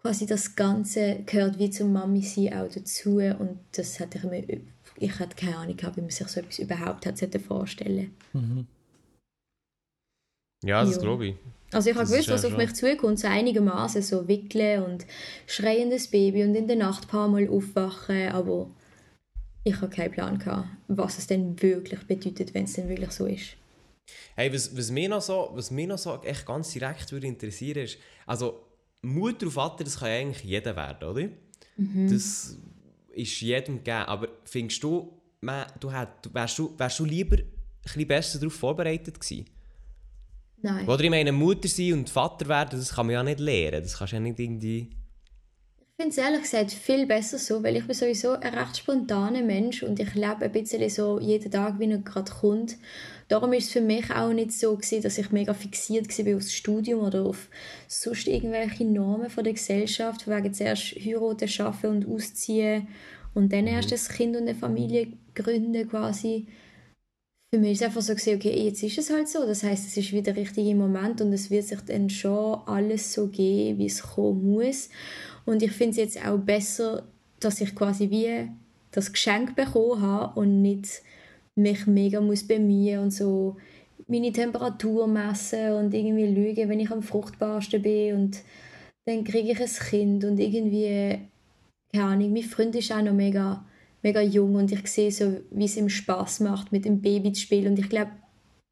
quasi 0.06 0.26
das 0.26 0.54
Ganze 0.54 1.22
gehört 1.26 1.58
wie 1.58 1.70
zum 1.70 1.92
Mami 1.92 2.22
sein 2.22 2.52
auch 2.52 2.68
dazu 2.68 3.16
und 3.18 3.58
das 3.72 3.98
hatte 3.98 4.18
ich 4.18 4.24
mir, 4.24 4.60
ich 4.98 5.18
hatte 5.18 5.36
keine 5.36 5.56
Ahnung 5.58 5.76
gehabt, 5.76 5.96
wie 5.96 6.00
man 6.00 6.10
sich 6.10 6.28
so 6.28 6.40
etwas 6.40 6.58
überhaupt 6.58 7.06
hat 7.06 7.18
sollte 7.18 7.40
vorstellen 7.40 8.14
Mhm. 8.32 8.66
Ja, 10.64 10.84
das 10.84 10.96
Ja. 10.96 11.00
glaube 11.00 11.26
ich. 11.28 11.34
Also 11.72 11.90
ich 11.90 11.96
habe 11.96 12.08
gewusst, 12.08 12.28
was 12.28 12.44
auf 12.44 12.56
mich 12.56 12.74
zukommt, 12.74 13.18
so 13.18 13.26
einigermaßen 13.26 14.00
so 14.00 14.28
wickeln 14.28 14.84
und 14.84 15.06
schreiendes 15.46 16.08
Baby 16.08 16.44
und 16.44 16.54
in 16.54 16.68
der 16.68 16.76
Nacht 16.76 17.04
ein 17.04 17.08
paar 17.08 17.28
Mal 17.28 17.48
aufwachen, 17.48 18.28
aber 18.28 18.70
ich 19.64 19.74
habe 19.80 19.88
keinen 19.88 20.12
Plan 20.12 20.38
gehabt, 20.38 20.68
was 20.86 21.18
es 21.18 21.26
denn 21.26 21.60
wirklich 21.60 22.00
bedeutet, 22.06 22.54
wenn 22.54 22.64
es 22.64 22.74
denn 22.74 22.88
wirklich 22.88 23.10
so 23.10 23.26
ist. 23.26 23.56
Hey, 24.36 24.52
was, 24.52 24.76
was, 24.76 24.90
mich 24.90 25.08
noch 25.08 25.20
so, 25.20 25.50
was 25.54 25.70
mich 25.70 25.88
noch 25.88 25.98
so 25.98 26.22
echt 26.22 26.46
ganz 26.46 26.72
direkt 26.72 27.10
würde 27.10 27.26
interessieren 27.26 27.84
ist, 27.84 27.98
also 28.26 28.65
Mutter 29.06 29.46
und 29.46 29.52
Vater, 29.52 29.84
das 29.84 29.98
kann 29.98 30.08
ja 30.08 30.16
eigentlich 30.16 30.44
jeder 30.44 30.74
werden, 30.76 31.08
oder? 31.08 31.28
Das 32.08 32.56
ist 33.12 33.40
jedem 33.40 33.76
gegeben. 33.76 34.04
Aber 34.06 34.28
findest 34.44 34.82
du, 34.82 35.12
man, 35.40 35.66
du, 35.80 35.92
hätt, 35.92 36.08
wärst, 36.32 36.58
du 36.58 36.74
wärst 36.76 36.98
du 36.98 37.04
lieber 37.04 37.36
ein 37.36 38.06
besser 38.06 38.38
darauf 38.38 38.54
vorbereitet 38.54 39.20
gewesen? 39.20 39.46
Nein. 40.62 40.88
Oder 40.88 41.04
ich 41.04 41.10
meine, 41.10 41.32
Mutter 41.32 41.68
sein 41.68 41.92
und 41.92 42.10
Vater 42.10 42.48
werden, 42.48 42.78
das 42.78 42.94
kann 42.94 43.06
man 43.06 43.14
ja 43.14 43.22
nicht 43.22 43.40
lernen. 43.40 43.82
Das 43.82 43.98
kannst 43.98 44.12
du 44.12 44.16
ja 44.16 44.20
nicht 44.20 44.38
irgendwie... 44.38 44.90
Ich 45.98 46.02
finde 46.02 46.10
es 46.10 46.18
ehrlich 46.18 46.42
gesagt 46.42 46.72
viel 46.72 47.06
besser 47.06 47.38
so, 47.38 47.62
weil 47.62 47.76
ich 47.76 47.86
bin 47.86 47.94
sowieso 47.94 48.32
ein 48.32 48.54
recht 48.54 48.76
spontaner 48.76 49.42
Mensch 49.42 49.82
und 49.82 49.98
ich 49.98 50.14
lebe 50.14 50.44
ein 50.44 50.52
bisschen 50.52 50.88
so 50.90 51.18
jeden 51.20 51.50
Tag, 51.50 51.78
wie 51.78 51.90
er 51.90 51.98
gerade 51.98 52.30
kommt. 52.30 52.76
Darum 53.28 53.52
ist 53.52 53.66
es 53.66 53.72
für 53.72 53.80
mich 53.80 54.10
auch 54.10 54.32
nicht 54.32 54.52
so 54.52 54.76
gewesen, 54.76 55.02
dass 55.02 55.18
ich 55.18 55.32
mega 55.32 55.52
fixiert 55.52 56.06
war 56.06 56.36
auf 56.36 56.42
das 56.42 56.52
Studium 56.52 57.00
oder 57.00 57.24
auf 57.24 57.48
sonst 57.88 58.28
irgendwelche 58.28 58.84
Normen 58.84 59.30
von 59.30 59.42
der 59.42 59.54
Gesellschaft, 59.54 60.22
von 60.22 60.36
wegen 60.36 60.54
zuerst 60.54 60.94
heiraten, 60.94 61.48
arbeiten 61.60 61.86
und 61.86 62.08
ausziehen 62.08 62.86
und 63.34 63.52
dann 63.52 63.66
erst 63.66 63.90
das 63.90 64.08
Kind 64.08 64.36
und 64.36 64.42
eine 64.42 64.54
Familie 64.54 65.08
gründen 65.34 65.88
quasi. 65.88 66.46
Für 67.52 67.60
mich 67.60 67.72
ist 67.72 67.80
es 67.80 67.86
einfach 67.86 68.00
so 68.00 68.14
gewesen, 68.14 68.36
okay, 68.36 68.64
jetzt 68.64 68.82
ist 68.82 68.98
es 68.98 69.10
halt 69.10 69.28
so. 69.28 69.44
Das 69.44 69.62
heißt, 69.62 69.86
es 69.86 69.96
ist 69.96 70.12
wieder 70.12 70.32
der 70.32 70.36
richtige 70.36 70.74
Moment 70.74 71.20
und 71.20 71.32
es 71.32 71.50
wird 71.50 71.64
sich 71.64 71.80
dann 71.80 72.08
schon 72.10 72.60
alles 72.66 73.12
so 73.12 73.26
geben, 73.26 73.78
wie 73.78 73.86
es 73.86 74.02
kommen 74.02 74.52
muss. 74.52 74.88
Und 75.44 75.62
ich 75.62 75.72
finde 75.72 75.90
es 75.90 75.96
jetzt 75.96 76.26
auch 76.26 76.38
besser, 76.38 77.06
dass 77.40 77.60
ich 77.60 77.74
quasi 77.74 78.10
wie 78.10 78.48
das 78.90 79.12
Geschenk 79.12 79.54
bekommen 79.54 80.00
habe 80.00 80.40
und 80.40 80.62
nicht 80.62 81.02
mich 81.56 81.86
mega 81.86 82.20
muss 82.20 82.46
bemühen 82.46 83.00
und 83.00 83.10
so 83.10 83.56
meine 84.08 84.32
Temperatur 84.32 85.06
messen 85.08 85.72
und 85.72 85.94
irgendwie 85.94 86.54
schauen, 86.56 86.68
wenn 86.68 86.80
ich 86.80 86.90
am 86.90 87.02
fruchtbarsten 87.02 87.82
bin 87.82 88.14
und 88.14 88.38
dann 89.04 89.24
kriege 89.24 89.52
ich 89.52 89.60
ein 89.60 89.88
Kind 89.88 90.24
und 90.24 90.38
irgendwie, 90.38 91.18
keine 91.92 92.04
Ahnung, 92.04 92.32
mein 92.32 92.42
Freund 92.42 92.74
ist 92.76 92.92
auch 92.92 93.02
noch 93.02 93.12
mega, 93.14 93.64
mega 94.02 94.20
jung 94.20 94.54
und 94.54 94.70
ich 94.70 94.86
sehe 94.86 95.10
so, 95.10 95.38
wie 95.50 95.64
es 95.64 95.76
ihm 95.76 95.88
Spaß 95.88 96.40
macht, 96.40 96.70
mit 96.72 96.84
dem 96.84 97.00
Baby 97.00 97.32
zu 97.32 97.42
spielen 97.42 97.72
und 97.72 97.78
ich 97.78 97.88
glaube, 97.88 98.10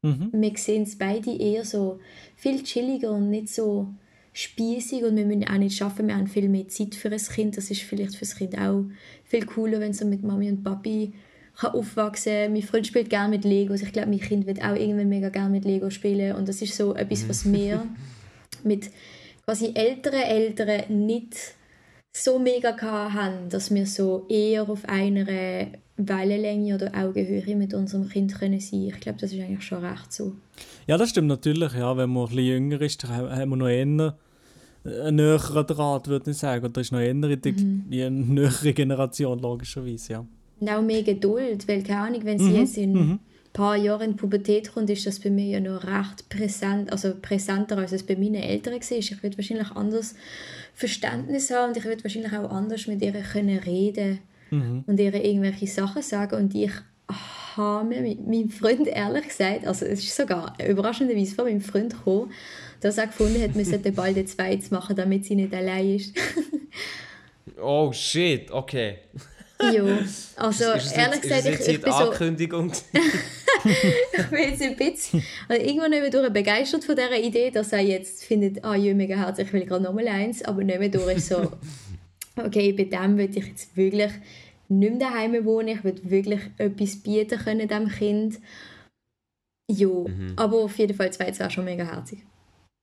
Mhm. 0.05 0.29
wir 0.33 0.51
sehen 0.55 0.83
es 0.83 0.97
beide 0.97 1.35
eher 1.35 1.65
so 1.65 1.99
viel 2.35 2.61
chilliger 2.61 3.11
und 3.11 3.31
nicht 3.31 3.49
so 3.49 3.87
spießig 4.33 5.03
und 5.03 5.15
wir 5.15 5.25
müssen 5.25 5.47
auch 5.47 5.57
nicht 5.57 5.75
schaffen, 5.75 6.07
wir 6.07 6.15
haben 6.15 6.27
viel 6.27 6.47
mehr 6.47 6.67
Zeit 6.67 6.93
für 6.93 7.09
ein 7.09 7.17
Kind. 7.17 7.57
Das 7.57 7.71
ist 7.71 7.81
vielleicht 7.81 8.13
für 8.15 8.25
das 8.25 8.35
Kind 8.35 8.55
auch 8.55 8.83
viel 9.23 9.45
cooler, 9.45 9.79
wenn 9.79 9.91
es 9.91 9.97
so 9.97 10.05
mit 10.05 10.21
Mami 10.21 10.51
und 10.51 10.63
Papi 10.63 11.13
kann 11.59 11.71
aufwachsen 11.73 12.31
kann. 12.33 12.53
Mein 12.53 12.61
Freund 12.63 12.87
spielt 12.87 13.09
gerne 13.09 13.29
mit 13.29 13.43
Legos. 13.45 13.81
Ich 13.81 13.91
glaube, 13.93 14.09
mein 14.09 14.19
Kind 14.19 14.45
wird 14.45 14.63
auch 14.63 14.75
irgendwann 14.75 15.09
mega 15.09 15.29
gerne 15.29 15.49
mit 15.49 15.65
Lego 15.65 15.89
spielen 15.89 16.35
und 16.35 16.47
das 16.49 16.61
ist 16.61 16.75
so 16.75 16.93
etwas, 16.95 17.27
was 17.29 17.51
wir 17.51 17.85
mit 18.63 18.89
quasi 19.45 19.71
älteren 19.75 20.21
Eltern 20.21 21.05
nicht 21.05 21.35
so 22.11 22.39
mega 22.39 22.75
haben, 22.81 23.49
dass 23.49 23.73
wir 23.73 23.85
so 23.85 24.25
eher 24.29 24.67
auf 24.69 24.87
einer 24.87 25.25
Wellenlänge 25.97 26.75
oder 26.75 26.91
Augenhöhe 26.95 27.55
mit 27.55 27.73
unserem 27.73 28.09
Kind 28.09 28.33
können 28.37 28.59
sein. 28.59 28.87
Ich 28.87 28.99
glaube, 28.99 29.19
das 29.19 29.31
ist 29.31 29.39
eigentlich 29.39 29.63
schon 29.63 29.83
recht 29.85 30.11
so. 30.11 30.33
Ja, 30.87 30.97
das 30.97 31.09
stimmt 31.11 31.27
natürlich. 31.27 31.73
Ja, 31.73 31.95
wenn 31.95 32.09
man 32.09 32.23
ein 32.23 32.29
bisschen 32.29 32.45
jünger 32.45 32.81
ist, 32.81 33.03
dann 33.03 33.11
ha- 33.15 33.35
haben 33.37 33.49
wir 33.49 33.55
noch 33.57 33.67
eher 33.67 33.81
einen 33.81 35.15
näheren 35.15 35.67
Draht, 35.67 36.07
würde 36.07 36.31
ich 36.31 36.37
sagen. 36.37 36.65
Oder 36.65 36.81
ist 36.81 36.91
noch 36.91 36.99
eher 36.99 37.13
die, 37.13 37.51
Mhm. 37.51 37.85
die 37.89 38.03
eine 38.03 38.15
nähere 38.21 38.73
Generation, 38.73 39.39
logischerweise, 39.39 40.13
ja. 40.13 40.25
Und 40.59 40.69
auch 40.69 40.81
mehr 40.81 41.03
Geduld, 41.03 41.67
weil 41.67 41.83
keine 41.83 42.01
Ahnung, 42.01 42.21
wenn 42.23 42.39
sie 42.39 42.53
jetzt 42.53 42.77
in 42.77 42.95
ein 42.97 43.19
paar 43.51 43.75
Jahren 43.75 44.01
in 44.01 44.11
die 44.11 44.17
Pubertät 44.17 44.73
kommt, 44.73 44.89
ist 44.89 45.05
das 45.05 45.19
bei 45.19 45.29
mir 45.29 45.45
ja 45.45 45.59
noch 45.59 45.83
recht 45.83 46.29
präsent, 46.29 46.91
also 46.91 47.13
präsenter 47.21 47.77
als 47.77 47.91
es 47.91 48.03
bei 48.03 48.15
meinen 48.15 48.35
Eltern 48.35 48.73
war. 48.73 48.97
Ich 48.97 49.23
würde 49.23 49.37
wahrscheinlich 49.37 49.71
anders 49.71 50.15
Verständnis 50.73 51.51
haben 51.51 51.69
und 51.69 51.77
ich 51.77 51.85
würde 51.85 52.03
wahrscheinlich 52.03 52.33
auch 52.33 52.49
anders 52.49 52.87
mit 52.87 53.01
ihr 53.01 53.11
können 53.11 53.59
reden 53.59 54.19
und 54.51 54.99
ihr 54.99 55.13
irgendwelche 55.13 55.67
Sachen 55.67 56.01
sagen 56.01 56.35
und 56.35 56.55
ich 56.55 56.71
habe 57.55 57.87
mir 57.87 58.01
mit 58.01 58.27
meinem 58.27 58.49
Freund 58.49 58.87
ehrlich 58.87 59.27
gesagt, 59.27 59.65
also 59.65 59.85
es 59.85 60.03
ist 60.03 60.15
sogar 60.15 60.55
überraschenderweise 60.65 61.35
von 61.35 61.45
meinem 61.45 61.61
Freund 61.61 61.93
gekommen, 61.93 62.31
dass 62.81 62.97
er 62.97 63.07
gefunden 63.07 63.41
hat, 63.41 63.55
wir 63.55 63.65
sollten 63.65 63.93
bald 63.93 64.17
ein 64.17 64.27
zweites 64.27 64.71
machen, 64.71 64.95
damit 64.95 65.25
sie 65.25 65.35
nicht 65.35 65.53
allein 65.53 65.95
ist. 65.95 66.15
Oh 67.61 67.91
shit, 67.91 68.51
okay. 68.51 68.97
Jo, 69.61 69.85
also 70.35 70.71
ist 70.71 70.85
es 70.85 70.91
ehrlich 70.91 71.15
jetzt, 71.15 71.21
gesagt, 71.23 71.45
ist 71.45 71.67
ich, 71.67 71.75
ich 71.75 71.81
bin 71.81 71.91
so... 71.91 71.97
Ankündigung? 71.97 72.71
ich 73.65 74.25
bin 74.27 74.39
jetzt 74.39 74.61
ein 74.61 74.75
bisschen 74.75 75.23
also 75.47 75.63
irgendwann 75.63 75.89
nicht 75.89 76.01
mehr 76.01 76.11
durch 76.11 76.31
begeistert 76.31 76.83
von 76.83 76.95
dieser 76.95 77.17
Idee, 77.17 77.51
dass 77.51 77.73
er 77.73 77.79
jetzt 77.79 78.23
findet, 78.23 78.63
ah, 78.63 78.75
ja, 78.75 78.93
mega 78.93 79.15
herzlich, 79.15 79.47
ich 79.47 79.53
will 79.53 79.65
gerade 79.65 79.83
nochmal 79.83 80.07
eins, 80.07 80.43
aber 80.43 80.63
nicht 80.63 80.79
mehr 80.79 80.89
durch 80.89 81.17
ist 81.17 81.29
so, 81.29 81.51
okay, 82.35 82.73
bei 82.73 82.83
dem 82.83 83.17
will 83.17 83.29
ich 83.29 83.47
jetzt 83.47 83.75
wirklich 83.75 84.11
nicht 84.67 84.91
mehr 84.91 84.99
daheim 84.99 85.45
wohnen, 85.45 85.69
ich 85.69 85.83
will 85.83 85.95
wirklich 86.03 86.41
etwas 86.57 86.97
bieten 86.97 87.39
können 87.39 87.67
dem 87.67 87.89
Kind. 87.89 88.39
Ja, 89.67 89.89
aber 90.35 90.57
auf 90.57 90.77
jeden 90.77 90.95
Fall 90.95 91.11
zwei 91.11 91.37
wäre 91.37 91.49
schon 91.49 91.65
mega 91.65 91.85
herzig. 91.85 92.19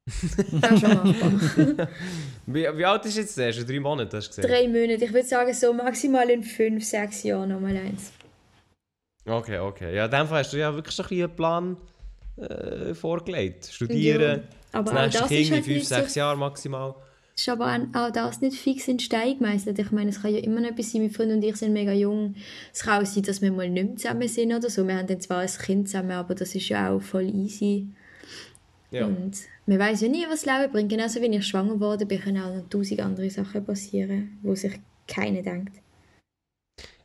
Wäre 0.04 0.78
schon 0.78 0.94
machbar. 0.94 1.88
wie, 2.46 2.66
wie 2.76 2.84
alt 2.84 3.04
ist 3.04 3.16
jetzt 3.16 3.38
der? 3.38 3.52
Schon 3.52 3.66
drei 3.66 3.78
Monate, 3.78 4.16
hast 4.16 4.30
du 4.30 4.36
gesagt? 4.36 4.52
Drei 4.52 4.66
Monate, 4.66 5.04
ich 5.04 5.12
würde 5.12 5.26
sagen 5.26 5.54
so 5.54 5.72
maximal 5.72 6.28
in 6.28 6.42
fünf, 6.42 6.84
sechs 6.84 7.22
Jahren 7.22 7.50
nochmal 7.50 7.76
eins. 7.76 8.12
Okay, 9.24 9.58
okay. 9.58 9.94
Ja, 9.94 10.06
in 10.06 10.10
dem 10.10 10.26
Fall 10.26 10.40
hast 10.40 10.52
du 10.52 10.56
ja 10.56 10.74
wirklich 10.74 10.94
schon 10.94 11.04
ein 11.04 11.08
bisschen 11.08 11.24
einen 11.24 11.36
Plan 11.36 11.76
äh, 12.36 12.94
vorgelegt. 12.94 13.66
Studieren, 13.66 14.42
Ja, 14.72 14.80
aber 14.80 14.92
das 14.92 14.92
auch 14.92 15.02
nächste 15.02 15.20
das 15.20 15.28
Kind 15.28 15.40
ist 15.40 15.48
in 15.48 15.54
halt 15.54 15.64
fünf, 15.64 15.76
nicht 15.76 15.88
so 15.88 15.94
sechs 15.94 16.14
Jahren 16.16 16.38
maximal. 16.40 16.94
Es 17.34 17.42
ist 17.42 17.48
aber 17.48 17.80
auch 17.94 18.10
das 18.10 18.40
nicht 18.40 18.58
fix 18.58 18.88
in 18.88 18.98
Stein 18.98 19.38
gemeißelt. 19.38 19.78
Ich 19.78 19.90
meine, 19.90 20.10
es 20.10 20.20
kann 20.20 20.34
ja 20.34 20.40
immer 20.40 20.60
noch 20.60 20.70
etwas 20.70 20.92
sein. 20.92 21.02
Mein 21.02 21.10
Freund 21.10 21.32
und 21.32 21.42
ich 21.42 21.56
sind 21.56 21.72
mega 21.72 21.92
jung. 21.92 22.34
Es 22.72 22.82
kann 22.82 23.02
auch 23.02 23.06
sein, 23.06 23.22
dass 23.22 23.40
wir 23.40 23.52
mal 23.52 23.70
nicht 23.70 23.86
mehr 23.86 23.96
zusammen 23.96 24.28
sind 24.28 24.52
oder 24.52 24.68
so. 24.68 24.86
Wir 24.86 24.96
haben 24.96 25.06
dann 25.06 25.20
zwar 25.20 25.40
ein 25.40 25.48
Kind 25.48 25.88
zusammen, 25.88 26.10
aber 26.10 26.34
das 26.34 26.54
ist 26.54 26.68
ja 26.68 26.90
auch 26.90 27.00
voll 27.00 27.34
easy. 27.34 27.86
Ja. 28.92 29.06
Und 29.06 29.36
man 29.66 29.78
weiß 29.78 30.02
ja 30.02 30.08
nie, 30.08 30.24
was 30.28 30.42
das 30.42 30.60
Leben 30.60 30.70
bringt. 30.70 30.90
Genauso 30.90 31.20
wie 31.20 31.26
ich 31.26 31.46
schwanger 31.46 31.80
wurde, 31.80 32.04
bin 32.06 32.20
können 32.20 32.42
auch 32.42 32.54
noch 32.54 32.68
tausend 32.68 33.00
andere 33.00 33.30
Sachen 33.30 33.64
passieren, 33.64 34.38
wo 34.42 34.54
sich 34.54 34.78
keiner 35.08 35.42
denkt. 35.42 35.80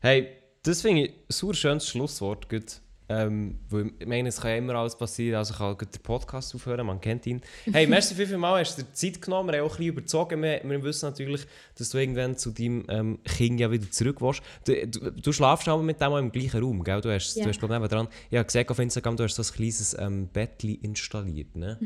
Hey, 0.01 0.27
das 0.63 0.81
finde 0.81 1.03
ich 1.03 1.09
ein 1.11 1.15
super 1.29 1.53
schönes 1.53 1.88
Schlusswort. 1.88 2.49
Gut. 2.49 2.81
Ähm, 3.10 3.60
weil 3.70 3.91
ich 3.99 4.05
meine, 4.05 4.30
es 4.30 4.41
kann 4.41 4.51
ja 4.51 4.58
immer 4.58 4.76
alles 4.76 4.97
passieren. 4.97 5.38
Also 5.38 5.53
ich 5.53 5.58
kann 5.60 5.78
den 5.78 6.01
Podcast 6.03 6.53
aufhören, 6.55 6.86
man 6.86 6.99
kennt 6.99 7.26
ihn. 7.26 7.41
Hey, 7.72 7.88
merci 7.88 8.16
viel, 8.16 8.28
viel 8.28 8.38
mal, 8.38 8.60
hast 8.60 8.78
du 8.78 8.84
dir 8.84 8.91
Zeit 8.93 9.22
genommen. 9.22 9.49
Wir 9.51 9.60
haben 9.60 9.66
auch 9.68 9.72
ein 9.74 9.78
bisschen 9.78 9.93
überzogen. 9.93 10.41
Wir, 10.41 10.62
wir 10.64 10.84
wissen 10.84 11.05
natürlich, 11.10 11.45
dass 11.78 11.89
du 11.89 11.97
irgendwann 11.97 12.38
zu 12.38 12.51
deinem 12.51 12.86
ähm, 12.89 13.20
Kind 13.24 13.60
ja 13.60 13.72
wieder 13.72 13.89
zurück 13.89 14.22
willst. 14.22 14.41
Du, 14.66 14.88
du, 14.88 15.12
du 15.12 15.32
schlafst 15.32 15.68
aber 15.70 15.82
mit 15.82 16.01
dem 16.01 16.12
auch 16.12 16.18
im 16.18 16.32
gleichen 16.32 16.62
Raum, 16.62 16.84
gell? 16.84 16.99
Du 17.01 17.14
hast, 17.14 17.36
Ja. 17.36 17.43
du 17.43 17.49
hast 17.49 17.60
glaube 17.60 17.80
ich, 17.82 17.89
dran. 17.89 18.08
Ich 18.30 18.38
habe 18.38 18.45
gesehen 18.45 18.68
auf 18.70 18.80
Instagram, 18.80 19.16
du 19.18 19.24
hast 19.24 19.36
so 19.36 19.41
ein 19.43 19.55
kleines 19.55 19.95
ähm, 19.99 20.28
Bettchen 20.28 20.76
installiert, 20.82 21.55
ne? 21.55 21.78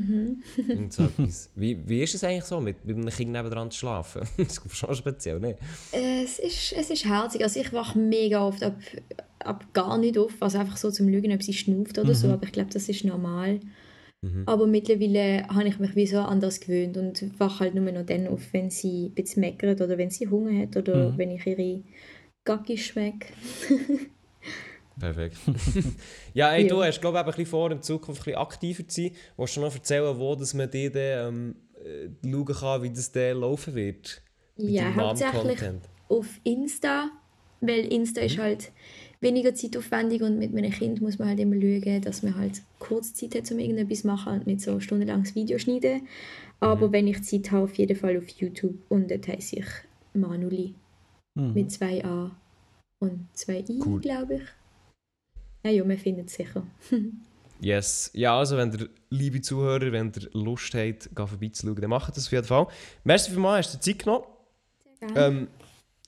So 0.90 1.04
etwas. 1.04 1.50
wie, 1.56 1.78
wie 1.88 2.02
ist 2.02 2.16
es 2.16 2.24
eigentlich 2.24 2.46
so, 2.46 2.60
mit, 2.60 2.84
mit 2.84 2.96
einem 2.98 3.10
Kind 3.10 3.32
nebenan 3.32 3.70
zu 3.70 3.80
schlafen? 3.80 4.22
das 4.38 4.58
ist 4.58 4.76
schon 4.76 4.96
speziell, 4.96 5.40
ne? 5.40 5.58
Es 5.92 6.40
ist, 6.40 6.74
es 6.74 6.90
ist 6.90 7.06
herzig. 7.06 7.44
Also 7.44 7.60
ich 7.60 7.72
wache 7.74 8.00
mega 8.00 8.46
oft 8.46 8.64
ab, 8.64 8.76
ab 9.46 9.74
gar 9.74 9.98
nicht 9.98 10.18
auf. 10.18 10.34
Also 10.40 10.58
einfach 10.58 10.78
so 10.78 10.92
zum 10.92 11.08
Lügen, 11.08 11.32
ob 11.34 11.44
sie 11.44 11.54
schnauft 11.54 11.98
oder 11.98 12.14
so. 12.16 12.30
Aber 12.30 12.44
ich 12.46 12.52
glaube, 12.52 12.70
das 12.72 12.90
ist 12.90 13.04
normal. 13.06 13.60
Aber 14.46 14.68
mittlerweile 14.68 15.48
habe 15.48 15.68
ich 15.68 15.80
mich 15.80 15.96
wie 15.96 16.08
so 16.08 16.20
an 16.20 16.40
das 16.40 16.60
gewöhnt 16.60 16.98
und 16.98 17.40
wache 17.40 17.62
halt 17.62 17.76
nur 17.76 17.92
noch 17.92 18.06
dann 18.06 18.28
auf, 18.28 18.54
wenn 18.54 18.70
sie 18.70 19.08
ein 19.08 19.14
bisschen 19.14 19.42
meckert 19.42 19.82
oder 19.82 19.98
wenn 19.98 20.10
sie 20.10 20.28
Hunger 20.28 20.62
hat 20.62 20.78
oder 20.78 21.18
wenn 21.18 21.32
ich 21.32 21.46
ihre 21.46 21.84
Gacki 22.46 22.78
schmecke. 22.78 23.28
Perfekt. 25.00 25.38
ja, 26.34 26.54
ey, 26.54 26.68
du 26.68 26.80
Ja. 26.82 26.88
hast, 26.88 27.02
glaube 27.02 27.18
ich, 27.18 27.24
ein 27.24 27.26
bisschen 27.28 27.46
vor, 27.48 27.72
in 27.72 27.82
Zukunft 27.82 28.22
ein 28.22 28.26
bisschen 28.26 28.40
aktiver 28.40 28.88
zu 28.88 29.02
sein. 29.02 29.12
Willst 29.38 29.58
du 29.58 29.62
noch 29.62 29.74
erzählen, 29.74 30.18
wo 30.20 30.36
dass 30.36 30.54
man 30.54 30.70
dir 30.70 30.92
dann, 30.92 31.28
ähm, 31.34 31.56
äh, 31.84 32.30
schauen 32.30 32.46
kann, 32.46 32.84
wie 32.84 32.90
das 32.92 33.12
dann 33.12 33.38
laufen 33.38 33.74
wird? 33.74 34.22
Ja, 34.58 34.94
hauptsächlich 34.94 35.60
auf 36.10 36.28
Insta 36.44 37.10
weil 37.62 37.94
Insta 37.94 38.22
ist 38.22 38.38
halt 38.40 38.72
weniger 39.22 39.54
zeitaufwendig 39.56 40.22
und 40.24 40.38
mit 40.40 40.54
meinem 40.54 40.72
Kind 40.72 41.00
muss 41.02 41.20
man 41.20 41.30
halt 41.30 41.40
immer 41.40 41.56
schauen, 41.62 42.02
dass 42.02 42.24
man 42.24 42.36
halt 42.36 42.62
kurz 42.80 43.14
Zeit 43.14 43.36
hat, 43.36 43.52
um 43.52 43.60
irgendetwas 43.60 44.02
zu 44.02 44.08
machen 44.08 44.34
und 44.34 44.48
nicht 44.48 44.62
so 44.62 44.80
stundenlanges 44.80 45.36
Video 45.36 45.58
schneiden. 45.60 46.08
Aber 46.60 46.92
wenn 46.92 47.08
ich 47.08 47.24
Zeit 47.24 47.52
habe, 47.52 47.64
auf 47.66 47.74
jeden 47.76 47.96
Fall 47.96 48.18
auf 48.18 48.28
YouTube 48.30 48.76
und 48.90 49.10
dort 49.10 49.28
heisse 49.28 49.58
ich 49.58 49.66
Manuli 50.14 50.74
Mhm. 51.36 51.54
mit 51.54 51.72
zwei 51.72 52.04
A 52.04 52.30
und 53.00 53.26
zwei 53.34 53.64
I, 53.70 53.80
Cool. 53.86 54.02
glaube 54.02 54.36
ich. 54.36 54.42
Ja, 55.64 55.72
ja, 55.72 55.84
man 55.86 55.98
findet 55.98 56.28
es 56.28 56.34
sicher. 56.34 56.66
Yes. 57.64 58.10
Ja, 58.16 58.40
also 58.40 58.58
wenn 58.58 58.72
ihr, 58.74 58.90
liebe 59.12 59.40
Zuhörer, 59.40 59.92
wenn 59.92 60.12
ihr 60.20 60.30
Lust 60.34 60.74
habt, 60.74 61.10
vorbeizuschauen, 61.16 61.76
dann 61.80 61.92
macht 61.92 62.18
das 62.18 62.26
auf 62.26 62.32
jeden 62.32 62.44
Fall. 62.48 62.66
Merci 63.04 63.30
vielmals, 63.30 63.68
hast 63.68 63.76
du 63.76 63.80
Zeit 63.92 64.00
genommen. 64.00 64.26
Gerne. 65.00 65.20
Ähm, 65.28 65.48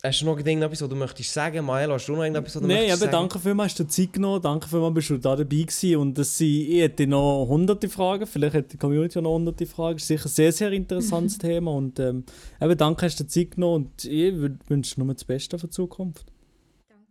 hast 0.05 0.21
du 0.21 0.25
noch 0.25 0.37
irgendetwas, 0.37 0.81
was 0.81 0.89
du 0.89 0.95
möchtest 0.95 1.33
sagen? 1.33 1.65
Maelo, 1.65 1.93
hast 1.93 2.07
du 2.07 2.13
noch 2.13 2.23
irgendetwas, 2.23 2.55
was 2.55 2.61
du 2.61 2.67
Nein, 2.67 2.83
möchtest 2.83 3.03
eben, 3.03 3.11
danke 3.11 3.39
vielmals, 3.39 3.71
hast 3.71 3.79
du 3.79 3.87
Zeit 3.87 4.13
genommen, 4.13 4.41
danke 4.41 4.67
vielmals, 4.67 4.93
bist 4.95 5.09
du 5.09 5.17
da 5.17 5.35
dabei 5.35 5.55
gewesen. 5.55 5.95
Und 5.95 6.17
das 6.17 6.37
sind, 6.37 6.47
ich 6.47 6.81
hätte 6.81 7.07
noch 7.07 7.45
hunderte 7.47 7.87
Fragen, 7.87 8.27
vielleicht 8.27 8.55
hat 8.55 8.73
die 8.73 8.77
Community 8.77 9.21
noch 9.21 9.33
hunderte 9.33 9.65
Fragen, 9.65 9.95
das 9.95 10.03
ist 10.03 10.07
sicher 10.07 10.25
ein 10.25 10.29
sehr, 10.29 10.51
sehr 10.51 10.71
interessantes 10.73 11.37
Thema. 11.39 11.71
Und 11.71 11.99
ähm, 11.99 12.25
eben, 12.61 12.77
danke, 12.77 13.05
hast 13.05 13.19
du 13.19 13.27
Zeit 13.27 13.51
genommen. 13.51 13.85
Und 13.85 14.05
ich 14.05 14.33
wünsche 14.67 14.99
nur 15.01 15.13
das 15.13 15.23
Beste 15.23 15.57
für 15.57 15.67
die 15.67 15.71
Zukunft. 15.71 16.32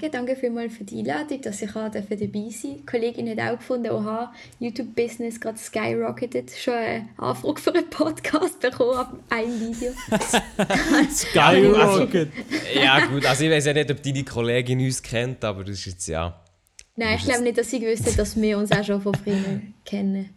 Danke, 0.02 0.16
danke 0.16 0.34
vielmals 0.36 0.76
für 0.76 0.82
die 0.82 0.98
Einladung, 0.98 1.40
dass 1.42 1.62
ich 1.62 1.70
auch 1.76 1.88
dafür 1.88 2.16
dabei 2.16 2.48
sein 2.50 2.50
durfte. 2.50 2.68
Die 2.76 2.86
Kollegin 2.86 3.30
hat 3.30 3.38
auch 3.38 3.56
gefunden, 3.56 3.90
oha, 3.92 4.34
YouTube-Business 4.58 5.40
gerade 5.40 5.58
skyrocketed. 5.58 6.50
Schon 6.50 6.74
eine 6.74 7.08
Anfrage 7.18 7.60
für 7.60 7.72
einen 7.72 7.88
Podcast 7.88 8.58
bekommen 8.58 8.98
ab 8.98 9.12
einem 9.30 9.60
Video. 9.60 9.92
Skyrocket! 11.08 12.30
Ja 12.74 13.06
gut, 13.06 13.24
also 13.24 13.44
ich 13.44 13.50
weiß 13.52 13.66
ja 13.66 13.74
nicht, 13.74 13.92
ob 13.92 14.02
deine 14.02 14.24
Kollegin 14.24 14.80
uns 14.80 15.00
kennt, 15.00 15.44
aber 15.44 15.62
das 15.62 15.78
ist 15.78 15.86
jetzt 15.86 16.08
ja... 16.08 16.42
Nein, 16.96 17.18
ich 17.18 17.24
glaube 17.24 17.42
nicht, 17.42 17.58
dass 17.58 17.70
sie 17.70 17.78
gewusst 17.78 18.04
hat, 18.04 18.18
dass 18.18 18.40
wir 18.40 18.58
uns 18.58 18.72
auch 18.72 18.82
schon 18.82 19.00
von 19.00 19.14
früher 19.14 19.60
kennen. 19.84 20.30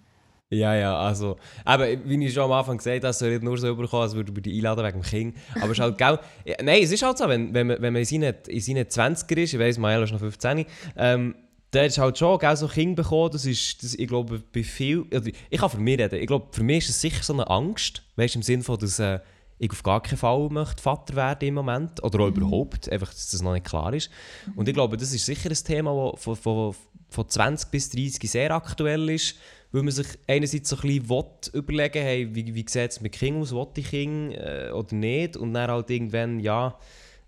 Ja, 0.52 0.76
ja, 0.76 0.98
also... 0.98 1.38
Aber 1.64 1.88
wie 2.06 2.24
ich 2.24 2.34
schon 2.34 2.44
am 2.44 2.52
Anfang 2.52 2.78
gesagt 2.78 2.98
habe, 2.98 3.08
es 3.08 3.20
soll 3.20 3.32
nicht 3.32 3.44
nur 3.44 3.58
so 3.58 3.68
überkommen, 3.68 4.04
als 4.04 4.16
würde 4.16 4.36
wir 4.36 4.44
die 4.44 4.56
einladen 4.56 4.86
wegen 4.86 5.02
dem 5.02 5.04
Kind. 5.04 5.38
Aber 5.56 5.72
es 5.72 5.72
ist 5.72 5.80
halt 5.80 5.98
gell... 5.98 6.20
Ja, 6.46 6.56
nein, 6.62 6.84
es 6.84 6.92
ist 6.92 7.02
halt 7.02 7.18
so, 7.18 7.28
wenn, 7.28 7.54
wenn 7.54 7.68
man, 7.68 7.82
wenn 7.82 7.94
man 7.94 8.02
in 8.02 8.06
seinen, 8.06 8.36
in 8.48 8.62
seinen 8.62 8.86
20er 8.86 9.38
ist, 9.38 9.54
ich 9.54 9.60
weiss, 9.60 9.78
Maelo 9.80 10.04
ist 10.04 10.12
noch 10.12 10.20
15, 10.20 10.66
ähm, 10.98 11.36
dann 11.72 11.86
ist 11.86 11.98
halt 11.98 12.18
schon 12.18 12.38
gell, 12.38 12.56
so 12.56 12.68
Kind 12.68 12.96
bekommen, 12.96 13.32
das 13.32 13.46
ist, 13.46 13.84
das, 13.84 13.96
ich 13.96 14.08
glaube, 14.08 14.44
bei 14.54 14.64
viel... 14.64 15.06
Also 15.12 15.32
ich 15.50 15.60
kann 15.60 15.70
für 15.70 15.80
mich 15.80 16.00
reden, 16.00 16.20
ich 16.20 16.28
glaube, 16.28 16.48
für 16.52 16.64
mich 16.64 16.86
ist 16.86 16.90
es 16.90 17.02
sicher 17.02 17.24
so 17.24 17.34
eine 17.34 17.50
Angst, 17.50 18.04
weißt 18.16 18.36
du, 18.36 18.40
im 18.40 18.44
Sinne 18.44 18.64
von, 18.64 18.78
dass 18.78 19.00
äh, 19.00 19.20
ich 19.58 19.72
auf 19.72 19.82
gar 19.82 20.02
keinen 20.02 20.18
Fall 20.18 20.48
möchte 20.50 20.82
Vater 20.82 21.16
werden 21.16 21.48
im 21.48 21.56
Moment, 21.56 22.04
oder 22.04 22.20
auch 22.20 22.28
überhaupt, 22.28 22.88
einfach, 22.92 23.10
dass 23.10 23.32
das 23.32 23.42
noch 23.42 23.54
nicht 23.54 23.66
klar 23.66 23.94
ist. 23.94 24.12
Und 24.56 24.68
ich 24.68 24.76
glaube, 24.76 24.96
das 24.96 25.12
ist 25.12 25.26
sicher 25.26 25.50
ein 25.50 25.56
Thema, 25.56 26.12
das 26.12 26.24
von, 26.24 26.36
von, 26.36 26.76
von 27.10 27.30
20 27.30 27.72
bis 27.72 27.90
30 27.90 28.30
sehr 28.30 28.52
aktuell 28.52 29.10
ist, 29.10 29.36
weil 29.76 29.84
man 29.84 29.92
sich 29.92 30.08
einerseits 30.26 30.70
so 30.70 30.78
ein 30.78 30.82
bisschen 30.84 31.10
will, 31.10 31.26
überlegen 31.52 32.02
hey, 32.02 32.34
wie, 32.34 32.56
wie 32.56 32.66
sieht 32.66 32.92
es 32.92 33.02
mit 33.02 33.12
Kindern 33.12 33.42
aus, 33.42 33.52
will 33.52 33.68
ich 33.76 33.90
Kinder 33.90 34.70
äh, 34.70 34.72
oder 34.72 34.96
nicht, 34.96 35.36
und 35.36 35.54
dann 35.54 35.70
halt 35.70 35.90
irgendwann, 35.90 36.40
ja, 36.40 36.80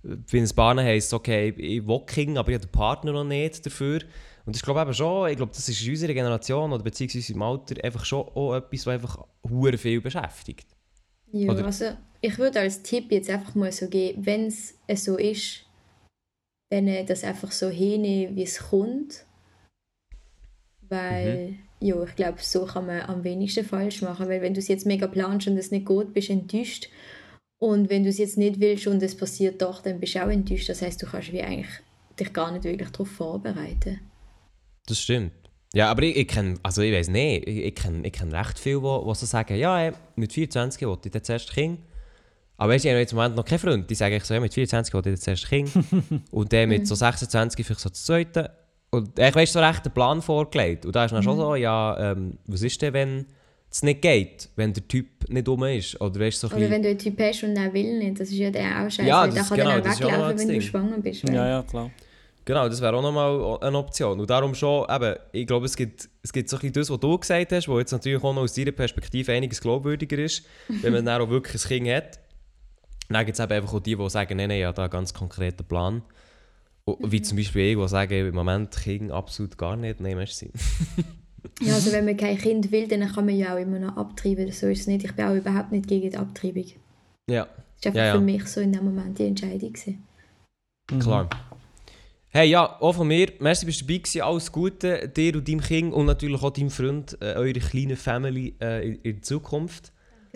wenn 0.01 0.43
es 0.43 0.53
Bahnen 0.53 0.85
heisst, 0.85 1.13
okay, 1.13 1.49
ich 1.49 1.85
will 1.85 2.05
Kinder, 2.05 2.39
aber 2.39 2.51
ich 2.51 2.55
habe 2.55 2.65
den 2.65 2.71
Partner 2.71 3.11
noch 3.11 3.25
nicht 3.25 3.65
dafür. 3.65 3.99
Und 4.45 4.55
ich 4.55 4.61
glaube 4.61 4.79
eben 4.79 4.93
schon, 4.93 5.29
ich 5.29 5.35
glaube, 5.35 5.51
das 5.53 5.67
ist 5.67 5.83
in 5.83 5.89
unserer 5.89 6.13
Generation 6.13 6.71
oder 6.71 6.83
beziehungsweise 6.83 7.33
im 7.33 7.41
Alter 7.41 7.83
einfach 7.83 8.05
schon 8.05 8.25
auch 8.29 8.55
etwas, 8.55 8.85
was 8.85 8.93
einfach 8.93 9.27
hure 9.49 9.77
viel 9.77 9.99
beschäftigt. 9.99 10.67
Ja, 11.33 11.51
Oder- 11.51 11.65
also 11.65 11.97
ich 12.21 12.37
würde 12.37 12.61
als 12.61 12.81
Tipp 12.81 13.11
jetzt 13.11 13.29
einfach 13.29 13.55
mal 13.55 13.73
so 13.73 13.89
geben, 13.89 14.25
wenn 14.25 14.45
es 14.45 14.73
so 14.95 15.17
ist, 15.17 15.65
dann 16.71 16.87
äh, 16.87 17.03
das 17.03 17.25
einfach 17.25 17.51
so 17.51 17.67
hinnehmen, 17.67 18.37
wie 18.37 18.43
es 18.43 18.59
kommt. 18.59 19.25
Weil, 20.87 21.55
ja, 21.79 22.03
ich 22.03 22.15
glaube, 22.15 22.37
so 22.41 22.65
kann 22.65 22.87
man 22.87 23.01
am 23.01 23.23
wenigsten 23.23 23.65
falsch 23.65 24.01
machen. 24.01 24.27
Weil 24.27 24.41
wenn 24.41 24.53
du 24.53 24.59
es 24.59 24.67
jetzt 24.67 24.85
mega 24.85 25.07
planst 25.07 25.47
und 25.47 25.57
es 25.57 25.71
nicht 25.71 25.85
geht, 25.85 26.13
bist 26.13 26.29
du 26.29 26.33
enttäuscht. 26.33 26.89
Und 27.59 27.89
wenn 27.89 28.03
du 28.03 28.09
es 28.09 28.17
jetzt 28.17 28.37
nicht 28.37 28.59
willst 28.59 28.87
und 28.87 29.01
es 29.01 29.15
passiert 29.15 29.61
doch, 29.61 29.81
dann 29.81 29.99
bist 29.99 30.15
du 30.15 30.23
auch 30.23 30.29
enttäuscht. 30.29 30.69
Das 30.69 30.81
heißt, 30.81 31.01
du 31.01 31.07
kannst 31.07 31.31
wie 31.31 31.41
eigentlich 31.41 31.69
dich 32.19 32.33
gar 32.33 32.51
nicht 32.51 32.63
wirklich 32.63 32.89
darauf 32.89 33.09
vorbereiten. 33.09 33.99
Das 34.85 34.99
stimmt. 34.99 35.31
Ja, 35.73 35.89
aber 35.91 36.03
ich, 36.03 36.15
ich 36.15 36.27
kenne, 36.27 36.55
also 36.63 36.81
ich 36.81 36.93
weiß 36.93 37.09
nicht, 37.09 37.47
ich, 37.47 37.57
ich 37.57 37.75
kenne 37.75 38.07
ich 38.07 38.13
kenn 38.13 38.31
recht 38.31 38.57
viele, 38.57 38.79
die, 38.79 39.15
so 39.15 39.25
sagen, 39.25 39.55
ja, 39.57 39.79
ey, 39.79 39.91
mit 40.15 40.33
24 40.33 40.87
wollte 40.87 41.09
ich 41.09 41.11
dann 41.11 41.23
zuerst 41.23 41.51
Kind. 41.51 41.79
Aber 42.55 42.73
weißt 42.73 42.85
du, 42.85 42.87
ich 42.87 42.93
habe 42.93 43.01
jetzt 43.01 43.11
im 43.11 43.17
Moment 43.17 43.35
noch 43.35 43.45
keinen 43.45 43.59
Freund, 43.59 43.89
die 43.89 43.95
sagen 43.95 44.15
ich 44.15 44.23
so, 44.23 44.33
ja, 44.33 44.39
mit 44.39 44.53
24 44.53 44.93
wollte 44.93 45.09
ich 45.09 45.15
dann 45.15 45.21
zuerst 45.21 45.47
Kind. 45.47 45.71
und 46.31 46.53
dann 46.53 46.69
mit 46.69 46.87
so 46.87 46.95
26 46.95 47.65
vielleicht 47.65 47.81
so 47.81 47.89
das 47.89 48.03
zweite. 48.03 48.51
Und 48.89 49.19
ich 49.19 49.35
weißt 49.35 49.53
so 49.53 49.59
recht 49.59 49.83
einen 49.85 49.93
Plan 49.93 50.21
vorgelegt. 50.21 50.85
Und 50.85 50.95
da 50.95 51.05
ist 51.05 51.11
dann 51.11 51.23
schon 51.23 51.35
so, 51.37 51.55
ja, 51.55 52.11
ähm, 52.11 52.37
was 52.47 52.61
ist 52.61 52.81
denn, 52.81 52.93
wenn 52.93 53.25
es 53.69 53.83
nicht 53.83 54.01
geht, 54.01 54.49
wenn 54.55 54.71
der 54.73 54.87
Typ 54.87 55.27
nicht 55.29 55.47
um 55.49 55.63
ist? 55.65 55.99
Oder 55.99 56.19
weißt 56.21 56.41
du, 56.43 56.47
so 56.47 56.51
Oder 56.53 56.55
bisschen- 56.57 56.71
wenn 56.71 56.83
du 56.83 56.89
einen 56.89 56.97
Typ 56.99 57.19
hast 57.19 57.43
und 57.43 57.55
er 57.57 57.73
will 57.73 57.97
nicht, 57.99 58.19
das 58.19 58.29
ist 58.29 58.37
ja 58.37 58.49
dann 58.49 58.85
auch 58.85 58.89
scheiße. 58.89 59.03
Ja, 59.03 59.21
weil 59.23 59.29
der 59.31 59.39
das- 59.39 59.49
kann 59.49 59.57
genau, 59.57 59.69
dann 59.71 59.83
das 59.83 59.95
auch 59.95 59.99
ja 59.99 60.05
weglaufen, 60.07 60.31
das 60.31 60.39
wenn 60.41 60.47
du 60.47 60.53
Ding. 60.53 60.61
schwanger 60.61 60.97
bist. 60.99 61.27
weil- 61.27 61.35
Ja, 61.35 61.47
ja, 61.49 61.63
klar. 61.63 61.91
Genau, 62.45 62.69
das 62.69 62.79
wäre 62.81 62.95
auch 62.95 63.01
nochmal 63.01 63.57
eine 63.61 63.77
Option. 63.77 64.17
Und 64.21 64.29
darum 64.29 64.55
schon, 64.55 64.85
eben, 64.89 65.15
ich 65.33 65.45
glaube, 65.45 65.65
es 65.65 65.75
gibt, 65.75 66.07
es 66.23 66.31
gibt 66.31 66.47
so 66.47 66.55
ein 66.55 66.61
bisschen 66.61 66.73
das, 66.75 66.89
was 66.89 66.99
du 67.01 67.17
gesagt 67.19 67.51
hast, 67.51 67.67
was 67.67 67.77
jetzt 67.79 67.91
natürlich 67.91 68.23
auch 68.23 68.33
noch 68.33 68.43
aus 68.43 68.53
deiner 68.53 68.71
Perspektive 68.71 69.33
einiges 69.33 69.59
glaubwürdiger 69.59 70.17
ist, 70.19 70.45
wenn 70.81 70.93
man 70.93 71.03
dann 71.05 71.21
auch 71.21 71.29
wirklich 71.29 71.61
ein 71.65 71.67
Kind 71.67 71.89
hat. 71.89 72.19
Dann 73.09 73.25
gibt 73.25 73.37
es 73.37 73.43
eben 73.43 73.51
einfach 73.51 73.73
auch 73.73 73.79
die, 73.81 73.97
die 73.97 74.09
sagen, 74.09 74.37
nein, 74.37 74.47
nein, 74.47 74.59
ich 74.59 74.65
habe 74.65 74.75
da 74.75 74.83
einen 74.83 74.91
ganz 74.91 75.13
konkreten 75.13 75.65
Plan. 75.65 76.01
Und 76.87 77.11
Wie 77.11 77.21
zum 77.21 77.37
Beispiel 77.37 77.73
ich, 77.73 77.77
die 77.77 77.87
sagen, 77.89 78.13
im 78.13 78.33
Moment 78.33 78.71
Kind 78.71 79.11
absolut 79.11 79.57
gar 79.57 79.75
nicht. 79.75 79.99
Nein, 79.99 80.15
merci. 80.15 80.51
Ja, 81.61 81.75
also 81.75 81.91
wenn 81.91 82.05
man 82.05 82.17
kein 82.17 82.37
Kind 82.37 82.71
will, 82.71 82.87
dann 82.87 83.07
kann 83.07 83.25
man 83.25 83.35
ja 83.35 83.55
auch 83.55 83.59
immer 83.59 83.79
noch 83.79 83.95
abtreiben. 83.95 84.51
So 84.51 84.67
ist 84.67 84.81
es 84.81 84.87
nicht. 84.87 85.05
Ich 85.05 85.13
bin 85.13 85.25
auch 85.25 85.33
überhaupt 85.33 85.71
nicht 85.71 85.87
gegen 85.87 86.09
die 86.11 86.17
Abtreibung. 86.17 86.65
Ja, 87.29 87.47
Das 87.81 87.93
war 87.93 87.93
einfach 87.93 87.95
Ja, 87.95 88.05
ja. 88.05 88.13
für 88.15 88.21
mich 88.21 88.45
so 88.45 88.59
in 88.61 88.73
dem 88.73 88.83
Moment 88.83 89.17
die 89.17 89.25
Entscheidung. 89.25 89.73
Gewesen. 89.73 90.03
klar. 90.99 91.29
Hey, 92.29 92.49
ja, 92.49 92.79
auch 92.81 92.93
von 92.93 93.07
mir, 93.07 93.31
merci, 93.39 93.65
bist 93.65 93.81
du 93.81 93.85
dabei 93.85 93.97
gewesen. 93.99 94.21
Alles 94.21 94.51
Gute 94.51 95.07
dir 95.07 95.35
und 95.35 95.47
deinem 95.47 95.61
Kind 95.61 95.93
und 95.93 96.05
natürlich 96.05 96.43
auch 96.43 96.51
deinem 96.51 96.69
Freund, 96.69 97.17
äh, 97.21 97.33
eure 97.35 97.53
kleine 97.53 97.95
Family 97.95 98.55
äh, 98.61 98.87
in, 98.87 98.95
in 99.01 99.23
Zukunft. 99.23 99.93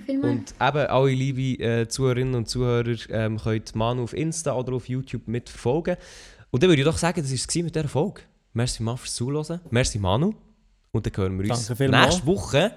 Und 0.07 0.55
eben 0.59 0.87
alle 0.87 1.11
liebe 1.11 1.63
äh, 1.63 1.87
Zuhörerinnen 1.87 2.35
und 2.35 2.49
Zuhörer 2.49 2.95
ähm, 3.09 3.37
könnt 3.37 3.75
Manu 3.75 4.03
auf 4.03 4.13
Insta 4.13 4.55
oder 4.55 4.73
auf 4.73 4.89
YouTube 4.89 5.27
mitverfolgen. 5.27 5.97
Und 6.51 6.61
dann 6.61 6.69
würde 6.69 6.81
ich 6.81 6.85
doch 6.85 6.97
sagen, 6.97 7.21
das 7.21 7.31
war 7.31 7.35
es 7.35 7.55
mit 7.55 7.75
dieser 7.75 7.87
Folge. 7.87 8.21
Merci 8.53 8.83
mal 8.83 8.97
fürs 8.97 9.15
Zuhören. 9.15 9.61
Merci 9.69 9.97
Manu. 9.97 10.33
Und 10.91 11.05
dann 11.05 11.13
hören 11.15 11.41
wir 11.41 11.49
uns 11.49 11.69
nächste 11.69 12.25
Woche, 12.25 12.71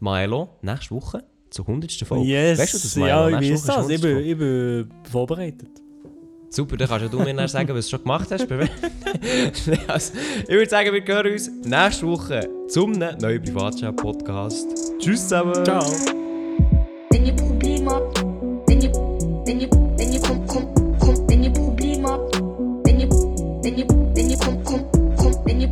Maelo, 0.00 0.48
nächste 0.60 0.94
Woche 0.94 1.22
zur 1.50 1.68
100. 1.68 1.92
Folge. 1.92 2.24
Yes, 2.26 2.58
Weißt 2.58 2.74
du 2.74 2.78
das, 2.78 2.94
ja, 2.96 3.00
Maelo? 3.00 3.38
ich 3.40 3.50
Nächste 3.50 3.68
weiß 3.68 3.76
das. 3.76 3.88
Ich 3.88 4.02
100. 4.04 4.18
bin, 4.18 4.30
ich 4.30 4.38
bin 4.38 4.90
vorbereitet. 5.10 5.68
Super, 6.52 6.76
dann 6.76 6.88
kannst 6.88 7.02
ja 7.04 7.08
du 7.08 7.20
mir 7.20 7.32
dann 7.32 7.46
sagen, 7.46 7.72
was 7.76 7.84
du 7.86 7.90
schon 7.90 8.02
gemacht 8.02 8.28
hast. 8.30 8.48
Also, 9.86 10.12
ich 10.42 10.48
würde 10.48 10.68
sagen, 10.68 10.92
wir 10.92 11.04
hören 11.04 11.32
uns 11.32 11.48
nächste 11.64 12.06
Woche 12.08 12.48
zum 12.68 12.92
neuen 12.92 13.42
Privatchat-Podcast. 13.42 14.66
Tschüss 14.98 15.28
zusammen. 15.28 15.64
Ciao. 15.64 15.86
Wenn 24.20 24.28
ihr, 24.28 24.38
wenn 24.38 24.50
ihr 24.50 24.60
kommt, 24.60 24.64
kommt, 24.66 25.16
kommt, 25.16 25.46
wenn 25.46 25.60
ihr 25.60 25.70